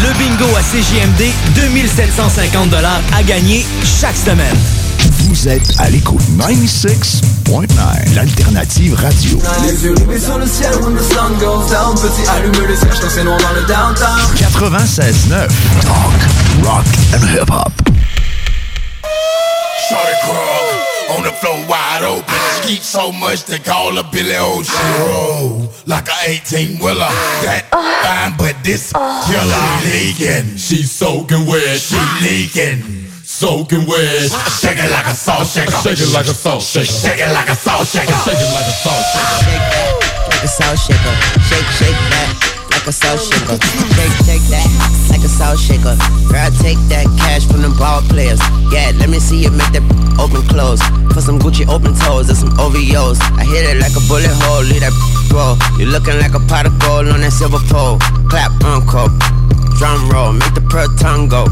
Le 0.04 0.14
bingo 0.20 0.56
à 0.56 0.62
CJMD, 0.62 1.32
2750 1.56 2.76
à 3.12 3.24
gagner 3.24 3.66
chaque 3.84 4.18
semaine. 4.18 4.56
Vous 5.24 5.48
êtes 5.48 5.74
à 5.80 5.90
l'écoute 5.90 6.22
96.9, 6.38 8.16
l'alternative 8.16 8.94
radio. 8.96 9.40
Les 9.64 9.84
yeux 9.84 9.94
rivés 9.94 10.20
sur 10.20 10.38
le 10.38 10.48
ciel 10.48 10.72
when 10.82 10.96
the 10.96 11.02
sun 11.02 11.38
goes 11.40 11.70
down 11.70 11.96
Petit 11.96 12.28
allume 12.30 12.68
les 12.68 12.76
cierges 12.76 13.00
quand 13.00 13.10
c'est 13.10 13.24
noir 13.24 13.38
dans 13.40 13.54
le 13.54 13.62
downtown 13.68 14.20
96.9, 14.36 15.48
talk, 15.82 16.14
rock 16.64 16.86
and 17.14 17.24
hip-hop. 17.28 17.72
Shorty 19.90 20.16
crawl 20.24 21.18
on 21.18 21.24
the 21.24 21.32
floor 21.32 21.58
wide 21.68 22.04
open. 22.04 22.36
Skeet 22.62 22.82
so 22.82 23.12
much 23.12 23.46
they 23.46 23.60
call 23.60 23.96
her 23.96 24.04
Billy 24.12 24.36
Ocean. 24.36 24.76
Roll 25.08 25.70
like 25.88 26.08
a 26.08 26.32
18 26.32 26.78
wheeler. 26.80 27.10
That 27.44 27.66
fine, 27.72 28.38
but 28.38 28.56
this 28.64 28.94
killer 28.94 29.66
leaking. 29.92 30.58
She 30.58 30.84
soaking 30.84 31.46
wet. 31.48 31.80
She 31.80 31.98
leaking. 32.22 33.09
Soaking 33.40 33.88
wet. 33.88 34.28
Shake 34.60 34.84
it 34.84 34.92
like 34.92 35.08
a 35.08 35.16
salt 35.16 35.48
shaker. 35.48 35.72
Shake 35.80 36.04
it 36.04 36.12
like 36.12 36.28
a 36.28 36.36
salt 36.36 36.60
shaker. 36.60 36.92
Shake 36.92 37.24
it 37.24 37.32
like 37.32 37.48
a 37.48 37.56
salt 37.56 37.88
shaker. 37.88 38.12
Shake 38.28 38.36
it 38.36 38.52
like 38.52 38.68
a 38.68 38.76
salt 38.84 39.00
shaker. 39.00 39.40
Shake 39.48 39.64
that 39.72 39.96
like 40.28 40.44
a 40.44 40.52
salt 40.52 40.76
shaker. 40.76 41.16
Shake, 41.48 41.72
shake 41.80 42.02
that 42.12 42.28
like 42.68 42.84
a 42.84 42.92
salt 42.92 43.24
shaker. 43.24 43.56
Shake, 43.96 44.12
shake 44.28 44.44
that 44.52 44.68
like 45.08 45.24
a 45.24 45.32
salt 45.32 45.56
shaker. 45.56 45.96
Girl, 46.28 46.52
take 46.60 46.84
that 46.92 47.08
cash 47.16 47.48
from 47.48 47.64
the 47.64 47.72
ball 47.80 48.04
players. 48.12 48.44
Yeah, 48.76 48.92
let 49.00 49.08
me 49.08 49.24
see 49.24 49.40
you 49.40 49.56
make 49.56 49.72
that 49.72 49.88
open 50.20 50.44
close. 50.52 50.84
For 51.16 51.24
some 51.24 51.40
Gucci 51.40 51.64
open 51.72 51.96
toes 51.96 52.28
and 52.28 52.36
some 52.36 52.52
OVOs. 52.60 53.24
I 53.40 53.48
hit 53.48 53.64
it 53.64 53.80
like 53.80 53.96
a 53.96 54.04
bullet 54.12 54.36
hole, 54.44 54.68
leave 54.68 54.84
that 54.84 54.92
roll. 55.32 55.56
You 55.80 55.88
looking 55.88 56.20
like 56.20 56.36
a 56.36 56.44
pot 56.52 56.68
of 56.68 56.76
gold 56.84 57.08
on 57.08 57.24
that 57.24 57.32
silver 57.32 57.64
pole. 57.72 58.04
Clap, 58.28 58.52
uncle. 58.68 59.08
Drum 59.80 60.12
roll, 60.12 60.36
make 60.36 60.52
the 60.52 60.64
pearl 60.68 60.92
tongue 61.00 61.32
go. 61.32 61.48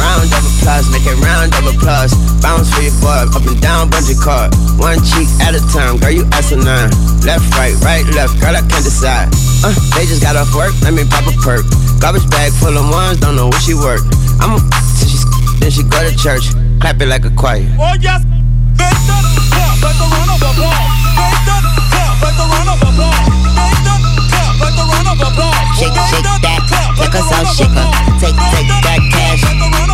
Round 0.00 0.32
of 0.32 0.42
applause, 0.48 0.88
make 0.88 1.04
it 1.04 1.20
round 1.20 1.52
of 1.52 1.68
applause. 1.68 2.16
Bounce 2.40 2.72
for 2.72 2.80
your 2.80 2.96
boy, 3.04 3.28
up 3.36 3.44
and 3.44 3.60
down, 3.60 3.92
bungee 3.92 4.16
cord. 4.16 4.48
One 4.80 4.96
cheek 5.04 5.28
at 5.44 5.52
a 5.52 5.60
time, 5.68 6.00
girl, 6.00 6.08
you 6.10 6.24
asinine. 6.32 6.88
Left, 7.20 7.44
right, 7.52 7.76
right, 7.84 8.04
left, 8.16 8.40
girl, 8.40 8.56
I 8.56 8.64
can't 8.64 8.80
decide. 8.80 9.28
Uh, 9.60 9.76
they 9.92 10.08
just 10.08 10.24
got 10.24 10.40
off 10.40 10.48
work, 10.56 10.72
let 10.80 10.96
me 10.96 11.04
pop 11.04 11.28
a 11.28 11.36
perk. 11.44 11.68
Garbage 12.00 12.24
bag 12.32 12.48
full 12.56 12.72
of 12.72 12.88
ones, 12.88 13.20
don't 13.20 13.36
know 13.36 13.52
where 13.52 13.60
she 13.60 13.76
work. 13.76 14.00
I'm 14.40 14.56
a 14.56 14.58
till 14.96 15.08
she 15.12 15.20
then 15.60 15.70
she 15.70 15.84
go 15.84 16.00
to 16.00 16.16
church. 16.16 16.48
Clap 16.80 16.96
it 17.04 17.06
like 17.06 17.28
a 17.28 17.30
choir. 17.36 17.68
Oh 17.76 17.92
yes, 18.00 18.24
make 18.24 18.88
that 19.04 19.20
clap 19.52 19.84
like 19.84 20.00
a 20.00 20.06
run 20.08 20.28
of 20.32 20.40
applause. 20.40 20.88
Make 21.12 21.44
that 21.44 21.60
clap 21.92 22.16
like 22.24 22.40
a 22.40 22.46
run 22.48 22.68
of 22.72 22.80
applause. 22.80 23.28
Make 23.52 23.84
that 23.84 24.00
clap 24.32 24.56
like 24.64 24.80
a 24.80 24.84
run 24.88 25.06
of 25.12 25.20
applause. 25.20 25.76
Shake, 25.76 25.92
shake 26.08 26.40
that 26.40 26.59
like 27.00 27.14
a 27.14 27.22
salt 27.24 27.48
shaker. 27.56 27.86
Take, 28.20 28.36
take 28.52 28.68
that 28.84 29.00
cash. 29.10 29.42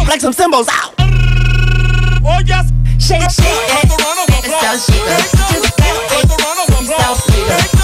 Like 0.09 0.21
some 0.21 0.33
symbols 0.33 0.69
out. 0.69 0.93
Oh 2.27 2.41
yes, 2.45 2.71
Shake, 2.99 3.31
shake 3.31 3.47
that. 3.71 3.87
Make 4.29 4.47
us 4.47 4.65
all 4.67 4.79
shake 4.83 5.07
up. 5.07 5.23
Just 5.53 5.77
that 5.79 5.95
way. 6.11 6.27
We 6.81 6.87
so 6.87 7.15
freedom. 7.23 7.61
Shake, 7.61 7.76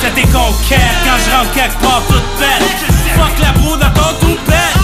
ça 0.00 0.08
c'est 0.08 0.14
tes 0.14 0.28
conquêtes. 0.28 0.80
Quand 1.04 1.18
je 1.18 1.30
rentre 1.36 1.52
quelque 1.52 1.78
part, 1.82 2.02
toute 2.08 2.24
bête. 2.38 2.64
Fuck 3.16 3.38
la 3.42 3.52
broue 3.52 3.76
dans 3.76 3.90
ton 3.90 4.12
toupette. 4.20 4.76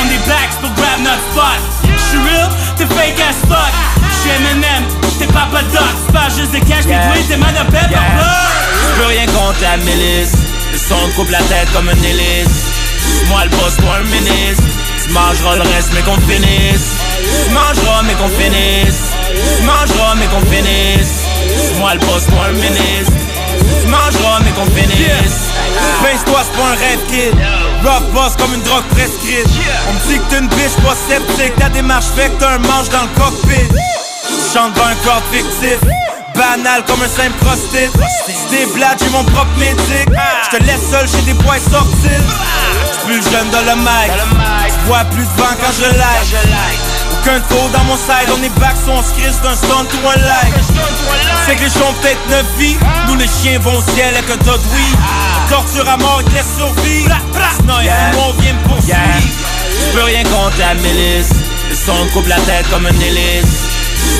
On 0.00 0.06
est 0.06 0.28
back 0.28 0.48
c'est 0.50 0.60
pour 0.60 0.72
grab 0.74 1.00
notre 1.02 1.22
spot. 1.32 1.60
J'suis 1.82 2.18
real, 2.18 2.48
t'es 2.76 2.86
fake 2.86 3.20
as 3.20 3.34
fuck. 3.46 3.72
J'suis 4.20 4.30
M&M, 4.30 4.84
t'es 5.18 5.26
Papa 5.26 5.62
Doc. 5.72 6.12
Pas 6.12 6.28
juste 6.28 6.52
des 6.52 6.60
cash, 6.60 6.84
Yeah. 6.86 7.12
oui, 7.14 7.24
t'es 7.28 7.36
Madame 7.36 7.66
Pepper 7.66 7.96
Je 7.96 9.00
peux 9.00 9.06
rien 9.08 9.26
contre 9.26 9.60
la 9.62 9.76
milice 9.78 10.32
Le 10.72 10.78
son 10.78 11.08
coupe 11.14 11.30
la 11.30 11.38
tête 11.42 11.68
comme 11.72 11.88
une 11.90 12.04
hélice 12.04 12.66
Moi 13.28 13.44
le 13.44 13.50
boss, 13.50 13.76
toi 13.76 13.98
un 14.00 14.04
ministre 14.10 14.64
Tu 15.04 15.12
mangeras 15.12 15.56
le 15.56 15.62
reste 15.62 15.90
mais 15.94 16.02
qu'on 16.02 16.16
finisse 16.26 16.96
Tu 17.46 17.50
mangeras 17.52 18.02
mais 18.02 18.14
qu'on 18.14 18.28
finisse 18.28 19.02
Tu 19.56 19.62
mangeras 19.62 20.14
mais 20.16 20.26
qu'on 20.26 20.44
finisse 20.50 21.26
Moi 21.78 21.94
le 21.94 22.00
boss, 22.00 22.26
toi 22.26 22.46
un 22.48 22.52
ministre 22.52 23.12
Tu 23.82 23.86
mangeras 23.88 24.40
mais 24.44 24.50
qu'on 24.52 24.66
finisse 24.66 25.50
Pince-toi, 26.02 26.40
c'est 26.44 26.58
pas 26.58 26.68
un 26.68 26.76
rêve 26.76 27.00
kid. 27.08 27.34
Rough 27.84 28.12
boss 28.12 28.36
comme 28.36 28.54
une 28.54 28.62
drogue 28.62 28.84
prescrite. 28.90 29.46
On 29.88 29.92
me 29.92 30.12
dit 30.12 30.18
que 30.18 30.30
t'es 30.30 30.38
une 30.38 30.48
bitch 30.48 30.74
pas 30.84 30.94
sceptique. 30.94 31.54
Ta 31.56 31.68
démarche 31.68 32.06
fait 32.16 32.28
que 32.30 32.40
t'as 32.40 32.54
un 32.54 32.58
manche 32.58 32.88
dans 32.88 33.02
le 33.02 33.20
cockpit. 33.20 33.68
Tu 33.68 34.52
chantes 34.52 34.74
dans 34.74 34.84
un 34.84 34.94
corps 35.04 35.22
fictif. 35.32 35.78
Banal 36.34 36.84
comme 36.86 37.02
un 37.02 37.08
simple 37.08 37.36
prostite 37.44 37.92
J't'ai 38.28 38.66
blade, 38.72 38.98
j'ai 38.98 39.10
mon 39.10 39.24
propre 39.24 39.56
médic. 39.58 40.08
J'te 40.44 40.62
laisse 40.64 40.90
seul 40.90 41.08
chez 41.08 41.22
des 41.22 41.34
boys 41.34 41.58
sortis. 41.70 42.22
J'suis 42.92 43.20
plus 43.20 43.30
jeune 43.30 43.50
dans 43.50 43.60
le 43.60 43.76
mic. 43.76 44.12
J'vois 44.84 45.04
plus 45.04 45.24
de 45.24 45.42
vent 45.42 45.54
quand 45.60 45.72
je 45.76 45.84
like 45.98 46.79
Aucun 47.22 47.40
faux 47.50 47.68
dans 47.72 47.84
mon 47.84 47.96
side. 47.96 48.30
On 48.32 48.42
est 48.42 48.58
back 48.58 48.76
sur 48.82 48.94
on 48.94 49.02
se 49.02 49.12
crisse 49.12 49.40
d'un 49.42 49.54
stunt 49.54 49.84
ou 49.84 50.08
un 50.08 50.16
like 50.16 50.54
C'est 51.46 51.56
que 51.56 51.64
les 51.64 51.76
ont 51.82 51.92
peut-être 52.00 52.28
neuf 52.30 52.46
vies. 52.58 52.78
Nous 53.08 53.16
les 53.16 53.26
chiens 53.26 53.58
vont 53.58 53.76
au 53.76 53.82
ciel 53.92 54.16
avec 54.16 54.30
un 54.30 54.38
tas 54.38 54.56
de 54.56 54.68
weed 54.72 54.98
Torture 55.50 55.88
à 55.88 55.96
mort, 55.98 56.22
laissent 56.32 56.56
survivre 56.56 57.14
Sinon 57.58 57.80
Yeah. 57.82 58.12
on 58.16 58.32
vient 58.40 58.54
me 58.54 58.68
poursuivre. 58.68 58.96
Je 58.96 59.98
peux 59.98 60.04
rien 60.04 60.22
contre 60.24 60.58
la 60.58 60.74
milice. 60.74 61.30
Le 61.68 61.74
son 61.74 62.06
coupe 62.14 62.26
la 62.26 62.40
tête 62.40 62.68
comme 62.70 62.86
une 62.86 63.02
hélice. 63.02 63.68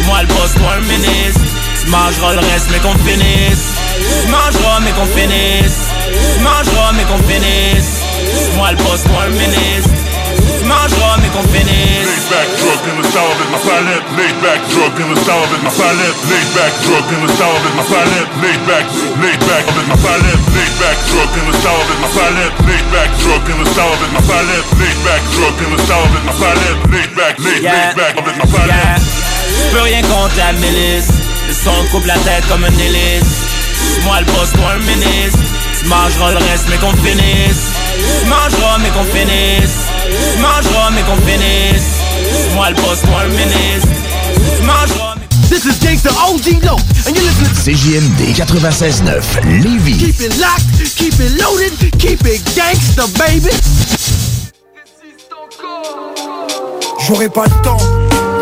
Moi 0.04 0.20
le 0.22 0.28
boss, 0.28 0.52
toi 0.54 0.74
un 0.76 0.80
ministre. 0.80 1.40
Tu 1.80 1.86
mangeras 1.88 2.32
le 2.34 2.40
reste 2.40 2.68
mais 2.70 2.80
qu'on 2.80 2.98
finisse. 2.98 3.64
Tu 4.22 4.28
mangeras 4.28 4.80
mais 4.80 4.92
qu'on 4.92 5.06
finisse. 5.06 5.88
Tu 6.34 6.42
mangeras 6.42 6.92
mais 6.92 7.04
qu'on 7.04 7.22
finisse. 7.26 8.04
Moi 8.56 8.72
le 8.72 8.76
boss, 8.76 9.02
toi 9.04 9.24
un 9.26 9.30
ministre. 9.30 9.90
Tu 10.58 10.64
mangeras 10.66 11.16
finisse 11.52 12.06
Laid 12.10 12.26
back 12.30 12.48
drug 12.58 12.82
in 12.90 12.96
the 12.98 13.06
palette 13.62 14.06
Laid 14.18 14.36
back 14.42 14.60
drug 14.74 14.94
in 14.98 15.08
the 15.14 15.18
palette 15.22 16.18
Laid 16.26 16.50
back 16.54 16.72
drug 16.82 17.06
in 17.14 17.20
the 17.22 17.30
palette 17.38 18.30
Laid 18.42 18.62
back, 18.66 18.86
laid 19.22 19.40
palette 20.02 20.42
Laid 20.50 20.74
back 20.82 20.98
drug 21.06 21.32
in 21.38 21.46
the 21.46 21.56
palette 22.10 22.54
Laid 22.66 22.86
back 22.90 23.10
drug 23.22 23.46
in 23.46 23.58
the 23.62 23.68
palette 23.78 24.66
Laid 24.80 24.98
back 25.06 25.22
drug 25.30 25.58
in 25.62 25.70
the 25.70 25.84
Laid 26.90 27.10
back, 27.14 27.38
laid, 27.38 27.62
laid 27.62 27.94
back 27.94 28.14
peux 29.72 29.82
rien 29.82 30.02
contre 30.02 30.36
la 30.36 30.52
milice. 30.52 31.08
Le 31.48 31.54
son 31.54 31.84
coupe 31.90 32.06
la 32.06 32.18
tête 32.18 32.46
comme 32.48 32.64
une 32.64 32.80
hélice. 32.80 33.24
Moi 34.04 34.20
le 34.20 34.26
boss, 34.26 34.52
toi 34.52 34.72
un 34.74 34.78
ministre. 34.78 35.38
Tu 35.80 35.86
mangeras 35.86 36.32
le 36.32 36.38
reste 36.38 36.66
mais 36.68 36.76
qu'on 36.76 36.92
finisse. 36.92 37.72
Tu 38.20 38.26
mangeras 38.26 38.78
mais 38.78 38.90
qu'on 38.90 39.04
finisse 39.04 39.99
Mais 40.92 41.02
qu'on 41.02 41.16
finisse 41.24 42.00
Moi 42.54 42.70
le 42.70 42.76
boss, 42.76 43.00
toi 43.02 43.22
un 43.24 43.28
ministre 43.28 43.88
mais 44.62 45.10
This 45.48 45.64
is 45.64 45.78
Gangsta 45.84 46.10
OG 46.10 46.62
Low, 46.64 46.76
and 47.06 47.16
you're 47.16 47.24
listening 47.24 47.50
to 47.50 47.58
CJMD 47.58 48.34
96.9 48.34 49.62
Lévis. 49.62 49.98
Keep 49.98 50.20
it 50.20 50.38
locked, 50.38 50.96
keep 50.96 51.14
it 51.18 51.42
loaded, 51.42 51.72
keep 51.98 52.24
it 52.24 52.40
gangsta, 52.54 53.06
baby. 53.18 53.50
J'aurais 57.06 57.28
pas 57.28 57.44
le 57.44 57.62
temps 57.62 57.78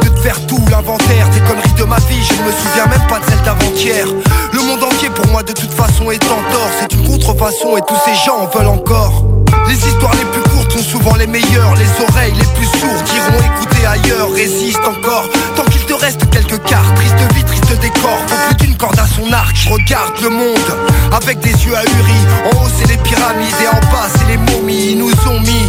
de 0.03 0.09
te 0.09 0.21
faire 0.21 0.39
tout 0.47 0.61
l'inventaire 0.71 1.29
des 1.31 1.41
conneries 1.41 1.73
de 1.79 1.85
ma 1.85 1.97
vie, 1.97 2.23
je 2.23 2.35
ne 2.35 2.47
me 2.47 2.53
souviens 2.53 2.87
même 2.87 3.07
pas 3.09 3.21
de 3.21 3.25
celle 3.25 3.43
d'avant-hier. 3.43 4.07
Le 4.53 4.61
monde 4.61 4.83
entier 4.85 5.09
pour 5.11 5.27
moi 5.29 5.43
de 5.43 5.53
toute 5.53 5.73
façon 5.73 6.11
est 6.11 6.25
en 6.25 6.43
tort, 6.53 6.71
c'est 6.79 6.93
une 6.95 7.07
contrefaçon 7.07 7.79
et 7.79 7.81
tous 7.89 7.99
ces 8.05 8.15
gens 8.27 8.41
en 8.41 8.47
veulent 8.47 8.69
encore. 8.69 9.25
Les 9.67 9.75
histoires 9.75 10.15
les 10.15 10.25
plus 10.27 10.48
sont 10.83 10.99
souvent 10.99 11.17
les 11.17 11.27
meilleures, 11.27 11.75
les 11.75 12.05
oreilles 12.09 12.35
les 12.35 12.47
plus 12.55 12.67
sourdes 12.67 13.05
diront 13.05 13.55
écouter 13.55 13.87
ailleurs, 13.87 14.31
résiste 14.33 14.81
encore. 14.87 15.29
Tant 15.57 15.65
qu'il 15.65 15.83
te 15.83 15.95
reste 15.95 16.29
quelques 16.31 16.63
cartes, 16.65 16.95
triste 16.95 17.35
vie, 17.35 17.45
triste 17.45 17.81
décor, 17.81 18.19
faut 18.27 18.55
plus 18.55 18.67
d'une 18.67 18.77
corde 18.77 18.99
à 18.99 19.07
son 19.07 19.33
arc. 19.33 19.57
Je 19.57 19.69
regarde 19.71 20.21
le 20.23 20.31
monde 20.31 20.77
avec 21.13 21.41
des 21.41 21.51
yeux 21.51 21.75
ahuris, 21.75 22.27
en 22.47 22.65
haut 22.65 22.69
c'est 22.79 22.89
les 22.89 22.97
pyramides 22.99 23.61
et 23.63 23.69
en 23.69 23.81
bas 23.91 24.09
c'est 24.17 24.29
les 24.29 24.37
momies, 24.37 24.93
ils 24.93 24.99
nous 24.99 25.13
ont 25.29 25.41
mis 25.41 25.67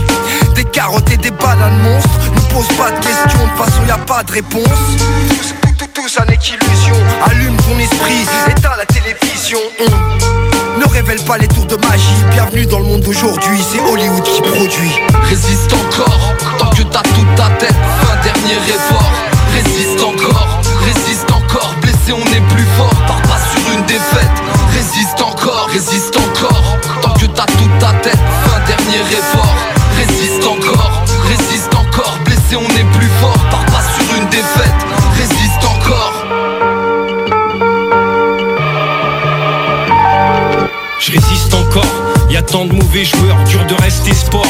des 0.56 0.66
carottes 0.66 1.10
et 1.12 1.18
des 1.18 1.32
bananes 1.32 1.80
monstres 1.82 2.32
Ne 2.36 2.54
pose 2.54 2.68
pas 2.78 2.92
de 2.92 2.98
questions, 2.98 3.48
de 3.48 3.64
façon 3.64 3.86
y 3.88 3.92
a 3.92 3.98
pas 3.98 4.24
de 4.24 4.32
réponse 4.32 4.64
tout, 5.94 6.08
ça 6.08 6.26
n'est 6.26 6.38
qu'illusion 6.38 6.96
Allume 7.26 7.56
ton 7.58 7.80
esprit, 7.80 8.26
éteins 8.50 8.76
la 8.78 8.86
télévision 8.86 9.60
On 9.80 10.49
révèle 10.90 11.24
pas 11.24 11.38
les 11.38 11.48
tours 11.48 11.66
de 11.66 11.76
magie 11.88 12.24
Bienvenue 12.32 12.66
dans 12.66 12.80
le 12.80 12.86
monde 12.86 13.02
d'aujourd'hui, 13.02 13.60
c'est 13.62 13.80
Hollywood 13.80 14.24
qui 14.24 14.42
produit 14.42 14.92
Résiste 15.24 15.72
encore, 15.74 16.36
tant 16.58 16.70
que 16.70 16.84
t'as 16.84 17.02
toute 17.02 17.36
ta 17.36 17.50
tête, 17.60 17.76
un 18.12 18.24
dernier 18.24 18.58
effort. 18.68 19.12
Résiste 19.54 20.02
encore, 20.02 20.60
résiste 20.86 21.32
encore, 21.32 21.76
blessé 21.82 22.14
on 22.14 22.26
est 22.34 22.56
plus 22.56 22.59
tant 42.52 42.66
de 42.66 42.74
mauvais 42.74 43.06
joueurs, 43.06 43.38
dur 43.46 43.64
de 43.66 43.76
rester 43.76 44.14
sport, 44.14 44.46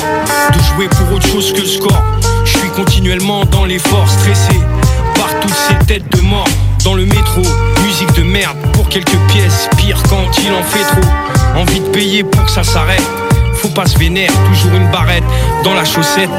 de 0.54 0.60
jouer 0.64 0.88
pour 0.88 1.16
autre 1.16 1.28
chose 1.28 1.52
que 1.52 1.60
le 1.60 1.66
score. 1.66 2.04
Je 2.46 2.58
suis 2.58 2.70
continuellement 2.70 3.44
dans 3.46 3.66
l'effort, 3.66 4.10
stressé 4.10 4.58
par 5.16 5.40
toutes 5.42 5.54
ces 5.54 5.86
têtes 5.86 6.10
de 6.16 6.22
mort. 6.22 6.48
Dans 6.84 6.94
le 6.94 7.06
métro, 7.06 7.42
musique 7.84 8.14
de 8.14 8.24
merde 8.24 8.58
pour 8.74 8.88
quelques 8.88 9.18
pièces, 9.30 9.68
pire 9.78 10.02
quand 10.10 10.26
il 10.44 10.52
en 10.54 10.64
fait 10.64 10.84
trop. 10.84 11.60
Envie 11.60 11.82
de 11.82 11.88
payer 11.88 12.24
pour 12.24 12.46
que 12.46 12.52
ça 12.52 12.64
s'arrête. 12.64 13.29
Faut 13.60 13.68
pas 13.70 13.86
se 13.86 13.98
vénère, 13.98 14.32
toujours 14.48 14.74
une 14.74 14.90
barrette 14.90 15.24
dans 15.66 15.74
la 15.74 15.84
chaussette. 15.84 16.30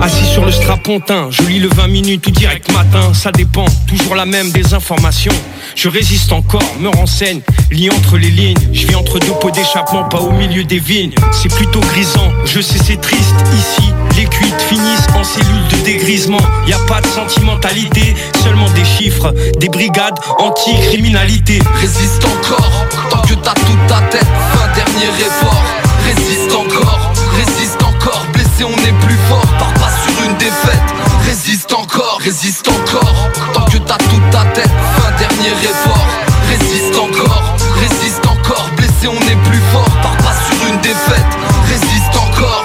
Assis 0.00 0.24
sur 0.26 0.44
le 0.44 0.52
strapontin, 0.52 1.28
je 1.30 1.42
lis 1.42 1.58
le 1.58 1.68
20 1.68 1.88
minutes 1.88 2.26
ou 2.28 2.30
direct 2.30 2.72
matin, 2.72 3.12
ça 3.14 3.32
dépend, 3.32 3.64
toujours 3.88 4.14
la 4.14 4.24
même 4.24 4.50
des 4.52 4.74
informations. 4.74 5.34
Je 5.74 5.88
résiste 5.88 6.32
encore, 6.32 6.62
me 6.78 6.88
renseigne, 6.88 7.40
lis 7.72 7.90
entre 7.90 8.16
les 8.16 8.30
lignes. 8.30 8.68
Je 8.72 8.86
vis 8.86 8.94
entre 8.94 9.18
deux 9.18 9.32
pots 9.40 9.50
d'échappement, 9.50 10.04
pas 10.04 10.20
au 10.20 10.30
milieu 10.30 10.62
des 10.62 10.78
vignes. 10.78 11.14
C'est 11.32 11.52
plutôt 11.52 11.80
grisant, 11.80 12.32
je 12.44 12.60
sais 12.60 12.78
c'est 12.78 13.00
triste. 13.00 13.34
Ici, 13.56 13.88
les 14.16 14.26
cuites 14.26 14.62
finissent 14.68 15.08
en 15.16 15.24
cellules 15.24 15.68
de 15.72 15.84
dégrisement. 15.84 16.40
Y 16.68 16.74
a 16.74 16.78
pas 16.86 17.00
de 17.00 17.08
sentimentalité, 17.08 18.14
seulement 18.44 18.70
des 18.70 18.84
chiffres, 18.84 19.34
des 19.58 19.68
brigades 19.68 20.18
anti-criminalité. 20.38 21.58
Résiste 21.80 22.24
encore, 22.24 22.86
tant 23.10 23.22
que 23.22 23.34
t'as 23.34 23.54
toute 23.54 23.86
ta 23.88 24.00
tête, 24.10 24.26
fin 24.52 24.72
dernier 24.74 25.08
effort. 25.26 25.87
Résiste 26.08 26.54
encore, 26.54 27.12
résiste 27.36 27.82
encore, 27.82 28.26
blessé 28.32 28.64
on 28.64 28.72
est 28.72 28.98
plus 29.06 29.18
fort, 29.28 29.46
pars 29.58 29.74
pas 29.74 29.92
sur 30.02 30.24
une 30.24 30.36
défaite. 30.38 30.88
Résiste 31.26 31.70
encore, 31.74 32.18
résiste 32.24 32.66
encore, 32.66 33.28
tant 33.52 33.64
que 33.66 33.76
t'as 33.76 33.98
toute 33.98 34.30
ta 34.30 34.42
tête, 34.54 34.70
fin 34.96 35.10
dernier 35.18 35.52
effort. 35.62 36.08
Résiste 36.48 36.96
encore, 36.96 37.56
résiste 37.76 38.26
encore, 38.26 38.70
blessé 38.74 39.06
on 39.06 39.20
est 39.28 39.48
plus 39.50 39.62
fort, 39.70 39.90
pars 40.02 40.16
pas 40.16 40.34
sur 40.48 40.72
une 40.72 40.80
défaite. 40.80 41.26
Résiste 41.68 42.16
encore. 42.16 42.64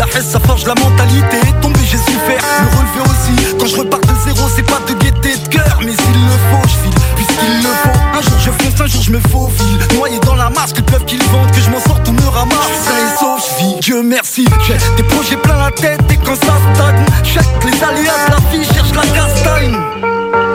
La 0.00 0.06
haine 0.16 0.22
ça 0.22 0.40
forge 0.40 0.64
la 0.66 0.74
mentalité 0.76 1.36
Tomber 1.60 1.80
j'ai 1.84 1.98
su 1.98 2.16
faire, 2.26 2.42
me 2.62 2.70
relever 2.78 3.02
aussi 3.10 3.56
Quand 3.58 3.66
je 3.66 3.76
repars 3.76 4.00
de 4.00 4.14
zéro 4.24 4.48
c'est 4.48 4.62
pas 4.62 4.80
de 4.88 4.94
gaieté 4.94 5.36
de 5.36 5.48
cœur 5.48 5.78
Mais 5.80 5.92
s'il 5.92 6.24
le 6.24 6.38
faut 6.50 6.66
je 6.66 6.89
le 7.46 8.18
Un 8.18 8.22
jour 8.22 8.38
je 8.38 8.50
fonce, 8.50 8.80
un 8.80 8.86
jour 8.86 9.02
je 9.02 9.12
me 9.12 9.20
faufile. 9.20 9.78
Noyé 9.96 10.18
dans 10.20 10.34
la 10.34 10.50
masse, 10.50 10.72
que 10.72 10.82
peuvent 10.82 11.04
qu'ils 11.04 11.22
vendent 11.24 11.50
Que 11.50 11.60
je 11.60 11.70
m'en 11.70 11.80
sorte 11.80 12.06
ou 12.08 12.12
me 12.12 12.28
ramasse. 12.28 12.56
Sain 12.84 12.96
et 12.96 13.18
sauf, 13.18 13.50
je 13.58 13.64
vis, 13.64 13.80
Dieu 13.80 14.02
merci. 14.02 14.46
J'ai 14.66 14.76
des 14.96 15.02
projets 15.02 15.36
plein 15.36 15.56
la 15.56 15.70
tête 15.70 16.00
et 16.10 16.16
quand 16.16 16.36
ça 16.36 16.54
stagne 16.74 17.04
Check 17.24 17.46
les 17.64 17.82
aléas 17.82 18.26
de 18.26 18.30
la 18.30 18.50
vie, 18.50 18.64
cherche 18.64 18.92
la 18.94 19.06
castagne. 19.06 19.76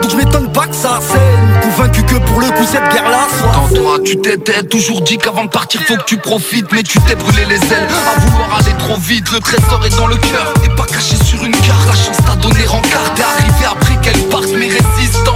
Donc 0.02 0.10
je 0.10 0.16
m'étonne 0.16 0.50
pas 0.52 0.66
que 0.66 0.74
ça 0.74 1.00
saigne. 1.00 1.60
Convaincu 1.62 2.02
que 2.04 2.16
pour 2.16 2.40
le 2.40 2.48
coup 2.48 2.64
cette 2.64 2.88
guerre 2.92 3.08
là 3.08 3.26
soit 3.38 3.52
Dans 3.52 3.68
toi 3.74 3.98
tu 4.04 4.16
t'étais 4.16 4.62
toujours 4.62 5.00
dit 5.02 5.18
qu'avant 5.18 5.44
de 5.44 5.50
partir 5.50 5.80
faut 5.82 5.96
que 5.96 6.04
tu 6.04 6.16
profites. 6.18 6.70
Mais 6.72 6.82
tu 6.82 6.98
t'es 7.00 7.14
brûlé 7.14 7.44
les 7.46 7.56
ailes. 7.56 7.88
À 8.16 8.20
vouloir 8.20 8.58
aller 8.58 8.76
trop 8.78 8.96
vite 8.98 9.30
Le 9.32 9.40
trésor 9.40 9.84
est 9.84 9.96
dans 9.96 10.06
le 10.06 10.16
cœur. 10.16 10.54
Et 10.64 10.68
pas 10.70 10.86
caché 10.86 11.16
sur 11.24 11.42
une 11.44 11.52
carte. 11.52 11.86
La 11.86 11.94
chance 11.94 12.18
t'a 12.24 12.36
donné 12.36 12.64
rencard 12.66 13.14
T'es 13.14 13.22
arrivé 13.22 13.64
après 13.70 13.96
qu'elle 14.02 14.22
parte. 14.28 14.46
Mais 14.52 14.68
résiste 14.68 15.28
encore 15.28 15.35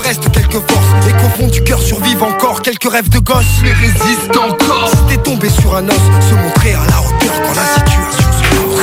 reste 0.00 0.30
quelques 0.32 0.52
forces 0.52 1.06
et 1.08 1.12
qu'au 1.12 1.28
fond 1.38 1.48
du 1.48 1.62
cœur 1.62 1.80
survivent 1.80 2.22
encore 2.22 2.62
quelques 2.62 2.90
rêves 2.90 3.08
de 3.08 3.18
gosse 3.18 3.44
Mais 3.62 3.72
résiste 3.72 4.36
encore 4.36 4.90
Si 4.90 5.14
t'es 5.14 5.22
tombé 5.22 5.48
sur 5.48 5.76
un 5.76 5.88
os, 5.88 5.94
se 6.28 6.34
montrer 6.34 6.74
à 6.74 6.84
la 6.86 7.00
hauteur 7.00 7.42
quand 7.42 7.54
la 7.54 7.64
situation 7.74 8.30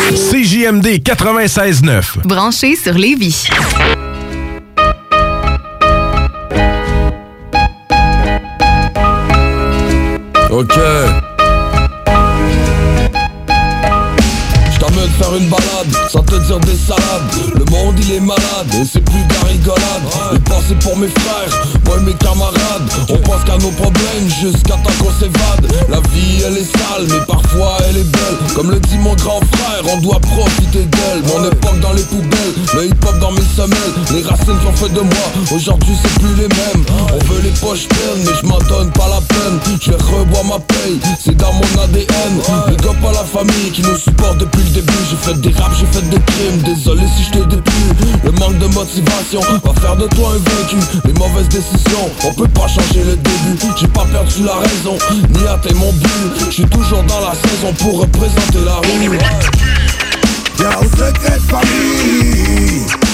se 0.10 0.32
CJMD 0.32 0.88
96.9. 1.04 2.26
Branché 2.26 2.76
sur 2.76 2.94
Lévis. 2.94 3.48
Ok. 10.50 10.80
Je 14.72 14.80
t'emmène 14.80 15.10
faire 15.20 15.36
une 15.36 15.50
balade, 15.50 15.97
sans 16.10 16.24
te 16.24 16.36
dire 16.36 16.60
des 16.60 16.76
salades. 16.76 17.32
Le 17.56 17.66
monde 17.72 17.96
il 18.00 18.14
est 18.14 18.20
malade, 18.20 18.72
et 18.74 18.86
c'est 18.86 19.02
plus 19.02 19.24
de 19.24 19.34
la 19.34 19.50
rigolade. 19.50 20.04
Et 20.36 20.40
penser 20.40 20.76
pour 20.82 20.98
mes 20.98 21.08
frères, 21.08 21.52
moi 21.86 21.98
et 22.00 22.04
mes 22.04 22.14
camarades. 22.14 22.88
On 23.10 23.18
pense 23.18 23.44
qu'à 23.46 23.58
nos 23.58 23.72
problèmes 23.72 24.30
jusqu'à 24.42 24.76
temps 24.76 24.96
qu'on 25.00 25.12
s'évade. 25.20 25.68
La 25.90 26.00
vie 26.12 26.44
elle 26.46 26.58
est 26.58 26.72
sale, 26.78 27.08
mais 27.10 27.26
parfois 27.28 27.78
elle 27.90 27.98
est 27.98 28.12
belle. 28.12 28.38
Comme 28.56 28.72
le 28.72 28.80
dit 28.80 28.98
mon 28.98 29.16
grand 29.16 29.42
frère, 29.54 29.82
on 29.94 30.02
doit 30.02 30.20
profiter 30.20 30.86
d'elle. 30.86 31.24
Mon 31.28 31.44
époque 31.50 31.80
dans 31.82 31.94
les 31.94 32.04
poubelles, 32.04 32.56
le 32.76 32.88
hip-hop 32.88 33.20
dans 33.20 33.32
mes 33.32 33.48
semelles. 33.56 33.94
Les 34.14 34.22
racines 34.24 34.60
qui 34.60 34.68
ont 34.68 34.76
fait 34.76 34.94
de 34.94 35.02
moi, 35.02 35.28
aujourd'hui 35.52 35.96
c'est 36.02 36.20
plus 36.20 36.36
les 36.36 36.48
mêmes. 36.48 36.86
On 37.14 37.26
veut 37.26 37.42
les 37.44 37.56
poches 37.60 37.88
pleines, 37.88 38.24
mais 38.26 38.32
je 38.42 38.46
m'en 38.46 38.60
donne 38.70 38.92
pas 38.92 39.08
la 39.08 39.22
peine. 39.22 39.60
Je 39.82 39.92
reboire 39.92 40.46
ma 40.46 40.60
paye, 40.60 41.00
c'est 41.24 41.36
dans 41.36 41.54
mon 41.54 41.84
ADN. 41.84 42.34
Big 42.68 42.86
up 42.86 42.96
à 43.08 43.12
la 43.12 43.24
famille 43.24 43.72
qui 43.74 43.82
nous 43.82 43.98
supporte 43.98 44.38
depuis 44.38 44.64
le 44.64 44.70
début. 44.70 44.94
J'ai 45.10 45.18
fait 45.18 45.40
des 45.40 45.52
raps, 45.52 45.78
j'ai 45.80 45.86
fait 45.86 45.97
des 46.06 46.20
crimes. 46.20 46.62
Désolé 46.64 47.04
si 47.16 47.24
je 47.24 47.32
te 47.32 47.44
déplu. 47.46 47.74
Le 48.24 48.32
manque 48.32 48.58
de 48.60 48.68
motivation 48.68 49.42
va 49.42 49.74
faire 49.82 49.96
de 49.96 50.08
toi 50.08 50.30
un 50.30 50.38
vaincu. 50.38 50.78
Les 51.06 51.14
mauvaises 51.14 51.50
décisions, 51.50 52.10
on 52.24 52.34
peut 52.34 52.48
pas 52.48 52.68
changer 52.68 53.04
le 53.04 53.16
début. 53.16 53.58
J'ai 53.80 53.88
pas 53.88 54.06
perdu 54.06 54.44
la 54.44 54.56
raison, 54.56 54.98
ni 55.30 55.48
atteint 55.48 55.76
mon 55.76 55.92
but. 55.94 56.46
Je 56.48 56.52
suis 56.52 56.66
toujours 56.66 57.04
dans 57.04 57.20
la 57.22 57.34
saison 57.34 57.74
pour 57.80 58.02
représenter 58.02 58.60
la 58.66 58.76
rue. 58.76 59.18
Y'a 60.60 60.80
au 60.80 60.84
secret 60.84 61.38
de 61.38 61.52
famille 61.52 63.07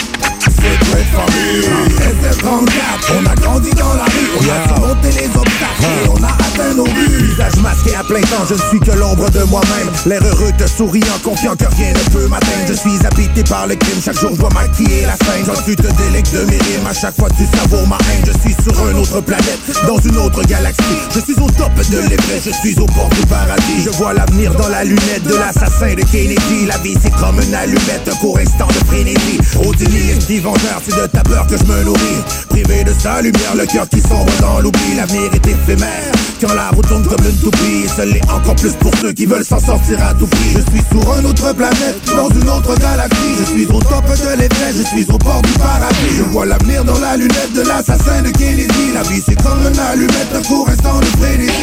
Secret 0.63 1.05
famille 1.11 1.67
SF34 1.99 3.11
On 3.19 3.25
a 3.29 3.35
grandi 3.35 3.69
dans 3.71 3.93
la 3.95 4.05
rue 4.05 4.31
On 4.37 4.43
a 4.43 4.67
surmonté 4.67 5.09
les 5.11 5.27
obstacles 5.27 5.83
Et 5.83 6.09
on 6.09 6.23
a 6.23 6.29
atteint 6.29 6.73
nos 6.75 6.85
buts. 6.85 7.19
Visage 7.19 7.57
masqué 7.61 7.93
à 7.95 8.03
plein 8.03 8.21
temps 8.21 8.45
Je 8.47 8.53
ne 8.53 8.59
suis 8.69 8.79
que 8.79 8.91
l'ombre 8.91 9.29
de 9.29 9.43
moi-même. 9.43 9.89
L'air 10.05 10.23
heureux 10.23 10.53
te 10.57 10.65
souriant 10.65 11.19
Confiant 11.21 11.55
que 11.57 11.65
rien 11.75 11.91
ne 11.91 12.09
peut 12.13 12.27
m'atteindre. 12.27 12.65
Je 12.69 12.73
suis 12.73 13.05
habité 13.05 13.43
par 13.43 13.67
le 13.67 13.75
crime 13.75 13.99
Chaque 14.01 14.17
jour 14.17 14.31
je 14.33 14.39
dois 14.39 14.51
maquiller 14.51 15.01
la 15.01 15.17
scène. 15.17 15.43
Quand 15.45 15.61
tu 15.65 15.75
te 15.75 15.91
délectes 16.01 16.33
de 16.33 16.45
mes 16.45 16.57
rimes 16.57 16.87
À 16.89 16.93
chaque 16.93 17.17
fois 17.19 17.27
tu 17.35 17.43
savoures 17.57 17.87
ma 17.87 17.97
haine 18.07 18.23
Je 18.25 18.31
suis 18.39 18.55
sur 18.63 18.89
une 18.89 18.99
autre 18.99 19.19
planète 19.19 19.59
Dans 19.85 19.99
une 19.99 20.17
autre 20.17 20.43
galaxie. 20.43 20.83
Je 21.13 21.19
suis 21.19 21.35
au 21.43 21.49
top 21.51 21.75
de 21.75 21.97
l'Everest 22.07 22.45
Je 22.45 22.51
suis 22.51 22.79
au 22.79 22.85
bord 22.85 23.09
du 23.09 23.25
paradis. 23.27 23.83
Je 23.83 23.89
vois 23.89 24.13
l'avenir 24.13 24.53
dans 24.55 24.69
la 24.69 24.85
lunette 24.85 25.23
De 25.23 25.35
l'assassin 25.35 25.93
de 25.93 26.03
Kennedy. 26.09 26.67
La 26.67 26.77
vie 26.77 26.95
c'est 27.03 27.13
comme 27.19 27.41
une 27.41 27.53
allumette 27.53 28.07
Un 28.09 28.15
court 28.15 28.39
instant 28.39 28.67
de 28.67 28.87
frénésie. 28.87 29.39
Au 29.59 29.73
nihiliste 29.75 30.27
dit 30.27 30.39
C'est 30.85 30.95
de 30.95 31.07
ta 31.07 31.21
peur 31.21 31.47
que 31.47 31.57
je 31.57 31.63
me 31.63 31.83
nourris. 31.83 32.23
Privé 32.49 32.83
de 32.83 32.93
sa 32.93 33.21
lumière 33.21 33.55
Le 33.55 33.65
cœur 33.65 33.87
qui 33.89 34.01
sombre 34.01 34.31
dans 34.41 34.59
l'oubli. 34.59 34.95
L'avenir 34.95 35.29
est 35.33 35.47
éphémère. 35.47 36.11
Quand 36.41 36.53
la 36.53 36.69
route 36.69 36.87
tourne 36.87 37.03
comme 37.07 37.25
une 37.25 37.37
toupie 37.37 37.87
Seul 37.95 38.15
est 38.15 38.29
encore 38.29 38.55
plus 38.55 38.73
pour 38.73 38.91
ceux 39.01 39.13
qui 39.13 39.25
veulent 39.25 39.45
s'en 39.45 39.59
sortir 39.59 40.03
à 40.05 40.13
tout 40.13 40.27
prix. 40.27 40.53
Je 40.53 40.59
suis 40.71 40.83
sur 40.91 41.19
une 41.19 41.25
autre 41.25 41.53
planète 41.53 41.95
Dans 42.15 42.29
une 42.29 42.49
autre 42.49 42.75
galaxie. 42.77 43.35
Je 43.39 43.43
suis 43.45 43.65
au 43.65 43.79
top 43.79 44.05
de 44.05 44.41
l'Everest 44.41 44.77
Je 44.77 44.83
suis 44.83 45.05
au 45.11 45.17
bord 45.17 45.41
du 45.41 45.51
paradis. 45.53 46.17
Je 46.17 46.23
vois 46.23 46.45
l'avenir 46.45 46.83
dans 46.83 46.99
la 46.99 47.17
lunette 47.17 47.53
De 47.55 47.61
l'assassin 47.61 48.21
de 48.21 48.29
Kennedy. 48.29 48.91
La 48.93 49.03
vie 49.03 49.21
c'est 49.25 49.41
comme 49.41 49.61
une 49.61 49.79
allumette 49.79 50.35
Un 50.35 50.41
court 50.43 50.69
instant 50.69 50.99
de 50.99 51.05
frénésie. 51.05 51.53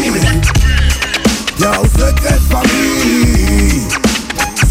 Y'a 1.61 1.81
au 1.81 1.85
secret 1.85 2.39
de 2.39 2.55
famille. 2.55 3.83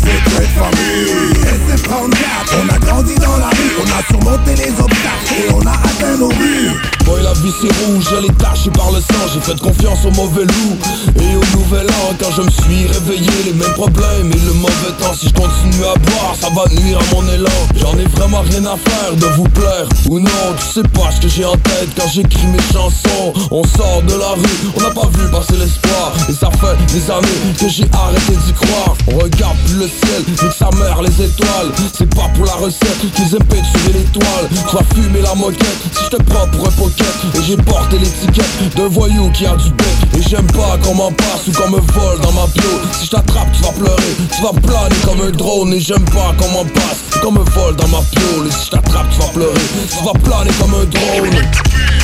Secret 0.01 0.41
de 0.41 0.59
famille 0.59 1.38
SF34 1.69 2.55
On 2.61 2.69
a 2.73 2.79
grandi 2.79 3.15
dans 3.15 3.37
la 3.37 3.49
rue 3.49 3.71
On 3.79 3.85
a 3.85 4.03
surmonté 4.09 4.55
les 4.55 4.71
obstacles 4.71 5.33
Et 5.37 5.53
on 5.53 5.61
a 5.65 5.71
atteint 5.71 6.17
nos 6.17 6.29
buts. 6.29 6.71
Boy 7.05 7.21
la 7.23 7.33
vie 7.33 7.53
c'est 7.61 7.85
rouge, 7.85 8.05
elle 8.17 8.25
est 8.25 8.37
tachée 8.37 8.69
par 8.71 8.91
le 8.91 8.99
sang. 8.99 9.25
J'ai 9.33 9.39
fait 9.41 9.59
confiance 9.59 10.05
au 10.05 10.11
mauvais 10.11 10.45
loup 10.45 10.77
Et 11.19 11.35
au 11.35 11.57
nouvel 11.57 11.87
an 11.87 12.15
quand 12.19 12.31
je 12.35 12.41
me 12.41 12.49
suis 12.49 12.87
réveillé 12.87 13.29
Les 13.45 13.53
mêmes 13.53 13.73
problèmes 13.73 14.31
et 14.31 14.45
le 14.45 14.53
mauvais 14.53 14.93
temps. 14.99 15.13
Si 15.13 15.29
je 15.29 15.33
continue 15.33 15.85
à 15.85 15.97
boire 15.97 16.35
ça 16.39 16.49
va 16.49 16.63
nuire 16.81 16.99
à 16.99 17.15
mon 17.15 17.27
élan. 17.31 17.59
J'en 17.75 17.97
ai 17.97 18.05
vraiment 18.05 18.41
rien 18.41 18.65
à 18.65 18.77
faire 18.77 19.15
de 19.15 19.25
vous 19.37 19.49
plaire 19.49 19.87
Ou 20.09 20.19
non. 20.19 20.29
Tu 20.57 20.65
sais 20.65 20.87
pas 20.89 21.11
ce 21.11 21.21
que 21.21 21.27
j'ai 21.27 21.45
en 21.45 21.57
tête 21.57 21.89
Quand 21.95 22.09
j'écris 22.11 22.47
mes 22.47 22.73
chansons. 22.73 23.33
On 23.51 23.63
sort 23.63 24.01
de 24.03 24.13
la 24.13 24.33
rue, 24.33 24.71
on 24.75 24.81
n'a 24.81 24.91
pas 24.91 25.07
vu 25.17 25.29
passer 25.31 25.55
l'espoir. 25.57 26.13
Et 26.29 26.33
ça 26.33 26.49
fait 26.51 26.93
des 26.93 27.11
années 27.11 27.55
que 27.59 27.67
j'ai 27.67 27.85
arrêté 27.93 28.33
d'y 28.45 28.53
croire. 28.53 28.95
On 29.07 29.17
regarde 29.17 29.57
plus 29.65 29.75
le 29.75 29.87
ciel, 29.87 30.23
ni 30.27 30.35
que 30.35 30.51
sa 30.51 30.69
mère 30.77 31.01
les 31.01 31.25
étoiles 31.25 31.58
C'est 31.93 32.09
pas 32.15 32.29
pour 32.35 32.45
la 32.45 32.53
recette 32.53 32.99
qu'ils 33.13 33.35
aiment 33.35 33.43
péturer 33.43 33.93
l'étoile. 33.93 34.47
Tu 34.49 34.75
vas 34.75 34.83
fumer 34.95 35.21
la 35.21 35.35
moquette. 35.35 35.77
Si 35.91 36.05
je 36.05 36.17
te 36.17 36.23
prends 36.23 36.47
pour 36.47 36.67
un 36.67 36.71
pocket 36.71 37.05
Et 37.35 37.43
j'ai 37.43 37.57
porté 37.57 37.97
l'étiquette 37.97 38.75
d'un 38.75 38.87
voyou 38.87 39.29
qui 39.31 39.45
a 39.45 39.55
du 39.55 39.69
bec. 39.71 39.87
Et 40.17 40.21
j'aime 40.29 40.47
pas 40.47 40.77
qu'on 40.83 40.95
m'en 40.95 41.11
passe 41.11 41.47
ou 41.47 41.51
qu'on 41.51 41.69
me 41.69 41.79
vole 41.79 42.19
dans 42.21 42.31
ma 42.31 42.47
bio 42.47 42.63
Si 42.93 43.05
je 43.05 43.11
t'attrape 43.11 43.51
tu 43.51 43.61
vas 43.63 43.71
pleurer, 43.71 44.15
tu 44.35 44.41
vas 44.41 44.53
planer 44.53 44.95
comme 45.05 45.21
un 45.21 45.31
drone 45.31 45.73
Et 45.73 45.79
j'aime 45.79 46.05
pas 46.05 46.33
qu'on 46.37 46.49
m'en 46.49 46.65
passe 46.65 46.99
ou 47.15 47.19
qu'on 47.19 47.31
me 47.31 47.43
vole 47.51 47.75
dans 47.75 47.87
ma 47.87 48.01
piole 48.01 48.47
Et 48.47 48.51
si 48.51 48.65
je 48.65 48.71
t'attrape 48.71 49.09
tu 49.11 49.19
vas 49.19 49.27
pleurer, 49.27 49.61
tu 49.89 50.05
vas 50.05 50.13
planer 50.13 50.51
comme 50.59 50.73
un 50.73 50.85
drone 50.85 51.98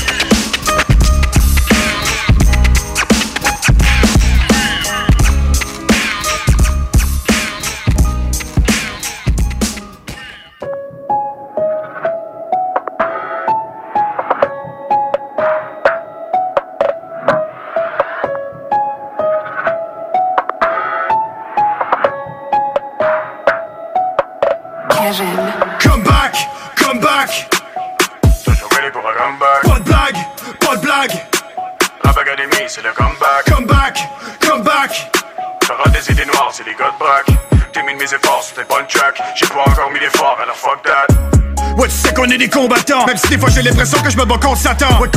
je 44.15 44.19
me 44.21 44.25
bats 44.25 44.37
contre 44.37 44.57
Satan. 44.57 44.99
Ouais, 45.01 45.09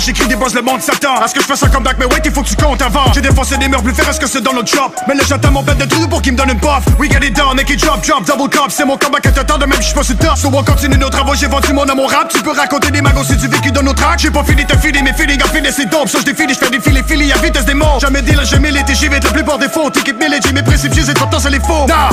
j'écris 0.00 0.26
des 0.26 0.36
bosses, 0.36 0.54
le 0.54 0.62
monde 0.62 0.80
s'attend. 0.80 1.16
À 1.22 1.28
ce 1.28 1.34
que 1.34 1.40
je 1.40 1.46
fasse 1.46 1.62
un 1.62 1.68
comeback, 1.68 1.96
mais 1.98 2.06
wait, 2.06 2.22
il 2.24 2.32
faut 2.32 2.42
que 2.42 2.48
tu 2.48 2.56
comptes 2.56 2.82
avant. 2.82 3.12
J'ai 3.14 3.20
défoncé 3.20 3.56
des 3.56 3.68
murs 3.68 3.82
plus 3.82 3.94
féroces 3.94 4.18
que 4.18 4.26
ceux 4.26 4.40
dans 4.40 4.52
notre 4.52 4.68
shop? 4.68 4.92
Mais 5.06 5.14
là, 5.14 5.22
j'attends 5.28 5.50
mon 5.50 5.62
bête 5.62 5.78
de 5.78 5.84
trou 5.84 6.06
pour 6.08 6.22
qu'il 6.22 6.32
me 6.32 6.38
donne 6.38 6.50
une 6.50 6.60
puff. 6.60 6.84
We 6.98 7.10
get 7.10 7.24
it 7.26 7.34
down, 7.34 7.56
make 7.56 7.70
it 7.70 7.80
drop, 7.80 8.04
drop, 8.06 8.24
double 8.26 8.48
cup. 8.48 8.68
C'est 8.70 8.84
mon 8.84 8.96
comeback 8.96 9.26
à 9.26 9.32
t'attendre, 9.32 9.66
même 9.66 9.80
si 9.80 9.92
je 9.94 10.02
suis 10.02 10.16
top. 10.16 10.36
So 10.36 10.48
on 10.52 10.62
continue 10.62 10.96
nos 10.96 11.10
travaux, 11.10 11.34
j'ai 11.34 11.46
vendu 11.46 11.72
mon 11.72 11.84
amour 11.84 12.10
rap. 12.10 12.28
Tu 12.28 12.40
peux 12.42 12.52
raconter 12.52 12.90
des 12.90 13.02
magos 13.02 13.24
si 13.24 13.36
tu 13.36 13.48
vécu 13.48 13.70
dans 13.70 13.82
nos 13.82 13.92
tracks. 13.92 14.20
J'ai 14.20 14.30
pas 14.30 14.44
fini 14.44 14.64
de 14.64 14.76
filer 14.76 15.02
mes 15.02 15.12
feelings, 15.12 15.42
en 15.42 15.48
filer 15.48 15.70
c'est 15.72 15.86
dope. 15.86 16.08
So 16.08 16.18
je 16.18 16.24
défile, 16.24 16.50
je 16.50 16.58
fais 16.58 16.70
des 16.70 16.80
filets, 16.80 17.02
filets 17.06 17.32
à 17.32 17.38
vitesse 17.38 17.64
des 17.64 17.74
mots. 17.74 17.98
Jamais 18.00 18.22
deal, 18.22 18.40
jamais 18.44 18.70
l'été, 18.70 18.94
j'y 18.94 19.08
vais 19.08 19.20
la 19.20 19.30
plupart 19.30 19.58
des 19.58 19.68
faux. 19.68 19.90
Mêlée, 20.20 20.38
j'ai 20.44 20.52
mes 20.52 20.62
principes, 20.62 20.92
j'hésite 20.92 21.18
pas 21.18 21.26
tant, 21.26 21.38
c'est 21.38 21.50
les 21.50 21.60
faux. 21.60 21.86
Nah, 21.86 22.10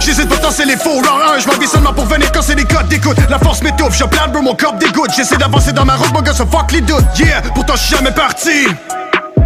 j'hésite 0.00 0.28
pas 0.28 0.36
tant, 0.38 0.50
c'est 0.50 0.64
les 0.64 0.76
faux. 0.76 0.94
Round 0.94 1.22
1, 1.36 1.38
je 1.38 1.46
m'en 1.46 1.66
seulement 1.66 1.92
pour 1.92 2.06
venir 2.06 2.32
quand 2.32 2.42
c'est 2.42 2.54
des 2.54 2.64
codes 2.64 2.88
d'écoute. 2.88 3.16
La 3.28 3.38
force 3.38 3.62
m'étouffe, 3.62 3.96
je 3.96 4.04
plane, 4.04 4.32
bro, 4.32 4.42
mon 4.42 4.54
corps 4.54 4.72
dégoûte. 4.74 5.10
J'essaie 5.14 5.36
d'avancer 5.36 5.72
dans 5.72 5.84
ma 5.84 5.94
route, 5.96 6.12
mon 6.12 6.22
gars, 6.22 6.32
so 6.32 6.44
fuck 6.46 6.72
les 6.72 6.80
doutes. 6.80 7.04
Yeah, 7.18 7.40
pourtant 7.54 7.76
je 7.76 7.82
suis 7.82 7.96
jamais 7.96 8.10
parti. 8.10 8.66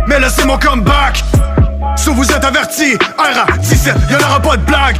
Mais 0.09 0.18
là, 0.18 0.28
c'est 0.28 0.44
mon 0.44 0.59
comeback. 0.59 1.22
So 1.97 2.12
vous 2.12 2.30
êtes 2.32 2.44
avertis. 2.44 2.97
RA 3.16 3.47
17, 3.59 3.94
y'en 4.10 4.18
aura 4.18 4.40
pas 4.40 4.56
de 4.56 4.62
blague. 4.62 4.97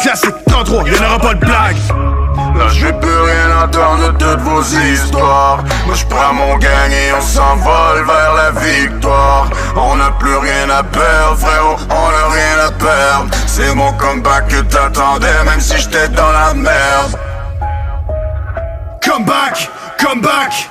Classique 0.00 0.34
33, 0.46 0.88
y'en 0.88 1.04
aura 1.06 1.18
pas 1.18 1.34
de 1.34 1.40
blague. 1.40 1.76
Là 2.56 2.68
je 2.68 2.86
vais 2.86 2.92
plus 2.92 3.20
rien 3.20 3.62
entendre 3.64 4.12
de 4.12 4.18
toutes 4.18 4.40
vos 4.40 4.62
histoires 4.62 5.64
Moi 5.86 5.94
je 5.96 6.04
prends 6.06 6.32
mon 6.32 6.56
gang 6.58 6.90
et 6.90 7.12
on 7.12 7.20
s'envole 7.20 8.04
vers 8.06 8.34
la 8.34 8.50
victoire 8.52 9.50
On 9.76 9.96
n'a 9.96 10.10
plus 10.12 10.36
rien 10.36 10.70
à 10.70 10.84
perdre 10.84 11.36
frérot, 11.36 11.76
on 11.90 12.10
n'a 12.10 12.28
rien 12.32 12.66
à 12.66 12.70
perdre 12.70 13.26
C'est 13.48 13.74
mon 13.74 13.92
comeback 13.94 14.48
que 14.48 14.60
t'attendais 14.60 15.44
même 15.44 15.60
si 15.60 15.76
j'étais 15.78 16.08
dans 16.08 16.30
la 16.30 16.54
merde 16.54 17.18
Comeback, 19.04 19.68
comeback. 19.98 20.68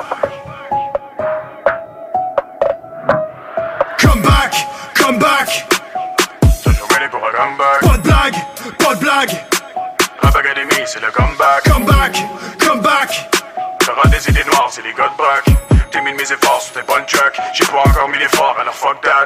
Toujours 6.63 6.87
ready 6.89 7.07
pour 7.09 7.25
un 7.25 7.31
comeback. 7.31 7.81
Pas 7.81 7.97
de 7.97 8.01
blague, 8.03 8.35
pas 8.79 8.95
de 8.95 8.99
blague. 8.99 9.31
Rap 10.21 10.35
Academy 10.35 10.81
c'est 10.85 11.01
le 11.01 11.11
comeback. 11.11 11.63
Comeback, 11.63 12.23
comeback. 12.59 13.29
T'auras 13.79 14.07
des 14.07 14.29
idées 14.29 14.43
noires, 14.45 14.69
c'est 14.71 14.81
les 14.81 14.91
de 14.91 14.95
braque 15.17 15.45
T'es 15.91 16.01
mis 16.01 16.11
de 16.13 16.17
mes 16.17 16.23
efforts, 16.23 16.61
c'était 16.61 16.83
pas 16.85 16.99
le 16.99 17.05
track 17.05 17.37
J'ai 17.53 17.65
pas 17.65 17.79
encore 17.85 18.07
mis 18.07 18.17
l'effort, 18.17 18.55
alors 18.59 18.73
fuck 18.73 19.01
that 19.01 19.25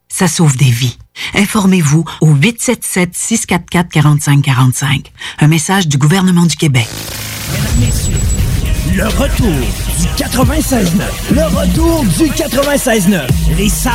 ça 0.11 0.27
sauve 0.27 0.57
des 0.57 0.69
vies. 0.69 0.99
Informez-vous 1.33 2.05
au 2.21 2.35
877-644-4545. 2.35 5.07
Un 5.39 5.47
message 5.47 5.87
du 5.87 5.97
gouvernement 5.97 6.45
du 6.45 6.55
Québec. 6.55 6.87
Le 8.93 9.05
retour 9.07 9.47
du 9.99 10.07
96.9. 10.23 10.85
Le 11.33 11.43
retour 11.43 12.03
du 12.03 12.25
96.9. 12.29 13.21
Les 13.57 13.69
salles 13.69 13.93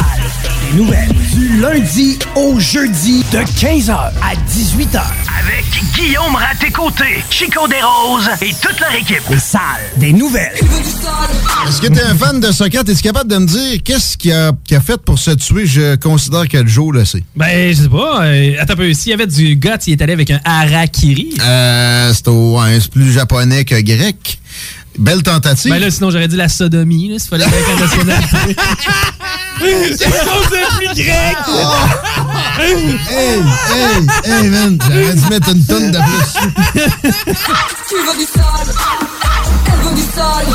des 0.71 0.77
nouvelles. 0.79 1.09
Du 1.35 1.59
lundi 1.61 2.19
au 2.35 2.59
jeudi 2.59 3.23
de 3.33 3.39
15h 3.39 3.93
à 3.93 4.35
18h. 4.49 5.03
Avec 5.39 5.65
Guillaume 5.95 6.35
Raté-Côté, 6.35 7.23
Chico 7.31 7.69
Desroses 7.69 8.29
et 8.41 8.53
toute 8.61 8.81
leur 8.81 8.95
équipe. 8.95 9.23
Les 9.31 9.39
salles 9.39 9.61
des 9.99 10.13
nouvelles. 10.13 10.55
Est-ce 11.69 11.81
que 11.83 11.89
tu 11.89 11.99
es 11.99 12.03
un 12.03 12.15
fan 12.17 12.41
de 12.41 12.51
Socrate? 12.51 12.89
Es-tu 12.89 13.03
capable 13.03 13.31
de 13.31 13.37
me 13.39 13.47
dire 13.47 13.79
qu'est-ce 13.85 14.17
qu'il 14.17 14.33
a, 14.33 14.49
a 14.49 14.81
fait 14.81 14.97
pour 14.99 15.19
se 15.19 15.33
tuer? 15.33 15.67
Je 15.67 15.97
considère 15.97 16.49
que 16.49 16.67
Joe 16.67 16.95
le 16.95 17.05
sait. 17.05 17.23
Ben, 17.37 17.73
je 17.75 17.83
sais 17.83 17.89
pas. 17.89 18.25
euh, 18.25 18.55
attends 18.61 18.73
un 18.75 18.77
peu. 18.77 18.93
S'il 18.95 19.11
y 19.11 19.15
avait 19.15 19.27
du 19.27 19.57
guts, 19.57 19.69
il 19.87 19.93
est 19.93 20.03
allé 20.03 20.15
avec 20.15 20.31
un 20.31 20.41
harakiri. 20.45 21.35
Euh, 21.41 22.13
c'est 22.15 22.29
au- 22.29 22.59
ouais, 22.61 22.79
c'est 22.81 22.91
plus 22.91 23.13
japonais 23.13 23.65
que 23.65 23.79
grec. 23.81 24.39
Belle 24.99 25.23
tentative. 25.23 25.71
Ben 25.71 25.79
là, 25.79 25.91
sinon, 25.91 26.11
j'aurais 26.11 26.29
dit 26.29 26.37
la 26.37 26.49
sodomie, 26.49 27.09
là, 27.09 27.19
s'il 27.19 27.29
fallait 27.29 27.45
nationalité. 27.79 28.57
C'est 29.59 30.11
plus 30.77 31.05
grec! 31.05 31.37
hey, 32.59 32.75
hey, 33.11 33.41
hey, 34.25 34.49
man, 34.49 34.79
j'aurais 34.81 35.15
dû 35.15 35.29
mettre 35.31 35.49
une 35.51 35.65
tonne 35.65 35.91
de 35.91 35.99
plus. 35.99 36.83
Tu 37.89 37.95
veux 37.95 38.19
du 38.19 38.25
sale, 38.25 38.75
elle 39.67 39.89
veut 39.89 39.95
du 39.95 40.03
sale, 40.03 40.47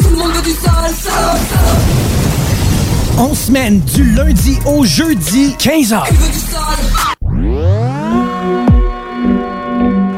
tout 0.00 0.10
le 0.10 0.16
monde 0.16 0.32
veut 0.32 0.42
du 0.42 0.50
sale, 0.50 0.94
On 3.18 3.34
semaine 3.34 3.80
du 3.80 4.14
lundi 4.14 4.58
au 4.66 4.84
jeudi, 4.84 5.54
15h. 5.58 6.04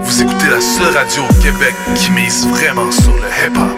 Vous 0.07 0.23
écoutez 0.23 0.49
la 0.49 0.61
seule 0.61 0.97
radio 0.97 1.25
au 1.29 1.43
Québec 1.43 1.75
qui 1.97 2.13
mise 2.13 2.47
vraiment 2.47 2.93
sur 2.93 3.13
le 3.13 3.27
hip-hop. 3.27 3.77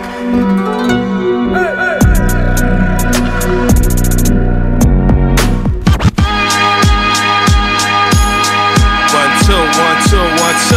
One, 9.14 9.32
two, 9.46 9.56
one, 9.56 9.98
two, 10.10 10.20
one, 10.20 10.58
two. 10.68 10.76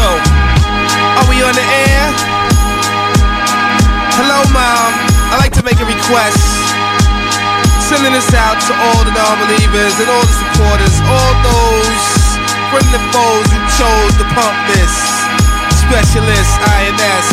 Are 1.19 1.28
we 1.28 1.44
on 1.44 1.52
the 1.52 1.60
air? 1.60 2.14
Hello, 4.15 4.40
Mom. 4.53 4.94
I'd 5.34 5.40
like 5.41 5.53
to 5.56 5.64
make 5.64 5.82
a 5.82 5.86
request. 5.86 6.40
Sending 7.90 8.14
this 8.14 8.34
out 8.34 8.57
to 8.68 8.73
all 8.73 9.03
the 9.03 9.11
non-believers 9.11 9.99
and 9.99 10.10
all 10.10 10.22
the 10.22 10.32
supporters, 10.32 10.95
all 11.11 11.34
those 11.44 12.22
friendly 12.72 13.03
foes 13.11 13.52
who 13.52 13.60
chose 13.78 14.18
to 14.18 14.23
pump 14.34 14.56
this. 14.73 15.20
Specialist 15.92 16.56
INS, 16.88 17.28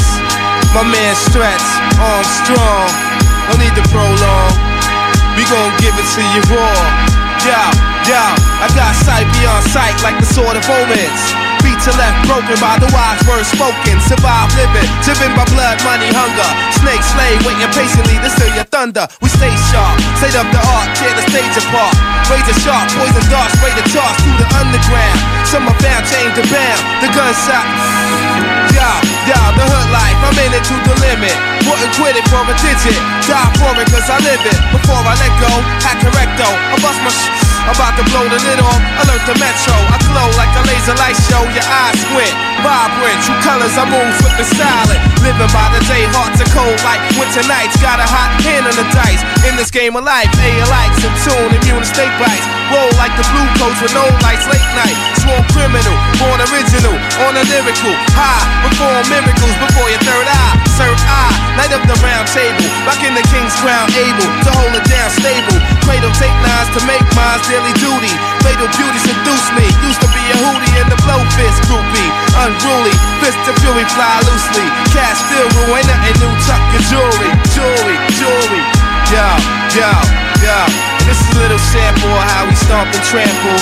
my 0.74 0.82
man 0.82 1.14
Stretch, 1.14 1.62
Armstrong. 1.94 2.90
No 3.46 3.54
need 3.54 3.70
to 3.78 3.86
prolong. 3.86 4.50
We 5.38 5.46
gon' 5.46 5.70
give 5.78 5.94
it 5.94 6.08
to 6.18 6.22
you 6.34 6.42
raw. 6.50 6.74
Yo, 7.46 7.54
yo, 8.10 8.18
I 8.18 8.66
got 8.74 8.98
sight 9.06 9.30
beyond 9.38 9.62
sight 9.70 9.94
like 10.02 10.18
the 10.18 10.26
sword 10.26 10.58
of 10.58 10.66
omens. 10.66 11.22
Feet 11.62 11.78
to 11.86 11.94
left 12.02 12.18
broken 12.26 12.58
by 12.58 12.82
the 12.82 12.90
wise 12.90 13.22
words 13.30 13.46
spoken. 13.46 13.94
Survive 14.10 14.50
living, 14.58 14.90
driven 15.06 15.30
by 15.38 15.46
blood, 15.54 15.78
money, 15.86 16.10
hunger. 16.10 16.50
Snake 16.82 17.04
slave, 17.14 17.38
waiting 17.46 17.70
patiently 17.70 18.18
to 18.18 18.26
steal 18.26 18.50
your 18.58 18.66
thunder. 18.66 19.06
We 19.22 19.30
stay 19.38 19.54
sharp, 19.70 20.02
state 20.18 20.34
up 20.34 20.50
the 20.50 20.58
art, 20.58 20.98
tear 20.98 21.14
the 21.14 21.22
stage 21.30 21.54
apart. 21.62 21.94
Razor 22.28 22.60
sharp, 22.60 22.92
poison 22.92 23.24
darts, 23.32 23.56
spray 23.56 23.72
the 23.72 23.88
charts 23.88 24.20
through 24.20 24.36
the 24.36 24.44
underground. 24.60 25.16
Some 25.48 25.64
are 25.64 25.78
the 25.80 26.44
band, 26.52 26.80
the 27.00 27.08
gunshot. 27.16 27.64
Yo, 28.76 28.84
yo, 29.24 29.38
the 29.56 29.64
hood 29.64 29.88
life, 29.88 30.18
I'm 30.20 30.36
in 30.36 30.52
it 30.52 30.60
to 30.68 30.76
the 30.84 30.94
limit. 31.00 31.32
Wouldn't 31.64 31.92
quit 31.96 32.20
it 32.20 32.28
for 32.28 32.44
a 32.44 32.54
digit. 32.60 33.00
Die 33.24 33.48
for 33.56 33.72
it 33.80 33.88
cause 33.88 34.12
I 34.12 34.20
live 34.20 34.44
it. 34.44 34.58
Before 34.76 35.00
I 35.00 35.16
let 35.16 35.32
go, 35.40 35.52
hack 35.80 36.04
correcto. 36.04 36.48
I 36.52 36.76
bust 36.84 37.00
my 37.00 37.08
sh- 37.08 37.47
about 37.70 37.94
to 38.00 38.04
blow 38.08 38.24
the 38.28 38.40
lid 38.40 38.60
off. 38.60 38.80
Alert 39.04 39.24
the 39.28 39.36
metro. 39.36 39.76
I 39.92 39.98
glow 40.08 40.28
like 40.40 40.52
a 40.56 40.62
laser 40.68 40.96
light 40.96 41.18
show. 41.28 41.42
Your 41.52 41.66
eyes 41.66 41.96
squint. 42.00 42.34
Vibrant, 42.64 43.22
true 43.22 43.38
colors, 43.46 43.74
I 43.78 43.86
move 43.86 44.10
flipping 44.18 44.50
silent. 44.58 44.98
Living 45.22 45.50
by 45.54 45.70
the 45.70 45.78
day, 45.86 46.10
hearts 46.10 46.42
are 46.42 46.50
cold 46.50 46.74
like 46.82 46.98
winter 47.14 47.44
nights. 47.46 47.78
Got 47.78 48.02
a 48.02 48.08
hot 48.08 48.34
hand 48.42 48.66
on 48.66 48.74
the 48.74 48.86
dice. 48.90 49.22
In 49.46 49.54
this 49.54 49.70
game 49.70 49.94
of 49.94 50.02
life, 50.02 50.26
A 50.42 50.50
likes 50.66 50.98
in 51.06 51.12
tune, 51.22 51.54
immune 51.54 51.82
to 51.82 51.88
snake 51.88 52.10
bites. 52.18 52.46
Roll 52.74 52.90
like 52.98 53.14
the 53.14 53.22
blue 53.30 53.46
coats 53.62 53.78
with 53.78 53.94
no 53.94 54.02
lights, 54.26 54.44
late 54.50 54.66
night. 54.74 54.98
Sworn 55.22 55.44
criminal, 55.54 55.94
born 56.18 56.42
original, 56.50 56.94
on 57.24 57.38
a 57.38 57.44
lyrical. 57.46 57.94
High, 58.18 58.42
perform 58.66 59.06
miracles 59.06 59.56
before 59.62 59.88
your 59.88 60.02
third 60.02 60.26
eye. 60.26 60.54
Serve 60.74 60.98
eye, 61.06 61.34
light 61.62 61.70
up 61.70 61.82
the 61.86 61.96
round 62.02 62.26
table. 62.34 62.66
Back 62.82 63.00
in 63.06 63.14
the 63.14 63.24
king's 63.30 63.54
crown, 63.62 63.86
able 63.94 64.26
to 64.26 64.50
hold 64.58 64.74
it 64.74 64.86
down 64.90 65.10
stable. 65.14 65.58
Cradle 65.86 66.12
take 66.18 66.34
lines 66.42 66.68
to 66.74 66.80
make 66.90 67.06
mine's 67.14 67.46
daily 67.58 67.74
duty. 67.74 68.14
Fatal 68.46 68.70
beauty 68.78 68.98
seduce 69.02 69.46
me. 69.58 69.66
Used 69.82 69.98
to 69.98 70.10
be 70.14 70.22
a 70.30 70.36
hootie 70.38 70.74
in 70.78 70.86
the 70.86 70.98
blow 71.02 71.18
fist 71.34 71.58
groupie. 71.66 72.10
Unruly, 72.38 72.94
fist 73.18 73.38
of 73.50 73.58
fury 73.58 73.82
fly 73.98 74.22
loosely. 74.30 74.66
Cast 74.94 75.26
still 75.26 75.48
rule, 75.58 75.74
ain't 75.74 75.90
nothing 75.90 76.16
new. 76.22 76.32
Tuck 76.46 76.62
your 76.70 76.84
jewelry, 76.86 77.30
jewelry, 77.50 77.96
jewelry. 78.14 78.62
Yo, 79.10 79.26
yo, 79.74 79.90
yo. 80.38 80.58
And 81.02 81.04
this 81.10 81.18
is 81.18 81.28
a 81.34 81.38
little 81.42 81.58
sample 81.58 82.14
of 82.14 82.24
how 82.30 82.46
we 82.46 82.54
stomp 82.54 82.94
and 82.94 83.04
trample. 83.10 83.60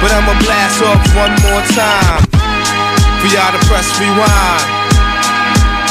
But 0.00 0.10
I'ma 0.16 0.32
blast 0.40 0.80
off 0.80 1.04
one 1.12 1.34
more 1.44 1.64
time. 1.76 2.24
For 3.20 3.28
y'all 3.28 3.52
to 3.52 3.60
press 3.68 3.88
rewind. 4.00 4.64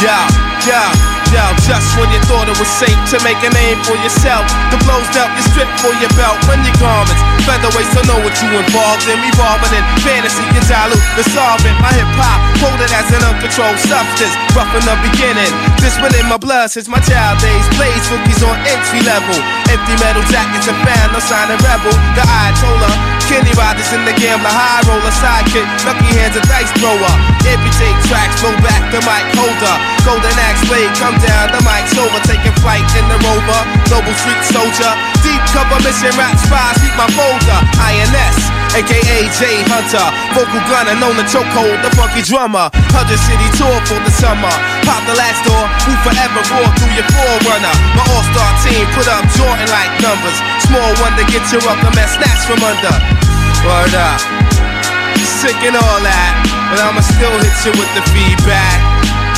Yo, 0.01 0.17
yo, 0.65 1.12
yo, 1.33 1.45
just 1.65 1.97
when 1.97 2.07
you 2.13 2.21
thought 2.29 2.45
it 2.45 2.57
was 2.61 2.69
safe 2.69 2.97
to 3.09 3.17
make 3.25 3.41
a 3.41 3.51
name 3.57 3.81
for 3.83 3.97
yourself, 3.99 4.45
the 4.69 4.77
blows 4.85 5.09
dealt 5.11 5.33
you 5.33 5.43
strip 5.49 5.69
for 5.81 5.91
your 5.97 6.13
belt, 6.13 6.37
run 6.45 6.61
your 6.61 6.77
garments, 6.77 7.19
featherweights 7.43 7.91
don't 7.97 8.07
know 8.07 8.21
what 8.21 8.37
you 8.39 8.53
involved 8.53 9.09
in, 9.09 9.17
revolving 9.19 9.73
in 9.73 9.83
fantasy, 10.05 10.45
you 10.53 10.61
dilute 10.69 11.01
the 11.17 11.25
solvent. 11.33 11.75
My 11.81 11.91
hip 11.91 12.07
hop, 12.15 12.39
quoted 12.61 12.93
as 12.93 13.09
an 13.11 13.25
uncontrolled 13.25 13.81
substance, 13.81 14.33
rough 14.53 14.69
in 14.77 14.85
the 14.85 14.95
beginning. 15.01 15.51
This 15.81 15.97
within 15.99 16.29
my 16.29 16.37
blood 16.37 16.69
since 16.69 16.87
my 16.87 17.01
child 17.01 17.41
days, 17.41 17.65
plays 17.75 18.05
cookies 18.07 18.41
on 18.45 18.55
entry 18.69 19.01
level. 19.03 19.35
Empty 19.73 19.95
metal 19.99 20.23
jackets 20.29 20.69
and 20.69 20.77
found 20.85 21.11
no 21.11 21.19
sign 21.19 21.49
of 21.49 21.59
rebel. 21.65 21.91
The 22.13 22.23
Ayatollah, 22.23 22.93
Kenny 23.31 23.51
Rogers 23.55 23.91
in 23.95 24.03
the 24.03 24.11
game, 24.19 24.39
gambler, 24.39 24.51
high 24.51 24.83
roller 24.85 25.15
sidekick, 25.15 25.65
lucky 25.87 26.09
hands 26.15 26.35
a 26.35 26.43
dice 26.45 26.71
thrower. 26.79 27.13
Amputate 27.47 27.97
tracks, 28.07 28.39
blow 28.43 28.55
back 28.59 28.81
the 28.91 28.99
mic 29.07 29.25
holder. 29.35 29.75
Golden 30.03 30.35
axe 30.43 30.63
blade, 30.67 30.91
come 30.99 31.15
down, 31.23 31.51
the 31.55 31.61
mic's 31.63 31.95
over, 31.95 32.19
taking 32.27 32.53
flight 32.61 32.85
in 32.99 33.05
the 33.07 33.19
rover. 33.23 33.59
Global 33.87 34.13
street 34.19 34.43
soldier, 34.47 34.91
deep 35.23 35.41
cover 35.55 35.79
mission, 35.81 36.11
rap 36.19 36.35
spies, 36.39 36.77
keep 36.83 36.95
my 36.99 37.07
folder. 37.15 37.59
INS, 37.79 38.52
aka 38.73 39.29
J 39.37 39.61
Hunter, 39.69 40.07
vocal 40.33 40.61
gunner, 40.65 40.97
known 40.97 41.13
to 41.17 41.25
chokehold, 41.29 41.77
the 41.85 41.93
funky 41.93 42.25
drummer. 42.25 42.73
Hundred 42.93 43.21
city 43.21 43.47
tour 43.57 43.77
for 43.85 44.01
the 44.01 44.13
summer. 44.13 44.51
Pop 44.85 45.01
the 45.05 45.13
last 45.13 45.45
door, 45.45 45.65
who 45.85 45.93
forever 46.01 46.41
roar 46.49 46.67
through 46.77 46.93
your 46.97 47.07
forerunner. 47.13 47.75
My 47.93 48.03
all-star 48.13 48.51
team 48.65 48.85
put 48.97 49.05
up 49.09 49.23
Jordan 49.37 49.69
like 49.69 49.93
numbers. 50.01 50.37
Small 50.65 50.89
one 51.05 51.13
to 51.17 51.25
get 51.29 51.45
you 51.53 51.61
up 51.69 51.77
the 51.85 51.93
mess 51.93 52.17
snatched 52.17 52.45
from 52.49 52.61
under. 52.65 52.95
Word 53.65 53.93
up. 53.93 54.19
Sick 55.23 55.55
and 55.63 55.75
all 55.75 55.99
that, 56.03 56.33
but 56.71 56.79
I'ma 56.79 57.03
still 57.03 57.35
hit 57.43 57.55
you 57.67 57.73
with 57.75 57.91
the 57.95 58.03
feedback. 58.11 58.79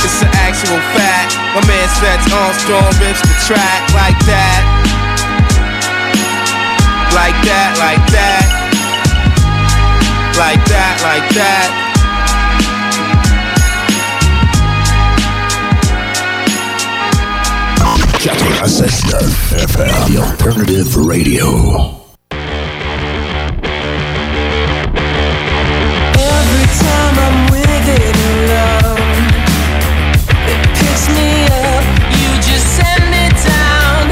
It's 0.02 0.22
an 0.22 0.30
actual 0.38 0.78
fact. 0.94 1.34
My 1.54 1.62
man 1.66 1.88
Sets 1.98 2.30
Armstrong 2.30 2.90
rips 3.02 3.22
the 3.22 3.34
track 3.46 3.80
like 3.94 4.18
that. 4.26 4.62
Like 7.14 7.38
that, 7.42 7.74
like 7.78 8.04
that. 8.14 8.55
Like 10.36 10.62
that, 10.66 11.00
like 11.02 11.34
that. 11.34 11.86
FM, 19.56 20.12
the 20.12 20.18
alternative 20.20 20.96
radio. 20.96 21.48
Every 26.12 26.66
time 26.84 27.14
I'm 27.26 27.38
with 27.50 27.86
it 27.88 28.16
alone, 28.36 29.24
it 30.52 30.60
picks 30.76 31.04
me 31.16 31.48
up. 31.48 31.84
You 32.12 32.30
just 32.44 32.66
send 32.76 33.08
it 33.24 33.34
down. 33.48 34.04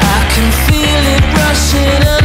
I 0.00 0.20
can 0.32 0.48
feel 0.64 1.02
it 1.14 1.24
rushing 1.36 2.02
under 2.08 2.23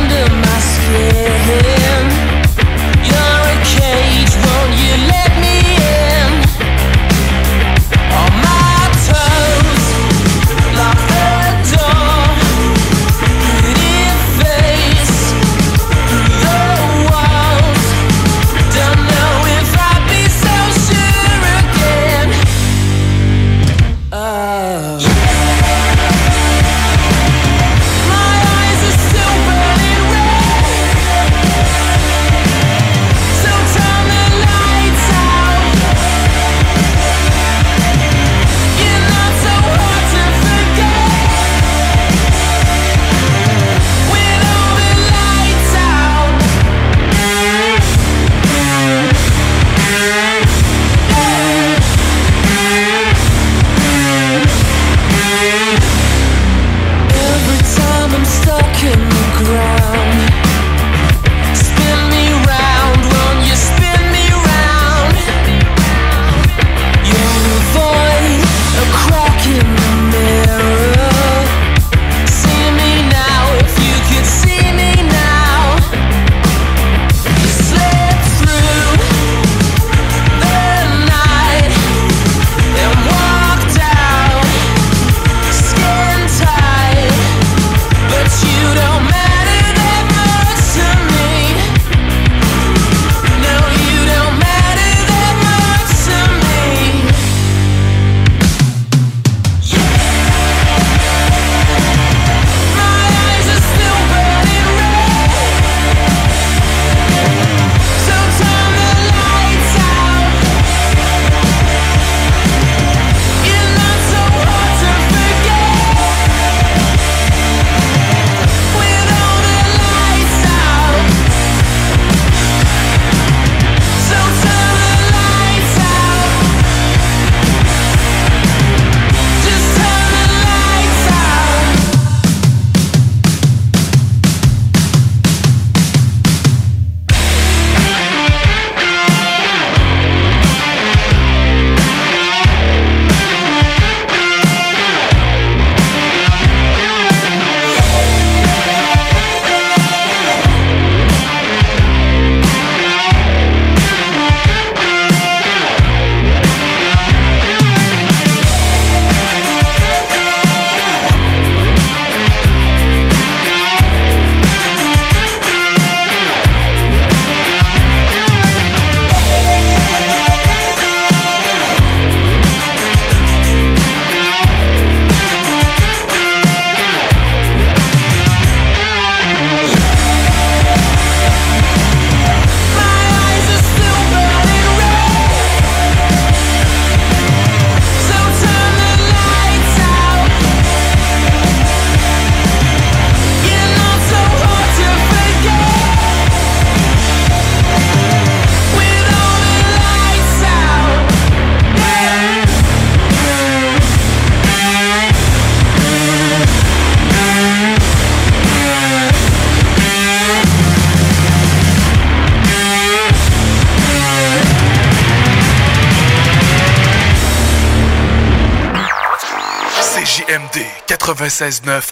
96.9 221.29 221.88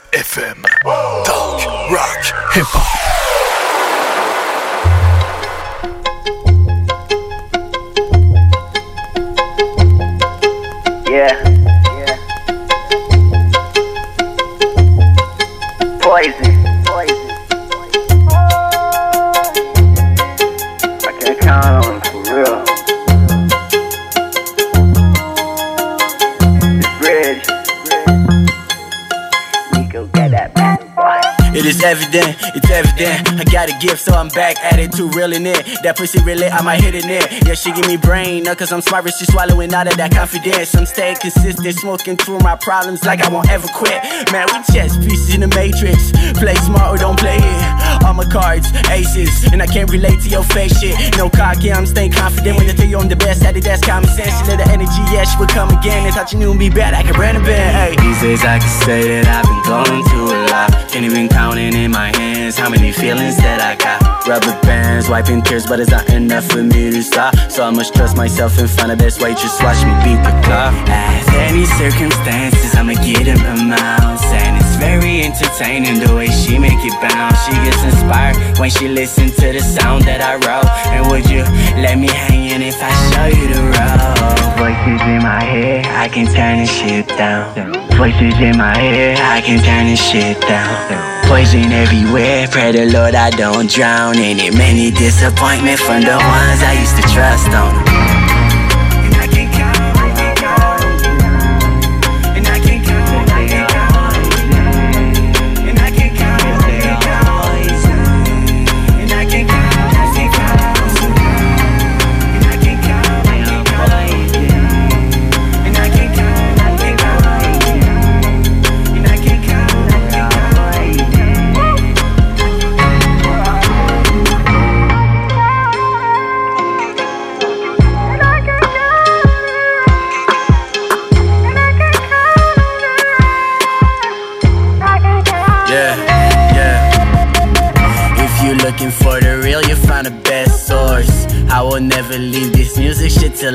gift, 33.80 34.02
so 34.02 34.14
I'm 34.14 34.30
back 34.30 34.58
at 34.64 34.80
it 34.80 34.92
too, 34.92 35.10
reeling 35.10 35.46
it. 35.46 35.66
That 35.84 35.98
pussy 35.98 36.22
really, 36.24 36.48
I 36.48 36.62
might 36.62 36.82
hit 36.82 36.96
it 36.96 37.06
in. 37.06 37.24
Yeah, 37.46 37.54
she 37.54 37.72
give 37.72 37.88
me 37.88 37.98
brain, 37.98 38.44
not 38.44 38.58
cause 38.58 38.72
I'm 38.72 38.82
smart, 38.82 39.08
she 39.18 39.26
swallowing 39.26 39.74
out 39.74 39.88
of 39.88 39.98
that 39.98 40.12
confidence. 40.12 40.76
I'm 40.76 40.86
staying 40.86 41.18
consistent, 41.18 41.76
smoking 41.80 42.18
through 42.18 42.40
my 42.40 42.56
problems 42.56 43.04
like 43.06 43.22
I 43.22 43.30
won't 43.30 43.50
ever 43.50 43.68
quit. 43.68 44.02
Man, 44.32 44.48
we 44.48 44.60
chess 44.74 44.98
pieces 44.98 45.34
in 45.34 45.42
the 45.42 45.48
matrix. 45.48 46.12
Play 46.38 46.56
smart 46.56 46.96
or 46.96 46.98
don't 46.98 47.20
play 47.20 47.38
it. 47.38 48.04
All 48.04 48.14
my 48.14 48.26
cards, 48.26 48.68
aces, 48.90 49.52
and 49.52 49.62
I 49.62 49.68
can't 49.68 49.90
relate 49.92 50.22
to 50.22 50.30
your 50.30 50.44
fake 50.44 50.74
shit. 50.74 50.96
No 51.18 51.30
cocky, 51.30 51.72
I'm 51.72 51.86
staying 51.86 52.12
confident 52.12 52.58
when 52.58 52.70
I 52.70 52.74
tell 52.74 52.88
you 52.88 52.98
I'm 53.00 53.10
the 53.10 53.16
best 53.16 53.44
at 53.44 53.56
it. 53.56 53.64
That's 53.64 53.84
common 53.84 54.10
sense. 54.10 54.34
She 54.40 54.44
let 54.48 54.58
the 54.64 54.68
energy, 54.72 55.02
yeah, 55.14 55.24
she 55.24 55.38
would 55.40 55.50
come 55.50 55.70
again. 55.70 56.04
They 56.04 56.12
thought 56.12 56.32
you 56.34 56.40
knew 56.40 56.54
me 56.54 56.70
bad, 56.70 56.94
I 56.94 57.04
could 57.04 57.18
run 57.18 57.36
a 57.36 57.42
band. 57.42 57.72
Hey, 57.76 57.94
these 58.04 58.22
days 58.22 58.44
I 58.44 58.60
can 58.60 58.74
say 58.86 59.22
that 59.22 59.28
I've 59.28 59.46
been 59.46 59.64
going 59.66 60.04
through 60.10 60.27
Can't 60.48 61.06
even 61.06 61.28
counting 61.30 61.74
in 61.74 61.92
my 61.92 62.16
hands 62.16 62.58
how 62.58 62.70
many 62.70 62.92
feelings 62.92 63.38
that 63.38 63.60
I 63.62 63.76
got. 63.76 64.28
Rubber 64.28 64.60
bands, 64.62 65.10
wiping 65.10 65.42
tears, 65.42 65.66
but 65.68 65.80
it's 65.80 65.92
not 65.92 66.10
enough 66.10 66.46
for 66.46 66.64
me 66.64 66.92
to 66.92 67.04
stop. 67.04 67.36
So 67.50 67.64
I 67.64 67.70
must 67.70 67.94
trust 67.94 68.18
myself 68.18 68.58
in 68.60 68.68
front 68.68 68.92
of 68.92 68.98
this. 68.98 69.18
Just 69.18 69.62
watch 69.64 69.78
me 69.84 69.94
beat 70.04 70.22
the 70.24 70.34
clock. 70.44 70.74
As 70.88 71.28
any 71.48 71.66
circumstances, 71.66 72.76
I'ma 72.76 72.94
get 72.94 73.28
in 73.28 73.38
my 73.38 73.76
mouth. 73.76 74.24
And 74.34 74.58
it's 74.58 74.76
very 74.78 75.22
entertaining 75.22 76.00
the 76.00 76.16
way 76.16 76.28
she 76.28 76.58
make 76.58 76.80
it 76.80 76.96
bounce. 77.02 77.38
She 77.46 77.52
gets 77.52 77.84
inspired 77.84 78.60
when 78.60 78.70
she 78.70 78.88
listen 78.88 79.28
to 79.28 79.54
the 79.54 79.62
sound 79.62 80.04
that 80.06 80.22
I 80.22 80.36
wrote. 80.44 80.70
And 80.96 81.12
would 81.12 81.30
you 81.30 81.44
let 81.82 81.98
me 81.98 82.08
hang 82.08 82.50
in 82.50 82.62
if 82.62 82.78
I 82.82 82.92
show 83.12 83.28
you 83.38 83.48
the 83.54 83.64
road? 83.64 84.17
Voices 84.58 85.02
in 85.08 85.22
my 85.24 85.44
head, 85.44 85.86
I 85.88 86.08
can 86.08 86.26
turn 86.28 86.60
this 86.60 86.72
shit 86.72 87.08
down. 87.10 87.54
Voices 87.98 88.40
in 88.40 88.58
my 88.58 88.78
head, 88.78 89.20
I 89.20 89.42
can 89.42 89.64
turn 89.64 89.88
this 89.88 90.00
shit 90.00 90.40
down. 90.42 91.28
Poison 91.28 91.72
everywhere, 91.72 92.48
pray 92.48 92.72
the 92.72 92.86
Lord 92.86 93.14
I 93.14 93.30
don't 93.32 93.70
drown 93.70 94.18
in 94.18 94.40
it. 94.40 94.54
Many 94.54 94.92
disappointment 94.92 95.80
from 95.80 96.02
the 96.02 96.16
ones 96.16 96.64
I 96.64 96.78
used 96.80 96.96
to 96.96 97.04
trust 97.14 97.50
on. 97.52 98.37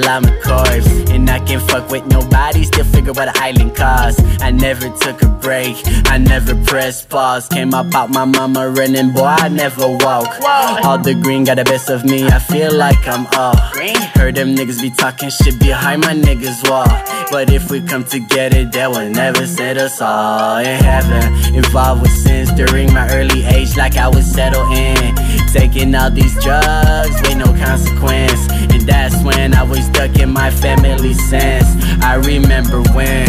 Till 0.02 0.10
I'm 0.10 0.24
a 0.24 0.40
corpse. 0.40 1.10
And 1.10 1.28
I 1.28 1.38
can't 1.40 1.62
fuck 1.70 1.90
with 1.90 2.06
nobody, 2.06 2.64
still 2.64 2.84
figure 2.84 3.12
what 3.12 3.28
an 3.28 3.34
island 3.36 3.76
costs. 3.76 4.20
I 4.40 4.50
never 4.50 4.88
took 4.98 5.22
a 5.22 5.28
break, 5.28 5.76
I 6.06 6.18
never 6.18 6.54
pressed 6.64 7.08
pause. 7.08 7.48
Came 7.48 7.74
up 7.74 7.94
out 7.94 8.10
my 8.10 8.24
mama 8.24 8.68
running, 8.70 9.12
boy, 9.12 9.24
I 9.24 9.48
never 9.48 9.88
walk. 9.88 10.40
All 10.84 10.98
the 10.98 11.14
green 11.14 11.44
got 11.44 11.56
the 11.56 11.64
best 11.64 11.90
of 11.90 12.04
me, 12.04 12.26
I 12.26 12.38
feel 12.38 12.72
like 12.74 13.06
I'm 13.06 13.26
off. 13.26 13.76
Heard 14.14 14.34
them 14.34 14.54
niggas 14.54 14.80
be 14.80 14.90
talking 14.90 15.30
shit 15.30 15.58
behind 15.58 16.02
my 16.02 16.14
niggas' 16.14 16.68
wall. 16.68 16.86
But 17.30 17.52
if 17.52 17.70
we 17.70 17.80
come 17.80 18.04
together, 18.04 18.64
that 18.64 18.90
will 18.90 19.08
never 19.08 19.46
set 19.46 19.76
us 19.76 20.00
all 20.00 20.58
in 20.58 20.82
heaven. 20.82 21.54
Involved 21.54 22.02
with 22.02 22.12
sins 22.12 22.52
during 22.52 22.92
my 22.92 23.08
early 23.14 23.44
age, 23.44 23.76
like 23.76 23.96
I 23.96 24.08
was 24.08 24.26
settled 24.30 24.70
in. 24.76 25.14
Taking 25.48 25.94
all 25.94 26.10
these 26.10 26.34
drugs 26.42 27.20
with 27.22 27.36
no 27.36 27.46
consequence. 27.64 28.71
And 28.82 28.88
that's 28.88 29.22
when 29.22 29.54
I 29.54 29.62
was 29.62 29.78
stuck 29.86 30.18
in 30.18 30.30
my 30.30 30.50
family 30.50 31.14
sense. 31.14 31.66
I 32.02 32.16
remember 32.16 32.82
when. 32.90 33.28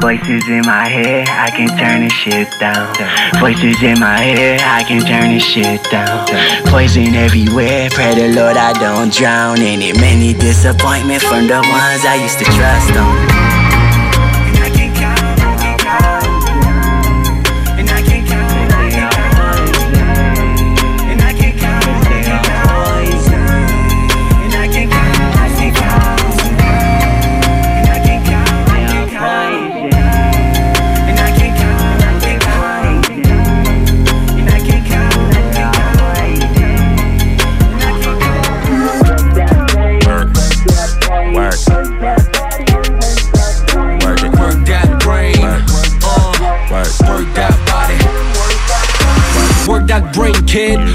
Voices 0.00 0.48
in 0.48 0.62
my 0.64 0.88
head, 0.88 1.28
I 1.28 1.50
can 1.50 1.68
turn 1.78 2.04
this 2.04 2.12
shit 2.14 2.48
down. 2.58 2.94
Voices 3.38 3.82
in 3.82 4.00
my 4.00 4.18
head, 4.18 4.60
I 4.62 4.82
can 4.82 5.02
turn 5.02 5.34
this 5.34 5.44
shit 5.44 5.82
down. 5.90 6.26
Poison 6.68 7.14
everywhere, 7.14 7.90
pray 7.90 8.14
the 8.14 8.34
Lord 8.34 8.56
I 8.56 8.72
don't 8.72 9.12
drown 9.12 9.60
in 9.60 9.82
it. 9.82 10.00
Many 10.00 10.32
disappointments 10.32 11.24
from 11.24 11.46
the 11.48 11.60
ones 11.60 12.04
I 12.06 12.18
used 12.22 12.38
to 12.38 12.44
trust 12.46 12.96
on. 12.96 13.31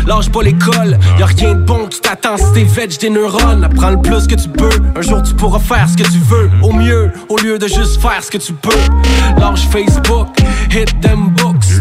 Lâche 0.08 0.30
pas 0.30 0.42
l'école, 0.42 0.98
y'a 1.20 1.26
rien 1.26 1.54
de 1.54 1.62
bon, 1.62 1.88
tu 1.90 2.00
t'attends 2.00 2.38
si 2.38 2.46
t'es 2.54 2.88
des 2.88 3.10
neurones, 3.10 3.64
apprends 3.64 3.92
le 3.92 4.02
plus 4.02 4.26
que 4.26 4.36
tu 4.36 4.48
peux, 4.48 4.70
un 4.96 5.02
jour 5.02 5.22
tu 5.22 5.34
pourras 5.34 5.60
faire 5.60 5.88
ce 5.90 5.98
que 5.98 6.10
tu 6.10 6.20
veux, 6.20 6.50
au 6.64 6.72
mieux, 6.72 7.12
au 7.30 7.38
lieu 7.38 7.60
de 7.60 7.68
juste 7.68 8.02
faire 8.02 8.24
ce 8.24 8.32
que 8.32 8.38
tu 8.38 8.54
peux. 8.54 8.70
Lâche 9.38 9.68
Facebook, 9.70 10.30
hit 10.72 11.00
them 11.02 11.30
books, 11.36 11.77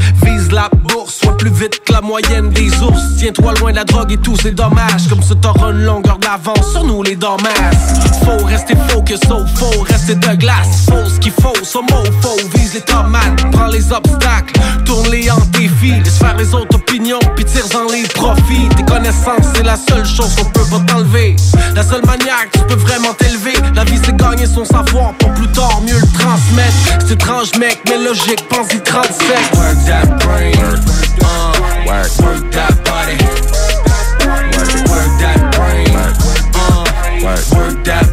la 0.56 0.70
bourse, 0.74 1.16
sois 1.22 1.36
plus 1.36 1.50
vite 1.50 1.84
que 1.84 1.92
la 1.92 2.00
moyenne 2.00 2.48
des 2.48 2.70
ours, 2.82 3.02
tiens-toi 3.18 3.52
loin 3.60 3.72
de 3.72 3.76
la 3.76 3.84
drogue 3.84 4.10
et 4.10 4.16
tout 4.16 4.36
c'est 4.40 4.54
dommage, 4.54 5.06
comme 5.06 5.22
ça 5.22 5.34
t'auras 5.34 5.70
une 5.70 5.82
longueur 5.82 6.16
d'avance 6.16 6.72
sur 6.72 6.82
nous 6.82 7.02
les 7.02 7.14
dommages. 7.14 7.52
Faut 8.24 8.42
rester 8.46 8.74
focus, 8.88 9.20
so 9.28 9.44
faux, 9.54 9.82
rester 9.82 10.14
de 10.14 10.34
glace, 10.34 10.86
faut 10.88 11.06
ce 11.10 11.20
qu'il 11.20 11.32
faut, 11.32 11.52
so 11.62 11.82
mot 11.82 12.04
faux, 12.22 12.40
vise 12.54 12.72
les 12.72 12.80
tomates, 12.80 13.50
prends 13.52 13.66
les 13.66 13.92
obstacles, 13.92 14.58
tourne-les 14.86 15.30
en 15.30 15.40
défi, 15.52 15.92
laisse 16.02 16.18
faire 16.18 16.36
les 16.38 16.54
autres 16.54 16.74
opinions, 16.74 17.20
puis 17.34 17.44
tire-en 17.44 17.92
les 17.92 18.04
profits. 18.08 18.68
Tes 18.76 18.84
connaissances, 18.84 19.46
c'est 19.54 19.62
la 19.62 19.76
seule 19.76 20.06
chose 20.06 20.34
qu'on 20.36 20.50
peut 20.50 20.66
pas 20.70 20.80
t'enlever. 20.90 21.36
La 21.74 21.82
seule 21.82 22.04
manière 22.06 22.48
que 22.50 22.58
tu 22.58 22.64
peux 22.64 22.80
vraiment 22.80 23.12
t'élever, 23.12 23.54
la 23.74 23.84
vie 23.84 23.98
c'est 24.02 24.16
gagner 24.16 24.46
son 24.46 24.64
savoir 24.64 25.12
pour 25.18 25.30
plus 25.34 25.48
tard 25.48 25.82
mieux 25.82 25.98
le 26.00 26.18
transmettre. 26.18 27.06
C'est 27.06 27.12
étrange, 27.12 27.50
mec, 27.58 27.78
mais 27.88 27.98
logique, 27.98 28.42
pense-y 28.48 28.80
37. 28.80 29.36
Work 29.56 29.84
that 29.86 30.06
brain, 30.24 30.45
uh, 30.54 31.84
work, 31.86 32.10
work 32.22 32.52
that 32.52 32.74
body. 32.84 33.16
Work, 34.26 34.72
work 34.90 35.12
that 35.22 35.40
brain, 35.56 35.90
uh, 36.54 36.84
work, 37.24 37.44
work 37.56 37.84
that 37.84 38.05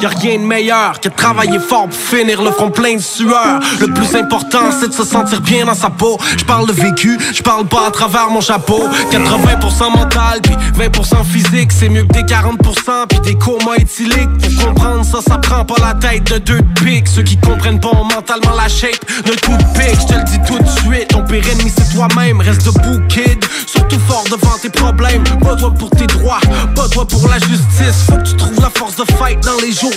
Y 0.00 0.06
a 0.06 0.08
rien 0.08 0.38
de 0.38 0.44
meilleur 0.44 0.98
que 0.98 1.10
de 1.10 1.14
travailler 1.14 1.58
fort 1.58 1.86
pour 1.86 1.98
finir 1.98 2.40
le 2.42 2.50
front 2.52 2.70
plein 2.70 2.94
de 2.94 3.02
sueur. 3.02 3.60
Le 3.80 3.88
plus 3.88 4.14
important, 4.14 4.70
c'est 4.78 4.88
de 4.88 4.94
se 4.94 5.04
sentir 5.04 5.42
bien 5.42 5.66
dans 5.66 5.74
sa 5.74 5.90
peau. 5.90 6.18
Je 6.38 6.44
parle 6.44 6.66
de 6.66 6.72
vécu, 6.72 7.18
je 7.34 7.42
parle 7.42 7.66
pas 7.66 7.86
à 7.86 7.90
travers 7.90 8.30
mon 8.30 8.40
chapeau. 8.40 8.82
80% 9.10 9.98
mental, 9.98 10.40
puis 10.42 10.54
20% 10.78 11.22
physique. 11.24 11.70
C'est 11.70 11.90
mieux 11.90 12.04
que 12.04 12.14
des 12.14 12.22
40%, 12.22 13.08
puis 13.10 13.20
des 13.20 13.34
comas 13.34 13.76
éthyliques. 13.76 14.30
Pour 14.40 14.68
comprendre 14.68 15.04
ça, 15.04 15.18
ça 15.20 15.36
prend 15.36 15.66
pas 15.66 15.74
la 15.80 15.92
tête 15.92 16.32
de 16.32 16.38
deux 16.38 16.60
de 16.60 16.80
pique. 16.82 17.06
Ceux 17.06 17.22
qui 17.22 17.36
comprennent 17.36 17.80
pas 17.80 17.92
mentalement 17.92 18.56
la 18.56 18.68
shape 18.68 19.04
d'un 19.26 19.36
coup 19.46 19.56
de 19.58 19.78
pique. 19.78 20.00
Je 20.00 20.06
te 20.06 20.18
le 20.18 20.24
dis 20.24 20.40
tout 20.46 20.58
de 20.58 20.68
suite, 20.68 21.08
ton 21.08 21.22
pire 21.24 21.46
ennemi 21.46 21.70
c'est 21.76 21.94
toi-même. 21.94 22.40
Reste 22.40 22.64
debout, 22.64 23.06
kid. 23.08 23.44
Surtout 23.66 24.00
fort 24.08 24.24
devant 24.30 24.56
tes 24.62 24.70
problèmes. 24.70 25.24
Pas 25.40 25.56
toi 25.56 25.70
pour 25.78 25.90
tes 25.90 26.06
droits, 26.06 26.40
pas 26.74 26.88
toi 26.88 27.06
pour 27.06 27.28
la 27.28 27.38
justice. 27.38 28.06
Faut 28.08 28.16
que 28.16 28.28
tu 28.28 28.36
trouves 28.36 28.60
la 28.62 28.70
force 28.70 28.96
de 28.96 29.04
fight 29.18 29.38
dans 29.40 29.60
les 29.60 29.72
jours 29.72 29.89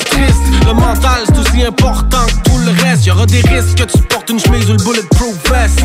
Le 0.65 0.73
mental 0.73 1.23
c'est 1.25 1.39
aussi 1.39 1.63
important 1.63 2.25
que 2.25 2.49
tout 2.49 2.57
le 2.59 2.71
reste. 2.83 3.05
Y'aura 3.05 3.25
des 3.25 3.41
risques 3.41 3.77
que 3.77 3.83
tu 3.83 4.01
portes 4.03 4.29
une 4.29 4.39
chemise 4.39 4.69
ou 4.69 4.73
le 4.73 4.83
bulletproof 4.83 5.35
vest. 5.49 5.81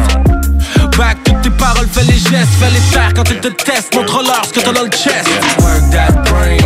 Back 0.97 1.19
toutes 1.25 1.43
tes 1.43 1.51
paroles, 1.51 1.89
fais 1.91 2.05
les 2.05 2.19
gestes, 2.19 2.53
fais 2.59 2.71
les 2.71 2.81
taire 2.93 3.13
quand 3.15 3.29
ils 3.31 3.41
te 3.41 3.49
testent. 3.49 3.95
Montre-leur 3.95 4.45
ce 4.47 4.53
que 4.53 4.61
t'as 4.61 4.73
dans 4.73 4.83
le 4.83 4.91
chest. 4.91 5.29
Work 5.61 5.91
that 5.91 6.13
brain, 6.25 6.59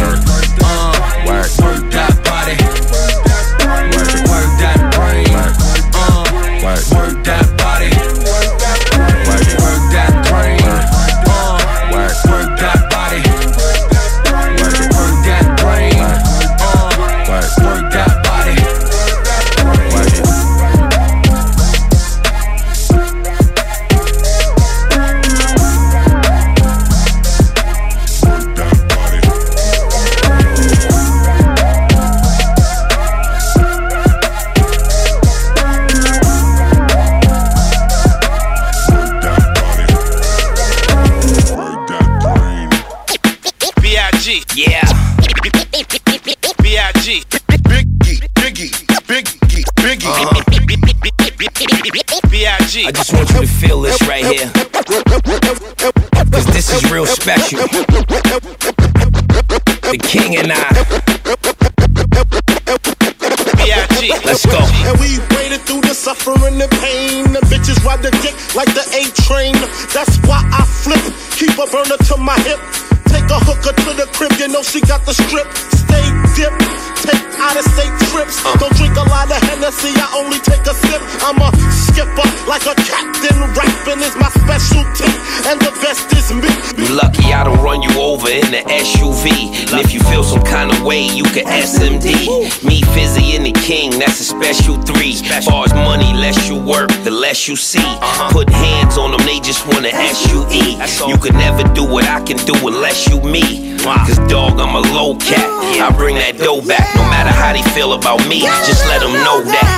uh, 0.60 1.26
work 1.26 1.90
that 1.90 2.21
I 52.74 52.90
just 52.90 53.12
want 53.12 53.28
you 53.28 53.42
to 53.42 53.46
feel 53.46 53.82
this 53.82 54.00
right 54.08 54.24
here. 54.24 54.50
Cause 56.32 56.46
this 56.46 56.72
is 56.72 56.90
real 56.90 57.04
special. 57.04 57.58
The 59.92 59.98
king 60.00 60.36
and 60.38 60.50
I. 60.50 60.72
Let's 64.24 64.46
go. 64.46 64.56
And 64.88 64.98
we 65.00 65.18
waited 65.36 65.60
through 65.68 65.82
the 65.82 65.92
suffering 65.92 66.62
and 66.62 66.70
pain. 66.80 67.34
The 67.34 67.40
bitches 67.52 67.84
ride 67.84 68.00
the 68.00 68.10
dick 68.24 68.32
like 68.56 68.72
the 68.72 68.88
A 68.96 69.04
train. 69.28 69.52
That's 69.92 70.16
why 70.24 70.40
I 70.48 70.64
flip. 70.64 71.04
Keep 71.36 71.60
a 71.60 71.68
burner 71.68 71.98
to 72.08 72.16
my 72.16 72.40
hip. 72.40 72.58
Take 73.12 73.28
a 73.28 73.36
hooker 73.44 73.76
to 73.76 73.92
the 73.92 74.08
crib, 74.16 74.32
you 74.40 74.48
know 74.48 74.62
she 74.62 74.80
got 74.80 75.04
the 75.04 75.12
strip. 75.12 75.44
Stay 75.76 76.08
dip, 76.32 76.56
take 77.02 77.22
out 77.42 77.58
of 77.58 77.64
state 77.74 77.92
trips. 78.10 78.38
Uh. 78.46 78.56
Don't 78.58 78.74
drink 78.78 78.96
a 78.96 79.06
lot 79.10 79.30
of 79.30 79.40
Hennessy, 79.50 79.92
I 79.98 80.06
only 80.22 80.38
take 80.38 80.62
a 80.66 80.74
sip. 80.74 81.02
I'm 81.26 81.38
a 81.42 81.50
skipper, 81.70 82.26
like 82.46 82.64
a 82.66 82.74
captain. 82.86 83.36
Rapping 83.52 84.00
is 84.00 84.14
my 84.16 84.30
specialty, 84.32 85.10
and 85.50 85.60
the 85.60 85.72
best 85.82 86.08
is 86.14 86.32
me. 86.32 86.48
You 86.78 86.94
lucky 86.94 87.32
I 87.34 87.44
don't 87.44 87.60
run 87.60 87.82
you 87.82 87.92
over 88.00 88.30
in 88.30 88.48
the 88.50 88.62
SUV. 88.70 89.72
And 89.72 89.80
if 89.80 89.92
you 89.92 90.00
feel 90.00 90.24
some 90.24 90.42
kind 90.42 90.70
of 90.70 90.82
way, 90.82 91.02
you 91.02 91.24
can 91.24 91.44
SMD. 91.46 92.64
Me, 92.64 92.82
Fizzy, 92.94 93.36
and 93.36 93.44
the 93.46 93.52
King, 93.52 93.90
that's 93.98 94.20
a 94.20 94.24
special 94.24 94.80
three. 94.82 95.14
Far 95.44 95.64
as 95.64 95.74
money, 95.74 96.12
less 96.14 96.48
you 96.48 96.56
work, 96.56 96.90
the 97.04 97.10
less 97.10 97.48
you 97.48 97.56
see. 97.56 97.78
Uh-huh. 97.80 98.30
Put 98.32 98.48
hands 98.50 98.96
on 98.96 99.10
them, 99.10 99.20
they 99.26 99.40
just 99.40 99.66
wanna 99.66 99.90
SUE. 99.90 101.08
You 101.08 101.18
could 101.18 101.34
never 101.34 101.62
do 101.74 101.84
what 101.84 102.04
I 102.06 102.20
can 102.20 102.36
do 102.44 102.54
unless 102.66 103.08
you 103.08 103.20
me. 103.20 103.76
Cause 103.82 104.18
dog, 104.30 104.60
I'm 104.60 104.76
a 104.76 104.80
low 104.94 105.16
cat. 105.16 105.48
I 105.82 105.90
bring 105.96 106.14
that 106.14 106.38
dough 106.38 106.62
back, 106.62 106.86
no 106.96 107.02
matter 107.10 107.30
how 107.30 107.52
they 107.52 107.62
feel 107.72 107.92
about 107.92 108.26
me. 108.28 108.40
Just 108.66 108.86
let 108.86 109.00
them 109.00 109.12
know 109.12 109.42
that. 109.42 109.68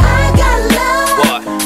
What? 1.18 1.63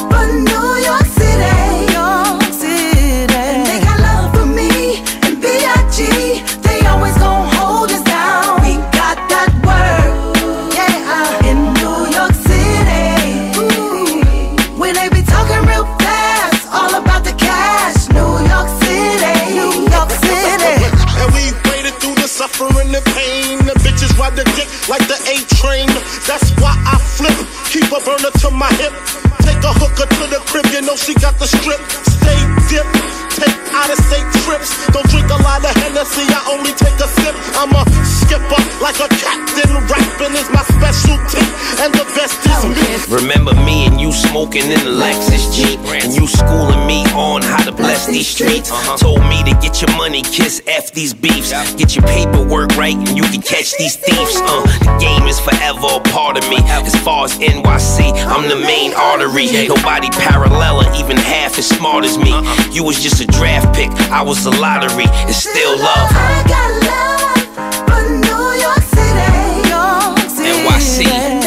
Ride 24.29 24.37
the 24.37 24.43
dick 24.55 24.69
like 24.89 25.05
the 25.07 25.17
A 25.29 25.35
train. 25.57 25.87
That's 26.27 26.51
why 26.61 26.73
I 26.85 26.97
flip. 26.99 27.35
Keep 27.69 27.89
a 27.91 27.99
burner 28.03 28.31
to 28.41 28.49
my 28.51 28.69
hip. 28.77 28.93
Take 29.41 29.61
a 29.63 29.73
hooker 29.73 30.05
to 30.05 30.23
the 30.29 30.39
crib, 30.45 30.65
you 30.73 30.81
know 30.81 30.95
she 30.95 31.13
got 31.15 31.37
the 31.39 31.47
strip. 31.47 31.79
Stay 32.05 32.39
dip. 32.69 32.85
Take 33.33 33.55
out 33.71 33.89
of 33.89 33.97
state 34.09 34.27
trips. 34.43 34.75
Don't 34.91 35.07
drink 35.09 35.29
a 35.29 35.39
lot 35.41 35.63
of 35.63 35.73
Hennessy, 35.81 36.25
I 36.27 36.41
only 36.53 36.73
take 36.73 36.97
a 36.99 37.07
sip. 37.07 37.35
I'm 37.55 37.71
a 37.71 37.83
skipper 38.03 38.61
like 38.83 38.99
a 38.99 39.07
captain. 39.07 39.71
Rapping 39.87 40.35
is 40.35 40.49
my 40.51 40.63
specialty, 40.67 41.43
and 41.81 41.93
the 41.93 42.05
best 42.13 42.37
is 42.45 42.61
me. 42.67 43.15
Remember 43.15 43.53
me 43.63 43.78
you 44.09 44.15
smoking 44.15 44.63
in 44.63 44.79
the 44.81 44.89
Lexus 44.97 45.53
Jeep. 45.53 45.77
And 45.93 46.13
you 46.15 46.25
schooling 46.25 46.87
me 46.87 47.05
on 47.13 47.43
how 47.43 47.63
to 47.63 47.71
bless 47.71 48.07
these 48.07 48.27
streets. 48.27 48.71
Told 48.99 49.21
me 49.29 49.43
to 49.43 49.53
get 49.61 49.81
your 49.81 49.95
money, 49.97 50.23
kiss 50.23 50.61
F 50.65 50.91
these 50.91 51.13
beefs. 51.13 51.51
Get 51.75 51.95
your 51.95 52.05
paperwork 52.07 52.75
right 52.75 52.95
and 52.95 53.15
you 53.15 53.21
can 53.23 53.41
catch 53.41 53.77
these 53.77 53.95
thieves. 53.97 54.35
Uh, 54.41 54.65
The 54.81 54.97
game 54.99 55.27
is 55.27 55.39
forever 55.39 55.87
a 55.93 55.99
part 56.09 56.37
of 56.41 56.49
me. 56.49 56.57
As 56.89 56.95
far 57.05 57.25
as 57.25 57.37
NYC, 57.37 58.11
I'm 58.25 58.49
the 58.49 58.55
main 58.55 58.93
artery. 58.93 59.45
Nobody 59.67 60.09
parallel 60.09 60.81
or 60.81 60.89
even 60.95 61.17
half 61.17 61.59
as 61.59 61.67
smart 61.69 62.03
as 62.03 62.17
me. 62.17 62.33
You 62.73 62.83
was 62.83 63.01
just 63.03 63.21
a 63.21 63.27
draft 63.27 63.75
pick, 63.75 63.91
I 64.09 64.23
was 64.23 64.43
a 64.47 64.51
lottery. 64.51 65.05
It's 65.29 65.37
still 65.37 65.77
love. 65.77 66.09
I 66.09 66.43
got 66.49 66.69
love 66.89 67.45
for 67.85 68.01
New 68.25 68.45
York 68.57 68.83
City, 68.89 69.69
York 69.69 70.29
City. 70.33 71.05
NYC. 71.05 71.38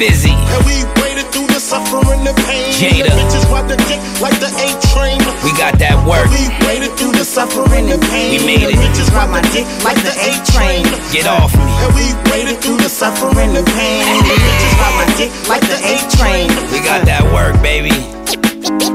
Fizzy 0.00 0.32
And 0.32 0.64
we 0.64 0.80
waited 0.96 1.28
through 1.28 1.52
the 1.52 1.60
suffering 1.60 2.24
and 2.24 2.32
pain. 2.48 2.72
Jada. 2.72 3.04
The 3.04 3.20
bitches 3.20 3.44
ride 3.52 3.68
the 3.68 3.76
dick 3.84 4.00
like 4.16 4.32
the 4.40 4.48
A 4.48 4.72
train. 4.96 5.20
We 5.44 5.52
got 5.60 5.76
that 5.76 5.92
work 6.08 6.24
We 6.32 6.48
waited 6.64 6.96
through 6.96 7.12
the 7.12 7.24
suffering 7.28 7.92
and 7.92 8.00
pain. 8.08 8.32
We 8.32 8.40
made 8.48 8.64
The 8.64 8.72
it. 8.72 8.80
bitches 8.80 9.12
ride 9.12 9.28
my 9.28 9.44
dick 9.52 9.68
like 9.84 10.00
the 10.00 10.16
A 10.16 10.32
train. 10.56 10.88
Get 11.12 11.28
off 11.28 11.52
me 11.52 11.68
And 11.84 11.92
we 11.92 12.08
waited 12.32 12.64
through 12.64 12.80
the 12.80 12.88
suffering 12.88 13.52
and 13.52 13.68
pain. 13.76 14.00
The 14.24 14.40
bitches 14.40 14.72
ride 14.80 14.96
my 15.04 15.08
dick 15.20 15.28
like 15.52 15.68
the 15.68 15.76
A 15.84 16.00
train. 16.16 16.48
We 16.72 16.80
got 16.80 17.04
that 17.04 17.20
work, 17.36 17.60
baby 17.60 17.92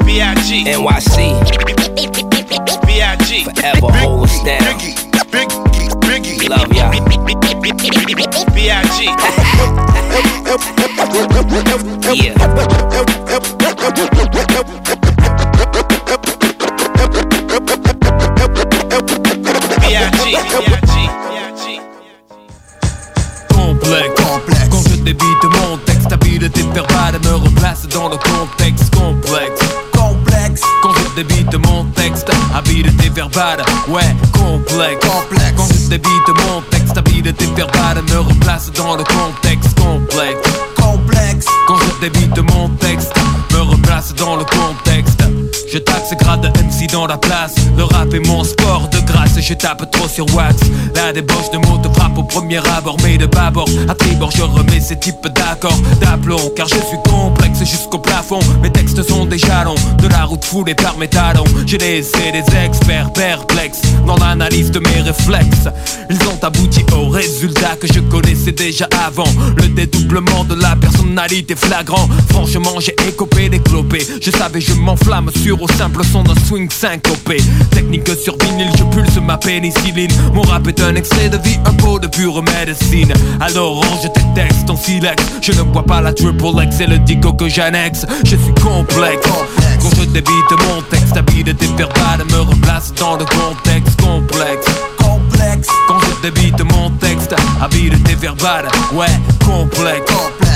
B.I.G. 0.10 0.65
NYC 0.65 1.38
B.I.G. 2.82 3.45
Forever 3.45 3.94
hold 4.02 4.26
us 4.26 4.41
down 4.41 4.57
Biggie, 4.73 4.98
Biggie, 5.30 5.53
Biggie. 6.02 6.49
Love 6.49 6.73
y'all 6.73 6.90
B.I.G. 8.57 9.85
Complexe. 23.50 25.04
Débite 25.04 25.44
mon 25.44 25.78
texte, 25.86 26.10
me 27.20 27.36
replace 27.36 27.88
dans 27.90 28.10
le 28.10 28.18
complexe. 28.18 28.90
Complexe. 28.92 29.62
Débite 31.16 31.56
mon 31.66 31.86
texte, 31.96 32.30
habileté 32.54 33.10
verbale, 33.10 33.64
ouais, 33.88 34.16
complexe. 34.34 35.08
Quand 35.56 35.68
je 35.68 35.90
débite 35.90 36.28
mon 36.28 36.62
texte, 36.70 36.98
habileté 36.98 37.46
verbale, 37.56 38.02
me 38.12 38.20
replace 38.20 38.72
dans 38.74 38.98
le 38.98 39.04
contexte 39.04 39.80
complexe. 39.80 40.50
Complexe. 40.76 41.46
Quand 41.68 41.78
je 41.78 42.10
débite 42.10 42.38
mon 42.54 42.68
texte, 42.70 43.14
me 43.54 43.62
replace 43.62 44.14
dans 44.16 44.36
le 44.36 44.44
contexte. 44.44 45.24
Je 45.76 45.80
tape 45.81 46.06
ce 46.10 46.15
grade 46.15 46.39
de 46.39 46.47
MC 46.47 46.89
dans 46.89 47.06
la 47.06 47.18
place. 47.18 47.53
Le 47.76 47.84
rap 47.84 48.14
est 48.14 48.26
mon 48.26 48.45
sport 48.45 48.88
de 48.88 48.99
grâce 48.99 49.38
Je 49.41 49.53
tape 49.53 49.91
trop 49.91 50.07
sur 50.07 50.26
wax 50.34 50.56
La 50.95 51.11
débauche 51.11 51.52
de 51.52 51.57
mots 51.57 51.77
te 51.80 51.89
frappe 51.93 52.18
au 52.18 52.23
premier 52.23 52.60
abord 52.77 52.95
Mais 53.03 53.18
de 53.18 53.26
bâbord. 53.26 53.68
À 53.89 53.93
tribord 53.93 54.31
je 54.31 54.43
remets 54.43 54.80
ces 54.80 54.97
types 54.97 55.27
d'accords. 55.35 55.77
D'aplomb 55.99 56.49
car 56.56 56.69
je 56.69 56.76
suis 56.76 56.97
complexe 57.03 57.60
jusqu'au 57.60 57.99
plafond. 57.99 58.39
Mes 58.64 58.72
textes 58.72 59.03
sont 59.03 59.26
des 59.26 59.38
jalons 59.38 59.76
De 60.02 60.07
la 60.07 60.23
route 60.23 60.45
foulée 60.45 60.76
par 60.76 60.97
mes 60.97 61.10
talons. 61.10 61.43
J'ai 61.65 61.77
laissé 61.77 62.31
des 62.31 62.56
experts 62.56 63.11
perplexes 63.11 63.81
Dans 64.07 64.15
l'analyse 64.15 64.72
de 64.72 64.80
mes 64.80 65.02
réflexes. 65.02 65.68
Ils 66.10 66.26
ont 66.30 66.41
abouti 66.41 66.85
au 66.93 67.10
résultat 67.10 67.76
que 67.76 67.88
je 67.88 67.99
connaissais 67.99 68.53
déjà 68.53 68.88
avant. 69.06 69.27
Le 69.57 69.68
dédoublement 69.68 70.45
de 70.45 70.56
la 70.56 70.77
personnalité 70.77 71.53
flagrant. 71.53 72.07
Franchement 72.30 72.80
j'ai 72.80 72.95
écopé 73.10 73.49
des 73.49 73.60
clopés 73.60 74.07
Je 74.22 74.31
savais 74.31 74.61
je 74.61 74.73
m'enflamme 74.73 75.30
sur 75.43 75.65
au 75.66 75.78
simple 75.78 76.04
son 76.04 76.24
d'un 76.24 76.36
swing 76.48 76.70
syncopé. 76.70 77.38
Technique 77.72 78.10
sur 78.16 78.36
vinyle, 78.38 78.70
je 78.78 78.84
pulse 78.96 79.18
ma 79.18 79.38
pénicilline. 79.38 80.12
Mon 80.34 80.42
rap 80.42 80.68
est 80.68 80.80
un 80.82 80.96
extrait 80.96 81.30
de 81.30 81.38
vie, 81.38 81.60
un 81.66 81.74
pot 81.74 82.00
de 82.00 82.08
pure 82.08 82.44
médecine. 82.44 83.14
Alors 83.40 83.76
range 83.76 84.12
tes 84.14 84.42
textes 84.42 84.70
en 84.70 84.78
silex. 84.78 85.24
Je 85.42 85.52
ne 85.54 85.64
bois 85.64 85.84
pas 85.84 86.02
la 86.02 86.14
triple 86.14 86.46
X 86.64 86.80
et 86.80 86.88
le 86.88 87.00
dico 87.00 87.34
que 87.34 87.48
j'annexe. 87.50 88.06
Je 88.24 88.36
suis 88.36 88.54
complexe. 88.62 89.28
Quand 89.82 89.90
je 89.98 90.06
débite 90.06 90.52
mon 90.68 90.82
texte, 90.90 91.18
habileté 91.18 91.68
verbale 91.78 92.26
me 92.32 92.42
replace 92.42 92.94
dans 92.94 93.18
le 93.18 93.26
contexte 93.26 94.00
complexe. 94.02 94.68
Complexe. 94.98 95.68
Quand 95.88 96.00
débite 96.31 96.64
mon 96.73 96.89
texte, 96.89 97.35
habileté 97.61 98.15
verbale, 98.15 98.68
ouais, 98.93 99.06
complexe. 99.45 100.11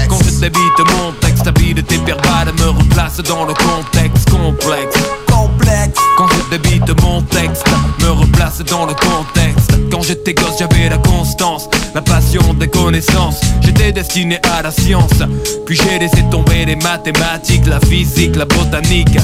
Quand 0.09 0.17
je 0.23 0.39
débite 0.39 0.79
mon 0.97 1.11
texte, 1.21 1.45
habileté 1.45 1.97
verbale 1.97 2.51
me 2.57 2.69
replace 2.69 3.17
dans 3.17 3.45
le 3.45 3.53
contexte 3.53 4.31
complexe. 4.31 4.95
Complexe. 5.31 5.99
Quand 6.17 6.27
je 6.27 6.57
débite 6.57 7.01
mon 7.03 7.21
texte, 7.21 7.67
me 8.01 8.09
replace 8.09 8.63
dans 8.63 8.87
le 8.87 8.95
contexte 8.95 9.59
Quand 9.91 10.02
j'étais 10.02 10.34
gosse, 10.34 10.60
j'avais 10.60 10.90
la 10.90 10.98
constance, 10.98 11.70
la 11.95 12.02
passion 12.02 12.53
des 12.53 12.68
connaissances. 12.68 13.41
J'étais 13.61 13.91
destiné 13.91 14.40
à 14.56 14.61
la 14.61 14.72
science, 14.72 15.24
puis 15.66 15.76
j'ai 15.76 15.99
laissé 15.99 16.24
tomber 16.30 16.66
les 16.66 16.76
mathématiques, 16.76 17.66
la 17.66 17.80
physique, 17.80 18.36
la 18.36 18.45
botanique. 18.45 19.18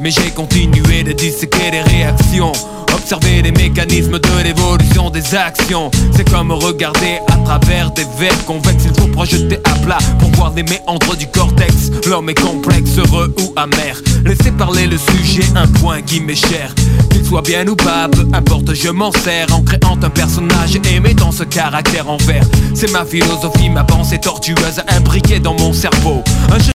Mais 0.00 0.10
j'ai 0.10 0.30
continué 0.30 1.02
de 1.02 1.12
disséquer 1.12 1.70
les 1.70 1.82
réactions 1.82 2.52
Observer 2.94 3.42
les 3.42 3.52
mécanismes 3.52 4.18
de 4.18 4.42
l'évolution 4.42 5.10
des 5.10 5.34
actions. 5.34 5.90
C'est 6.14 6.28
comme 6.28 6.52
regarder 6.52 7.18
à 7.28 7.36
travers 7.44 7.90
des 7.92 8.04
verres 8.18 8.44
convexes. 8.46 8.84
Il 8.84 9.00
faut 9.00 9.08
projeter 9.08 9.58
à 9.64 9.74
plat 9.84 9.98
pour 10.18 10.30
voir 10.32 10.52
les 10.54 10.62
méandres 10.62 11.16
du 11.16 11.26
cortex. 11.28 11.90
L'homme 12.06 12.30
est 12.30 12.40
complexe, 12.40 12.98
heureux 12.98 13.34
ou 13.40 13.52
amer. 13.56 14.00
Laissez 14.24 14.50
parler 14.52 14.86
le 14.86 14.96
sujet, 14.98 15.44
un 15.54 15.66
point 15.66 16.02
qui 16.02 16.20
m'est 16.20 16.34
cher. 16.34 16.74
Qu'il 17.10 17.24
soit 17.24 17.42
bien 17.42 17.66
ou 17.66 17.76
pas, 17.76 18.08
peu 18.08 18.26
importe 18.32 18.74
je 18.74 18.90
m'en 18.90 19.12
sers. 19.12 19.46
En 19.52 19.62
créant 19.62 19.98
un 20.02 20.09
personnage 20.10 20.76
et 20.90 21.00
mettant 21.00 21.32
ce 21.32 21.44
caractère 21.44 22.08
en 22.08 22.18
C'est 22.74 22.90
ma 22.90 23.04
philosophie, 23.04 23.70
ma 23.70 23.84
pensée 23.84 24.18
tortueuse 24.18 24.82
imbriquée 24.88 25.40
dans 25.40 25.54
mon 25.54 25.72
cerveau 25.72 26.22